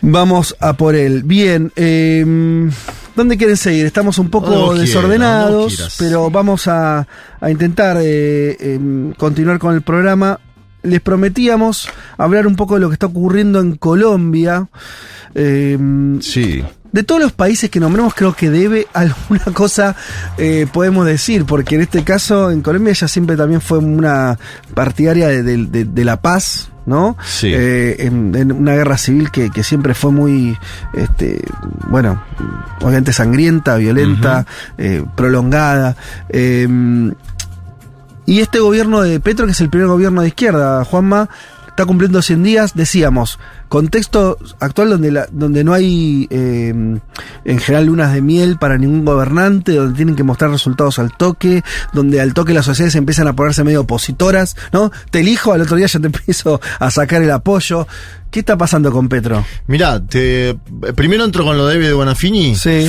[0.00, 1.22] Vamos a por él.
[1.22, 2.24] Bien, eh,
[3.14, 3.86] ¿dónde quieren seguir?
[3.86, 7.06] Estamos un poco desordenados, pero vamos a,
[7.40, 10.40] a intentar eh, em, continuar con el programa.
[10.82, 11.88] Les prometíamos
[12.18, 14.68] hablar un poco de lo que está ocurriendo en Colombia.
[15.34, 16.62] Em, Sí.
[16.92, 19.96] de todos los países que nombremos, creo que debe alguna cosa,
[20.36, 24.38] eh, podemos decir, porque en este caso, en Colombia ella siempre también fue una
[24.74, 27.16] partidaria de, de- de- de la paz, ¿no?
[27.24, 27.50] Sí.
[27.54, 30.58] Eh, en, en una guerra civil que, que siempre fue muy,
[30.92, 31.40] este,
[31.88, 32.22] bueno,
[32.82, 34.44] obviamente sangrienta, violenta,
[34.76, 35.96] eh, prolongada.
[38.26, 41.28] Y este gobierno de Petro, que es el primer gobierno de izquierda, Juanma,
[41.72, 43.38] está cumpliendo 100 días, decíamos,
[43.68, 49.06] contexto actual donde, la, donde no hay eh, en general lunas de miel para ningún
[49.06, 51.62] gobernante, donde tienen que mostrar resultados al toque,
[51.94, 54.92] donde al toque las sociedades empiezan a ponerse medio opositoras, ¿no?
[55.10, 57.88] Te elijo, al otro día ya te empiezo a sacar el apoyo.
[58.30, 59.44] ¿Qué está pasando con Petro?
[59.66, 60.58] Mirá, te,
[60.94, 62.54] primero entro con lo de de Bonafini.
[62.54, 62.86] Sí.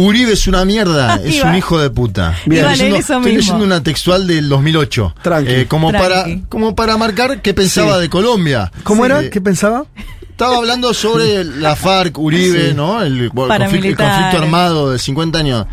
[0.00, 2.36] Uribe es una mierda, es Iba- un hijo de puta.
[2.46, 2.64] Bien.
[2.64, 3.38] Estoy leyendo, eso estoy mismo.
[3.54, 5.14] leyendo una textual del 2008.
[5.22, 5.50] Tranqui.
[5.52, 6.08] Eh, como, Tranqui.
[6.08, 8.02] para, como para marcar qué pensaba Sí.
[8.02, 8.72] de Colombia.
[8.84, 9.10] ¿Cómo Sí.
[9.10, 9.30] era?
[9.30, 9.84] ¿Qué pensaba?
[10.30, 12.74] Estaba hablando sobre la FARC, Uribe, Sí.
[12.74, 13.02] ¿no?
[13.02, 15.66] El, conflicto armado de 50 años.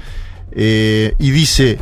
[0.51, 1.77] Eh, y dice,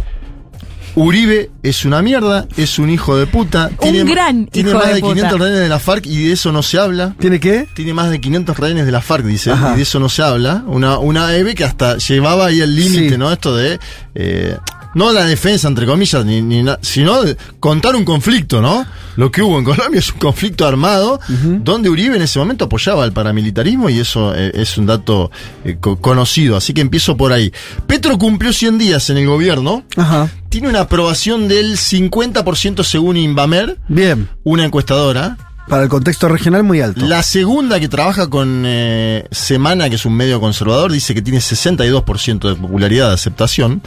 [0.95, 3.69] Uribe es una mierda, es un hijo de puta.
[3.81, 5.13] Un gran Tiene hijo más de de puta.
[5.15, 7.15] 500 rehenes de la FARC y de eso no se habla.
[7.19, 7.67] ¿Tiene qué?
[7.73, 9.73] Tiene más de 500 rehenes de la FARC, dice, Ajá.
[9.73, 10.63] y de eso no se habla.
[10.67, 13.17] Una, una EVE que hasta llevaba ahí el límite, Sí.
[13.17, 13.31] ¿no?
[13.31, 13.79] Esto de...
[14.15, 14.57] eh,
[14.95, 17.19] no la defensa, entre comillas, ni, ni na- sino
[17.59, 18.85] contar un conflicto, ¿no?
[19.17, 21.19] Lo que hubo en Colombia es un conflicto armado
[21.63, 25.29] donde Uribe en ese momento apoyaba al paramilitarismo y eso eh, es un dato
[25.63, 27.51] eh, co- conocido, así que empiezo por ahí.
[27.87, 30.29] Petro cumplió 100 días en el gobierno, Ajá.
[30.49, 34.27] tiene una aprobación del 50% según Invamer, Bien.
[34.43, 35.37] una encuestadora,
[35.67, 37.05] Para el contexto regional muy alto.
[37.07, 41.39] la segunda que trabaja con eh, Semana, que es un medio conservador, dice que tiene
[41.39, 43.81] 62% de popularidad, de aceptación.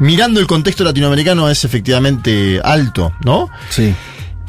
[0.00, 3.48] Mirando el contexto latinoamericano es efectivamente alto, ¿no?
[3.68, 3.94] Sí.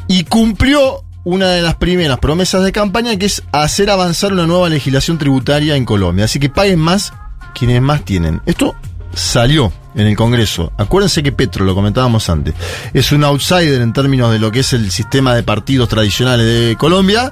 [0.07, 4.69] Y cumplió una de las primeras promesas de campaña, que es hacer avanzar una nueva
[4.69, 6.25] legislación tributaria en Colombia.
[6.25, 7.13] Así que paguen más
[7.53, 8.41] quienes más tienen.
[8.45, 8.75] Esto
[9.13, 10.71] salió en el Congreso.
[10.77, 12.53] Acuérdense que Petro, lo comentábamos antes,
[12.93, 16.75] es un outsider en términos de lo que es el sistema de partidos tradicionales de
[16.77, 17.31] Colombia.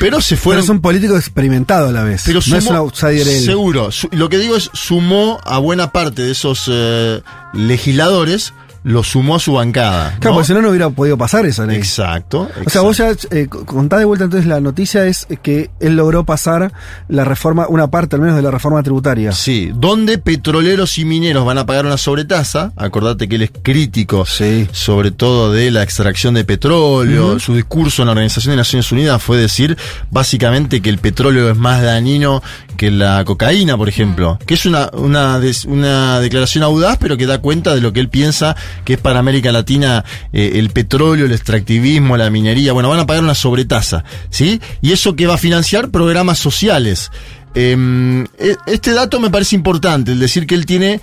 [0.00, 0.62] Pero se Pero fueron.
[0.64, 2.22] es un político experimentado a la vez.
[2.24, 3.40] Pero no es un outsider él.
[3.44, 3.90] Seguro.
[3.90, 7.20] Su- lo que digo es, sumó a buena parte de esos eh,
[7.52, 8.52] legisladores,
[8.84, 10.16] lo sumó a su bancada.
[10.20, 10.32] Claro, ¿no?
[10.34, 11.76] porque si no, no hubiera podido pasar esa ley.
[11.76, 12.48] Exacto.
[12.64, 16.24] O sea, vos ya eh, contá de vuelta entonces la noticia es que él logró
[16.24, 16.72] pasar
[17.08, 19.32] la reforma, una parte al menos de la reforma tributaria.
[19.32, 22.72] Sí, donde petroleros y mineros van a pagar una sobretasa.
[22.76, 24.68] Acordate que él es crítico, Sí.
[24.72, 27.38] sobre todo de la extracción de petróleo.
[27.38, 29.76] Su discurso en la Organización de Naciones Unidas fue decir
[30.10, 32.42] básicamente que el petróleo es más dañino
[32.78, 34.38] que la cocaína, por ejemplo.
[34.46, 38.00] Que es una, una, des- una declaración audaz, pero que da cuenta de lo que
[38.00, 38.56] él piensa
[38.86, 42.72] que es para América Latina eh, el petróleo, el extractivismo, la minería.
[42.72, 44.60] Bueno, van a pagar una sobretasa, ¿sí?
[44.80, 47.10] Y eso que va a financiar programas sociales.
[47.54, 51.00] Em, e- este dato me parece importante, el decir que él tiene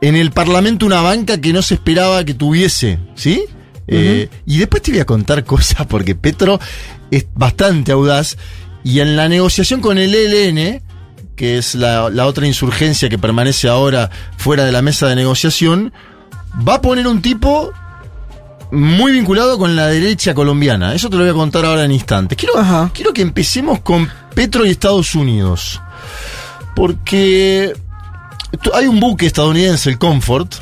[0.00, 3.44] en el Parlamento una banca que no se esperaba que tuviese, ¿sí?
[3.86, 6.60] Eh, y después te voy a contar cosas porque Petro
[7.10, 8.36] es bastante audaz
[8.84, 10.82] y en la negociación con el ELN
[11.38, 15.92] que es la, la otra insurgencia que permanece ahora fuera de la mesa de negociación,
[16.68, 17.72] va a poner un tipo
[18.72, 20.94] muy vinculado con la derecha colombiana.
[20.94, 22.36] Eso te lo voy a contar ahora en instantes.
[22.36, 22.54] Quiero,
[22.92, 25.80] quiero que empecemos con Petro y Estados Unidos.
[26.74, 27.72] Porque
[28.74, 30.56] hay un buque estadounidense, el Comfort.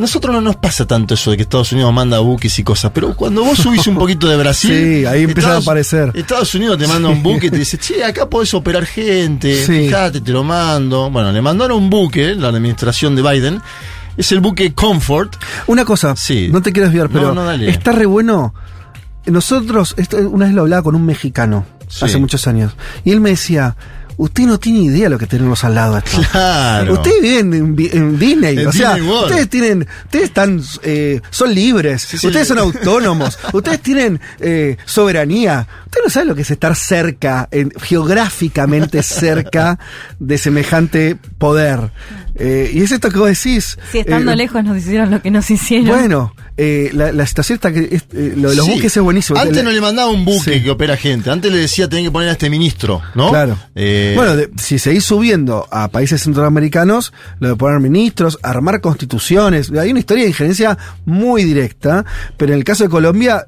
[0.00, 3.14] Nosotros no nos pasa tanto eso de que Estados Unidos manda buques y cosas, pero
[3.14, 4.70] cuando vos subís un poquito de Brasil.
[5.00, 6.10] Sí, ahí empiezan a aparecer.
[6.14, 9.86] Estados Unidos te manda un buque y te dice, che, acá podés operar gente, Sí.
[9.86, 11.10] fíjate, te lo mando.
[11.10, 13.60] Bueno, le mandaron un buque, la administración de Biden.
[14.16, 15.36] Es el buque Comfort.
[15.66, 16.14] Una cosa,
[16.50, 18.54] no te quiero desviar, pero no, está re bueno.
[19.26, 22.04] Nosotros, esto, una vez lo hablaba con un mexicano, Sí.
[22.04, 22.72] hace muchos años,
[23.04, 23.76] y él me decía,
[24.22, 25.96] usted no tiene idea lo que tenemos al lado.
[25.96, 26.20] Esto.
[26.30, 26.92] Claro.
[26.92, 32.02] Ustedes viven en, Disney, En o sea, Disney ustedes tienen, ustedes están, eh, son libres,
[32.02, 32.26] sí.
[32.26, 35.66] ustedes son autónomos, ustedes tienen eh, soberanía.
[35.86, 39.78] Ustedes no saben lo que es estar cerca, en- geográficamente cerca
[40.18, 41.90] de semejante poder.
[42.40, 43.78] Eh, y es esto que vos decís.
[43.92, 45.88] Si estando eh, lejos nos hicieron lo que nos hicieron.
[45.88, 48.72] bueno, eh, la, la situación está que es- eh, lo de los Sí.
[48.72, 49.38] buques es buenísimo.
[49.38, 50.62] Antes no le mandaba un buque Sí.
[50.62, 51.30] que opera gente.
[51.30, 53.30] Antes le decía, tenés que poner a este ministro, ¿no?
[53.30, 53.58] Claro.
[53.74, 59.70] Eh, Bueno, de- si seguís subiendo a países centroamericanos, lo de poner ministros, armar constituciones,
[59.72, 62.04] hay una historia de injerencia muy directa,
[62.36, 63.46] pero en el caso de Colombia,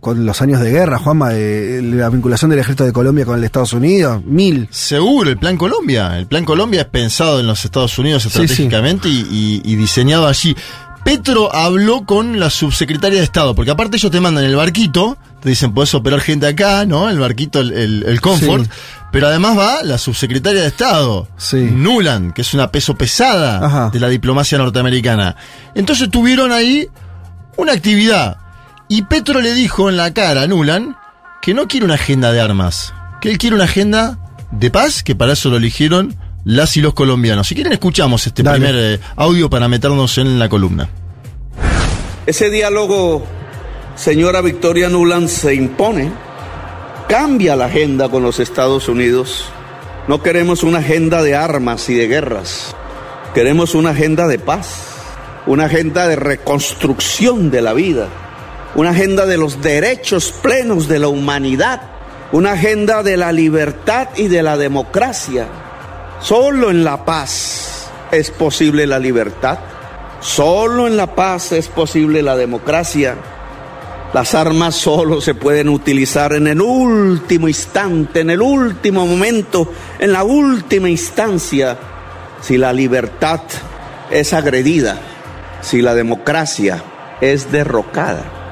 [0.00, 3.44] con los años de guerra, Juanma, de, la vinculación del ejército de Colombia con el
[3.44, 4.68] Estados Unidos, mil.
[4.70, 6.18] Seguro, el Plan Colombia.
[6.18, 10.26] El Plan Colombia es pensado en los Estados Unidos Sí, estratégicamente Y, y- y diseñado
[10.26, 10.54] allí.
[11.04, 15.50] Petro habló con la subsecretaria de Estado, porque aparte ellos te mandan el barquito, te
[15.50, 17.10] dicen, podés operar gente acá, ¿no?
[17.10, 18.64] El barquito, el, el- el Comfort.
[18.64, 18.70] Sí.
[19.12, 23.90] Pero además va la subsecretaria de Estado, Nuland, que es una peso pesada Ajá.
[23.90, 25.36] de la diplomacia norteamericana.
[25.74, 26.88] Entonces tuvieron ahí
[27.56, 28.38] una actividad.
[28.88, 30.94] Y Petro le dijo en la cara a Nuland
[31.40, 34.18] que no quiere una agenda de armas, que él quiere una agenda
[34.50, 37.48] de paz, que para eso lo eligieron las y los colombianos.
[37.48, 38.58] Si quieren, escuchamos este Dale.
[38.58, 40.88] primer eh, audio para meternos en la columna.
[42.26, 43.24] Ese diálogo,
[43.96, 46.12] señora Victoria Nuland, se impone,
[47.08, 49.46] cambia la agenda con los Estados Unidos.
[50.08, 52.76] No queremos una agenda de armas y de guerras,
[53.34, 54.94] queremos una agenda de paz,
[55.46, 58.08] una agenda de reconstrucción de la vida,
[58.74, 61.82] una agenda de los derechos plenos de la humanidad,
[62.32, 65.46] una agenda de la libertad y de la democracia.
[66.20, 69.58] Solo en la paz es posible la libertad.
[70.20, 73.16] Solo en la paz es posible la democracia.
[74.12, 80.12] Las armas solo se pueden utilizar en el último instante, en el último momento, en
[80.12, 81.76] la última instancia,
[82.40, 83.40] si la libertad
[84.10, 84.98] es agredida,
[85.62, 86.82] si la democracia
[87.20, 88.43] es derrocada.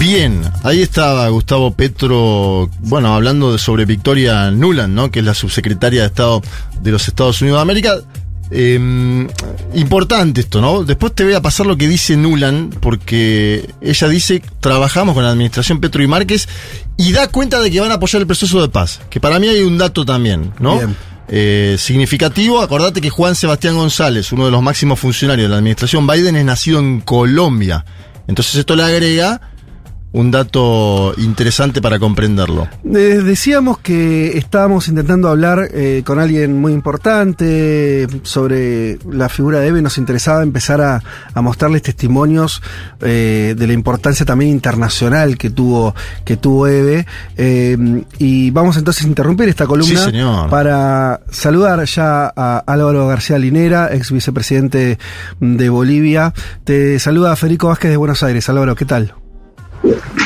[0.00, 5.10] Bien, ahí estaba Gustavo Petro, bueno, hablando de, sobre Victoria Nuland, ¿no?
[5.10, 6.40] Que es la subsecretaria de Estado
[6.80, 7.96] de los Estados Unidos de América.
[8.50, 9.28] Eh,
[9.74, 10.84] importante esto, ¿no?
[10.84, 15.32] Después te voy a pasar lo que dice Nuland, porque ella dice, trabajamos con la
[15.32, 16.48] administración Petro y Márquez
[16.96, 19.02] y da cuenta de que van a apoyar el proceso de paz.
[19.10, 20.78] Que para mí hay un dato también, ¿no?
[20.78, 20.96] Bien.
[21.28, 26.06] Eh, significativo, acordate que Juan Sebastián González, uno de los máximos funcionarios de la administración
[26.06, 27.84] Biden, es nacido en Colombia.
[28.26, 29.49] Entonces esto le agrega
[30.12, 32.68] un dato interesante para comprenderlo.
[32.84, 39.68] Eh, decíamos que estábamos intentando hablar eh, con alguien muy importante sobre la figura de
[39.68, 39.82] Eve.
[39.82, 42.60] Nos interesaba empezar a, a mostrarles testimonios
[43.00, 47.06] eh, de la importancia también internacional que tuvo, que tuvo Eve.
[47.36, 50.12] Eh, y vamos entonces a interrumpir esta columna Sí,
[50.50, 54.98] para saludar ya a Álvaro García Linera, ex vicepresidente
[55.38, 56.34] de Bolivia.
[56.64, 58.48] Te saluda Federico Vázquez de Buenos Aires.
[58.48, 59.14] Álvaro, ¿qué tal?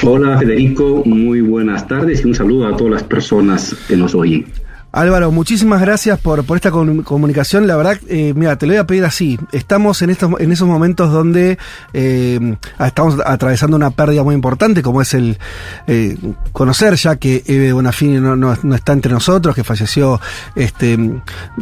[0.02, 4.46] Hola Federico, muy buenas tardes y un saludo a todas las personas que nos oyen.
[4.96, 7.66] Álvaro, muchísimas gracias por, por esta com- comunicación.
[7.66, 9.38] La verdad, eh, mira, te lo voy a pedir así.
[9.50, 11.58] Estamos en estos en esos momentos donde
[11.92, 15.36] eh, estamos atravesando una pérdida muy importante, como es el
[15.88, 16.16] eh,
[16.52, 20.20] conocer ya que Eve Bonafini no, no, no está entre nosotros, que falleció,
[20.54, 20.92] este,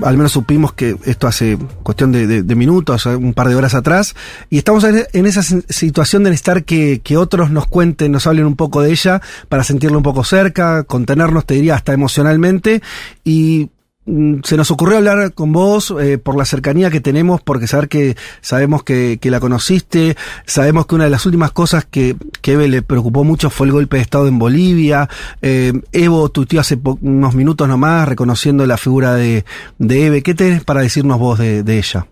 [0.02, 3.74] al menos supimos que esto hace cuestión de, de- de minutos, un par de horas
[3.74, 4.14] atrás,
[4.50, 8.56] y estamos en, esa situación de necesitar que, que otros nos cuenten, nos hablen un
[8.56, 12.82] poco de ella, para sentirla un poco cerca, contenernos, te diría, hasta emocionalmente,
[13.24, 13.70] y
[14.06, 17.88] mm, se nos ocurrió hablar con vos eh, por la cercanía que tenemos, porque saber
[17.88, 20.16] que sabemos que, que la conociste,
[20.46, 23.72] sabemos que una de las últimas cosas que, que Eve le preocupó mucho fue el
[23.72, 25.08] golpe de Estado en Bolivia.
[25.40, 29.44] Eh, Evo tuiteó hace unos minutos nomás reconociendo la figura de,
[29.78, 30.22] de Eve.
[30.22, 32.06] ¿Qué tenés para decirnos vos de, de ella?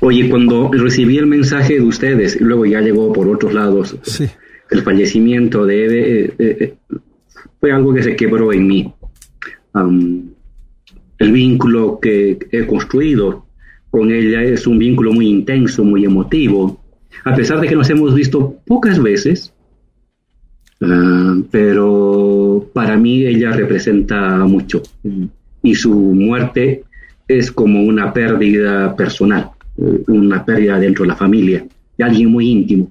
[0.00, 3.96] Oye, cuando recibí el mensaje de ustedes y luego ya llegó por otros lados
[4.72, 6.74] el fallecimiento de Eve, eh, eh,
[7.60, 8.92] fue algo que se quebró en mí.
[9.74, 10.30] Um,
[11.18, 13.46] el vínculo que he construido
[13.90, 16.80] con ella es un vínculo muy intenso, muy emotivo,
[17.24, 19.52] a pesar de que nos hemos visto pocas veces,
[20.80, 24.82] uh, pero para mí ella representa mucho
[25.62, 26.84] y su muerte
[27.28, 31.64] es como una pérdida personal, eh, una pérdida dentro de la familia,
[31.96, 32.90] de alguien muy íntimo.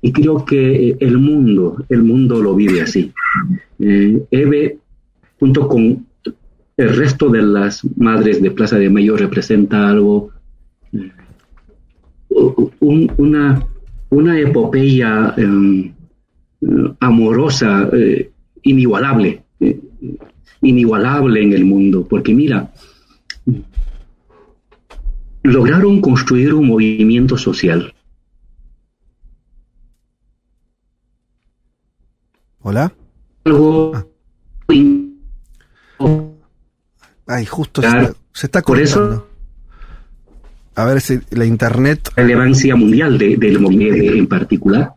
[0.00, 3.12] Y creo que eh, el mundo, el mundo lo vive así.
[3.78, 4.78] Eh, Eve,
[5.38, 6.06] junto con
[6.76, 10.30] el resto de las madres de Plaza de Mayo, representa algo,
[12.80, 13.66] una,
[14.10, 15.92] una epopeya em,
[17.00, 17.90] amorosa,
[18.62, 19.42] inigualable,
[20.62, 22.72] inigualable en el mundo, porque mira,
[25.42, 27.94] lograron construir un movimiento social.
[32.60, 32.92] Hola.
[33.44, 33.92] Algo.
[33.94, 34.06] Ah.
[37.34, 39.26] Ay, justo se está, se está Por eso-.
[40.74, 42.10] A ver si la internet.
[42.16, 44.92] relevancia mundial de- del movimiento en particular.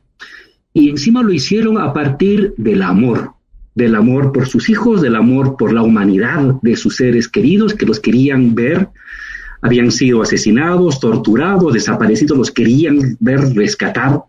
[0.73, 3.31] Y encima lo hicieron a partir del amor,
[3.75, 7.85] del amor por sus hijos, del amor por la humanidad de sus seres queridos que
[7.85, 8.89] los querían ver,
[9.61, 14.21] habían sido asesinados, torturados, desaparecidos, los querían ver rescatar.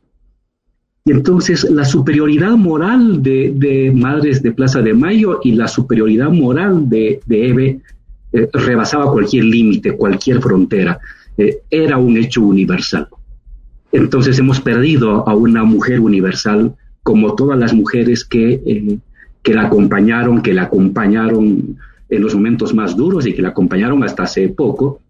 [1.04, 6.30] Y entonces la superioridad moral de, de Madres de Plaza de Mayo y la superioridad
[6.30, 7.80] moral de, de Eve
[8.32, 10.98] eh, rebasaba cualquier límite, cualquier frontera.
[11.38, 13.08] Eh, era un hecho universal.
[13.92, 18.98] Entonces hemos perdido a una mujer universal como todas las mujeres que, eh,
[19.42, 21.78] que la acompañaron, que la acompañaron
[22.08, 25.00] en los momentos más duros y que la acompañaron hasta hace poco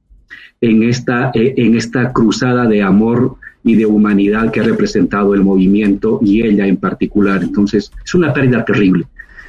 [0.60, 6.20] en esta, en esta cruzada de amor y de humanidad que ha representado el movimiento
[6.22, 7.42] y ella en particular.
[7.42, 9.06] Entonces es una pérdida terrible.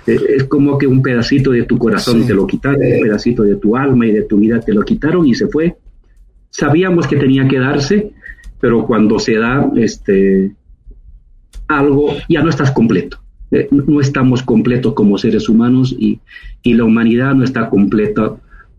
[0.07, 3.57] Eh, es como que un pedacito de tu corazón te lo quitaron, un pedacito de
[3.57, 5.75] tu alma y de tu vida te lo quitaron y se fue.
[6.49, 8.11] Sabíamos que tenía que darse,
[8.59, 10.53] pero cuando se da este,
[11.67, 13.19] algo, ya no estás completo.
[13.51, 16.19] Eh, no estamos completos como seres humanos y,
[16.63, 18.35] y la humanidad no está completa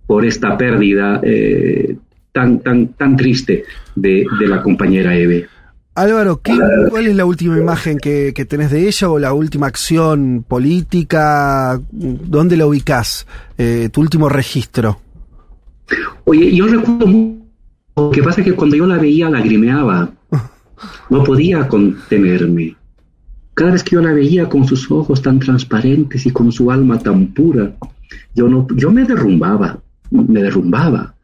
[0.06, 1.96] por esta pérdida eh,
[2.32, 3.64] tan, tan, tan triste
[3.94, 5.46] de, de la compañera Eve.
[5.98, 6.56] Álvaro, ¿qué,
[6.90, 11.80] ¿cuál es la última imagen que, que tenés de ella o la última acción política?
[11.90, 13.26] ¿Dónde la ubicás?
[13.56, 15.00] Eh, tu último registro.
[16.24, 17.42] Oye, yo recuerdo mucho,
[17.96, 20.08] lo que pasa es que cuando yo la veía lagrimeaba,
[21.10, 22.76] no podía contenerme.
[23.54, 27.00] Cada vez que yo la veía con sus ojos tan transparentes y con su alma
[27.00, 27.72] tan pura,
[28.36, 29.80] yo, no, yo me derrumbaba,
[30.12, 31.16] me derrumbaba,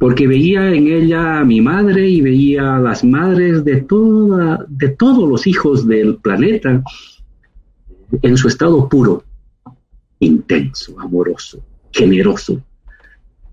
[0.00, 4.88] porque veía en ella a mi madre y veía a las madres de, toda, de
[4.88, 6.82] todos los hijos del planeta
[8.22, 9.22] en su estado puro,
[10.18, 11.62] intenso, amoroso,
[11.92, 12.60] generoso.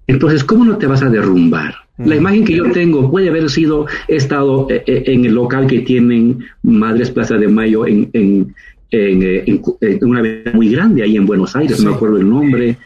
[0.07, 1.75] Entonces, ¿cómo no te vas a derrumbar?
[1.97, 5.67] La imagen que yo tengo puede haber sido, he estado eh, eh, en el local
[5.67, 8.55] que tienen Madres Plaza de Mayo en, en,
[8.91, 9.61] en, eh, en-
[10.01, 10.21] una
[10.53, 12.77] muy grande ahí en Buenos Aires, no me acuerdo el nombre,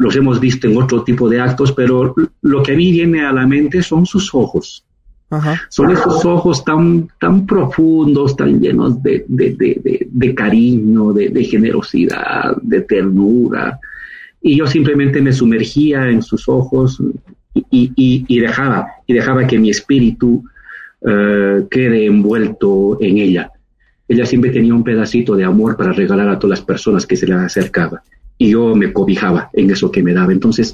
[0.00, 3.32] los hemos visto en otro tipo de actos, pero lo que a mí viene a
[3.32, 4.82] la mente son sus ojos.
[5.68, 12.56] Son esos ojos tan, tan profundos, tan llenos de, de, de, de- cariño, de, generosidad,
[12.62, 13.78] de ternura.
[14.42, 16.98] Y yo simplemente me sumergía en sus ojos
[17.54, 20.42] y, y- y- y dejaba, y dejaba que mi espíritu
[21.06, 23.50] eh, quede envuelto en ella.
[24.08, 27.26] Ella siempre tenía un pedacito de amor para regalar a todas las personas que se
[27.26, 28.00] le acercaban.
[28.42, 30.32] Y yo me cobijaba en eso que me daba.
[30.32, 30.72] Entonces,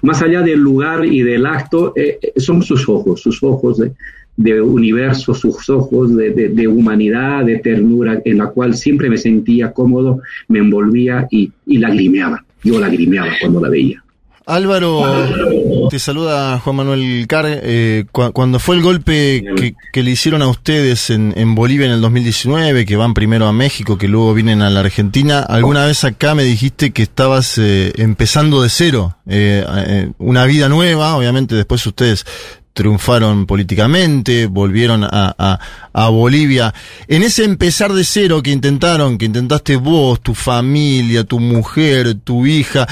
[0.00, 3.90] más allá del lugar y del acto, eh, eh, son sus ojos, sus ojos de,
[4.36, 9.18] de universo, sus ojos de, de- de humanidad, de ternura, en la cual siempre me
[9.18, 12.44] sentía cómodo, me envolvía y, y lagrimeaba.
[12.62, 14.02] Yo lagrimeaba cuando la veía.
[14.50, 17.46] Álvaro, te saluda Juan Manuel Car.
[17.48, 19.44] Eh, cu- cuando fue el golpe
[19.92, 23.52] que, le hicieron a ustedes en, en Bolivia en el 2019, que van primero a
[23.52, 27.92] México, que luego vienen a la Argentina, alguna vez acá me dijiste que estabas eh,
[27.96, 32.26] empezando de cero, eh, eh, una vida nueva, obviamente después ustedes
[32.72, 35.58] triunfaron políticamente, volvieron a,
[35.92, 36.72] a Bolivia.
[37.08, 42.46] En ese empezar de cero que intentaron, que intentaste vos, tu familia, tu mujer, tu
[42.46, 42.86] hija,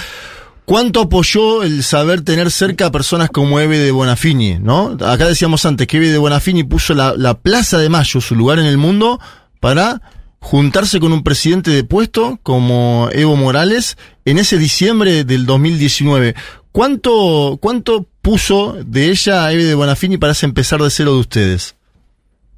[0.69, 4.99] ¿Cuánto apoyó el saber tener cerca a personas como Eve de Bonafini, no?
[5.01, 8.59] Acá decíamos antes que Eve de Bonafini puso la, la Plaza de Mayo, su lugar
[8.59, 9.19] en el mundo,
[9.61, 10.03] para
[10.41, 13.97] juntarse con un presidente de puesto como Evo Morales
[14.27, 16.35] en ese diciembre del 2019.
[16.71, 21.77] ¿Cuánto, cuánto puso de ella Eve de Bonafini para empezar de cero de ustedes?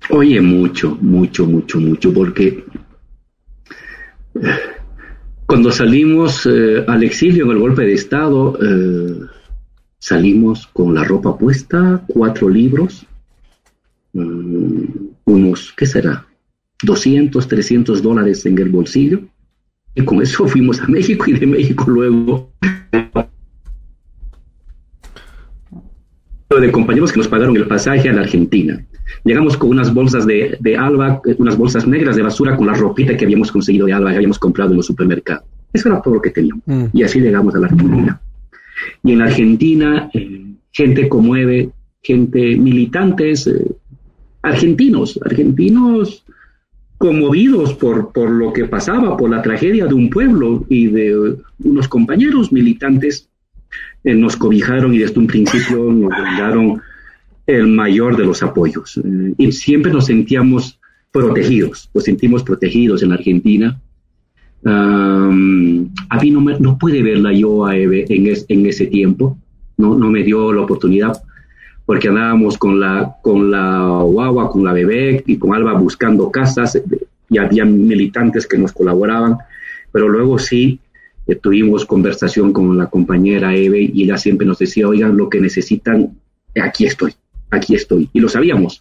[0.08, 2.64] Oye, mucho, mucho, mucho, mucho, porque
[5.50, 9.26] Cuando salimos eh, al exilio en el golpe de Estado, eh,
[9.98, 13.04] salimos con la ropa puesta, cuatro libros,
[14.12, 14.84] mm,
[15.24, 16.24] unos, ¿qué será?
[16.84, 19.22] 200, 300 dólares en el bolsillo.
[19.96, 22.52] Y con eso fuimos a México y de México luego
[26.60, 28.86] de compañeros que nos pagaron el pasaje a la Argentina.
[29.24, 33.16] Llegamos con unas bolsas de, de, Alba, unas bolsas negras de basura con la ropita
[33.16, 35.44] que habíamos conseguido de Alba, que habíamos comprado en los supermercados.
[35.72, 36.62] Eso era todo lo que teníamos.
[36.66, 36.86] Mm.
[36.92, 38.20] Y así llegamos a la Argentina.
[39.02, 41.70] Y en la Argentina, eh, gente conmueve,
[42.02, 43.76] gente militantes, eh,
[44.42, 46.24] argentinos, argentinos
[46.98, 51.34] conmovidos por, por lo que pasaba, por la tragedia de un pueblo y de
[51.64, 53.26] unos compañeros militantes
[54.04, 56.82] eh, nos cobijaron y desde un principio nos brindaron
[57.46, 58.98] el mayor de los apoyos.
[58.98, 60.78] Eh, y siempre nos sentíamos
[61.12, 63.80] protegidos, nos sentimos protegidos en Argentina.
[64.64, 69.36] a mí no, me, no pude verla yo a Eve en, en ese tiempo,
[69.76, 71.20] no, no me dio la oportunidad
[71.90, 76.76] porque andábamos con la, con la guagua, con la bebé y con Alba buscando casas
[76.76, 76.84] eh,
[77.28, 79.38] y había militantes que nos colaboraban,
[79.90, 80.78] pero luego sí
[81.26, 85.40] eh, tuvimos conversación con la compañera Eve y ella siempre nos decía, oigan, lo que
[85.40, 86.16] necesitan,
[86.62, 87.12] aquí estoy,
[87.50, 88.08] aquí estoy.
[88.12, 88.80] Y lo sabíamos,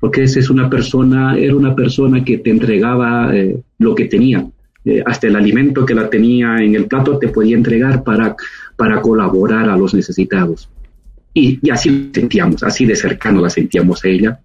[0.00, 4.46] porque esa es una persona, era una persona que te entregaba eh, lo que tenía.
[4.84, 8.36] Eh, hasta el alimento que la tenía en el plato te podía entregar para,
[8.76, 10.68] para colaborar a los necesitados.
[11.32, 14.40] Y, y así sentíamos, así de cercano la sentíamos a ella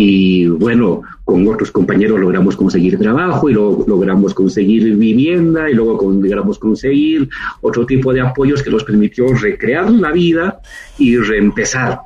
[0.00, 6.56] y bueno, con otros compañeros logramos conseguir trabajo y logramos conseguir vivienda y luego logramos
[6.60, 7.28] conseguir
[7.62, 10.60] otro tipo de apoyos que nos permitió recrear la vida
[10.98, 11.98] y reempezar,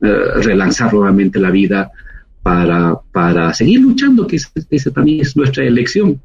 [0.00, 1.90] relanzar nuevamente la vida
[2.42, 6.20] para, para seguir luchando, que esa también es nuestra elección.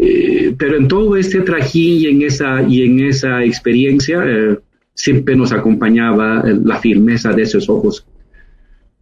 [0.00, 4.58] Eh, pero en todo este trajín y en esa, y en esa experiencia eh,
[4.94, 8.04] siempre nos acompañaba la firmeza de esos ojos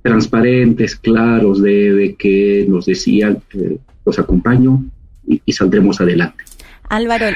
[0.02, 3.38] transparentes, claros, de, que nos decían,
[4.04, 4.84] los acompaño
[5.26, 6.44] y saldremos adelante.
[6.88, 7.26] Álvaro,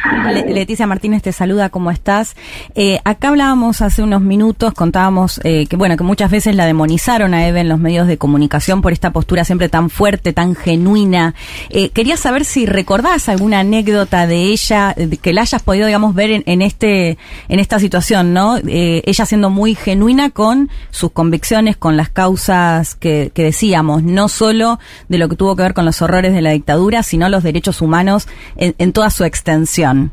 [0.47, 2.37] Leticia Martínez te saluda, ¿cómo estás?
[2.75, 7.35] Eh, acá hablábamos hace unos minutos, contábamos eh, que bueno, que muchas veces la demonizaron
[7.35, 11.35] a Eve en los medios de comunicación por esta postura siempre tan fuerte, tan genuina.
[11.71, 16.43] Eh, quería saber si recordás alguna anécdota de ella, que la hayas podido, digamos, ver
[16.45, 17.19] en, este,
[17.49, 18.59] en esta situación, ¿no?
[18.65, 24.79] ella siendo muy genuina con sus convicciones, con las causas que, que decíamos, no solo
[25.09, 27.81] de lo que tuvo que ver con los horrores de la dictadura, sino los derechos
[27.81, 30.11] humanos en, en toda su extensión?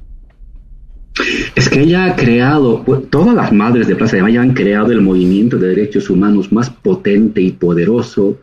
[1.56, 5.02] Es que ella ha creado, todas las madres de Plaza de Mayo han creado el
[5.02, 8.38] movimiento de derechos humanos más potente y poderoso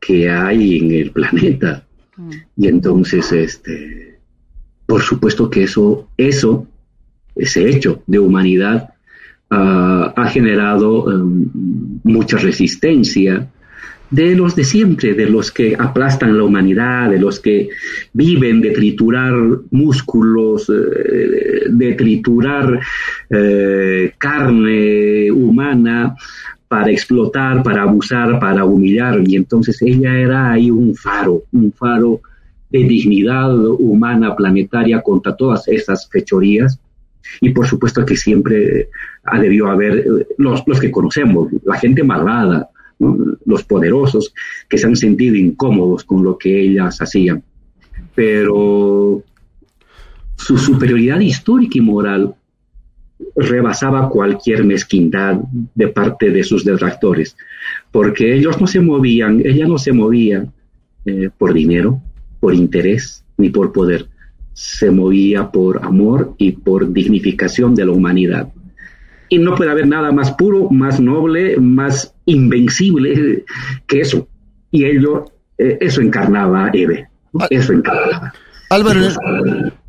[0.00, 1.84] que hay en el planeta.
[2.16, 2.30] Mm.
[2.56, 4.18] Y entonces, este,
[4.84, 6.66] por supuesto que eso, eso,
[7.36, 8.90] ese hecho de humanidad
[9.50, 11.48] ah, ha generado um,
[12.02, 13.48] mucha resistencia,
[14.10, 17.68] de los de siempre, de los que aplastan la humanidad, de los que
[18.12, 19.34] viven de triturar
[19.70, 22.80] músculos, eh, de triturar
[23.30, 26.16] eh, carne humana
[26.68, 29.20] para explotar, para abusar, para humillar.
[29.26, 32.20] Y entonces ella era ahí un faro, un faro
[32.70, 36.78] de dignidad humana planetaria contra todas esas fechorías.
[37.42, 38.88] Y por supuesto que siempre
[39.24, 44.34] ha debido haber eh, los, los que conocemos, la gente malvada, los poderosos
[44.68, 47.42] que se han sentido incómodos con lo que ellas hacían.
[48.14, 49.22] Pero
[50.36, 52.34] su superioridad histórica y moral
[53.34, 55.40] rebasaba cualquier mezquindad
[55.74, 57.36] de parte de sus detractores,
[57.90, 60.46] porque ellos no se movían, ella no se movía
[61.04, 62.00] eh, por dinero,
[62.40, 64.06] por interés, ni por poder,
[64.52, 68.52] se movía por amor y por dignificación de la humanidad
[69.28, 73.44] y no puede haber nada más puro, más noble, más invencible
[73.86, 74.28] que eso.
[74.70, 75.26] Y ello,
[75.58, 77.08] eh, eso encarnaba Eve.
[77.50, 78.32] Eso encarnaba.
[78.70, 79.00] Álvaro,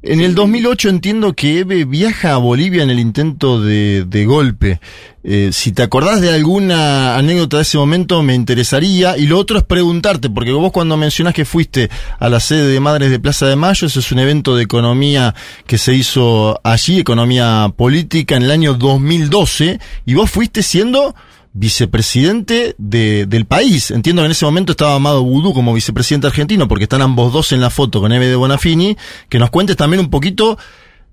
[0.01, 4.79] en el 2008 entiendo que Eve viaja a Bolivia en el intento de, golpe.
[5.25, 9.17] Eh, si te acordás de alguna anécdota de ese momento, me interesaría.
[9.17, 11.89] Y lo otro es preguntarte, porque vos cuando mencionás que fuiste
[12.19, 15.35] a la sede de Madres de Plaza de Mayo, ese es un evento de economía
[15.67, 21.13] que se hizo allí, economía política, en el año 2012, y vos fuiste siendo
[21.59, 23.91] vicepresidente de, del país.
[23.91, 27.51] Entiendo que en ese momento estaba Amado Vudú como vicepresidente argentino, porque están ambos dos
[27.51, 28.95] en la foto con Eve de Bonafini.
[29.27, 30.57] Que nos cuentes también un poquito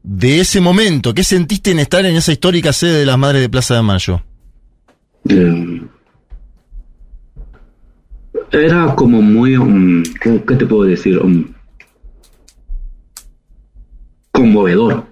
[0.04, 1.12] de ese momento.
[1.14, 4.22] ¿Qué sentiste en estar en esa histórica sede de las Madres de Plaza de Mayo?
[5.28, 5.82] Eh,
[8.52, 11.18] era como muy, um, ¿qué te puedo decir?
[11.18, 11.52] Um,
[14.30, 15.06] conmovedor,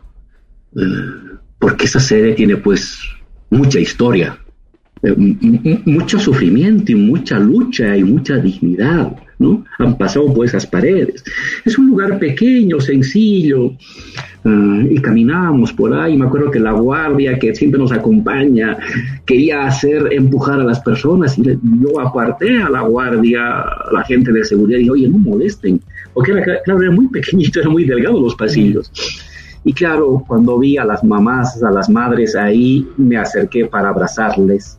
[0.76, 3.00] eh, porque esa sede tiene pues
[3.50, 4.38] mucha historia,
[5.84, 9.64] mucho sufrimiento y mucha lucha y mucha dignidad, ¿no?
[9.78, 11.22] Han pasado por esas paredes.
[11.64, 13.72] Es un lugar pequeño, sencillo,
[14.44, 16.16] eh, y caminábamos por ahí.
[16.16, 18.76] Me acuerdo que la guardia que siempre nos acompaña
[19.26, 24.32] quería hacer empujar a las personas y yo aparté a la guardia, a la gente
[24.32, 25.80] de seguridad, y dije, oye, no molesten,
[26.12, 28.90] porque era, claro, era muy pequeñito, era muy delgado los pasillos.
[29.66, 34.78] Y claro, cuando vi a las mamás, a las madres ahí, me acerqué para abrazarles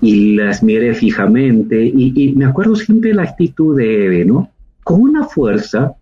[0.00, 4.50] y las miré fijamente y, y me acuerdo siempre la actitud de Eve, ¿no?
[4.84, 5.96] Con una fuerza,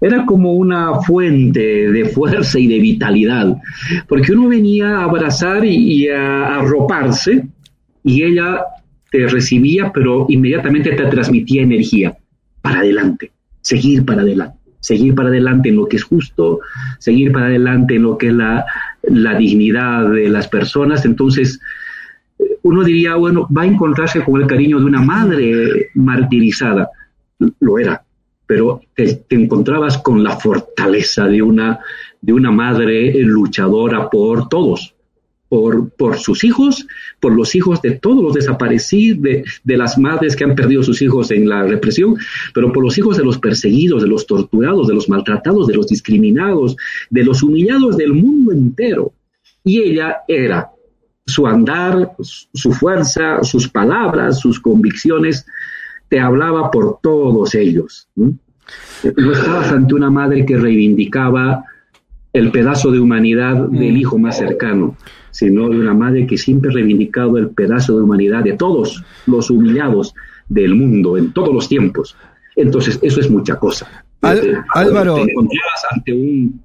[0.00, 3.56] era como una fuente de fuerza y de vitalidad,
[4.08, 7.46] porque uno venía a abrazar y, a arroparse
[8.02, 8.62] y ella
[9.10, 12.16] te recibía, pero inmediatamente te transmitía energía
[12.62, 16.60] para adelante, seguir para adelante, seguir para adelante en lo que es justo,
[16.98, 18.64] seguir para adelante en lo que es la,
[19.02, 21.04] la dignidad de las personas.
[21.04, 21.60] Entonces,
[22.62, 26.90] uno diría, bueno, va a encontrarse con el cariño de una madre martirizada.
[27.60, 28.02] Lo era,
[28.46, 31.78] pero te, encontrabas con la fortaleza de una,
[32.20, 34.94] de una madre luchadora por todos,
[35.48, 36.86] por, por, sus hijos,
[37.18, 41.00] por los hijos de todos los desaparecidos, de, de, las madres que han perdido sus
[41.00, 42.16] hijos en la represión,
[42.52, 45.86] pero por los hijos de los perseguidos, de los torturados, de los maltratados, de los
[45.86, 46.76] discriminados,
[47.08, 49.12] de los humillados del mundo entero.
[49.64, 50.70] Y ella era
[51.30, 55.46] su andar, su fuerza, sus palabras, sus convicciones,
[56.08, 58.08] te hablaba por todos ellos.
[58.16, 58.34] ¿no?
[59.02, 61.64] estabas ante una madre que reivindicaba
[62.32, 64.96] el pedazo de humanidad del hijo más cercano,
[65.30, 69.50] sino de una madre que siempre ha reivindicado el pedazo de humanidad de todos los
[69.50, 70.14] humillados
[70.48, 72.16] del mundo en todos los tiempos.
[72.56, 74.04] Entonces, eso es mucha cosa.
[74.22, 75.16] Eh, Álvaro.
[75.16, 76.62] Te encontrabas ante un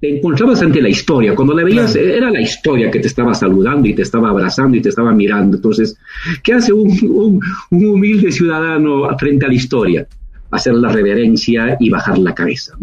[0.00, 1.34] te encontrabas ante la historia.
[1.34, 4.82] Cuando la veías, era la historia que te estaba saludando y te estaba abrazando y
[4.82, 5.56] te estaba mirando.
[5.56, 5.96] Entonces,
[6.42, 7.40] ¿qué hace un,
[7.70, 10.06] humilde ciudadano frente a la historia?
[10.50, 12.76] Hacer la reverencia y bajar la cabeza.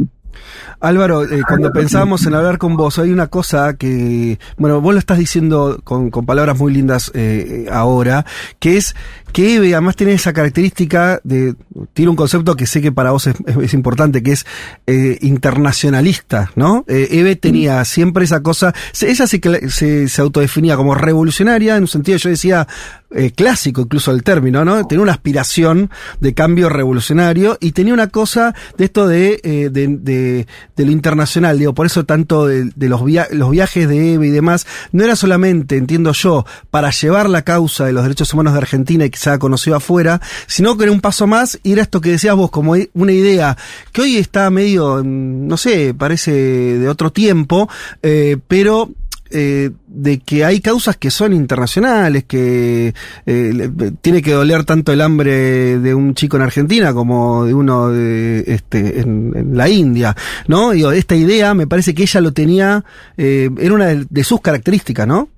[0.79, 4.99] Álvaro, eh, cuando pensábamos en hablar con vos, hay una cosa que, bueno, vos lo
[4.99, 8.25] estás diciendo con, palabras muy lindas eh, ahora,
[8.59, 8.95] que es
[9.33, 11.55] que Eve además tiene esa característica de,
[11.93, 14.45] tiene un concepto que sé que para vos es, importante, que es
[14.85, 16.85] eh, internacionalista, ¿no?
[16.87, 21.83] Eh, Eve tenía siempre esa cosa, ella sí que se, se, autodefinía como revolucionaria, en
[21.83, 22.67] un sentido yo decía
[23.15, 24.87] eh, clásico incluso el término, ¿no?
[24.87, 29.87] Tenía una aspiración de cambio revolucionario y tenía una cosa de esto de, eh, de,
[29.87, 34.65] de, de, lo internacional, digo, por eso tanto de, los, viajes de Eve y demás,
[34.91, 39.05] no era solamente, entiendo yo, para llevar la causa de los derechos humanos de Argentina
[39.05, 42.01] y que se ha conocido afuera, sino que era un paso más y era esto
[42.01, 43.57] que decías vos, como una idea
[43.91, 47.69] que hoy está medio, mm, no sé, parece de otro tiempo,
[48.01, 48.89] eh, pero
[49.35, 52.93] eh, de que hay causas que son internacionales, que
[53.25, 57.89] eh, tiene que doler tanto el hambre de un chico en Argentina como de uno
[57.89, 60.15] de, este, en, la India,
[60.47, 60.69] ¿no?
[60.71, 62.85] Digo, esta idea me parece que ella lo tenía,
[63.17, 65.29] eh, era una de, sus características, ¿no?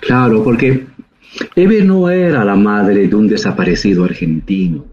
[0.00, 0.84] Claro, porque
[1.54, 4.84] Eve no era la madre de un desaparecido argentino.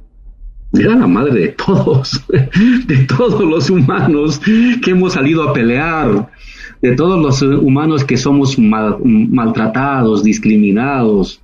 [0.72, 2.24] Era la madre de todos,
[2.86, 6.30] de todos los humanos que hemos salido a pelear,
[6.82, 11.42] de todos los humanos que somos maltratados, discriminados,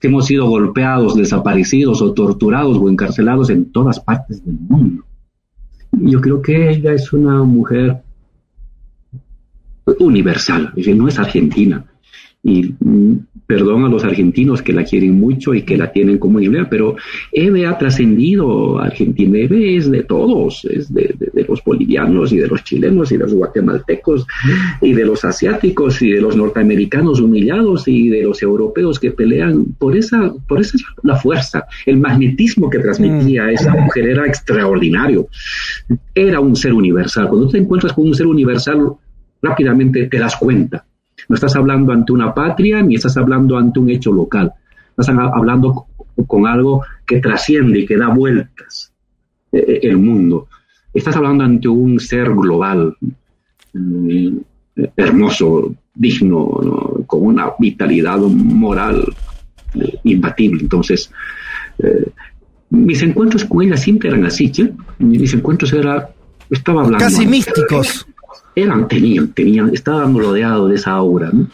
[0.00, 5.04] que hemos sido golpeados, desaparecidos o torturados o encarcelados en todas partes del mundo.
[5.92, 8.02] Yo creo que ella es una mujer
[9.98, 11.84] universal, no es argentina.
[12.42, 13.18] Mm,
[13.52, 16.96] perdón a los argentinos que la quieren mucho y que la tienen como idea, pero
[17.32, 19.36] Eve ha trascendido a Argentina.
[19.36, 21.14] Eve es de todos, es de,
[21.46, 24.26] los bolivianos y de los chilenos y de los guatemaltecos
[24.80, 29.66] y de los asiáticos y de los norteamericanos humillados y de los europeos que pelean
[29.78, 33.50] por esa, por esa la fuerza, el magnetismo que transmitía mm.
[33.50, 35.28] esa mujer era extraordinario.
[36.14, 37.28] Era un ser universal.
[37.28, 38.92] Cuando te encuentras con un ser universal,
[39.42, 40.86] rápidamente te das cuenta
[41.28, 44.52] no estás hablando ante una patria ni estás hablando ante un hecho local.
[44.90, 45.86] Estás hablando
[46.26, 48.92] con algo que trasciende y que da vueltas
[49.52, 50.48] eh, eh, el mundo.
[50.92, 52.94] Estás hablando ante un ser global,
[53.72, 54.36] mm,
[54.96, 59.04] hermoso, digno, con una vitalidad moral
[59.74, 60.62] eh, imbatible.
[60.62, 61.10] Entonces,
[62.70, 64.52] mis encuentros con ella siempre eran así,
[64.98, 66.10] Mis encuentros era,
[66.50, 67.04] estaba hablando.
[67.04, 68.06] Casi místicos
[68.54, 71.46] eran, tenían, tenían, estaban rodeados de esa aura, ¿no?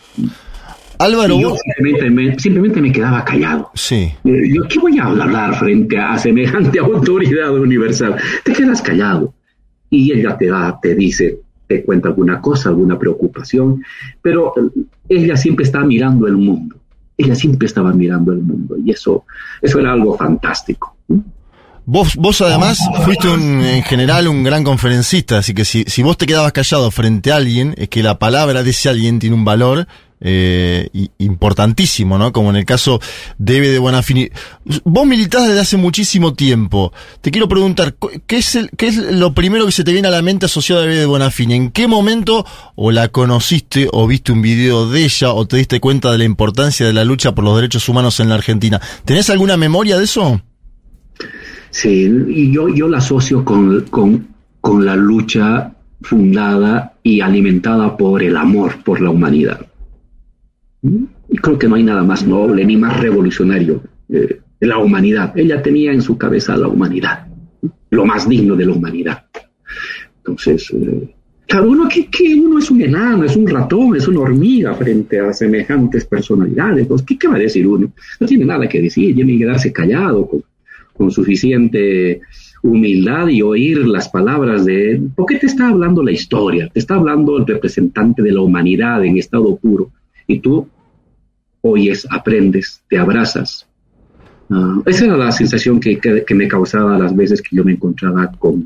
[0.98, 1.38] Álvaro.
[1.38, 3.70] yo simplemente me, simplemente me, quedaba callado.
[3.74, 4.12] Sí.
[4.24, 8.16] Eh, yo, ¿qué voy a hablar frente a semejante autoridad universal?
[8.44, 9.32] Te quedas callado.
[9.90, 13.82] Y ella te da, te dice, te cuenta alguna cosa, alguna preocupación,
[14.20, 16.76] pero eh, ella siempre está mirando el mundo.
[17.16, 19.24] Ella siempre estaba mirando el mundo y eso,
[19.62, 20.96] eso era algo fantástico.
[21.90, 26.18] Vos, vos además fuiste un, en general un gran conferencista, así que si, si vos
[26.18, 29.46] te quedabas callado frente a alguien, es que la palabra de ese alguien tiene un
[29.46, 29.88] valor
[30.20, 32.30] eh, importantísimo, ¿no?
[32.30, 33.00] Como en el caso
[33.38, 34.28] de de Bonafini.
[34.84, 36.92] Vos militás desde hace muchísimo tiempo.
[37.22, 37.96] Te quiero preguntar,
[38.26, 40.82] ¿qué es, el, ¿qué es lo primero que se te viene a la mente asociado
[40.82, 41.54] a Eve de Bonafini?
[41.54, 42.44] ¿En qué momento
[42.74, 46.24] o la conociste o viste un video de ella o te diste cuenta de la
[46.24, 48.78] importancia de la lucha por los derechos humanos en la Argentina?
[49.06, 50.42] ¿Tenés alguna memoria de eso?
[51.70, 54.28] Sí, y yo, yo la asocio con, con,
[54.60, 59.66] con la lucha fundada y alimentada por el amor por la humanidad.
[60.82, 65.36] Y creo que no hay nada más noble ni más revolucionario eh, de la humanidad.
[65.36, 67.26] Ella tenía en su cabeza la humanidad,
[67.90, 69.24] lo más digno de la humanidad.
[70.18, 71.14] Entonces, eh,
[71.46, 75.20] claro, uno, que, que uno es un enano, es un ratón, es una hormiga frente
[75.20, 76.86] a semejantes personalidades.
[76.86, 77.92] Pues, ¿qué, ¿Qué va a decir uno?
[78.20, 80.42] No tiene nada que decir, tiene que quedarse callado con,
[80.98, 82.20] con suficiente
[82.62, 85.10] humildad y oír las palabras de él.
[85.14, 86.68] ¿Por qué te está hablando la historia?
[86.68, 89.90] Te está hablando el representante de la humanidad en estado puro.
[90.26, 90.68] Y tú
[91.62, 93.66] oyes, aprendes, te abrazas.
[94.50, 96.00] Ah, esa era la sensación que,
[96.34, 98.64] me causaba las veces que yo me encontraba con.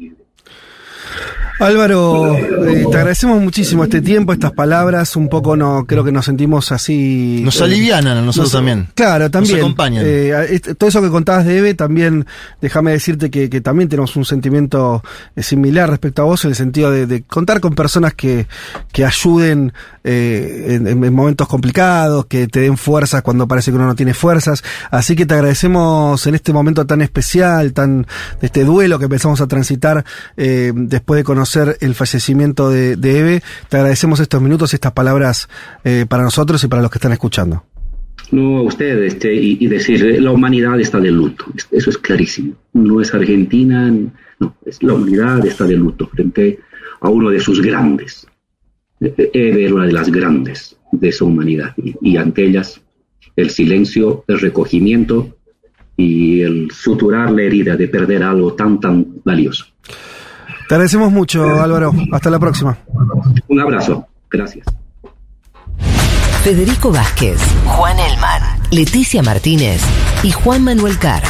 [1.63, 6.25] Álvaro, eh, te agradecemos muchísimo este tiempo, estas palabras, un poco no, creo que nos
[6.25, 7.41] sentimos así.
[7.45, 8.89] Nos eh, alivianan a nosotros nos- también.
[8.95, 9.57] Claro, también.
[9.59, 10.05] Nos acompañan.
[10.07, 12.27] Eh, todo eso que contabas de Eve, también,
[12.61, 15.03] déjame decirte que, que también tenemos un sentimiento
[15.37, 18.47] eh, similar respecto a vos, en el sentido de, de contar con personas que,
[18.93, 19.73] que ayuden
[20.05, 23.95] eh, en, en- en momentos complicados, que te den fuerzas cuando parece que uno no
[23.95, 24.63] tiene fuerzas.
[24.91, 28.03] Así que te agradecemos en este momento tan especial, tan
[28.41, 30.05] de este duelo que empezamos a transitar
[30.37, 33.43] eh, después de conocer el fallecimiento de, Eve.
[33.69, 35.49] Te agradecemos estos minutos y estas palabras
[35.85, 37.65] eh, para nosotros y para los que están escuchando.
[38.31, 41.45] No a usted, este, y, y decir, la humanidad está de luto.
[41.71, 42.55] Eso es clarísimo.
[42.73, 43.93] No es Argentina,
[44.39, 46.59] no, es la humanidad está de luto frente
[47.03, 48.27] a uno de sus grandes.
[49.03, 51.75] Eh, era una de las grandes de esa humanidad.
[51.77, 52.81] Y, y ante ellas,
[53.37, 55.37] el silencio, el recogimiento
[55.97, 59.67] y el suturar la herida de perder algo tan, tan valioso.
[60.69, 61.93] Te agradecemos mucho, Álvaro.
[62.13, 62.79] Hasta la próxima.
[63.49, 64.07] Un abrazo.
[64.31, 64.65] Gracias.
[66.43, 68.43] Federico Vázquez, Juan Elman,
[68.73, 69.81] Leticia Martínez
[70.25, 71.23] y Juan Manuel Carr.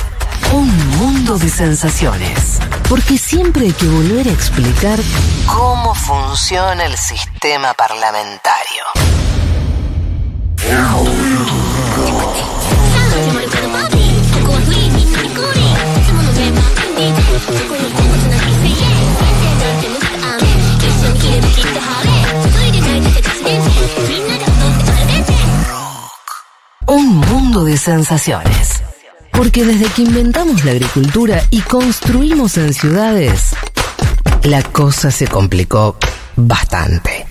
[0.52, 2.58] Un mundo de sensaciones.
[2.86, 4.98] Porque siempre hay que volver a explicar
[5.46, 8.84] cómo funciona el sistema parlamentario.
[26.86, 28.81] Un mundo de sensaciones.
[29.32, 33.54] Porque desde que inventamos la agricultura y construimos en ciudades,
[34.44, 35.96] la cosa se complicó
[36.36, 37.26] bastante.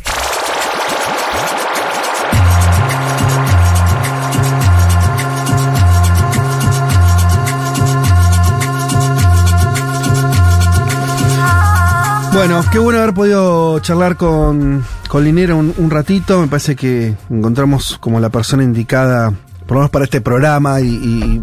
[12.34, 16.40] Bueno, qué bueno haber podido charlar con, con Linera un, un ratito.
[16.40, 19.34] Me parece que encontramos como la persona indicada,
[19.72, 21.42] por lo menos para este programa, y,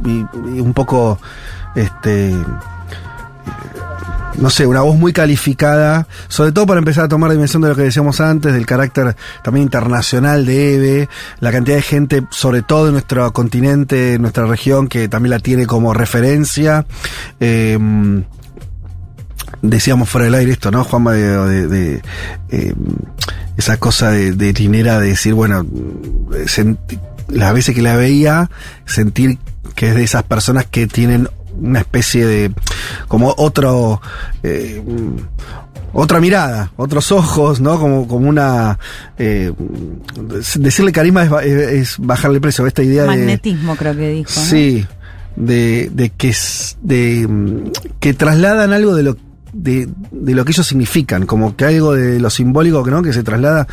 [0.61, 1.19] un poco,
[1.75, 2.37] este,
[4.37, 7.75] no sé, una voz muy calificada, sobre todo para empezar a tomar dimensión de lo
[7.75, 11.09] que decíamos antes, del carácter también internacional de EVE,
[11.41, 15.39] la cantidad de gente, sobre todo en nuestro continente, en nuestra región, que también la
[15.39, 16.85] tiene como referencia.
[17.41, 17.79] Eh,
[19.63, 21.13] decíamos fuera del aire esto, ¿no, Juanma?
[21.15, 22.03] De, de- de,
[22.51, 22.75] eh,
[23.57, 24.53] esa cosa de, de
[25.01, 25.65] de decir, bueno,
[26.47, 26.99] senti-
[27.29, 28.51] las veces que la veía,
[28.85, 29.39] sentir
[29.75, 31.29] que es de esas personas que tienen
[31.61, 32.53] una especie de,
[33.09, 34.01] como otro,
[34.43, 34.83] eh,
[35.93, 37.79] otra mirada, otros ojos, ¿no?
[37.79, 38.79] Como, como una,
[39.19, 39.53] eh,
[40.57, 43.09] decirle carisma es, es bajarle el precio, esta idea de...
[43.09, 44.31] Magnetismo, creo que dijo.
[44.35, 44.47] ¿no?
[44.47, 44.87] Sí,
[45.37, 46.35] de, de que
[46.83, 49.17] de que trasladan algo de lo
[49.53, 53.03] de, de lo que ellos significan, como que algo de lo simbólico ¿no?
[53.03, 53.67] que se traslada.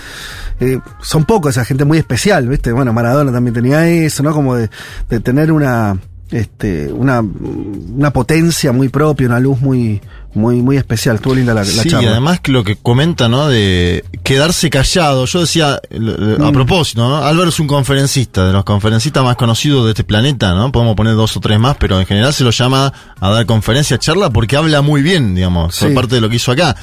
[0.59, 2.71] eh, son pocos, esa gente muy especial, ¿viste?
[2.71, 4.33] Bueno, Maradona también tenía eso, ¿no?
[4.33, 4.69] Como de,
[5.09, 5.97] de tener una
[6.31, 10.01] este una, una potencia muy propia, una luz muy
[10.33, 11.15] muy muy especial.
[11.17, 12.11] Estuvo linda la, la sí, y charla.
[12.11, 13.47] además que lo que comenta, ¿no?
[13.47, 15.25] De quedarse callado.
[15.25, 16.51] Yo decía, a Mm.
[16.51, 17.17] propósito, ¿no?
[17.17, 20.71] Álvaro es un conferencista, de los conferencistas más conocidos de este planeta, ¿no?
[20.71, 23.97] Podemos poner dos o tres más, pero en general se lo llama a dar conferencia,
[23.97, 25.95] charla, porque habla muy bien, digamos, por Sí.
[25.95, 26.75] parte de lo que hizo acá.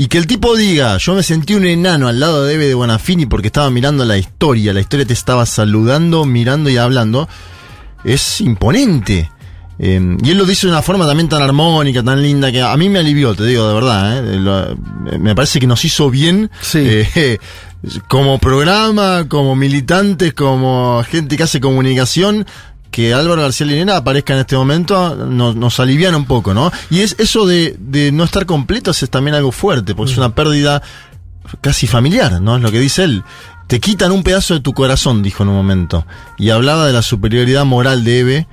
[0.00, 2.74] Y que el tipo diga, yo me sentí un enano al lado de Eve de
[2.74, 7.28] Bonafini porque estaba mirando la historia, la historia te estaba saludando, mirando y hablando,
[8.12, 9.30] es imponente.
[9.80, 12.76] Eh, y él lo dice de una forma también tan armónica, tan linda, que a
[12.76, 14.18] mí me alivió, te digo de verdad.
[14.34, 14.36] eh.
[14.36, 14.76] Lo-
[15.18, 17.38] me parece que nos hizo bien eh,
[18.08, 22.46] como programa, como militantes, como gente que hace comunicación.
[22.90, 26.72] Que Álvaro García Linera aparezca en este momento nos, nos alivian un poco, ¿no?
[26.90, 30.34] Y es eso de, de no estar completos es también algo fuerte, porque es una
[30.34, 30.82] pérdida
[31.60, 32.56] casi familiar, ¿no?
[32.56, 33.22] Es lo que dice él.
[33.68, 36.06] Te quitan un pedazo de tu corazón, dijo en un momento.
[36.38, 38.46] Y hablaba de la superioridad moral de Eve,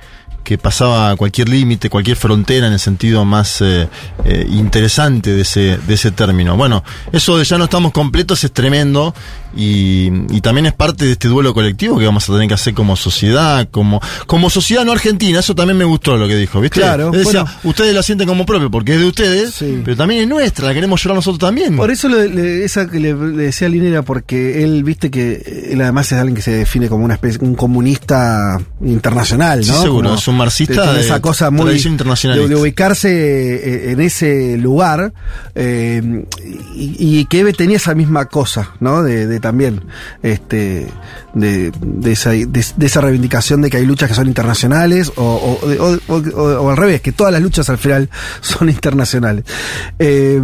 [0.44, 3.90] que pasaba cualquier límite, cualquier frontera en el sentido más eh,
[4.26, 6.58] eh, interesante de ese, de ese término.
[6.58, 6.84] Bueno,
[7.14, 9.16] eso de ya no estamos completos es tremendo
[9.56, 12.74] y, y también es parte de este duelo colectivo que vamos a tener que hacer
[12.74, 15.40] como sociedad, como, como sociedad no argentina.
[15.40, 16.80] Eso también me gustó lo que dijo, ¿viste?
[16.82, 17.46] Claro, bueno.
[17.64, 21.02] ustedes la sienten como propio porque es de ustedes, pero también es nuestra, la queremos
[21.04, 21.76] llorar nosotros también.
[21.78, 25.70] Por eso le, le- esa que le, le decía a Linera, porque él, viste que
[25.72, 29.66] él además es alguien que se define como una especie, un comunista internacional, ¿no?
[29.66, 32.50] Sí, seguro, Como es un marxista de esa cosa muy tradición internacionalista.
[32.50, 35.14] de, ubicarse eh, en ese lugar
[35.56, 36.24] eh,
[36.76, 39.04] y, y que Eve tenía esa misma cosa, ¿no?
[39.04, 39.82] De, de también,
[40.24, 40.88] este,
[41.36, 45.22] de, de esa, de, de esa reivindicación de que hay luchas que son internacionales o,
[45.24, 48.10] o, o- o- o- o al revés, que todas las luchas al final
[48.42, 49.46] son internacionales.
[50.00, 50.40] Eh,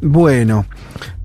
[0.00, 0.64] bueno.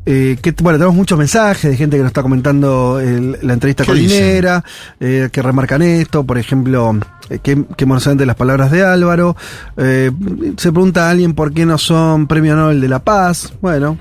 [0.05, 3.83] Eh, que, bueno, tenemos muchos mensajes de gente que nos está comentando el- la entrevista
[3.85, 3.97] ¿Qué con?
[3.97, 4.61] Linera,
[4.99, 9.37] eh, que remarcan esto, por ejemplo, eh, que, que emocionante las palabras de Álvaro.
[9.77, 10.11] Eh,
[10.57, 13.53] se pregunta a alguien por qué no son Premio Nobel de la Paz.
[13.61, 13.97] Bueno,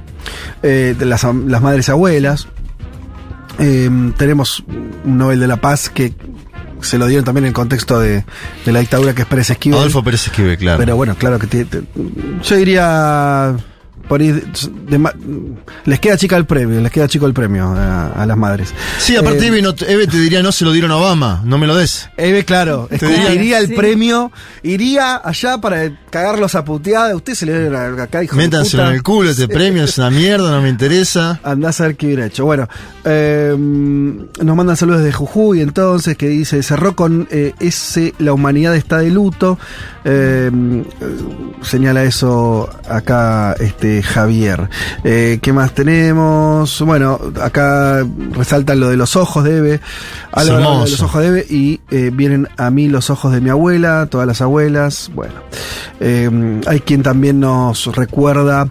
[0.60, 2.48] de las, las madres abuelas.
[3.58, 4.64] Eh, tenemos
[5.04, 6.12] un Nobel de la Paz que
[6.80, 8.24] se lo dieron también en el contexto de,
[8.64, 9.78] de la dictadura que es Pérez Esquivel.
[9.78, 10.78] Adolfo Pérez Esquivel, claro.
[10.78, 11.82] Pero bueno, claro que te- te-
[12.42, 13.54] yo diría
[14.08, 14.44] por ahí de-
[14.88, 15.14] de ma-
[15.84, 18.74] les queda chica el premio, les queda chico el premio a, a las madres.
[18.98, 21.58] Sí, aparte Eh, Eve, no Eve te diría, no se lo dieron a Obama, no
[21.58, 22.08] me lo des.
[22.16, 23.74] Eve, claro, diría- el Sí.
[23.74, 24.30] premio,
[24.62, 27.14] iría allá para cagarlos a puteada.
[27.16, 28.90] Usted se le dieron acá, hijo de Métanselo puta.
[28.90, 31.40] en el culo, este premio es una mierda, no me interesa.
[31.42, 32.44] Andá a saber qué hubiera hecho.
[32.44, 32.68] Bueno,
[33.04, 38.74] eh, nos mandan saludos de Jujuy entonces, que dice, cerró con eh, ese, la humanidad
[38.76, 39.58] está de luto.
[40.04, 40.50] Eh,
[41.62, 44.68] señala eso acá este Javier.
[45.04, 46.80] Eh, ¿Qué más tenemos?
[46.82, 49.80] Bueno, acá resaltan lo de los ojos de Eve.
[50.32, 53.50] Habla de los ojos de Eve y eh, vienen a mí los ojos de mi
[53.50, 55.10] abuela, todas las abuelas.
[55.14, 55.34] Bueno,
[56.00, 58.68] eh, hay quien también nos recuerda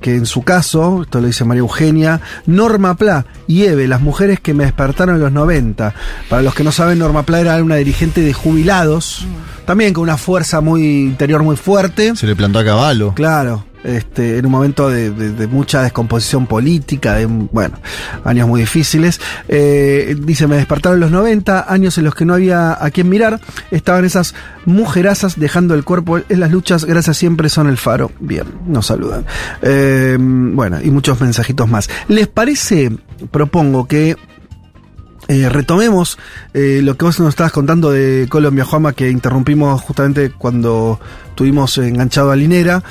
[0.00, 4.40] que en su caso, esto lo dice María Eugenia, Norma Pla y Eve, las mujeres
[4.40, 5.94] que me despertaron en los 90.
[6.28, 9.26] Para los que no saben, Norma Pla era una dirigente de jubilados,
[9.66, 12.14] también con una fuerza muy interior muy fuerte.
[12.16, 13.12] Se le plantó a caballo.
[13.14, 17.78] Claro, este, en un momento de, mucha descomposición política, de, bueno,
[18.24, 19.20] años muy difíciles.
[19.48, 23.40] Eh, dice, me despertaron los 90, años en los que no había a quién mirar,
[23.70, 24.34] estaban esas
[24.64, 28.10] mujerazas dejando el cuerpo en las luchas, gracias siempre son el faro.
[28.20, 29.24] Bien, nos saludan.
[29.62, 31.88] Eh, bueno, y muchos mensajitos más.
[32.08, 32.90] ¿Les parece,
[33.30, 34.16] propongo que
[35.28, 36.18] eh, retomemos
[36.54, 40.98] eh, lo que vos nos estabas contando de Colombia, Juama, que interrumpimos justamente cuando
[41.34, 42.82] tuvimos enganchado a Linera,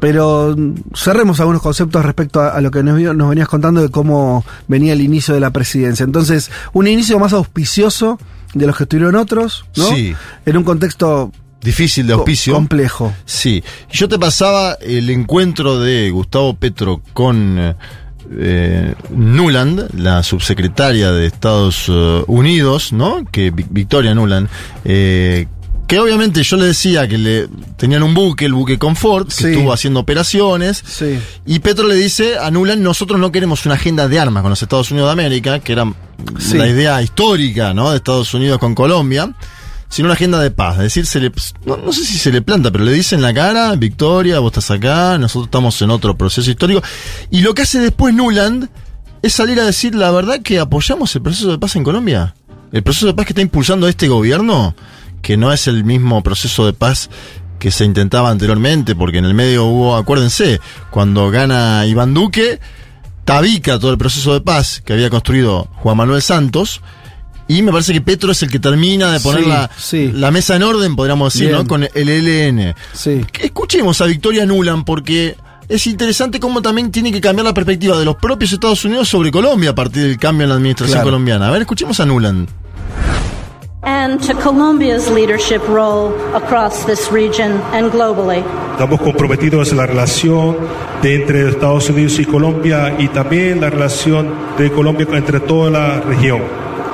[0.00, 0.54] pero
[0.94, 4.92] cerremos algunos conceptos respecto a, a lo que nos, nos venías contando de cómo venía
[4.92, 6.04] el inicio de la presidencia.
[6.04, 8.18] Entonces, un inicio más auspicioso
[8.54, 9.86] de los que estuvieron otros, ¿no?
[9.88, 10.14] Sí.
[10.46, 12.52] En un contexto Difícil de auspicio.
[12.54, 13.14] complejo.
[13.24, 13.64] Sí.
[13.90, 17.74] Yo te pasaba el encuentro de Gustavo Petro con
[18.32, 23.24] eh, Nuland, la subsecretaria de Estados eh, Unidos, ¿no?
[23.30, 24.48] Que Vi- Victoria Nuland,
[24.84, 25.46] eh,
[25.86, 27.46] que obviamente yo le decía que le
[27.76, 29.44] tenían un buque, el buque Confort, que Sí.
[29.48, 30.82] estuvo haciendo operaciones.
[30.86, 31.18] Sí.
[31.44, 34.62] Y Petro le dice a Nuland, nosotros no queremos una agenda de armas con los
[34.62, 35.92] Estados Unidos de América, que era
[36.38, 36.56] Sí.
[36.56, 37.90] la idea histórica, ¿no?
[37.90, 39.30] De Estados Unidos con Colombia,
[39.94, 40.76] sino una agenda de paz.
[40.78, 41.30] Decir, se le,
[41.64, 44.50] no, no sé si se le planta, pero le dice en la cara, Victoria, vos
[44.50, 46.82] estás acá, nosotros estamos en otro proceso histórico.
[47.30, 48.68] Y lo que hace después Nuland
[49.22, 52.34] es salir a decir la verdad que apoyamos el proceso de paz en Colombia.
[52.72, 54.74] El proceso de paz que está impulsando este gobierno,
[55.22, 57.08] que no es el mismo proceso de paz
[57.60, 60.60] que se intentaba anteriormente, porque en el medio hubo, acuérdense,
[60.90, 62.58] cuando gana Iván Duque,
[63.24, 66.80] tabica todo el proceso de paz que había construido Juan Manuel Santos,
[67.48, 70.10] y me parece que Petro es el que termina de poner Sí, la, sí.
[70.14, 71.58] la mesa en orden, podríamos decir, Bien.
[71.62, 71.66] ¿no?
[71.68, 72.74] Con el ELN.
[72.92, 73.24] Sí.
[73.40, 75.36] Escuchemos a Victoria Nuland, porque
[75.68, 79.30] es interesante cómo también tiene que cambiar la perspectiva de los propios Estados Unidos sobre
[79.30, 81.06] Colombia a partir del cambio en la administración Claro.
[81.06, 81.48] colombiana.
[81.48, 82.48] A ver, escuchemos a Nuland.
[83.86, 88.42] and to Colombia's leadership role across this region and globally.
[88.72, 90.56] Estamos comprometidos en la relación
[91.02, 96.00] de entre Estados Unidos y Colombia y también la relación de Colombia entre toda la
[96.00, 96.40] región.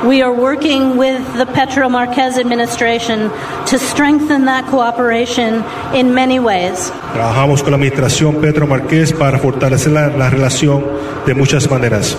[0.07, 3.31] We are working with the Petro Marquez administration
[3.67, 5.63] to strengthen that cooperation
[5.95, 6.91] in many ways.
[7.13, 10.83] Trabajamos con la administración Petro Marqués para fortalecer la, la relación
[11.27, 12.17] de muchas maneras.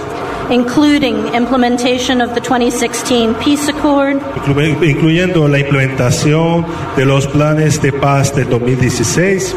[0.52, 6.66] including implementation of the 2016 Peace Accord, inclu- incluyendo la implementación
[6.98, 9.56] de los planes de paz del 2016,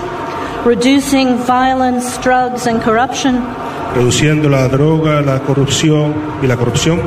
[0.65, 3.43] reducing violence, drugs, and corruption,
[3.97, 7.01] reduciendo la droga, la corrupción y la corrupción.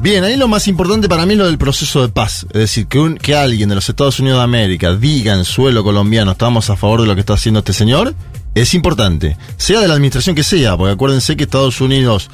[0.00, 2.46] Bien, ahí lo más importante para mí es lo del proceso de paz.
[2.52, 5.82] Es decir, que, un- que alguien de los Estados Unidos de América diga en suelo
[5.82, 8.14] colombiano estamos a favor de lo que está haciendo este señor,
[8.54, 9.36] es importante.
[9.56, 12.30] Sea de la administración que sea, porque acuérdense que Estados Unidos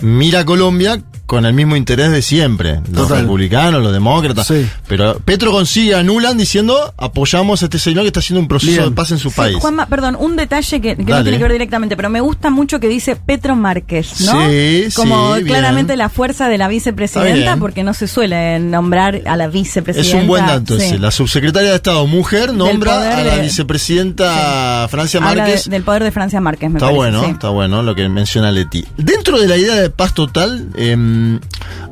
[0.00, 2.80] mira a Colombia con el mismo interés de siempre.
[2.92, 3.22] Los Total.
[3.22, 4.46] republicanos, los demócratas.
[4.46, 4.66] Sí.
[4.88, 8.84] Pero Petro consigue, anulan diciendo apoyamos a este señor que está haciendo un proceso Bien.
[8.90, 9.56] de paz en su Sí, país.
[9.56, 12.78] Juanma, perdón, un detalle que, que no tiene que ver directamente, pero me gusta mucho
[12.80, 14.48] que dice Petro Márquez, ¿no?
[14.48, 15.46] Sí, Como sí, bien.
[15.48, 20.16] claramente la fuerza de la vicepresidenta, porque no se suele nombrar a la Es vicepresidenta.
[20.20, 20.84] un buen dato sí.
[20.86, 20.98] ese.
[20.98, 25.68] La subsecretaria de Estado, mujer, nombra a la de- vicepresidenta Francia Habla de- Márquez.
[25.70, 27.30] del poder de Francia Márquez, me Está parece, bueno, sí.
[27.30, 28.84] está bueno lo que menciona Leti.
[28.96, 30.96] Dentro de la idea de paz total, eh,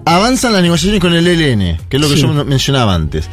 [0.05, 2.22] avanzan las negociaciones con el ELN, que es lo que Sí.
[2.22, 3.26] yo men- mencionaba antes.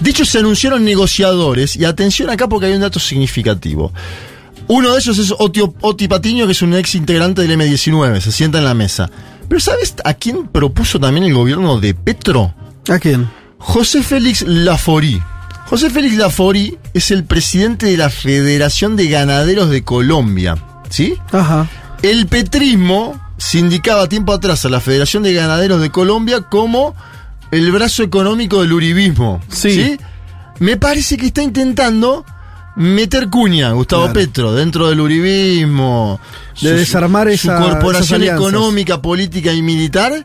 [0.00, 3.92] De hecho, se anunciaron negociadores, y atención acá porque hay un dato significativo.
[4.66, 8.32] Uno de ellos es Oti, Oti Patiño, que es un ex integrante del M19, se
[8.32, 9.10] sienta en la mesa.
[9.48, 12.54] Pero ¿sabes a quién propuso también el gobierno de Petro?
[12.88, 13.28] ¿A quién?
[13.58, 15.20] José Félix Lafori.
[15.66, 20.56] José Félix Lafori es el presidente de la Federación de Ganaderos de Colombia.
[20.88, 21.14] ¿Sí?
[21.32, 21.68] Ajá.
[22.02, 26.94] El petrismo se indicaba tiempo atrás a la Federación de Ganaderos de Colombia como
[27.50, 29.40] el brazo económico del uribismo.
[29.48, 29.98] Sí.
[30.60, 32.24] Me parece que está intentando
[32.76, 34.14] meter cuña, Gustavo Claro.
[34.14, 36.20] Petro, dentro del uribismo.
[36.60, 40.24] De desarmar esa- Su corporación esas económica, política y militar.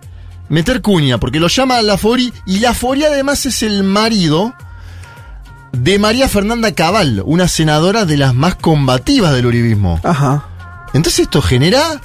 [0.49, 2.34] Meter cuña, porque lo llama Lafori.
[2.48, 4.53] Y Lafori además es el marido
[5.72, 9.99] de María Fernanda Cabal, una senadora de las más combativas del uribismo.
[10.03, 10.45] Ajá.
[10.94, 12.02] Entonces esto genera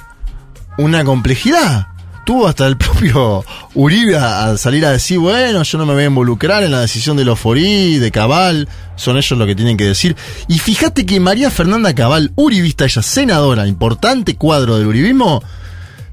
[0.77, 1.87] una complejidad.
[2.25, 3.45] Tuvo hasta el propio
[3.75, 7.17] Uribe a, salir a decir, bueno, yo no me voy a involucrar en la decisión
[7.17, 10.15] de los Forí, de Cabal, son ellos lo que tienen que decir.
[10.47, 15.43] Y fíjate que María Fernanda Cabal, uribista, ella senadora, importante cuadro del uribismo,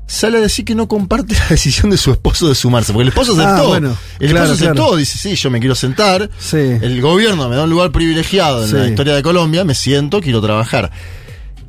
[0.06, 3.08] sale a decir que no comparte la decisión de su esposo de sumarse, porque el
[3.08, 3.68] esposo Ah, aceptó.
[3.68, 4.96] bueno, el claro, esposo aceptó, claro.
[4.96, 6.58] dice, sí, yo me quiero sentar, Sí.
[6.58, 8.76] el gobierno me da un lugar privilegiado en Sí.
[8.76, 10.90] la historia de Colombia, me siento, quiero trabajar.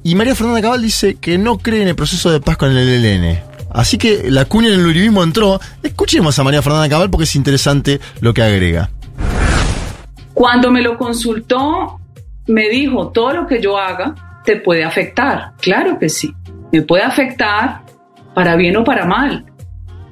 [0.06, 3.06] Y María Fernanda Cabal dice que no cree en el proceso de paz con el
[3.06, 3.40] ELN.
[3.70, 5.62] Así que la cuña en el entró.
[5.82, 8.90] Escuchemos a María Fernanda Cabal porque es interesante lo que agrega.
[10.34, 12.02] Cuando me lo consultó,
[12.48, 15.54] me dijo, todo lo que yo haga te puede afectar.
[15.62, 16.34] Claro que sí,
[16.74, 17.84] me puede afectar
[18.36, 19.46] para bien o para mal.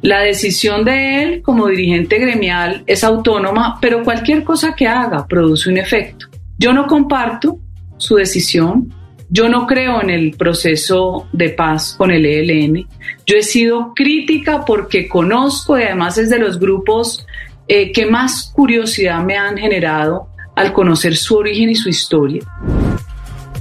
[0.02, 5.70] La decisión de él como dirigente gremial es autónoma, pero cualquier cosa que haga produce
[5.70, 6.28] un efecto.
[6.58, 7.60] Yo no comparto
[7.98, 8.92] su decisión,
[9.32, 12.86] yo no creo en el proceso de paz con el ELN.
[13.26, 17.26] Yo he sido crítica porque conozco y además es de los grupos
[17.70, 22.44] eh, que más curiosidad me han generado al conocer su origen y su historia.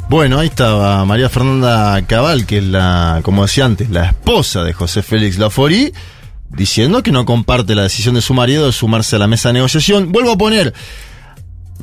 [0.09, 4.73] Bueno, ahí estaba María Fernanda Cabal, que es la, como decía antes, la esposa de
[4.73, 5.93] José Félix Lafori,
[6.49, 9.53] diciendo que no comparte la decisión de su marido de sumarse a la mesa de
[9.53, 10.11] negociación.
[10.11, 10.75] Vuelvo a poner,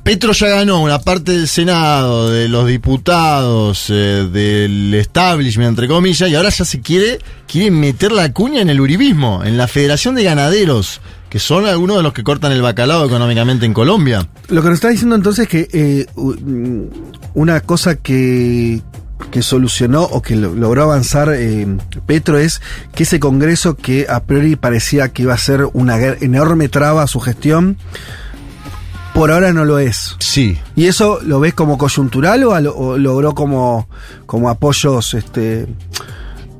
[0.08, 6.30] Petro ya ganó una parte del Senado, de los diputados, eh, del establishment, entre comillas,
[6.30, 10.16] y ahora ya se quiere, quiere meter la cuña en el uribismo, en la Federación
[10.16, 14.30] de Ganaderos, que son algunos de los que cortan el bacalao económicamente en Colombia.
[14.48, 16.84] Lo que nos está diciendo entonces es que eh, mm,
[17.34, 18.82] una cosa que,
[19.30, 21.68] que solucionó o que lo- logró avanzar eh,
[22.06, 22.62] Petro es
[22.96, 27.08] que ese Congreso que a priori parecía que iba a ser una enorme traba a
[27.08, 27.78] su gestión,
[29.18, 30.16] por ahora no lo es.
[30.20, 30.58] Sí.
[30.76, 33.90] ¿Y eso lo ves como coyuntural o, logró como,
[34.28, 35.66] como apoyos este,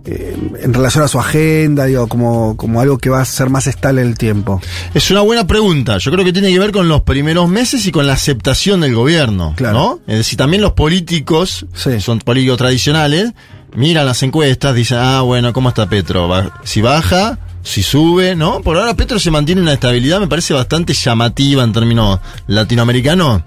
[0.06, 3.68] eh, en relación a su agenda, digo, como, como algo que va a ser más
[3.68, 4.60] estable en el tiempo?
[4.96, 6.00] Es una buena pregunta.
[6.00, 8.96] Yo creo que tiene que ver con los primeros meses y con la aceptación del
[8.96, 9.56] gobierno.
[9.60, 10.00] ¿no?
[10.08, 11.68] Es decir, también los políticos,
[12.00, 13.34] son políticos tradicionales,
[13.76, 16.28] miran las encuestas, dicen, ah, bueno, ¿cómo está Petro?
[16.64, 18.62] Si baja, si sube, ¿no?
[18.62, 23.42] Por ahora Petro se mantiene una estabilidad, me parece bastante llamativa en términos latinoamericanos.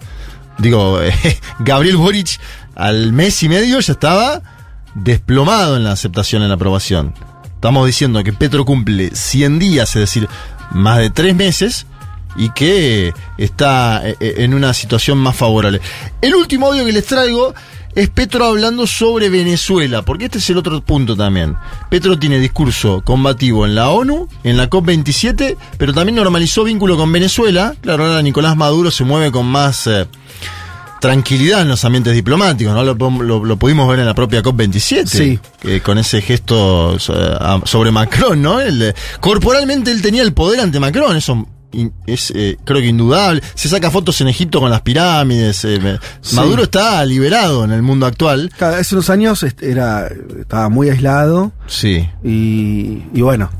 [0.59, 1.01] Digo,
[1.59, 2.38] Gabriel Boric
[2.74, 4.42] al mes y medio ya estaba
[4.94, 7.14] desplomado en la aceptación, en la aprobación.
[7.55, 10.28] Estamos diciendo que Petro cumple 100 días, es decir,
[10.70, 11.86] más de tres meses,
[12.36, 15.80] y que está eh, eh, en una situación más favorable.
[16.20, 17.55] El último audio que les traigo
[17.95, 21.57] es Petro hablando sobre Venezuela, porque este es el otro punto también.
[21.91, 27.11] Petro tiene discurso combativo en la ONU, en la COP27, pero también normalizó vínculo con
[27.12, 27.75] Venezuela.
[27.81, 30.07] Claro, ahora Nicolás Maduro se mueve con más eh,
[31.01, 32.85] tranquilidad en los ambientes diplomáticos, ¿no?
[32.85, 35.07] Lo, lo- lo pudimos ver en la propia COP27.
[35.07, 35.39] Sí.
[35.65, 36.97] eh, con ese gesto
[37.41, 38.61] a- sobre Macron, ¿no?
[38.61, 41.47] Eh, corporalmente él tenía el poder ante Macron, eso
[42.06, 43.42] es eh, creo que indudable.
[43.55, 45.64] Se saca fotos en Egipto con las pirámides.
[45.64, 46.36] eh, Sí.
[46.36, 48.51] Maduro está liberado en el mundo actual.
[48.59, 50.09] Cada- hace unos años era,
[50.40, 51.52] estaba muy aislado.
[51.66, 52.09] Sí.
[52.24, 53.51] Y, y bueno,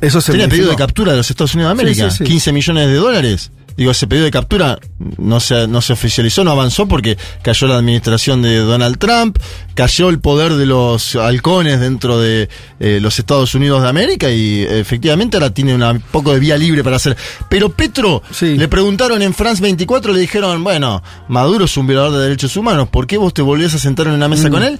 [0.00, 2.24] eso se Tenía pedido de captura de los Estados Unidos de América, sí, sí.
[2.24, 3.50] 15 millones de dólares.
[3.76, 4.78] Digo, ese pedido de captura
[5.18, 9.38] no se, no se oficializó, no avanzó porque cayó la administración de Donald Trump,
[9.74, 12.48] cayó el poder de los halcones dentro de
[12.80, 16.82] eh, los Estados Unidos de América y efectivamente ahora tiene un poco de vía libre
[16.82, 17.16] para hacer.
[17.50, 22.22] Pero Petro, le preguntaron en France 24, le dijeron, bueno, Maduro es un violador de
[22.22, 24.52] derechos humanos, ¿por qué vos te volvías a sentar en una mesa Mm.
[24.52, 24.78] con él?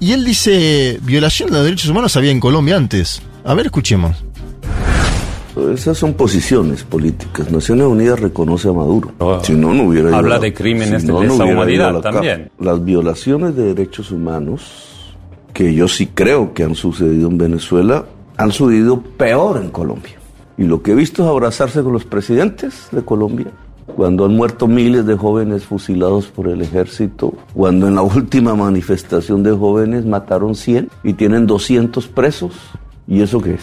[0.00, 3.22] Y él dice, violación de los derechos humanos había en Colombia antes.
[3.44, 4.16] A ver, escuchemos.
[5.72, 7.50] Esas son posiciones políticas.
[7.50, 9.10] Naciones Unidas reconoce a Maduro.
[9.42, 12.50] si no, no hubiera ido Habla a- de crímenes de no, humanidad también.
[12.58, 14.62] Las violaciones de derechos humanos,
[15.52, 18.06] que yo sí creo que han sucedido en Venezuela,
[18.38, 20.14] han sucedido peor en Colombia.
[20.56, 23.48] Y lo que he visto es abrazarse con los presidentes de Colombia,
[23.94, 29.42] cuando han muerto miles de jóvenes fusilados por el ejército, cuando en la última manifestación
[29.42, 32.54] de jóvenes mataron 100 y tienen 200 presos.
[33.06, 33.62] ¿Y eso qué es?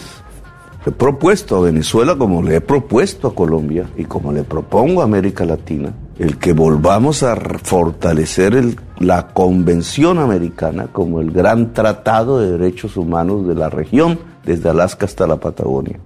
[0.86, 5.04] He propuesto a Venezuela como le he propuesto a Colombia y como le propongo a
[5.04, 12.52] América Latina, el que volvamos a fortalecer la Convención Americana como el gran tratado de
[12.52, 16.00] derechos humanos de la región, desde Alaska hasta la Patagonia.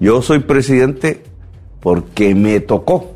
[0.00, 1.22] Yo soy presidente
[1.78, 3.12] porque me tocó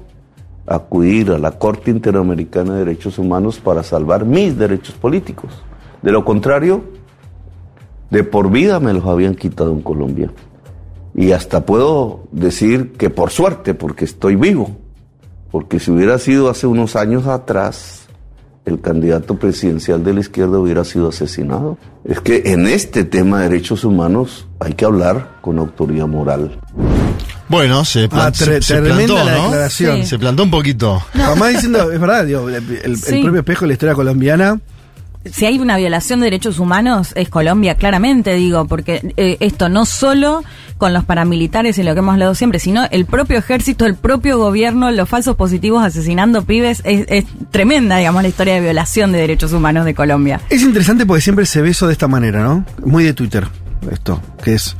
[0.66, 5.50] acudir a la Corte Interamericana de Derechos Humanos para salvar mis derechos políticos.
[6.00, 6.84] De lo contrario,
[8.10, 10.30] de por vida me los habían quitado en Colombia.
[11.14, 14.76] Y hasta puedo decir que por suerte, porque estoy vivo.
[15.50, 18.06] Porque si hubiera sido hace unos años atrás,
[18.64, 21.76] el candidato presidencial de la izquierda hubiera sido asesinado.
[22.04, 26.58] Es que en este tema de derechos humanos hay que hablar con autoridad moral.
[27.48, 29.42] Bueno, se, plan- Ah, se- tre- se tremenda plantó, la ¿no?
[29.44, 29.96] declaración.
[29.98, 30.06] Sí.
[30.06, 31.02] Se plantó un poquito.
[31.12, 33.20] Además diciendo, es verdad, digo, el, el- el Sí.
[33.22, 34.58] propio espejo de la historia colombiana.
[35.30, 39.86] Si hay una violación de derechos humanos es Colombia, claramente digo, porque eh, esto no
[39.86, 40.42] solo
[40.78, 44.38] con los paramilitares y lo que hemos hablado siempre, sino el propio ejército, el propio
[44.38, 49.52] gobierno, los falsos positivos asesinando pibes, es, tremenda, digamos, la historia de violación de derechos
[49.52, 50.40] humanos de Colombia.
[50.50, 52.64] Es interesante porque siempre se ve eso de esta manera, ¿no?
[52.84, 53.46] Muy de Twitter,
[53.90, 54.76] esto, que es.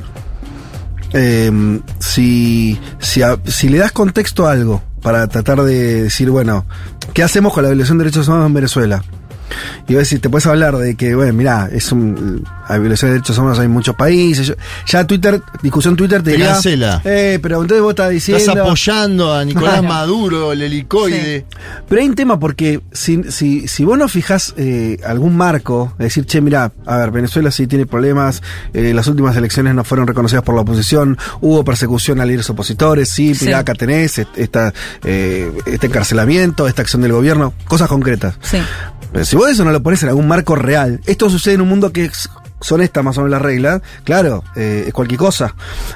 [1.12, 6.64] eh, si, si, si le das contexto a algo para tratar de decir, bueno,
[7.12, 9.04] ¿qué hacemos con la violación de derechos humanos en Venezuela?
[9.88, 13.14] Y vos decís, te puedes hablar de que, bueno, mirá, es un, hay violación de
[13.14, 14.46] derechos humanos en muchos países.
[14.46, 14.54] Yo-
[14.86, 17.00] ya Twitter, discusión Twitter te, Te dirá, cancela.
[17.04, 18.38] Eh, pero entonces vos estás diciendo.
[18.42, 19.88] Estás apoyando a Nicolás Claro.
[19.88, 21.46] Maduro, el helicoide.
[21.88, 26.26] Pero hay un tema porque si, si, si vos no fijás eh, algún marco, decir,
[26.26, 28.42] che, mira, a ver, Venezuela sí tiene problemas,
[28.72, 33.08] eh, las últimas elecciones no fueron reconocidas por la oposición, hubo persecución a líderes opositores,
[33.08, 33.46] sí, Sí.
[33.46, 34.72] mirá, acá tenés est- esta,
[35.04, 38.34] eh, este encarcelamiento, esta acción del gobierno, cosas concretas.
[38.42, 38.58] Sí.
[39.12, 41.68] Pero si vos eso no lo pones en algún marco real, esto sucede en un
[41.68, 42.28] mundo que es-
[42.60, 45.54] son estas más o menos las reglas, claro, eh, es cualquier cosa.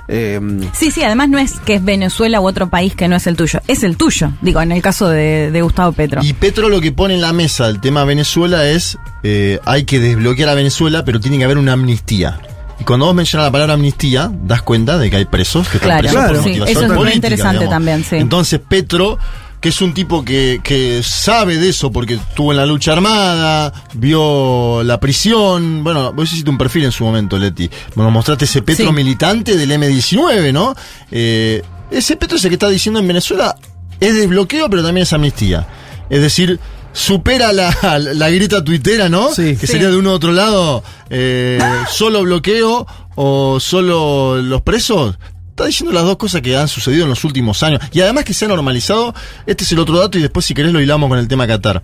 [0.08, 0.40] Eh,
[0.72, 3.36] Sí, sí, además no es que es Venezuela u otro país que no es el
[3.36, 6.22] tuyo, es el tuyo, digo, en el caso de, de Gustavo Petro.
[6.24, 10.00] Y Petro lo que pone en la mesa el tema Venezuela es eh, hay que
[10.00, 12.40] desbloquear a Venezuela, pero tiene que haber una amnistía.
[12.80, 16.06] Y cuando vos mencionas la palabra amnistía, das cuenta de que hay presos que Claro,
[16.08, 17.70] están presos claro, por sí, motivación eso es muy política, interesante digamos.
[17.74, 18.16] también, sí.
[18.16, 19.18] Entonces Petro,
[19.60, 23.72] que es un tipo que, que sabe de eso porque estuvo en la lucha armada,
[23.94, 27.68] vio la prisión, bueno, vos hiciste un perfil en su momento, Leti.
[27.94, 28.92] Bueno, mostraste ese Petro Sí.
[28.92, 30.74] militante del M19, ¿no?
[31.10, 33.56] Eh, ese Petro es el que está diciendo en Venezuela
[33.98, 35.66] es desbloqueo, pero también es amnistía.
[36.10, 36.60] Es decir,
[36.92, 39.28] supera la, la grita tuitera, ¿no?
[39.34, 39.66] Que Sí.
[39.66, 41.58] sería de uno u otro lado, eh,
[41.90, 45.18] solo bloqueo o solo los presos.
[45.56, 47.80] Está diciendo las dos cosas que han sucedido en los últimos años.
[47.90, 49.14] Y además que se ha normalizado,
[49.46, 51.82] este es el otro dato y después si querés lo hilamos con el tema Qatar.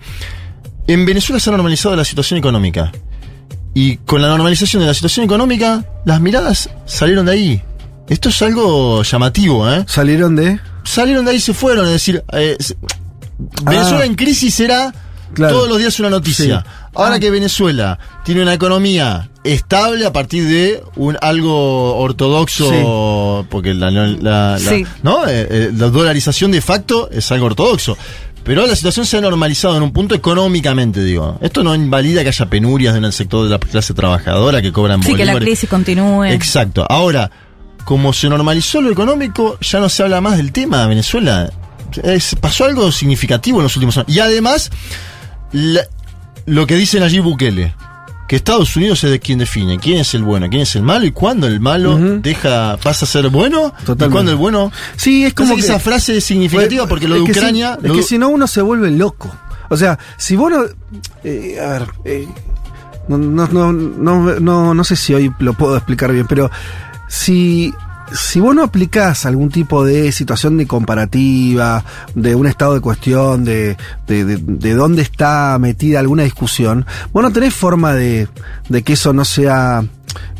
[0.87, 2.93] En Venezuela se ha normalizado la situación económica.
[3.73, 7.63] Y con la normalización de la situación económica, las miradas salieron de ahí.
[8.11, 9.87] Esto es algo llamativo, ¿eh?
[9.89, 10.61] ¿Salieron de?
[10.85, 11.87] Salieron de ahí y se fueron.
[11.87, 12.77] Es decir, eh, se-
[13.65, 14.05] Venezuela Ah.
[14.05, 14.93] en crisis será
[15.33, 15.55] Claro.
[15.55, 16.61] todos los días una noticia.
[16.61, 16.71] Sí.
[16.95, 17.19] Ahora Ah.
[17.21, 24.07] que Venezuela tiene una economía estable a partir de un algo ortodoxo, porque la, la-
[24.07, 24.85] la- Sí.
[25.03, 25.27] ¿no?
[25.27, 27.97] Eh, eh, la dolarización de facto es algo ortodoxo.
[28.45, 31.39] Pero la situación se ha normalizado en un punto económicamente, digo.
[31.41, 35.01] Esto no invalida que haya penurias en el sector de la clase trabajadora que cobran
[35.03, 35.47] Sí, que la bolívares.
[35.47, 36.25] crisis continúe.
[36.25, 36.85] Exacto.
[36.89, 37.31] Ahora,
[37.85, 41.53] como se normalizó lo económico, ya no se habla más del tema de Venezuela.
[42.03, 44.09] Es- pasó algo significativo en los últimos años.
[44.13, 44.71] Y además,
[45.53, 45.87] la-
[46.47, 47.75] lo que dice Nayib Bukele,
[48.33, 51.05] que Estados Unidos es de quien define quién es el bueno, quién es el malo
[51.05, 54.11] y cuándo el malo deja pasa a ser bueno y Totalmente.
[54.11, 54.73] cuándo el bueno.
[54.97, 57.77] Sí, es como que- esa frase es significativa porque lo de que si- Ucrania.
[57.83, 59.31] es lo que si no, uno se vuelve loco.
[59.69, 60.65] O sea, si vos no.
[61.25, 61.87] eh, a ver.
[62.07, 62.27] eh,
[63.07, 66.51] no, no, no, no, no, no sé si hoy lo puedo explicar bien, pero
[67.11, 67.75] si.
[68.15, 71.85] Si vos no aplicás algún tipo de situación de comparativa,
[72.15, 73.77] de un estado de cuestión, de,
[74.07, 78.29] de, de- de dónde está metida alguna discusión, vos no tenés forma de,
[78.85, 79.85] que eso no sea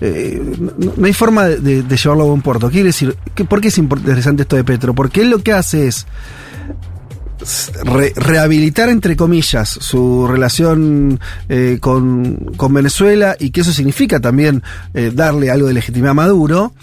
[0.01, 0.43] eh,
[0.79, 2.69] no, hay forma de, llevarlo a buen puerto.
[2.71, 3.17] Quiere decir,
[3.49, 4.95] ¿por qué es interesante esto de Petro?
[4.95, 6.07] Porque él lo que hace es
[7.85, 11.19] re- rehabilitar, entre comillas, su relación
[11.49, 14.63] eh, con, con Venezuela y que eso significa también
[14.95, 16.75] eh, darle algo de legitimidad a Maduro.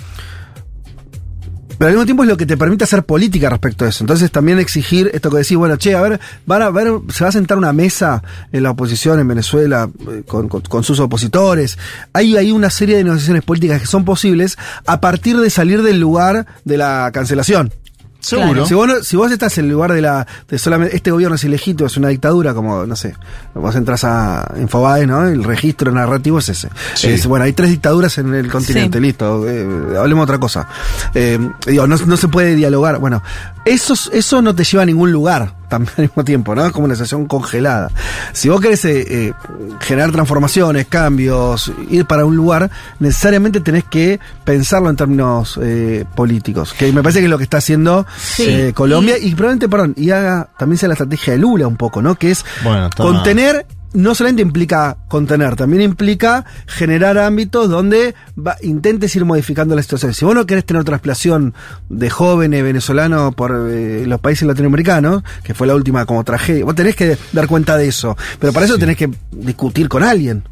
[1.79, 4.03] Pero al mismo tiempo es lo que te permite hacer política respecto a eso.
[4.03, 7.29] Entonces también exigir esto que decís, bueno, che, a ver, van a ver, se va
[7.29, 11.77] a sentar una mesa en la oposición en Venezuela eh, con, con- con sus opositores.
[12.13, 15.99] Hay, hay una serie de negociaciones políticas que son posibles a partir de salir del
[16.01, 17.71] lugar de la cancelación.
[18.19, 18.65] Seguro.
[18.65, 21.35] Si vos, no- si vos estás en el lugar de la de solamente este gobierno
[21.35, 23.15] es ilegítimo, es una dictadura, como no sé,
[23.53, 25.25] vos entras a Infobae, ¿no?
[25.25, 26.69] El registro narrativo es ese.
[26.95, 27.07] Sí.
[27.07, 29.01] Es, bueno, hay tres dictaduras en el continente, Sí.
[29.03, 29.47] listo.
[29.47, 29.65] eh,
[29.97, 30.67] hablemos de otra cosa.
[31.13, 32.99] Eh, digo, no, no se puede dialogar.
[32.99, 33.23] Bueno,
[33.65, 36.65] eso, eso no te lleva a ningún lugar también al mismo tiempo, ¿no?
[36.65, 37.91] Es como una situación congelada.
[38.33, 39.33] Si vos querés eh, eh,
[39.81, 46.73] generar transformaciones, cambios, ir para un lugar, necesariamente tenés que pensarlo en términos eh, políticos.
[46.73, 48.45] Que me parece que es lo que está haciendo Sí.
[48.47, 52.01] eh, Colombia y, probablemente, perdón, y haga también sea la estrategia de Lula un poco,
[52.01, 52.15] ¿no?
[52.15, 59.15] Que es Bueno, contener no solamente implica contener, también implica generar ámbitos donde va- intentes
[59.15, 60.13] ir modificando la situación.
[60.13, 61.53] Si vos no querés tener otra explosión
[61.89, 66.75] de jóvenes venezolanos por eh, los países latinoamericanos, que fue la última como tragedia, vos
[66.75, 68.15] tenés que dar cuenta de eso.
[68.39, 70.43] Pero para eso tenés que discutir con alguien.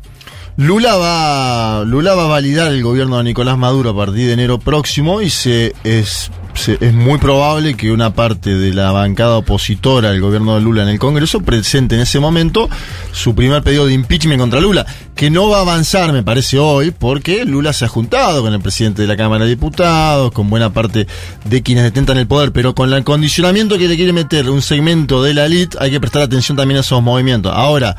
[0.59, 4.57] Lula va, Lula va a validar el gobierno de Nicolás Maduro a partir de enero
[4.57, 6.31] próximo y se es,
[6.67, 10.89] es muy probable que una parte de la bancada opositora al gobierno de Lula en
[10.89, 12.67] el Congreso presente en ese momento
[13.11, 14.85] su primer pedido de impeachment contra Lula,
[15.15, 18.59] que no va a avanzar, me parece, hoy, porque Lula se ha juntado con el
[18.59, 21.07] presidente de la Cámara de Diputados, con buena parte
[21.45, 25.21] de quienes detentan el poder, pero con el condicionamiento que le quiere meter un segmento
[25.21, 27.53] de la elite, hay que prestar atención también a esos movimientos.
[27.55, 27.95] Ahora,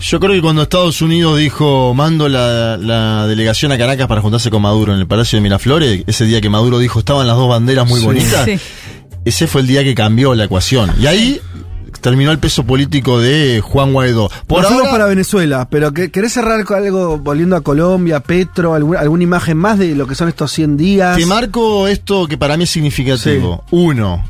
[0.00, 4.50] yo creo que cuando Estados Unidos dijo mando la, la delegación a Caracas para juntarse
[4.50, 7.48] con Maduro en el Palacio de Miraflores, ese día que Maduro dijo estaban las dos
[7.48, 8.06] banderas muy Sí.
[8.06, 8.58] bonitas, Sí.
[9.24, 10.92] ese fue el día que cambió la ecuación.
[11.00, 11.40] Y ahí
[12.00, 14.28] terminó el peso político de Juan Guaidó.
[14.46, 18.74] Por Nos ahora, para Venezuela, pero que- ¿querés cerrar con algo volviendo a Colombia, Petro,
[18.74, 21.16] algún- alguna imagen más de lo que son estos 100 días?
[21.16, 23.64] te marco esto que para mí es significativo.
[23.70, 24.22] Uno,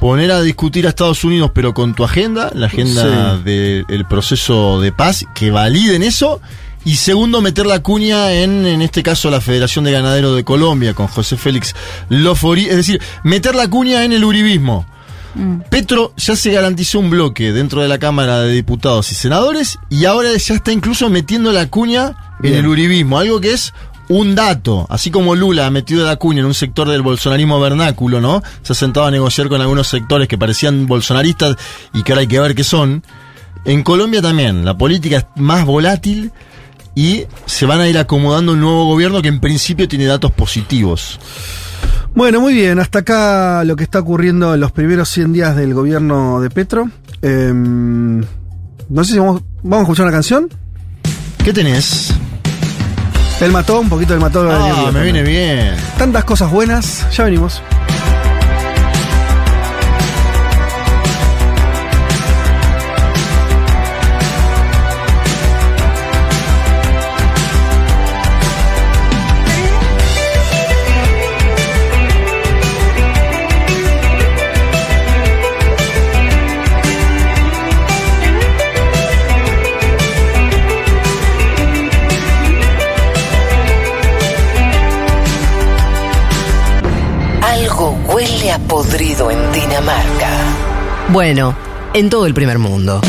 [0.00, 3.42] poner a discutir a Estados Unidos, pero con tu agenda, la agenda Sí.
[3.44, 6.40] del proceso de paz, que validen eso.
[6.84, 10.94] Y segundo, meter la cuña en, en este caso, la Federación de Ganaderos de Colombia,
[10.94, 11.74] con José Félix
[12.08, 12.66] Lofori.
[12.66, 14.86] Es decir, meter la cuña en el uribismo.
[15.68, 20.06] Petro ya se garantizó un bloque dentro de la Cámara de Diputados y Senadores y
[20.06, 23.74] ahora ya está incluso metiendo la cuña en el uribismo, algo que es
[24.08, 28.20] un dato, así como Lula ha metido la cuña en un sector del bolsonarismo vernáculo,
[28.20, 28.42] ¿no?
[28.62, 31.56] Se ha sentado a negociar con algunos sectores que parecían bolsonaristas
[31.92, 33.02] y que ahora hay que ver qué son.
[33.64, 36.30] En Colombia también, la política es más volátil
[36.94, 41.18] y se van a ir acomodando un nuevo gobierno que en principio tiene datos positivos.
[42.14, 45.74] Bueno, muy bien, hasta acá lo que está ocurriendo en los primeros 100 días del
[45.74, 46.88] gobierno de Petro.
[47.20, 48.20] Em,
[48.88, 50.48] no sé si vamos, vamos a escuchar una canción.
[51.44, 52.14] ¿Qué tenés?
[53.40, 54.48] El mató, un poquito del mató.
[54.50, 55.76] Ah, me viene bien.
[55.98, 57.62] Tantas cosas buenas, ya venimos.
[88.76, 90.28] Podrido en Dinamarca.
[91.08, 91.56] Bueno,
[91.94, 93.00] en todo el primer mundo.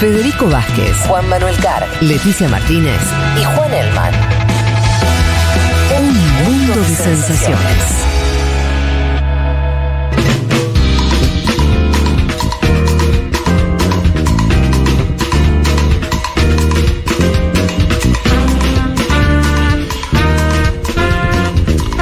[0.00, 2.98] Federico Vázquez, Juan Manuel Carr, Leticia Martínez
[3.40, 4.12] y Juan Elman.
[6.00, 7.58] Un mundo de sensaciones.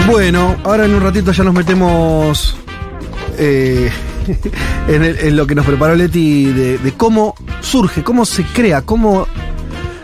[0.06, 2.56] Bueno, ahora en un ratito ya nos metemos
[3.38, 3.90] eh,
[4.88, 8.82] en, el- en lo que nos preparó Leti de, de cómo surge, cómo se crea,
[8.82, 9.26] cómo,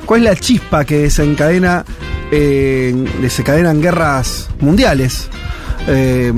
[0.07, 1.85] cuál es la chispa que desencadena,
[2.31, 5.29] eh, desencadenan guerras mundiales.
[5.89, 6.33] Eh,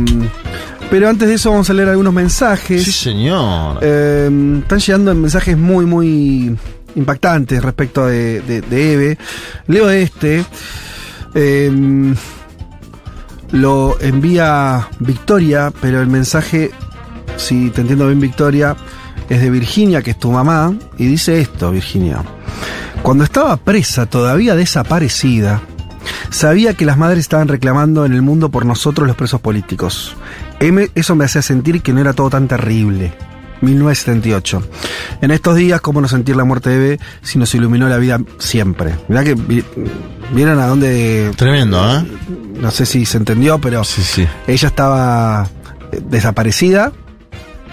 [0.91, 2.85] pero antes de eso vamos a leer algunos mensajes.
[2.85, 3.79] Sí, señor.
[3.83, 6.57] Eh, están llegando mensajes muy, muy
[6.95, 9.19] impactantes respecto de, de- de Eve.
[9.67, 10.45] Leo este.
[11.35, 12.15] Eh,
[13.53, 16.71] lo envía Victoria, pero el mensaje,
[17.37, 18.77] si te entiendo bien Victoria,
[19.29, 22.23] es de Virginia, que es tu mamá, y dice esto, Virginia.
[23.03, 25.61] Cuando estaba presa, todavía desaparecida,
[26.31, 30.17] sabía que las madres estaban reclamando en el mundo por nosotros los presos políticos.
[30.95, 33.13] Eso me hacía sentir que no era todo tan terrible.
[33.61, 34.63] 1978.
[35.23, 38.21] En estos días, ¿cómo no sentir la muerte de Eve si nos iluminó la vida
[38.39, 38.95] siempre?
[39.09, 39.65] Mirá que vi-
[40.33, 41.31] vieron a dónde...
[41.37, 42.05] Tremendo, ¿eh?
[42.61, 44.27] No sé si se entendió, pero Sí, sí.
[44.47, 45.47] ella estaba
[45.93, 46.93] eh, desaparecida.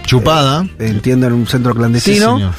[0.04, 0.64] Chupada.
[0.78, 2.52] eh, entiendo, en un centro clandestino.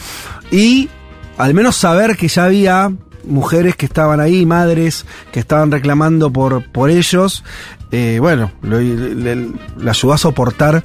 [0.51, 0.89] y
[1.37, 2.91] al menos saber que ya había
[3.25, 7.43] mujeres que estaban ahí, madres que estaban reclamando por, por ellos,
[7.91, 10.83] eh, bueno, lo- le, le- le ayudó a soportar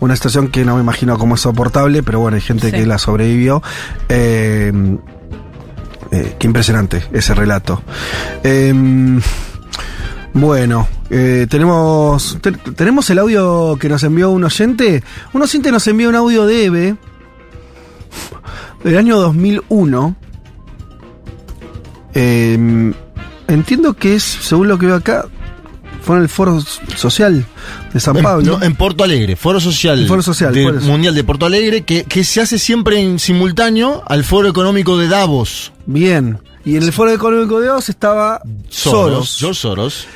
[0.00, 2.76] una situación que no me imagino cómo es soportable, pero bueno, hay gente Sí.
[2.76, 3.62] que la sobrevivió.
[4.08, 4.72] Eh,
[6.10, 7.82] eh, qué impresionante ese relato.
[10.32, 15.02] Bueno, eh, tenemos te- tenemos el audio que nos envió un oyente.
[15.32, 16.96] Un oyente nos envió un audio de Eve
[18.82, 20.16] del año 2001.
[22.14, 22.92] Eh,
[23.48, 25.26] entiendo que es, según lo que veo acá,
[26.02, 26.60] fue en el foro
[26.96, 27.44] social
[27.92, 28.58] de San En- Pablo.
[28.58, 30.70] no, en Porto Alegre, Foro Social, Foro Social, de-.
[30.72, 35.08] Mundial de Porto Alegre, que, que se hace siempre en simultáneo al Foro Económico de
[35.08, 35.72] Davos.
[35.86, 36.38] Bien.
[36.66, 39.36] Y en el foro económico de Oz estaba Soros.
[39.38, 40.06] George Soros.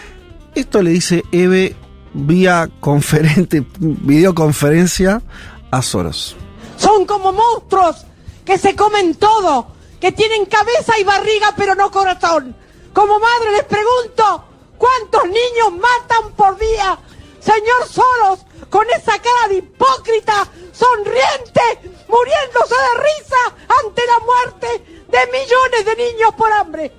[0.59, 1.77] Esto le dice Eve
[2.13, 5.23] vía conferente, videoconferencia
[5.71, 6.35] a Soros.
[6.77, 8.05] Son como monstruos
[8.45, 9.69] que se comen todo,
[10.01, 12.57] que tienen cabeza y barriga pero no corazón.
[12.93, 16.99] Como madre les pregunto, ¿cuántos niños matan por día?
[17.39, 23.43] Señor Soros, con esa cara de hipócrita, sonriente, muriéndose de risa
[23.85, 26.93] ante la muerte de millones de niños por hambre.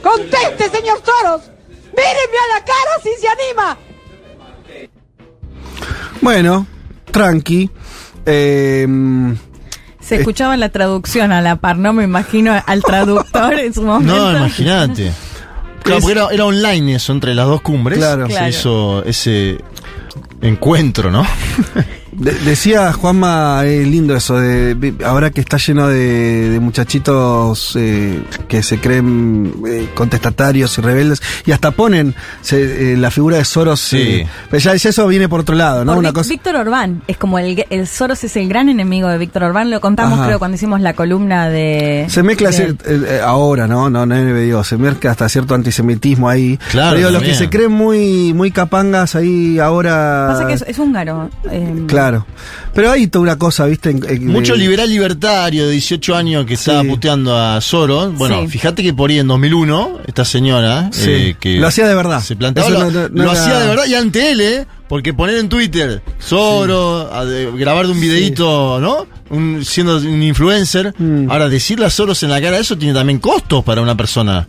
[0.00, 1.55] Conteste, señor Soros.
[1.96, 3.78] Míreme a la cara si se anima.
[6.20, 6.66] Bueno,
[7.10, 7.70] tranqui.
[8.24, 8.86] Eh,
[10.00, 14.14] Se escuchaba la traducción a la par, no me imagino al traductor en su momento.
[14.16, 15.12] No, imagínate.
[15.82, 17.98] Claro, porque era, era online eso entre las dos cumbres.
[17.98, 18.26] Claro.
[18.26, 18.48] Se Claro.
[18.48, 19.58] hizo ese
[20.42, 21.24] encuentro, ¿no?
[22.18, 28.22] de- decía Juanma, es lindo eso, de, ahora que está lleno de, de muchachitos eh,
[28.48, 33.44] que se creen eh, contestatarios y rebeldes, y hasta ponen se- eh, la figura de
[33.44, 33.80] Soros.
[33.80, 33.98] Sí.
[33.98, 35.92] eh, pero ya, ya eso viene por otro lado, ¿no?
[35.92, 36.28] Por Una Vic- cosa.
[36.30, 39.70] Víctor Orbán es como el, el Soros es el gran enemigo de Víctor Orbán.
[39.70, 40.26] Lo contamos, Ajá.
[40.26, 42.06] creo, cuando hicimos la columna de.
[42.08, 43.90] Se mezcla de- eh, eh, ahora, ¿no?
[43.90, 46.58] No, no digo, se mezcla hasta cierto antisemitismo ahí.
[46.70, 50.28] Claro, Pero digo, los que se creen muy, muy capangas ahí ahora.
[50.32, 51.28] Pasa que es, es húngaro.
[51.50, 52.26] eh, Claro.
[52.74, 53.90] Pero hay toda una cosa, ¿viste?
[53.90, 56.88] En- en- Mucho de- liberal libertario de 18 años que estaba Sí.
[56.88, 58.14] puteando a Soros.
[58.14, 58.48] Bueno, Sí.
[58.48, 61.10] fíjate que por ahí en 2001, esta señora Sí.
[61.10, 62.20] eh, que Lo hacía de verdad.
[62.22, 64.66] se planteaba, lo, no- no- no lo era- hacía de verdad y ante él, ¿eh?
[64.88, 69.06] Porque poner en Twitter Soros, a de- grabar de un videíto, ¿no?
[69.30, 70.94] Un- siendo un influencer.
[70.96, 71.28] Mm.
[71.30, 74.46] Ahora, decirle a Soros en la cara eso tiene también costos para una persona.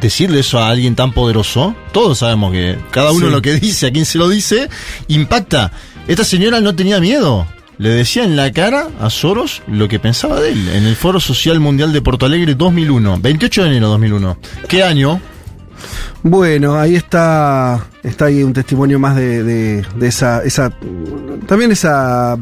[0.00, 3.32] Decirle eso a alguien tan poderoso, todos sabemos que cada uno Sí.
[3.32, 4.68] lo que dice, a quien se lo dice,
[5.08, 5.72] impacta.
[6.08, 7.46] Esta señora no tenía miedo.
[7.78, 11.20] Le decía en la cara a Soros lo que pensaba de él en el Foro
[11.20, 14.38] Social Mundial de Porto Alegre 2001, 28 de enero 2001.
[14.68, 15.20] ¿Qué año?
[16.22, 20.72] Bueno, ahí está, está ahí un testimonio más de, de, de esa, esa,
[21.46, 22.36] también esa,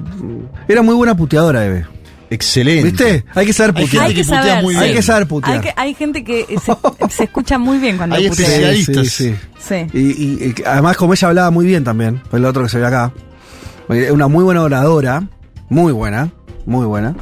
[0.69, 1.85] era muy buena puteadora, Eve.
[2.31, 2.85] Excelente.
[2.91, 3.25] ¿Viste?
[3.35, 4.07] Hay que saber Hay putear.
[4.07, 4.81] gente que putea saber, muy sí.
[4.81, 4.97] Hay bien.
[4.97, 5.53] que saber putear.
[5.57, 6.73] Hay, que- hay gente que se,
[7.15, 8.47] se escucha muy bien cuando Hay putea.
[8.47, 9.07] especialistas.
[9.09, 9.35] Sí, sí,
[9.69, 9.87] Sí.
[9.93, 12.79] Y, y- y además, como ella hablaba muy bien también, fue el otro que se
[12.79, 13.13] ve acá.
[13.91, 15.25] Es una muy buena oradora,
[15.69, 16.31] muy buena,
[16.67, 17.15] muy buena.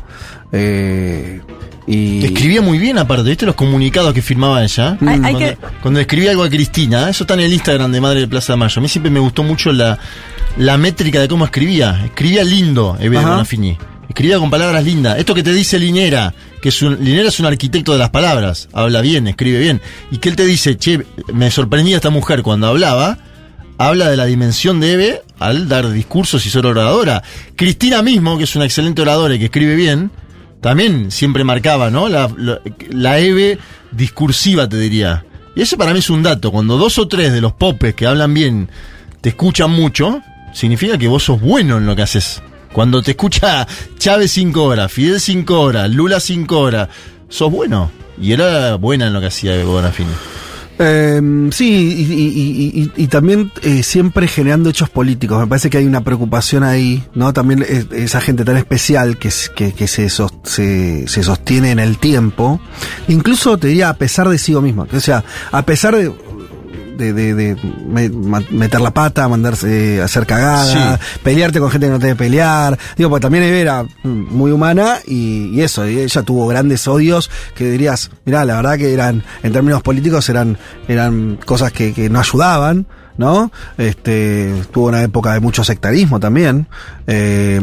[0.53, 1.41] Eh,
[1.87, 4.97] y Escribía muy bien aparte, ¿viste los comunicados que firmaba ella?
[5.01, 8.01] Hay- hay cuando, que- cuando escribía algo a Cristina, eso está en el Instagram de
[8.01, 8.79] Madre de Plaza de Mayo.
[8.79, 9.99] A mí siempre me gustó mucho la,
[10.59, 12.01] la métrica de cómo escribía.
[12.05, 13.17] Escribía lindo, Eve.
[13.33, 13.77] Bonafini.
[14.09, 15.19] Escribía con palabras lindas.
[15.19, 18.69] Esto que te dice Linera, que es un, Linera es un arquitecto de las palabras,
[18.73, 19.81] habla bien, escribe bien,
[20.11, 21.01] y que él te dice, che,
[21.33, 23.17] me sorprendía esta mujer cuando hablaba,
[23.87, 27.23] habla de la dimensión de Eve al dar discursos y ser oradora.
[27.57, 30.11] Cristina mismo, que es una excelente oradora y que escribe bien,
[30.61, 32.09] también siempre marcaba, ¿no?
[32.09, 32.31] La,
[32.91, 33.59] la, Eve
[33.91, 35.25] discursiva, te diría.
[35.57, 36.53] Y ese para mí es un dato.
[36.53, 38.71] Cuando dos o tres de los popes que hablan bien
[39.21, 40.23] te escuchan mucho,
[40.53, 42.43] significa que vos sos bueno en lo que haces.
[42.73, 43.67] Cuando te escucha
[43.99, 46.89] Chávez 5 horas, Fidel 5 horas, Lula 5 horas,
[47.29, 47.91] sos bueno.
[48.21, 50.13] Y era buena en lo que hacía Eve Bonafini.
[50.79, 55.39] Eh, sí, y, también eh, siempre generando hechos políticos.
[55.39, 57.33] Me parece que hay una preocupación ahí, ¿no?
[57.33, 62.61] También esa gente tan especial que, que, que se, se, se sostiene en el tiempo.
[63.09, 64.87] Incluso te diría a pesar de sí mismo.
[64.93, 66.13] O sea, a pesar de.
[66.97, 67.57] De, de- de
[68.51, 72.79] meter la pata, mandarse eh, hacer cagada, pelearte con gente que no te debe pelear.
[72.97, 78.11] Digo, pues también era muy humana y, y eso, ella tuvo grandes odios que dirías,
[78.25, 80.59] mirá, la verdad que eran, en términos políticos, eran,
[80.89, 82.87] eran cosas que, que no ayudaban.
[83.19, 83.53] ¿No?
[83.77, 86.67] Este, tuvo una época de mucho sectarismo también.
[87.07, 87.61] eh,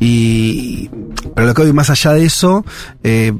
[0.00, 0.88] y,
[1.34, 2.64] pero lo que hoy más allá de eso,
[3.02, 3.32] eh,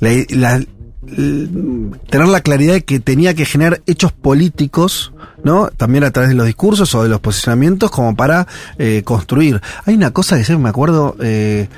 [0.00, 0.64] la, la-
[1.06, 5.12] tener la claridad de que tenía que generar hechos políticos,
[5.42, 5.68] ¿no?
[5.68, 8.46] También a través de los discursos o de los posicionamientos como para
[8.78, 9.60] eh, construir.
[9.84, 11.68] Hay una cosa que siempre me acuerdo eh,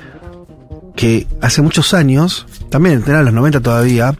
[0.97, 4.15] que hace muchos años, también era los 90 todavía,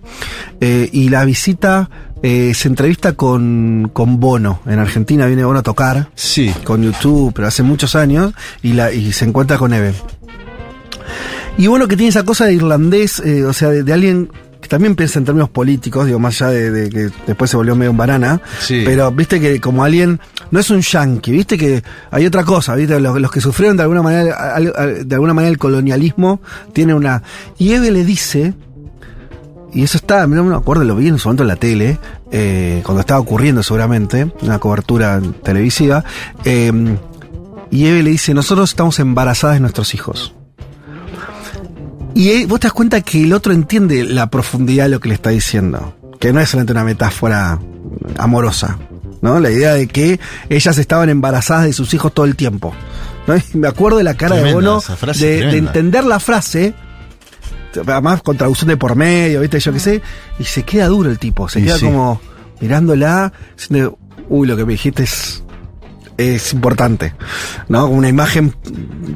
[0.61, 1.89] eh, y la visita
[2.23, 4.61] eh, se entrevista con, con Bono.
[4.65, 6.09] En Argentina viene Bono a tocar.
[6.15, 6.53] Sí.
[6.63, 9.93] Con YouTube, pero hace muchos años, y, la, y se encuentra con Eve.
[11.57, 14.29] Y bueno, que tiene esa cosa de irlandés, eh, o sea, de, de alguien
[14.67, 17.75] que también piensa en términos políticos, digo, más allá de, de que después se volvió
[17.75, 18.41] medio un banana.
[18.59, 18.83] Sí.
[18.85, 20.19] Pero viste que como alguien,
[20.51, 21.81] no es un yankee, viste que
[22.11, 25.57] hay otra cosa, viste, los, los que sufrieron de alguna manera, de alguna manera el
[25.57, 26.41] colonialismo,
[26.73, 27.23] tiene una.
[27.57, 28.53] Y Eve le dice,
[29.73, 31.97] y eso está, no me acuerdo, lo vi en su momento en la tele,
[32.31, 36.03] eh, cuando estaba ocurriendo seguramente, una cobertura televisiva,
[36.43, 36.71] eh,
[37.71, 40.33] y Eve le dice, nosotros estamos embarazadas de nuestros hijos.
[42.17, 45.07] Y eh, vos te das cuenta que el otro entiende la profundidad de lo que
[45.09, 45.95] le está diciendo.
[46.19, 47.59] Que no es solamente una metáfora
[48.17, 48.79] amorosa.
[49.21, 49.39] ¿No?
[49.39, 50.19] La idea de que
[50.49, 52.73] ellas estaban embarazadas de sus hijos todo el tiempo.
[53.27, 53.37] ¿no?
[53.37, 54.83] Y me acuerdo de la cara Tremenda, de Bono
[55.13, 56.73] de, entender la frase.
[57.85, 59.59] Además con traducción de por medio, ¿viste?
[59.59, 60.01] Yo qué sé.
[60.39, 61.47] Y se queda duro el tipo.
[61.47, 61.85] Se Y queda sí.
[61.85, 62.19] como
[62.59, 63.31] mirándola.
[63.55, 65.43] Diciendo, uy, lo que me dijiste es
[66.17, 67.13] es importante,
[67.69, 67.87] ¿no?
[67.87, 68.53] Una imagen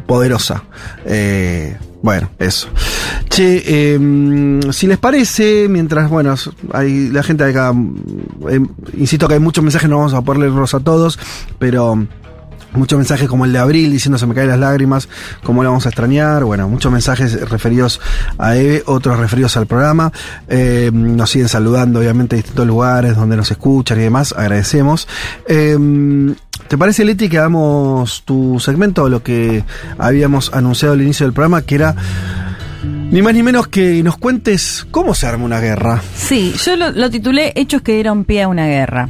[0.06, 0.64] poderosa.
[1.06, 2.68] Eh, bueno, eso.
[3.30, 6.36] Che, eh, si les parece, mientras, bueno,
[6.74, 7.74] hay la gente acá,
[8.50, 8.60] eh,
[8.98, 11.20] insisto que hay muchos mensajes, no vamos a poder leerlos a todos,
[11.60, 12.08] pero
[12.74, 15.10] muchos mensajes como el de Abril diciendo se me caen las lágrimas,
[15.44, 18.00] cómo la vamos a extrañar, bueno, muchos mensajes referidos
[18.38, 20.12] a Eve, otros referidos al programa,
[20.48, 25.08] Eh, nos siguen saludando obviamente distintos lugares donde nos escuchan y demás, agradecemos.
[25.48, 25.78] Eh,
[26.68, 29.64] ¿Te parece, Leti, que hagamos tu segmento, lo que
[29.98, 31.96] habíamos anunciado al inicio del programa, que era
[33.12, 36.02] ni más ni menos que nos cuentes cómo se arma una guerra?
[36.16, 39.10] Sí, yo lo, titulé Hechos que dieron pie a una guerra.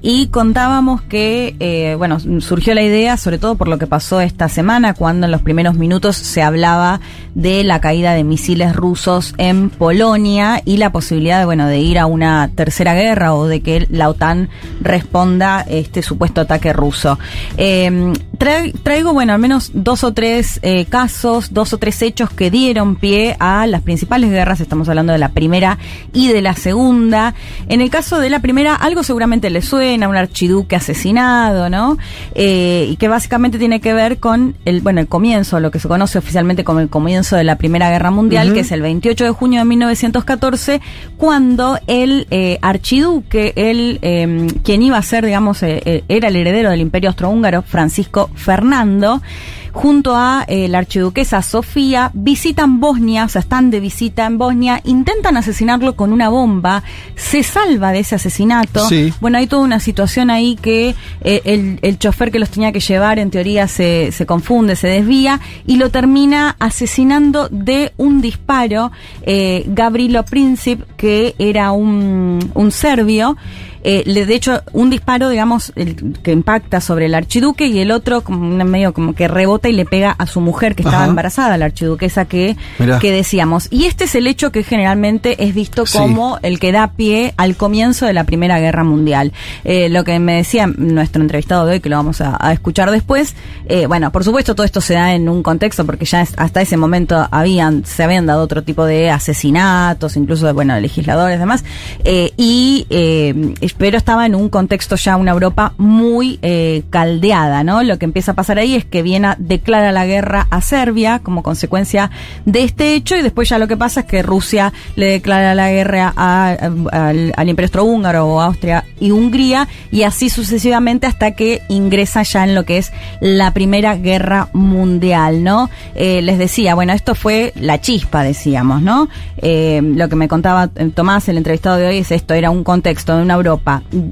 [0.00, 4.48] Y contábamos que, eh, bueno, surgió la idea, sobre todo por lo que pasó esta
[4.48, 7.00] semana, cuando en los primeros minutos se hablaba
[7.34, 11.98] de la caída de misiles rusos en Polonia y la posibilidad de, bueno, de ir
[11.98, 14.48] a una tercera guerra o de que la OTAN
[14.80, 17.18] responda este supuesto ataque ruso.
[17.56, 22.50] Tra- traigo, bueno, al menos dos o tres eh, casos, dos o tres hechos que
[22.50, 24.60] dieron pie a las principales guerras.
[24.60, 25.78] Estamos hablando de la primera
[26.12, 27.34] y de la segunda.
[27.68, 31.98] En el caso de la primera, algo seguramente le suena, un archiduque asesinado, ¿no?
[32.34, 35.88] Eh, y que básicamente tiene que ver con el, bueno, el comienzo, lo que se
[35.88, 39.30] conoce oficialmente como el comienzo de la Primera Guerra Mundial, que es el 28 de
[39.30, 40.80] junio de 1914,
[41.16, 46.36] cuando el eh, archiduque, el, eh, quien iba a ser, digamos, eh, eh, era el
[46.36, 49.22] heredero del Imperio Austrohúngaro, Francisco Fernando,
[49.72, 54.80] junto a eh, la archiduquesa Sofía, visitan Bosnia, o sea, están de visita en Bosnia,
[54.84, 56.82] intentan asesinarlo con una bomba,
[57.16, 58.86] se salva de ese asesinato.
[58.88, 59.12] Sí.
[59.20, 62.80] Bueno, hay toda una situación ahí que eh, el, el chofer que los tenía que
[62.80, 68.92] llevar, en teoría, se, se confunde, se desvía y lo termina asesinando de un disparo
[69.22, 73.36] eh, Gavrilo Princip, que era un, un serbio.
[73.84, 77.90] Eh, le- de hecho, un disparo, digamos, el que impacta sobre el archiduque y el
[77.90, 81.58] otro como medio como que rebota y le pega a su mujer que estaba embarazada,
[81.58, 82.98] la archiduquesa que, Mirá.
[82.98, 83.68] que decíamos.
[83.70, 85.98] Y este es el hecho que generalmente es visto Sí.
[85.98, 89.32] como el que da pie al comienzo de la Primera Guerra Mundial.
[89.64, 92.90] Eh, lo que me decía nuestro entrevistado de hoy, que lo vamos a, a escuchar
[92.90, 93.34] después,
[93.66, 96.60] eh, bueno, por supuesto todo esto se da en un contexto porque ya es- hasta
[96.62, 101.36] ese momento habían, se habían dado otro tipo de asesinatos, incluso de, bueno, de legisladores
[101.36, 101.64] y demás,
[102.04, 107.82] eh, y, eh, pero estaba en un contexto ya una Europa muy eh, caldeada, ¿no?
[107.82, 111.42] Lo que empieza a pasar ahí es que Viena declara la guerra a Serbia como
[111.42, 112.10] consecuencia
[112.44, 115.70] de este hecho y después ya lo que pasa es que Rusia le declara la
[115.70, 122.22] guerra a- al Imperio Austrohúngaro o Austria y Hungría y así sucesivamente hasta que ingresa
[122.22, 125.70] ya en lo que es la Primera Guerra Mundial, ¿no?
[125.94, 129.08] Eh, les decía, bueno, esto fue la chispa, decíamos, ¿no?
[129.38, 132.64] Eh, lo que me contaba eh, Tomás, el entrevistado de hoy, es esto, era un
[132.64, 133.61] contexto de una Europa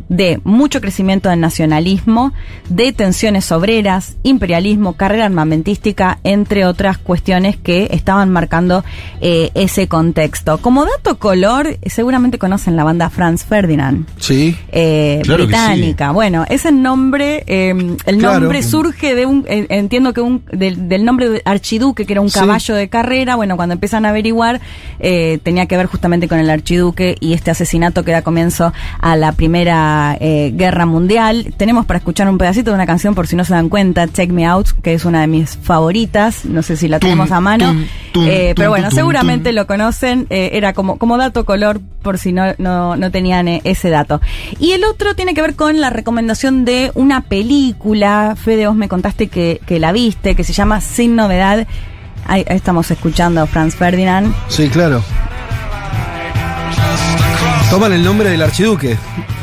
[0.08, 2.32] de mucho crecimiento del nacionalismo,
[2.68, 8.84] de tensiones obreras, imperialismo, carrera armamentística, entre otras cuestiones que estaban marcando
[9.20, 10.58] eh, ese contexto.
[10.58, 14.56] Como dato color, seguramente conocen la banda Franz Ferdinand Sí.
[14.72, 16.10] eh, Claro que británica.
[16.12, 17.70] Bueno, ese nombre, eh,
[18.06, 18.40] el Claro.
[18.40, 22.20] nombre surge de un, eh, entiendo que un, del, del nombre de archiduque, que era
[22.20, 22.38] un Sí.
[22.38, 23.36] caballo de carrera.
[23.36, 24.60] Bueno, cuando empiezan a averiguar,
[24.98, 29.16] eh, tenía que ver justamente con el archiduque y este asesinato que da comienzo a
[29.16, 31.54] la primera eh, guerra mundial.
[31.56, 34.30] Tenemos para escuchar un pedacito de una canción, por si no se dan cuenta, Check
[34.32, 36.44] Me Out, que es una de mis favoritas.
[36.44, 37.68] No sé si la tenemos a mano.
[37.72, 40.26] tum, tum, Eh, pero bueno, seguramente lo conocen.
[40.28, 44.20] eh, era como, como dato color, por si no, no, no tenían eh, ese dato.
[44.58, 48.36] Y el otro tiene que ver con la recomendación de una película.
[48.36, 51.66] Fede, vos me contaste que, que la viste, que se llama Sin Novedad.
[52.26, 54.34] Ahí, ahí estamos escuchando a Franz Ferdinand.
[54.48, 55.02] Sí, claro.
[57.70, 58.96] Toman el nombre del archiduque,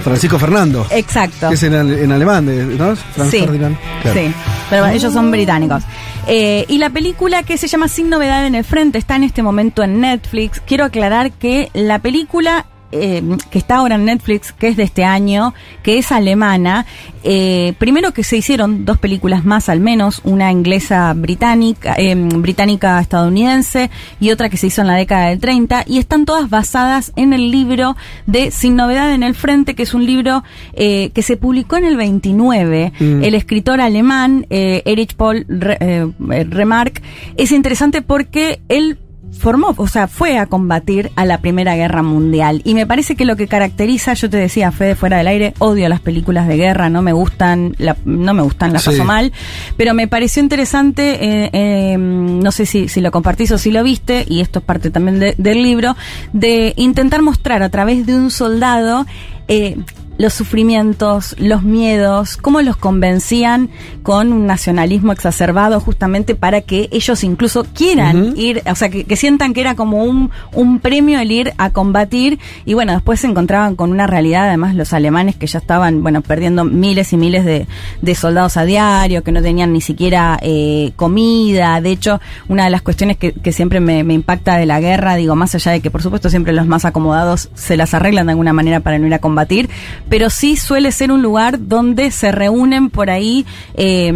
[0.04, 0.86] Francisco Fernando.
[0.92, 1.48] Exacto.
[1.48, 2.46] Que es en, en alemán,
[2.78, 2.94] ¿no?
[2.96, 3.78] Franz Sí, Ferdinand.
[4.02, 4.20] Claro.
[4.20, 4.34] Sí,
[4.70, 5.84] pero bueno, ellos son británicos.
[6.28, 9.42] Eh, y la película que se llama Sin Novedad en el Frente está en este
[9.44, 10.60] momento en Netflix.
[10.60, 15.04] Quiero aclarar que la película eh, que está ahora en Netflix, que es de este
[15.04, 15.54] año,
[15.84, 16.86] que es alemana,
[17.24, 23.00] eh, primero que se hicieron dos películas más al menos, una inglesa británica, eh, británica
[23.00, 23.90] estadounidense
[24.20, 27.34] y otra que se hizo en la década del 30 y están todas basadas en
[27.34, 27.96] el libro
[28.26, 30.44] de Sin Novedad en el Frente, que es un libro
[30.74, 32.94] que se publicó en el 29.
[33.00, 33.24] Mm.
[33.24, 36.08] El escritor alemán Erich Paul Re-
[36.50, 37.02] Remarque
[37.36, 38.98] es interesante porque él
[39.32, 42.62] formó, o sea, fue a combatir a la Primera Guerra Mundial.
[42.64, 45.88] Y me parece que lo que caracteriza, yo te decía, Fede, fuera del aire, odio
[45.90, 48.90] las películas de guerra, no me gustan, la- no me gustan, las Sí.
[48.92, 49.32] paso mal,
[49.78, 53.84] pero me pareció interesante, eh, eh, no sé si, si lo compartís o si lo
[53.84, 55.96] viste, y esto es parte también de- del libro,
[56.34, 59.06] de intentar mostrar a través de un soldado
[59.50, 59.78] eh,
[60.18, 63.70] los sufrimientos, los miedos, cómo los convencían
[64.04, 69.16] con un nacionalismo exacerbado justamente para que ellos incluso quieran ir, o sea, que, que
[69.16, 72.40] sientan que era como un, un premio el ir a combatir.
[72.66, 76.22] Y bueno, después se encontraban con una realidad, además los alemanes que ya estaban, bueno,
[76.22, 77.68] perdiendo miles y miles de,
[78.02, 82.70] de soldados a diario, que no tenían ni siquiera eh, comida, de hecho, una de
[82.70, 85.82] las cuestiones que, que siempre me, me impacta de la guerra, digo, más allá de
[85.82, 89.08] que por supuesto siempre los más acomodados se las arreglan de alguna manera para no
[89.08, 89.70] ir a combatir,
[90.10, 93.46] pero sí suele ser un lugar donde se reúnen por ahí
[93.76, 94.12] eh,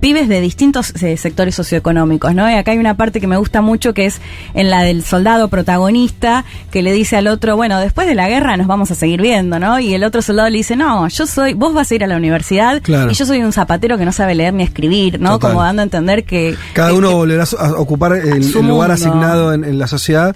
[0.00, 2.48] pibes de distintos eh, sectores socioeconómicos, ¿no?
[2.50, 4.20] Y acá hay una parte que me gusta mucho que es
[4.54, 8.56] en la del soldado protagonista que le dice al otro, bueno, después de la guerra
[8.56, 9.78] nos vamos a seguir viendo, ¿no?
[9.80, 12.16] Y el otro soldado le dice, no, yo soy, vos vas a ir a la
[12.16, 13.10] universidad Claro.
[13.10, 15.32] y yo soy un zapatero que no sabe leer ni escribir, ¿no?
[15.32, 15.50] Total.
[15.52, 16.56] Como dando a entender que...
[16.72, 20.34] Cada que- uno volverá a ocupar el, el lugar asignado en, en la sociedad.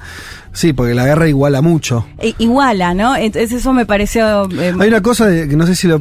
[0.56, 2.06] Sí, porque la guerra iguala mucho.
[2.18, 3.14] eh, iguala, ¿no?
[3.14, 4.48] Entonces eso me pareció...
[4.58, 6.00] eh, Hay una cosa de- que no sé si lo-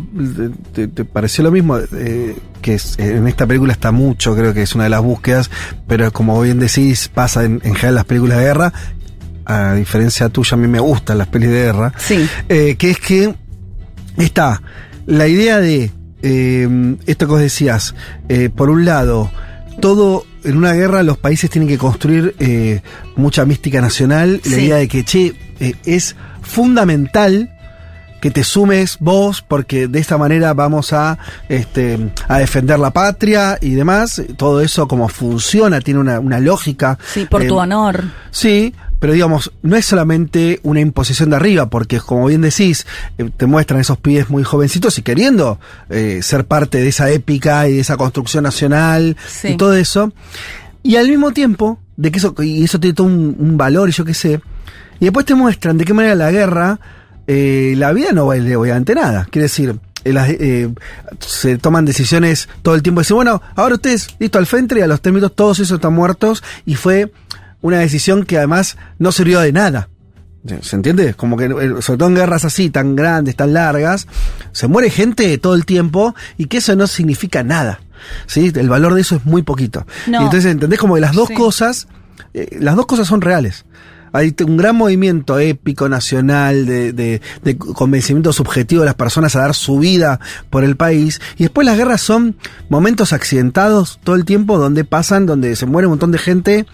[0.73, 4.61] te, te pareció lo mismo, eh, que es- en esta película está mucho, creo que
[4.61, 5.51] es una de las búsquedas,
[5.87, 8.73] pero como bien decís, pasa en, en general las películas de guerra,
[9.45, 12.25] a diferencia tuya, a mí me gustan las pelis de guerra, Sí.
[12.49, 13.35] eh, que es que
[14.17, 14.61] está
[15.05, 17.93] la idea de eh, esto que vos decías,
[18.29, 19.29] eh, por un lado,
[19.81, 22.81] todo en una guerra los países tienen que construir eh,
[23.15, 27.51] mucha mística nacional, la idea de que, che, eh, es fundamental
[28.21, 33.57] que te sumes vos, porque de esta manera vamos a, este, a defender la patria
[33.61, 34.19] y demás.
[34.35, 36.97] Todo eso como funciona, tiene una, una lógica.
[37.13, 38.03] Sí, por tu Eh, honor.
[38.31, 42.85] Sí, pero digamos, no es solamente una imposición de arriba, porque como bien decís,
[43.17, 45.59] eh, te muestran esos pibes muy jovencitos y queriendo
[45.89, 49.49] eh, ser parte de esa épica y de esa construcción nacional Sí.
[49.49, 50.13] y todo eso.
[50.83, 53.91] Y al mismo tiempo, de que eso, y eso tiene todo un, un valor y
[53.91, 54.39] yo qué sé,
[54.99, 56.79] y después te muestran de qué manera la guerra
[57.27, 59.27] eh, la vida no vale obviamente nada.
[59.31, 60.69] Quiere decir, eh, las, eh,
[61.19, 63.01] se toman decisiones todo el tiempo.
[63.01, 65.93] Dicen, bueno, ahora ustedes, listo, al frente y a los tres minutos todos esos están
[65.93, 66.43] muertos.
[66.67, 67.11] Y fue
[67.65, 69.89] una decisión que además no sirvió de nada.
[70.61, 71.15] ¿Se entiende?
[71.15, 74.05] Como que, eh, sobre todo en guerras así, tan grandes, tan largas,
[74.51, 77.79] se muere gente todo el tiempo y que eso no significa nada.
[78.27, 78.51] ¿Sí?
[78.53, 79.87] El valor de eso es muy poquito.
[80.05, 80.21] No.
[80.21, 80.77] Y entonces, ¿entendés?
[80.79, 81.33] Como que las dos Sí.
[81.33, 81.87] cosas,
[82.35, 83.65] eh, las dos cosas son reales.
[84.13, 89.39] Hay un gran movimiento épico, nacional, de, de- de convencimiento subjetivo de las personas a
[89.39, 90.19] dar su vida
[90.51, 91.19] por el país.
[91.37, 92.35] Y después las guerras son
[92.69, 96.65] momentos accidentados todo el tiempo donde pasan, donde se muere un montón de gente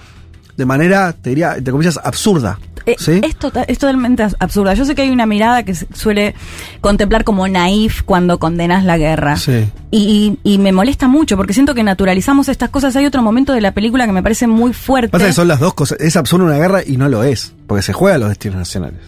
[0.62, 2.60] de manera, te diría, entre comillas, absurda.
[2.86, 3.20] Eh, ¿Sí?
[3.24, 4.76] es, tota- es totalmente absurda.
[4.76, 6.36] Yo sé que hay una mirada que se suele
[6.82, 9.38] contemplar como naif cuando condenas la guerra.
[9.38, 9.66] Sí.
[9.90, 12.96] Y, y- me molesta mucho porque siento que naturalizamos estas cosas.
[12.96, 15.10] Hay otro momento de la película que me parece muy fuerte.
[15.10, 16.00] Pasa que son las dos cosas.
[16.00, 19.00] Es absurdo una guerra y no lo es, porque se juega a los destinos nacionales.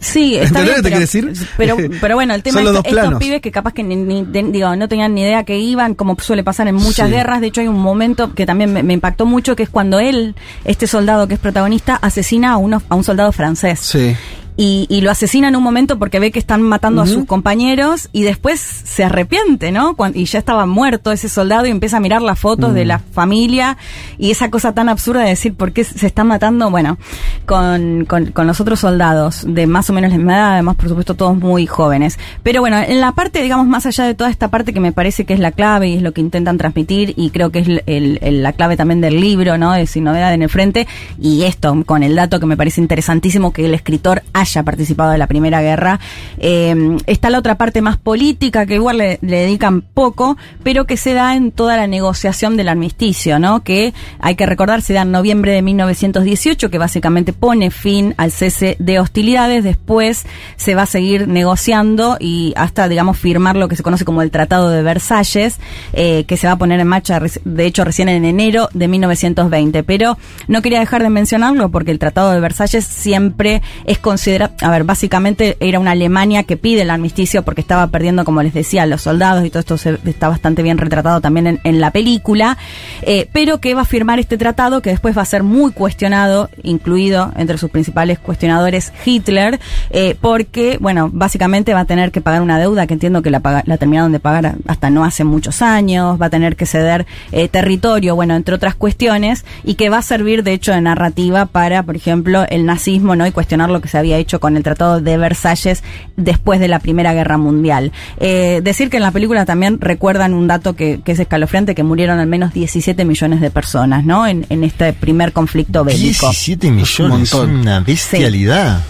[0.00, 1.32] Sí, está ¿Entendés bien, pero, decir?
[1.56, 3.18] Pero, pero bueno, el tema es estos planos.
[3.18, 6.16] pibes que capaz que ni, ni- de- digo, no tenían ni idea que iban, como
[6.20, 7.14] suele pasar en muchas Sí.
[7.14, 7.40] guerras.
[7.40, 10.34] De hecho, hay un momento que también me, me impactó mucho, que es cuando él,
[10.64, 13.80] este soldado que es protagonista, asesina a, uno, a un soldado francés.
[13.80, 14.14] Sí.
[14.60, 18.08] Y, y lo asesina en un momento porque ve que están matando a sus compañeros
[18.12, 19.94] y después se arrepiente, ¿no?
[19.94, 22.98] Cuan- y ya estaba muerto ese soldado y empieza a mirar las fotos de la
[22.98, 23.76] familia
[24.18, 26.98] y esa cosa tan absurda de decir por qué se están matando, bueno,
[27.46, 30.88] con, con, con los otros soldados de más o menos la misma edad, además por
[30.88, 32.18] supuesto todos muy jóvenes.
[32.42, 35.24] Pero bueno, en la parte, digamos, más allá de toda esta parte que me parece
[35.24, 38.42] que es la clave y es lo que intentan transmitir y creo que es el-
[38.42, 39.72] la clave también del libro, ¿no?
[39.72, 40.88] De Sin Novedad en el Frente
[41.20, 45.18] y esto con el dato que me parece interesantísimo que el escritor haya participado de
[45.18, 46.00] la Primera Guerra.
[46.38, 51.14] Eh, está la otra parte más política que igual le, dedican poco, pero que se
[51.14, 53.62] da en toda la negociación del armisticio, ¿no?
[53.62, 58.32] Que hay que recordar se da en noviembre de 1918, que básicamente pone fin al
[58.32, 59.64] cese de hostilidades.
[59.64, 60.24] Después
[60.56, 64.30] se va a seguir negociando y hasta, digamos, firmar lo que se conoce como el
[64.30, 65.58] Tratado de Versalles,
[65.92, 69.82] eh, que se va a poner en marcha, de hecho, recién en enero de 1920.
[69.82, 74.70] Pero no quería dejar de mencionarlo porque el Tratado de Versalles siempre es considerado, a
[74.70, 78.86] ver, básicamente era una Alemania que pide el armisticio porque estaba perdiendo, como les decía,
[78.86, 82.58] los soldados y todo esto se- está bastante bien retratado también en, la película,
[83.02, 86.50] eh, pero que va a firmar este tratado que después va a ser muy cuestionado,
[86.62, 89.58] incluido entre sus principales cuestionadores Hitler,
[89.90, 93.40] eh, porque, bueno, básicamente va a tener que pagar una deuda que entiendo que la,
[93.40, 97.06] paga- la terminaron de pagar hasta no hace muchos años, va a tener que ceder
[97.32, 101.46] eh, territorio, bueno, entre otras cuestiones, y que va a servir de hecho de narrativa
[101.46, 103.26] para, por ejemplo, el nazismo, ¿no?
[103.26, 105.82] Y cuestionar lo que se había hecho con el Tratado de Versalles
[106.16, 107.92] después de la Primera Guerra Mundial.
[108.20, 111.82] Eh, decir que en la película también recuerdan un dato que, que es escalofriante, que
[111.82, 114.26] murieron al menos 17 millones de personas, ¿no?
[114.26, 116.26] En, en este primer conflicto bélico.
[116.28, 117.56] 17 millones, montón.
[117.60, 118.80] una bestialidad.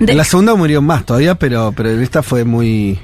[0.00, 2.98] De- En la segunda murió más todavía, pero, pero esta fue muy.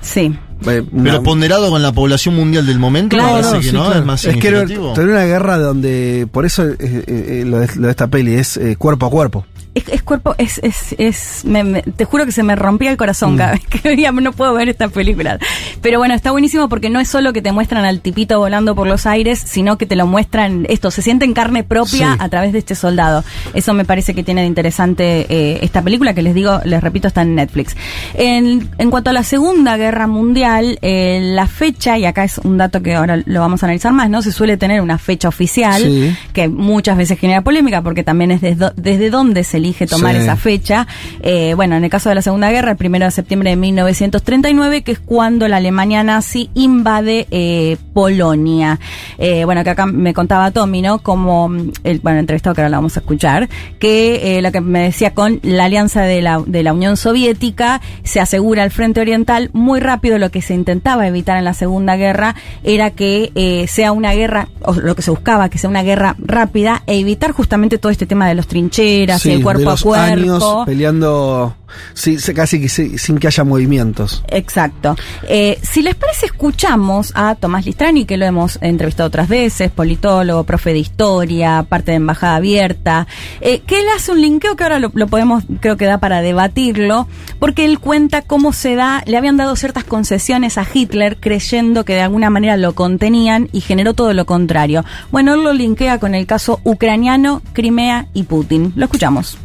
[0.00, 0.36] Sí.
[0.66, 3.72] eh, una- Pero ponderado con la población mundial del momento, Claro, parece no, que sí,
[3.72, 4.00] no, claro.
[4.00, 6.26] es más Es que era una guerra donde.
[6.30, 9.10] Por eso eh, eh, eh, lo, de, lo de esta peli es eh, cuerpo a
[9.10, 9.46] cuerpo.
[9.74, 12.98] Es, es cuerpo, es, es, es me- me- te juro que se me rompía el
[12.98, 13.38] corazón Mm.
[13.38, 15.38] cada vez que veía, no puedo ver esta película.
[15.80, 18.86] Pero bueno, está buenísimo porque no es solo que te muestran al tipito volando por
[18.86, 22.16] los aires, sino que te lo muestran, esto, se siente en carne propia Sí.
[22.18, 23.24] a través de este soldado.
[23.54, 27.08] Eso me parece que tiene de interesante eh, esta película, que les digo, les repito,
[27.08, 27.74] está en Netflix.
[28.14, 32.58] En, en cuanto a la Segunda Guerra Mundial, eh, la fecha, y acá es un
[32.58, 34.20] dato que ahora lo vamos a analizar más, ¿no?
[34.20, 36.14] Se suele tener una fecha oficial, Sí.
[36.34, 40.22] que muchas veces genera polémica porque también es desde, desde dónde se elige tomar Sí.
[40.22, 40.86] esa fecha.
[41.22, 44.82] Eh, bueno, en el caso de la Segunda Guerra, el primero de septiembre de 1939,
[44.82, 48.78] que es cuando la Alemania nazi invade eh, Polonia.
[49.18, 50.98] Eh, bueno, que acá me contaba Tommy, ¿no?
[50.98, 54.60] Como mm, el, bueno, entrevistado que ahora lo vamos a escuchar, que eh, lo que
[54.60, 59.00] me decía con la alianza de la, de la Unión Soviética se asegura el frente
[59.00, 60.18] oriental muy rápido.
[60.18, 62.34] Lo que se intentaba evitar en la Segunda Guerra
[62.64, 66.16] era que eh, sea una guerra, o lo que se buscaba, que sea una guerra
[66.18, 69.72] rápida e evitar justamente todo este tema de los trincheras y el de cuerpo a
[69.72, 70.04] los cuerpo.
[70.04, 71.54] años peleando
[71.94, 74.22] sí, casi sí- sin que haya movimientos.
[74.28, 74.96] Exacto.
[75.28, 80.44] Eh, si les parece, escuchamos a Tomás Listrani, que lo hemos entrevistado otras veces, politólogo,
[80.44, 83.06] profe de historia, parte de Embajada Abierta,
[83.40, 86.20] eh, que él hace un linkeo que ahora lo, lo podemos, creo que da para
[86.22, 91.84] debatirlo, porque él cuenta cómo se da, le habían dado ciertas concesiones a Hitler creyendo
[91.84, 94.84] que de alguna manera lo contenían y generó todo lo contrario.
[95.10, 98.72] Bueno, él lo linkea con el caso ucraniano, Crimea y Putin.
[98.76, 99.38] Lo escuchamos.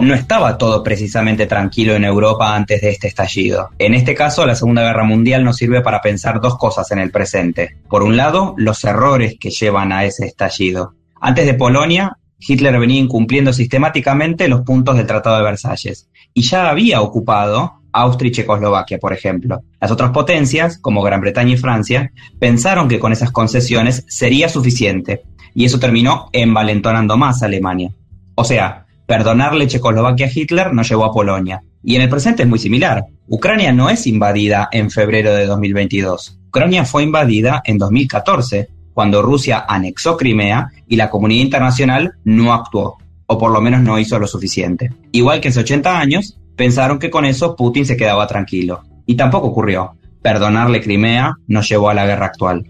[0.00, 3.70] No estaba todo precisamente tranquilo en Europa antes de este estallido.
[3.78, 7.10] En este caso, la Segunda Guerra Mundial nos sirve para pensar dos cosas en el
[7.10, 7.76] presente.
[7.88, 10.94] Por un lado, los errores que llevan a ese estallido.
[11.20, 16.08] Antes de Polonia, Hitler venía incumpliendo sistemáticamente los puntos del Tratado de Versalles.
[16.36, 19.62] y ya había ocupado Austria y Checoslovaquia, por ejemplo.
[19.80, 25.22] Las otras potencias, como Gran Bretaña y Francia, pensaron que con esas concesiones sería suficiente,
[25.54, 27.92] y eso terminó envalentonando más a Alemania.
[28.34, 31.62] O sea, perdonarle Checoslovaquia a Hitler no llevó a Polonia.
[31.82, 33.04] Y en el presente es muy similar.
[33.28, 36.38] Ucrania no es invadida en febrero de 2022.
[36.48, 42.96] Ucrania fue invadida en 2014, cuando Rusia anexó Crimea y la comunidad internacional no actuó,
[43.26, 44.92] o por lo menos no hizo lo suficiente.
[45.12, 48.82] Igual que hace 80 años, pensaron que con eso Putin se quedaba tranquilo.
[49.06, 49.96] Y tampoco ocurrió.
[50.22, 52.64] Perdonarle Crimea nos llevó a la guerra actual.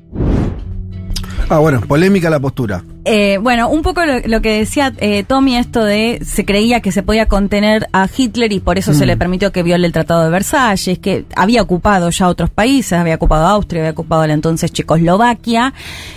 [1.48, 2.82] Ah, bueno, polémica la postura.
[3.04, 6.90] Eh, bueno, un poco lo, lo que decía eh, Tommy, esto de se creía que
[6.90, 9.06] se podía contener a Hitler y por eso se Mm.
[9.08, 13.16] le permitió que viole el Tratado de Versalles, que había ocupado ya otros países, había
[13.16, 15.74] ocupado Austria, había ocupado la entonces Checoslovaquia,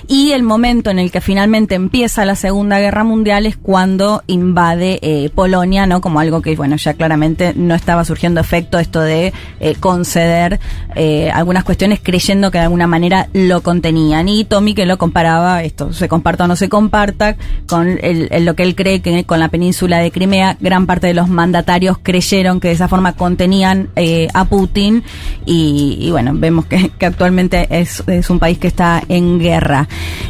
[0.08, 5.00] y el momento en el que finalmente empieza la Segunda Guerra Mundial es cuando invade
[5.02, 6.00] eh, Polonia, ¿no?
[6.00, 10.60] Como algo que, bueno, ya claramente no estaba surgiendo efecto esto de eh, conceder
[10.96, 14.30] eh, algunas cuestiones creyendo que de alguna manera lo contenían.
[14.30, 17.36] Y Tommy que lo comparaba, esto se comparta o no se comparta,
[17.68, 21.16] con el- lo que él cree que con la península de Crimea, gran parte de
[21.16, 25.04] los mandatarios creyeron que de esa forma contenían eh, a Putin
[25.46, 29.88] y, bueno, vemos que, actualmente es, un país que está en guerra.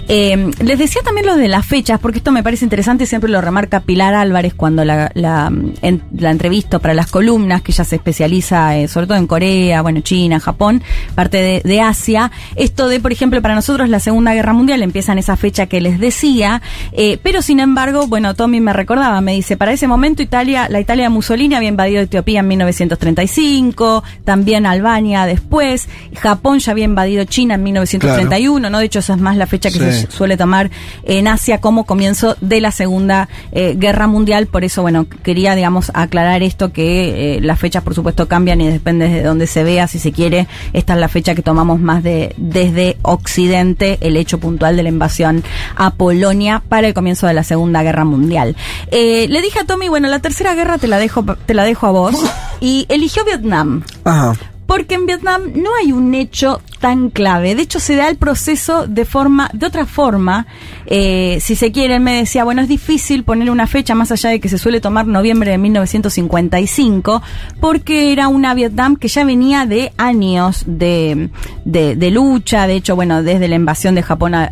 [0.07, 3.41] Eh, les decía también lo de las fechas, porque esto me parece interesante, siempre lo
[3.41, 5.51] remarca Pilar Álvarez cuando la, la,
[5.81, 9.81] en- la entrevisto para las columnas, que ella se especializa eh, sobre todo en Corea,
[9.81, 10.81] bueno, China, Japón,
[11.13, 12.31] parte de Asia.
[12.55, 15.81] Esto de, por ejemplo, para nosotros la Segunda Guerra Mundial empieza en esa fecha que
[15.81, 20.21] les decía, eh, pero sin embargo, bueno, Tommy me recordaba, me dice, para ese momento
[20.21, 26.71] Italia, la Italia de Mussolini había invadido Etiopía en 1935, también Albania después, Japón ya
[26.71, 28.79] había invadido China en 1931, ¿no?
[28.79, 30.01] De hecho, esa es más la fecha que Sí.
[30.07, 30.69] se suele tomar
[31.03, 34.47] en Asia como comienzo de la Segunda eh, Guerra Mundial.
[34.47, 38.67] Por eso, bueno, quería, digamos, aclarar esto que eh, las fechas, por supuesto, cambian y
[38.69, 39.87] depende de dónde se vea.
[39.87, 44.39] Si se quiere, esta es la fecha que tomamos más de desde Occidente, el hecho
[44.39, 45.43] puntual de la invasión
[45.75, 46.26] a Polonia
[46.67, 48.55] para el comienzo de la Segunda Guerra Mundial.
[48.91, 51.87] Eh, le dije a Tommy, bueno, la tercera guerra te la dejo, te la dejo
[51.87, 52.15] a vos.
[52.59, 53.83] Y eligió Vietnam.
[54.03, 54.33] Ajá.
[54.67, 57.55] Porque en Vietnam no hay un hecho tan clave.
[57.55, 60.45] De hecho, se da el proceso de forma, de otra forma.
[60.85, 64.29] Eh, si se quiere, él me decía, bueno, es difícil poner una fecha más allá
[64.29, 67.21] de que se suele tomar noviembre de 1955,
[67.59, 71.29] porque era una Vietnam que ya venía de años de,
[71.65, 72.67] de, lucha.
[72.67, 74.51] De hecho, bueno, desde la invasión de Japón a,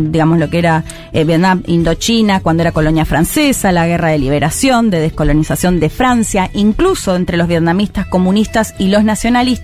[0.00, 4.90] digamos, lo que era eh, Vietnam, Indochina, cuando era colonia francesa, la guerra de liberación,
[4.90, 9.55] de descolonización de Francia, incluso entre los vietnamistas comunistas y los nacionalistas.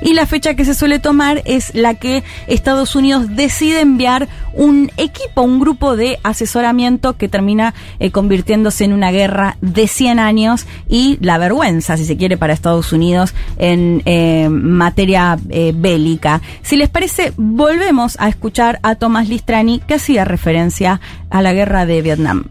[0.00, 4.90] Y la fecha que se suele tomar es la que Estados Unidos decide enviar un
[4.96, 10.66] equipo, un grupo de asesoramiento que termina eh, convirtiéndose en una guerra de 100 años
[10.88, 16.40] y la vergüenza, si se quiere, para Estados Unidos en eh, materia eh, bélica.
[16.62, 21.86] Si les parece, volvemos a escuchar a Tomás Listrani que hacía referencia a la guerra
[21.86, 22.44] de Vietnam.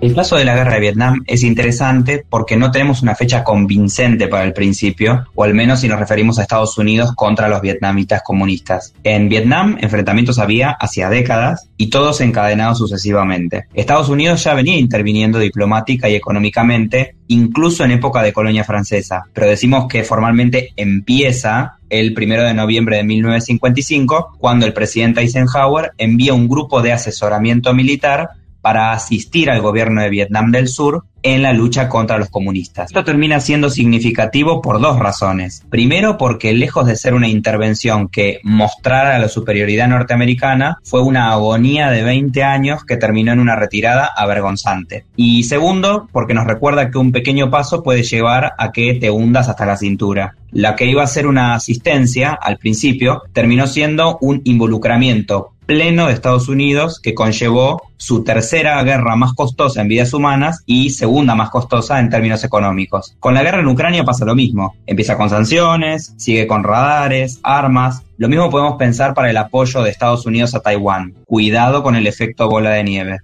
[0.00, 4.28] El caso de la guerra de Vietnam es interesante porque no tenemos una fecha convincente
[4.28, 8.22] para el principio, o al menos si nos referimos a Estados Unidos contra los vietnamitas
[8.24, 8.94] comunistas.
[9.02, 13.66] En Vietnam enfrentamientos había hacía décadas y todos encadenados sucesivamente.
[13.74, 19.48] Estados Unidos ya venía interviniendo diplomática y económicamente, incluso en época de colonia francesa, pero
[19.48, 26.34] decimos que formalmente empieza el primero de noviembre de 1955, cuando el presidente Eisenhower envía
[26.34, 28.30] un grupo de asesoramiento militar
[28.60, 32.90] para asistir al gobierno de Vietnam del Sur en la lucha contra los comunistas.
[32.90, 35.64] Esto termina siendo significativo por dos razones.
[35.68, 41.90] Primero, porque lejos de ser una intervención que mostrara la superioridad norteamericana, fue una agonía
[41.90, 45.06] de 20 años que terminó en una retirada avergonzante.
[45.16, 49.48] Y segundo, porque nos recuerda que un pequeño paso puede llevar a que te hundas
[49.48, 50.36] hasta la cintura.
[50.50, 56.14] La que iba a ser una asistencia al principio terminó siendo un involucramiento pleno de
[56.14, 61.50] Estados Unidos que conllevó su tercera guerra más costosa en vidas humanas y segunda más
[61.50, 63.14] costosa en términos económicos.
[63.20, 64.74] Con la guerra en Ucrania pasa lo mismo.
[64.86, 68.02] Empieza con sanciones, sigue con radares, armas.
[68.16, 71.12] Lo mismo podemos pensar para el apoyo de Estados Unidos a Taiwán.
[71.26, 73.18] Cuidado con el efecto bola de nieve.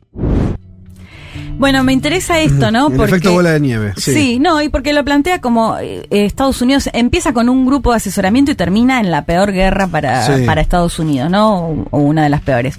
[1.57, 2.89] Bueno, me interesa esto, ¿no?
[2.89, 3.93] El efecto bola de nieve.
[3.97, 4.13] Sí.
[4.13, 7.97] Sí, no, y porque lo plantea como eh, Estados Unidos empieza con un grupo de
[7.99, 10.45] asesoramiento y termina en la peor guerra para, Sí.
[10.45, 11.59] para Estados Unidos, ¿no?
[11.69, 12.79] O, o una de las peores.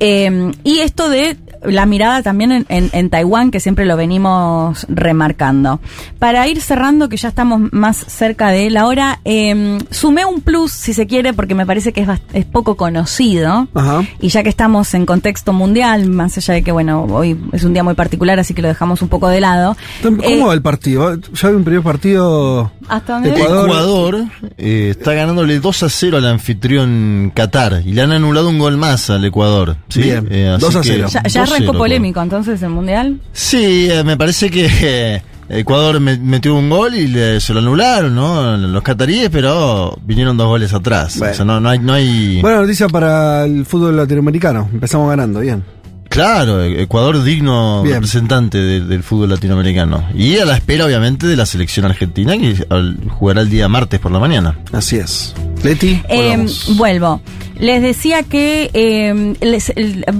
[0.00, 4.86] Eh, y esto de la mirada también en, en- en Taiwán, que siempre lo venimos
[4.88, 5.80] remarcando.
[6.18, 10.72] Para ir cerrando, que ya estamos más cerca de la hora, eh, sumé un plus,
[10.72, 13.68] si se quiere, porque me parece que es, bast- es poco conocido.
[13.74, 14.04] Ajá.
[14.20, 17.72] Y ya que estamos en contexto mundial, más allá de que, bueno, hoy es un
[17.72, 19.76] día muy particular, así que lo dejamos un poco de lado.
[20.02, 21.16] ¿Cómo Eh, va el partido?
[21.16, 22.72] Ya hay un primer partido.
[22.88, 23.68] hasta donde Ecuador.
[23.68, 24.24] Ecuador
[24.58, 28.76] eh, está ganándole 2 a 0 al anfitrión Qatar y le han anulado un gol
[28.76, 29.76] más al Ecuador.
[29.88, 30.02] ¿sí?
[30.02, 31.08] Bien, Eh, así 2 a que 0.
[31.10, 33.20] Ya, ya 2 a arrancó 0, polémico entonces el mundial.
[33.32, 37.60] Sí, eh, me parece que eh, Ecuador me- metió un gol y le- se lo
[37.60, 38.56] anularon, ¿no?
[38.56, 41.18] Los cataríes, pero vinieron dos goles atrás.
[41.18, 41.32] Bueno.
[41.32, 42.40] O sea, no, no hay, no hay.
[42.40, 44.68] Buena noticia para el fútbol latinoamericano.
[44.72, 45.62] Empezamos ganando, bien.
[46.08, 47.94] Claro, e- Ecuador digno Bien.
[47.94, 50.04] representante de- del fútbol latinoamericano.
[50.14, 52.66] Y a la espera, obviamente, de la selección argentina que
[53.10, 54.58] jugará el día martes por la mañana.
[54.72, 55.34] Así es.
[55.64, 57.20] Leti, Eh, vuelvo.
[57.62, 59.72] Les decía que eh, les,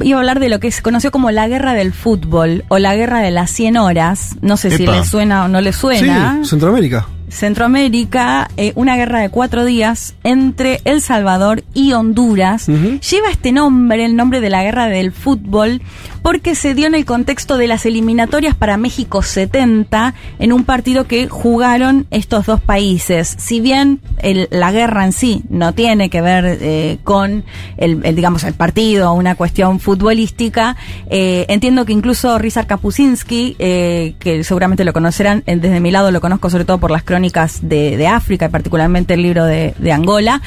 [0.05, 2.95] iba a hablar de lo que se conoció como la guerra del fútbol o la
[2.95, 4.37] guerra de las 100 horas.
[4.43, 6.39] No sé si les suena o no les suena.
[6.45, 7.09] Sí, Centroamérica.
[7.33, 12.67] Centroamérica, eh, una guerra de cuatro días entre El Salvador y Honduras.
[12.67, 15.81] Lleva este nombre, el nombre de la guerra del fútbol,
[16.23, 21.07] porque se dio en el contexto de las eliminatorias para México 70, en un partido
[21.07, 23.35] que jugaron estos dos países.
[23.39, 27.45] Si bien el- la guerra en sí no tiene que ver eh, con
[27.77, 30.77] el, el, digamos, el partido, una cuestión futbolística,
[31.11, 36.21] eh, entiendo que incluso Rizar Kapuscinski, eh, que seguramente lo conocerán, desde mi lado lo
[36.21, 37.22] conozco sobre todo por las crónicas
[37.63, 40.43] de, África, y particularmente el libro de, Angola,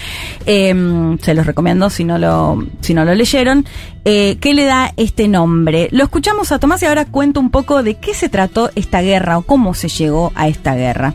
[0.46, 0.74] eh,
[1.22, 3.66] se los recomiendo si no lo, si no lo leyeron,
[4.04, 5.88] eh, ¿qué le da este nombre?
[5.92, 9.38] Lo escuchamos a Tomás y ahora cuento un poco de qué se trató esta guerra
[9.38, 11.14] o cómo se llegó a esta guerra.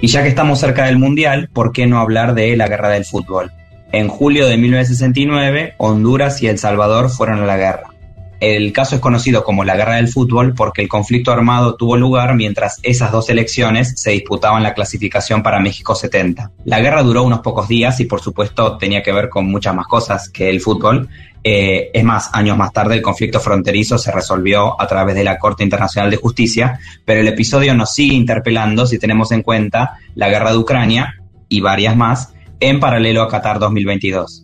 [0.00, 3.04] Y ya que estamos cerca del Mundial, ¿por qué no hablar de la guerra del
[3.04, 3.52] fútbol?
[3.90, 7.93] En julio de 1969, Honduras y El Salvador fueron a la guerra.
[8.40, 12.34] El caso es conocido como la guerra del fútbol porque el conflicto armado tuvo lugar
[12.34, 16.50] mientras esas dos elecciones se disputaban la clasificación para México 70.
[16.64, 19.86] La guerra duró unos pocos días y por supuesto tenía que ver con muchas más
[19.86, 21.08] cosas que el fútbol.
[21.42, 25.38] Eh, es más, años más tarde el conflicto fronterizo se resolvió a través de la
[25.38, 30.28] Corte Internacional de Justicia, pero el episodio nos sigue interpelando si tenemos en cuenta la
[30.28, 31.14] guerra de Ucrania
[31.48, 34.43] y varias más en paralelo a Qatar 2022.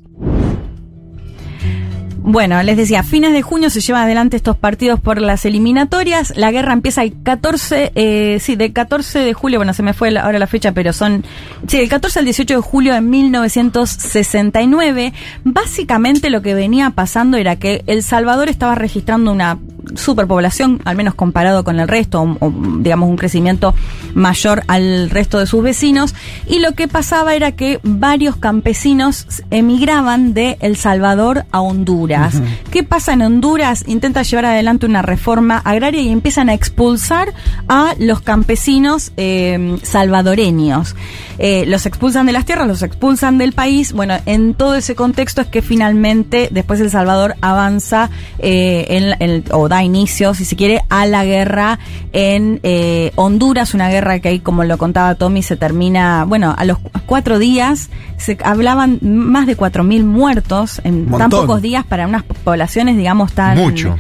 [2.23, 6.35] Bueno, les decía, fines de junio se llevan adelante estos partidos por las eliminatorias.
[6.37, 10.15] La guerra empieza el 14, eh, sí, del 14 de julio, bueno, se me fue
[10.19, 11.25] ahora la fecha, pero son,
[11.67, 15.15] sí, del 14 al 18 de julio de 1969.
[15.45, 19.59] Básicamente lo que venía pasando era que El Salvador estaba registrando una
[19.95, 23.75] superpoblación, al menos comparado con el resto, o, o, digamos un crecimiento
[24.15, 26.15] mayor al resto de sus vecinos,
[26.47, 32.41] y lo que pasaba era que varios campesinos emigraban de El Salvador a Honduras.
[32.71, 33.85] ¿Qué pasa en Honduras?
[33.87, 37.33] Intenta llevar adelante una reforma agraria y empiezan a expulsar
[37.69, 40.95] a los campesinos eh, salvadoreños.
[41.39, 43.93] Eh, los expulsan de las tierras, los expulsan del país.
[43.93, 49.45] Bueno, en todo ese contexto es que finalmente después El Salvador avanza eh, en, en-
[49.53, 51.79] o da inicio, si se quiere, a la guerra
[52.13, 56.65] en eh, Honduras, una guerra que ahí, como lo contaba Tommy, se termina, bueno, a
[56.65, 62.07] los cu- cuatro días se hablaban más de 4.000 muertos en tan pocos días para
[62.07, 63.57] unas poblaciones, digamos, tan...
[63.59, 63.99] Mucho.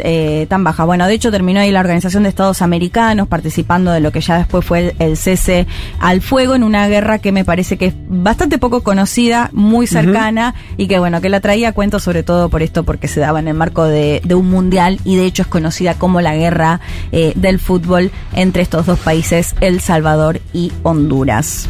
[0.00, 0.84] Eh, tan baja.
[0.84, 4.38] Bueno, de hecho terminó ahí la Organización de Estados Americanos participando de lo que ya
[4.38, 5.66] después fue el, el cese
[6.00, 10.54] al fuego en una guerra que me parece que es bastante poco conocida, muy cercana
[10.76, 13.40] y que bueno, que la traía a cuento sobre todo por esto porque se daba
[13.40, 16.80] en el marco de, de un mundial y de hecho es conocida como la guerra
[17.12, 21.68] eh, del fútbol entre estos dos países, El Salvador y Honduras.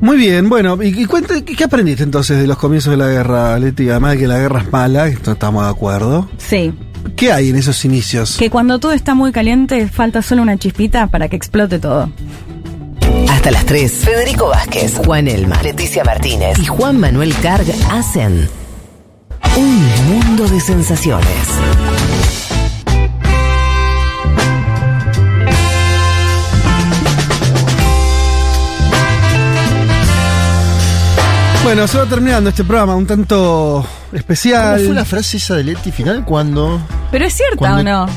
[0.00, 3.88] Muy bien, bueno, y, y ¿qué aprendiste entonces de los comienzos de la guerra, Leti?
[3.88, 6.28] Además de que la guerra es mala, esto estamos de acuerdo.
[6.38, 6.72] Sí.
[7.14, 8.36] ¿Qué hay en esos inicios?
[8.36, 12.10] Que cuando todo está muy caliente falta solo una chispita para que explote todo.
[13.30, 13.92] Hasta las 3.
[13.92, 18.48] Federico Vázquez, Juan Elma, Leticia Martínez y Juan Manuel Carg hacen
[19.56, 21.26] un mundo de sensaciones.
[31.66, 33.84] Bueno, se va terminando este programa un tanto
[34.18, 34.76] especial.
[34.76, 36.80] ¿Cómo fue la frase esa de Leti final cuando.?
[37.10, 38.12] Pero es cierta Cuando- o no?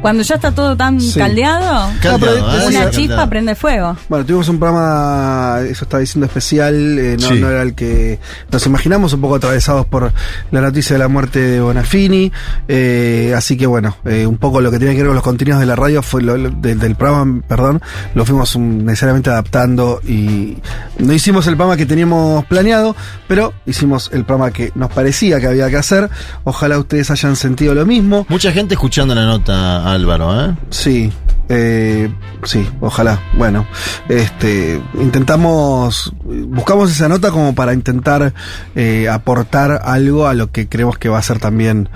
[0.00, 1.18] Cuando ya está todo tan Sí.
[1.18, 2.66] caldeado, Caldeado, ¿eh?
[2.68, 3.28] una chispa caldeado.
[3.30, 3.96] prende fuego.
[4.08, 7.34] Bueno, tuvimos un programa, eso estaba diciendo especial, eh, no, Sí.
[7.40, 8.20] no era el que
[8.50, 10.12] nos imaginamos, un poco atravesados por
[10.52, 12.30] la noticia de la muerte de Bonafini.
[12.68, 15.58] eh, así que bueno, eh, un poco lo que tiene que ver con los contenidos
[15.60, 17.80] de la radio fue lo, lo- del, del programa, perdón,
[18.14, 20.58] lo fuimos necesariamente adaptando y
[20.98, 22.94] no hicimos el programa que teníamos planeado,
[23.26, 26.08] pero hicimos el programa que nos parecía que había que hacer.
[26.44, 28.26] Ojalá ustedes hayan sentido lo mismo.
[28.28, 30.54] Mucha gente escuchando la nota, Álvaro, ¿eh?
[30.70, 31.12] Sí,
[31.48, 32.10] eh,
[32.44, 33.20] sí, ojalá.
[33.34, 33.66] Bueno,
[34.08, 38.34] este, intentamos, buscamos esa nota como para intentar
[38.74, 41.88] eh, aportar algo a lo que creemos que va a ser también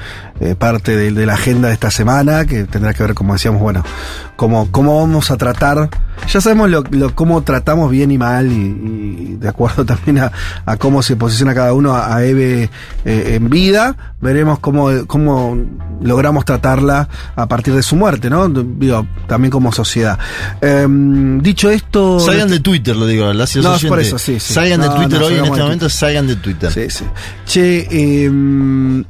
[0.43, 3.61] eh, parte de, de la agenda de esta semana, que tendrá que ver, como decíamos,
[3.61, 3.85] bueno,
[4.37, 5.89] cómo, cómo vamos a tratar.
[6.33, 8.55] Ya sabemos lo, lo- cómo tratamos bien y mal, y,
[9.33, 10.33] y de acuerdo también a,
[10.67, 12.69] a cómo se posiciona cada uno a, a Eve
[13.05, 13.97] eh, en vida.
[14.21, 15.57] Veremos cómo, cómo
[16.01, 18.49] logramos tratarla a partir de su muerte, ¿no?
[18.49, 20.17] Digo, también como sociedad.
[20.61, 22.21] Em, dicho esto.
[22.21, 23.47] Salgan de Twitter, lo digo, ¿verdad?
[23.47, 24.55] Si los No, es por eso, sí, sí.
[24.55, 26.71] Salgan de Twitter no, hoy, en este momento, salgan de Twitter.
[26.73, 27.05] Sí, sí.
[27.47, 29.05] Che, em,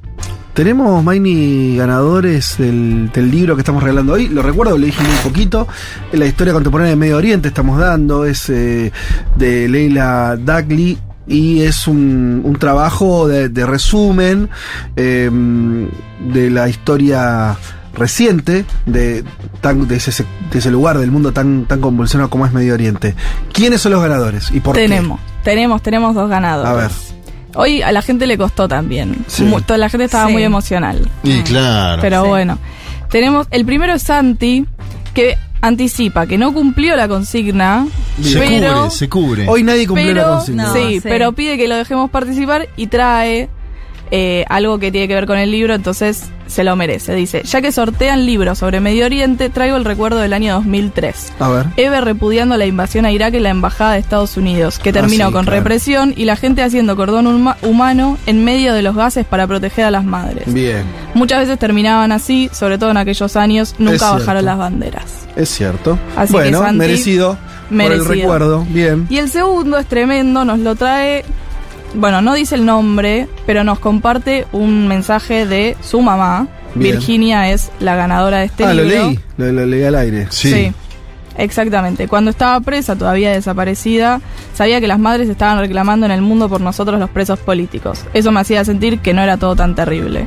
[0.54, 4.28] tenemos, Maini, ganadores del, del libro que estamos regalando hoy.
[4.28, 5.66] Lo recuerdo, le dije muy poquito.
[6.12, 8.24] La historia contemporánea de Medio Oriente estamos dando.
[8.24, 8.92] Es eh,
[9.36, 10.98] de Leila Dagley.
[11.26, 14.50] Y es un, un trabajo de, de resumen
[14.96, 15.88] em,
[16.32, 17.56] de la historia
[17.94, 19.24] reciente de,
[19.60, 23.14] tan, de, ese, de ese lugar del mundo tan, tan convulsionado como es Medio Oriente.
[23.52, 26.30] ¿Quiénes son los ganadores y por tenemos, tenemos, tenemos dos qué?
[26.30, 26.70] ganadores.
[26.70, 26.90] A ver.
[27.54, 29.24] Hoy a la gente le costó también.
[29.26, 29.42] Sí.
[29.44, 30.32] Mu- toda la gente estaba Sí.
[30.32, 31.08] muy emocional.
[31.22, 32.00] Y claro.
[32.02, 32.28] Pero Sí.
[32.28, 32.58] bueno.
[33.10, 34.64] Tenemos, el primero es Santi,
[35.12, 37.86] que anticipa que no cumplió la consigna,
[38.22, 39.48] se pero, cubre, se cubre.
[39.48, 40.64] Hoy nadie cumplió pero, la consigna.
[40.64, 41.00] No, sí, sí.
[41.02, 43.48] pero pide que lo dejemos participar y trae
[44.14, 47.14] eh, algo que tiene que ver con el libro, entonces se lo merece.
[47.14, 51.32] Dice, ya que sortean libros sobre Medio Oriente, traigo el recuerdo del año 2003.
[51.40, 51.66] A ver.
[51.78, 55.28] Eve repudiando la invasión a Irak en la embajada de Estados Unidos, que terminó Ah,
[55.28, 55.58] sí, con claro.
[55.60, 59.86] represión y la gente haciendo cordón huma- humano en medio de los gases para proteger
[59.86, 60.52] a las madres.
[60.52, 60.82] Bien,
[61.14, 65.04] Muchas veces terminaban así, sobre todo en aquellos años, nunca bajaron las banderas.
[65.36, 65.98] es cierto.
[66.16, 68.12] Así que, bueno, Santi, merecido, por merecido.
[68.12, 68.66] el recuerdo.
[68.68, 69.06] Bien.
[69.08, 71.24] Y el segundo es tremendo, nos lo trae,
[71.94, 76.48] bueno, no dice el nombre, pero nos comparte un mensaje de su mamá.
[76.74, 76.96] Bien.
[76.96, 80.26] Virginia es la ganadora de este ah, lo leí, lo, lo leí al aire.
[80.30, 80.72] Sí.
[81.36, 82.08] Exactamente.
[82.08, 84.20] Cuando estaba presa, todavía desaparecida,
[84.54, 88.00] sabía que las madres estaban reclamando en el mundo por nosotros los presos políticos.
[88.12, 90.26] Eso me hacía sentir que no era todo tan terrible.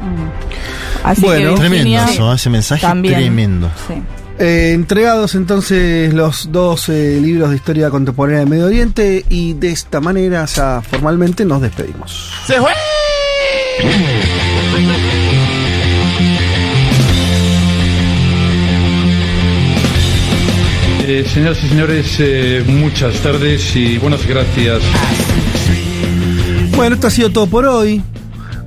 [1.03, 3.15] Así Bueno, que Tremendo eso, ese mensaje también.
[3.15, 3.69] tremendo.
[3.87, 3.93] Sí.
[4.37, 9.69] Eh, entregados entonces los dos eh, libros de historia contemporánea de Medio Oriente y de
[9.69, 12.31] esta manera ya formalmente nos despedimos.
[12.45, 12.71] ¡Se fue!
[21.07, 24.81] Eh, señoras y señores, eh, muchas tardes y buenas gracias.
[26.75, 28.01] Bueno, esto ha sido todo por hoy.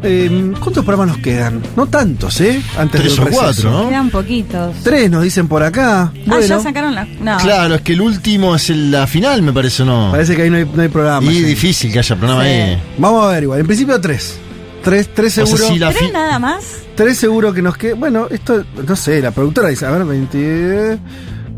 [0.03, 1.61] Eh, ¿Cuántos programas nos quedan?
[1.75, 2.63] No tantos, ¿eh?
[2.77, 3.43] Antes Tres del o receso.
[3.43, 3.89] cuatro, ¿no?
[3.89, 4.77] Quedan poquitos.
[4.85, 6.13] Tres nos dicen por acá.
[6.31, 7.05] Ah, ya sacaron la.
[7.05, 7.37] No.
[7.39, 10.11] Claro, es que el último es el- la final, me parece, ¿o ¿no?
[10.13, 11.31] parece que ahí no hay, no hay programa.
[11.31, 11.43] y sí.
[11.43, 12.49] difícil que haya programa Sí.
[12.51, 12.83] ahí.
[12.97, 13.61] Vamos a ver igual.
[13.61, 14.37] En principio tres.
[14.85, 15.73] Tres, tres O sea, seguro.
[15.75, 16.65] si la ¿Tres nada más?
[16.95, 17.95] Tres seguro que nos queda.
[17.97, 20.99] Bueno, esto, no sé, la productora dice, a ver, 20.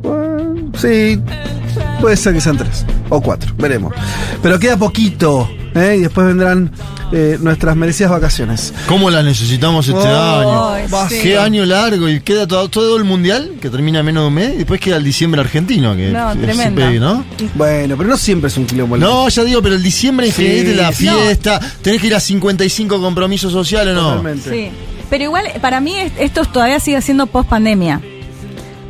[0.02, 1.20] bueno, sí,
[2.00, 3.92] puede ser que sean tres o cuatro, veremos.
[4.42, 5.96] Pero queda poquito, ¿eh?
[5.98, 6.70] Y después vendrán
[7.12, 8.72] eh, nuestras merecidas vacaciones.
[8.86, 11.08] ¿Cómo las necesitamos este Oh, año?
[11.08, 11.18] sí.
[11.22, 14.34] Qué año largo y queda todo, todo el mundial, que termina en menos de un
[14.34, 17.24] mes, y después queda el diciembre argentino, que No, siempre, ¿no?
[17.54, 18.96] Bueno, pero no siempre es un quilombo.
[18.96, 23.00] No, ya digo, pero el diciembre es Sí, la fiesta, tenés que ir a 55
[23.00, 24.08] compromisos sociales, ¿no?
[24.10, 24.50] Totalmente.
[24.50, 24.70] Sí.
[25.08, 28.00] Pero igual, para mí, es- esto todavía sigue siendo post pandemia.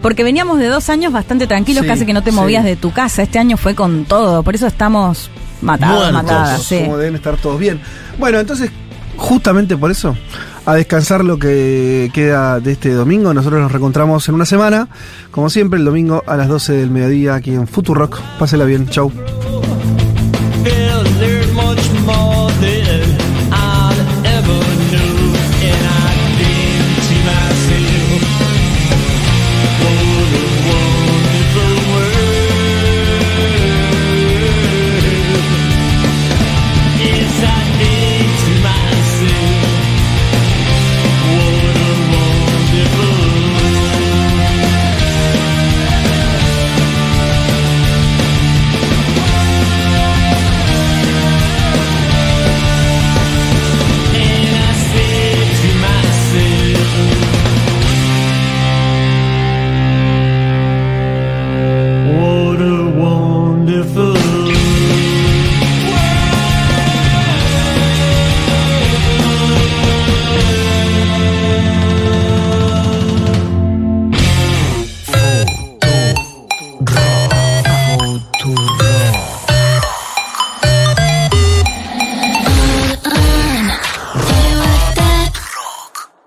[0.03, 2.37] Porque veníamos de dos años bastante tranquilos, Sí, casi que no te sí.
[2.37, 3.23] movías de tu casa.
[3.23, 4.43] Este año fue con todo.
[4.43, 5.31] Por eso estamos
[5.63, 6.13] matados, Muertos.
[6.23, 6.63] matadas.
[6.63, 6.81] Sí.
[6.81, 7.81] Como deben estar todos bien.
[8.19, 8.71] Bueno, entonces,
[9.17, 10.17] justamente por eso,
[10.67, 13.33] a descansar lo que queda de este domingo.
[13.35, 14.89] Nosotros nos reencontramos en una semana,
[15.31, 18.21] como siempre, el domingo a las 12 del mediodía aquí en Futurock.
[18.39, 19.11] Pásela bien, chau.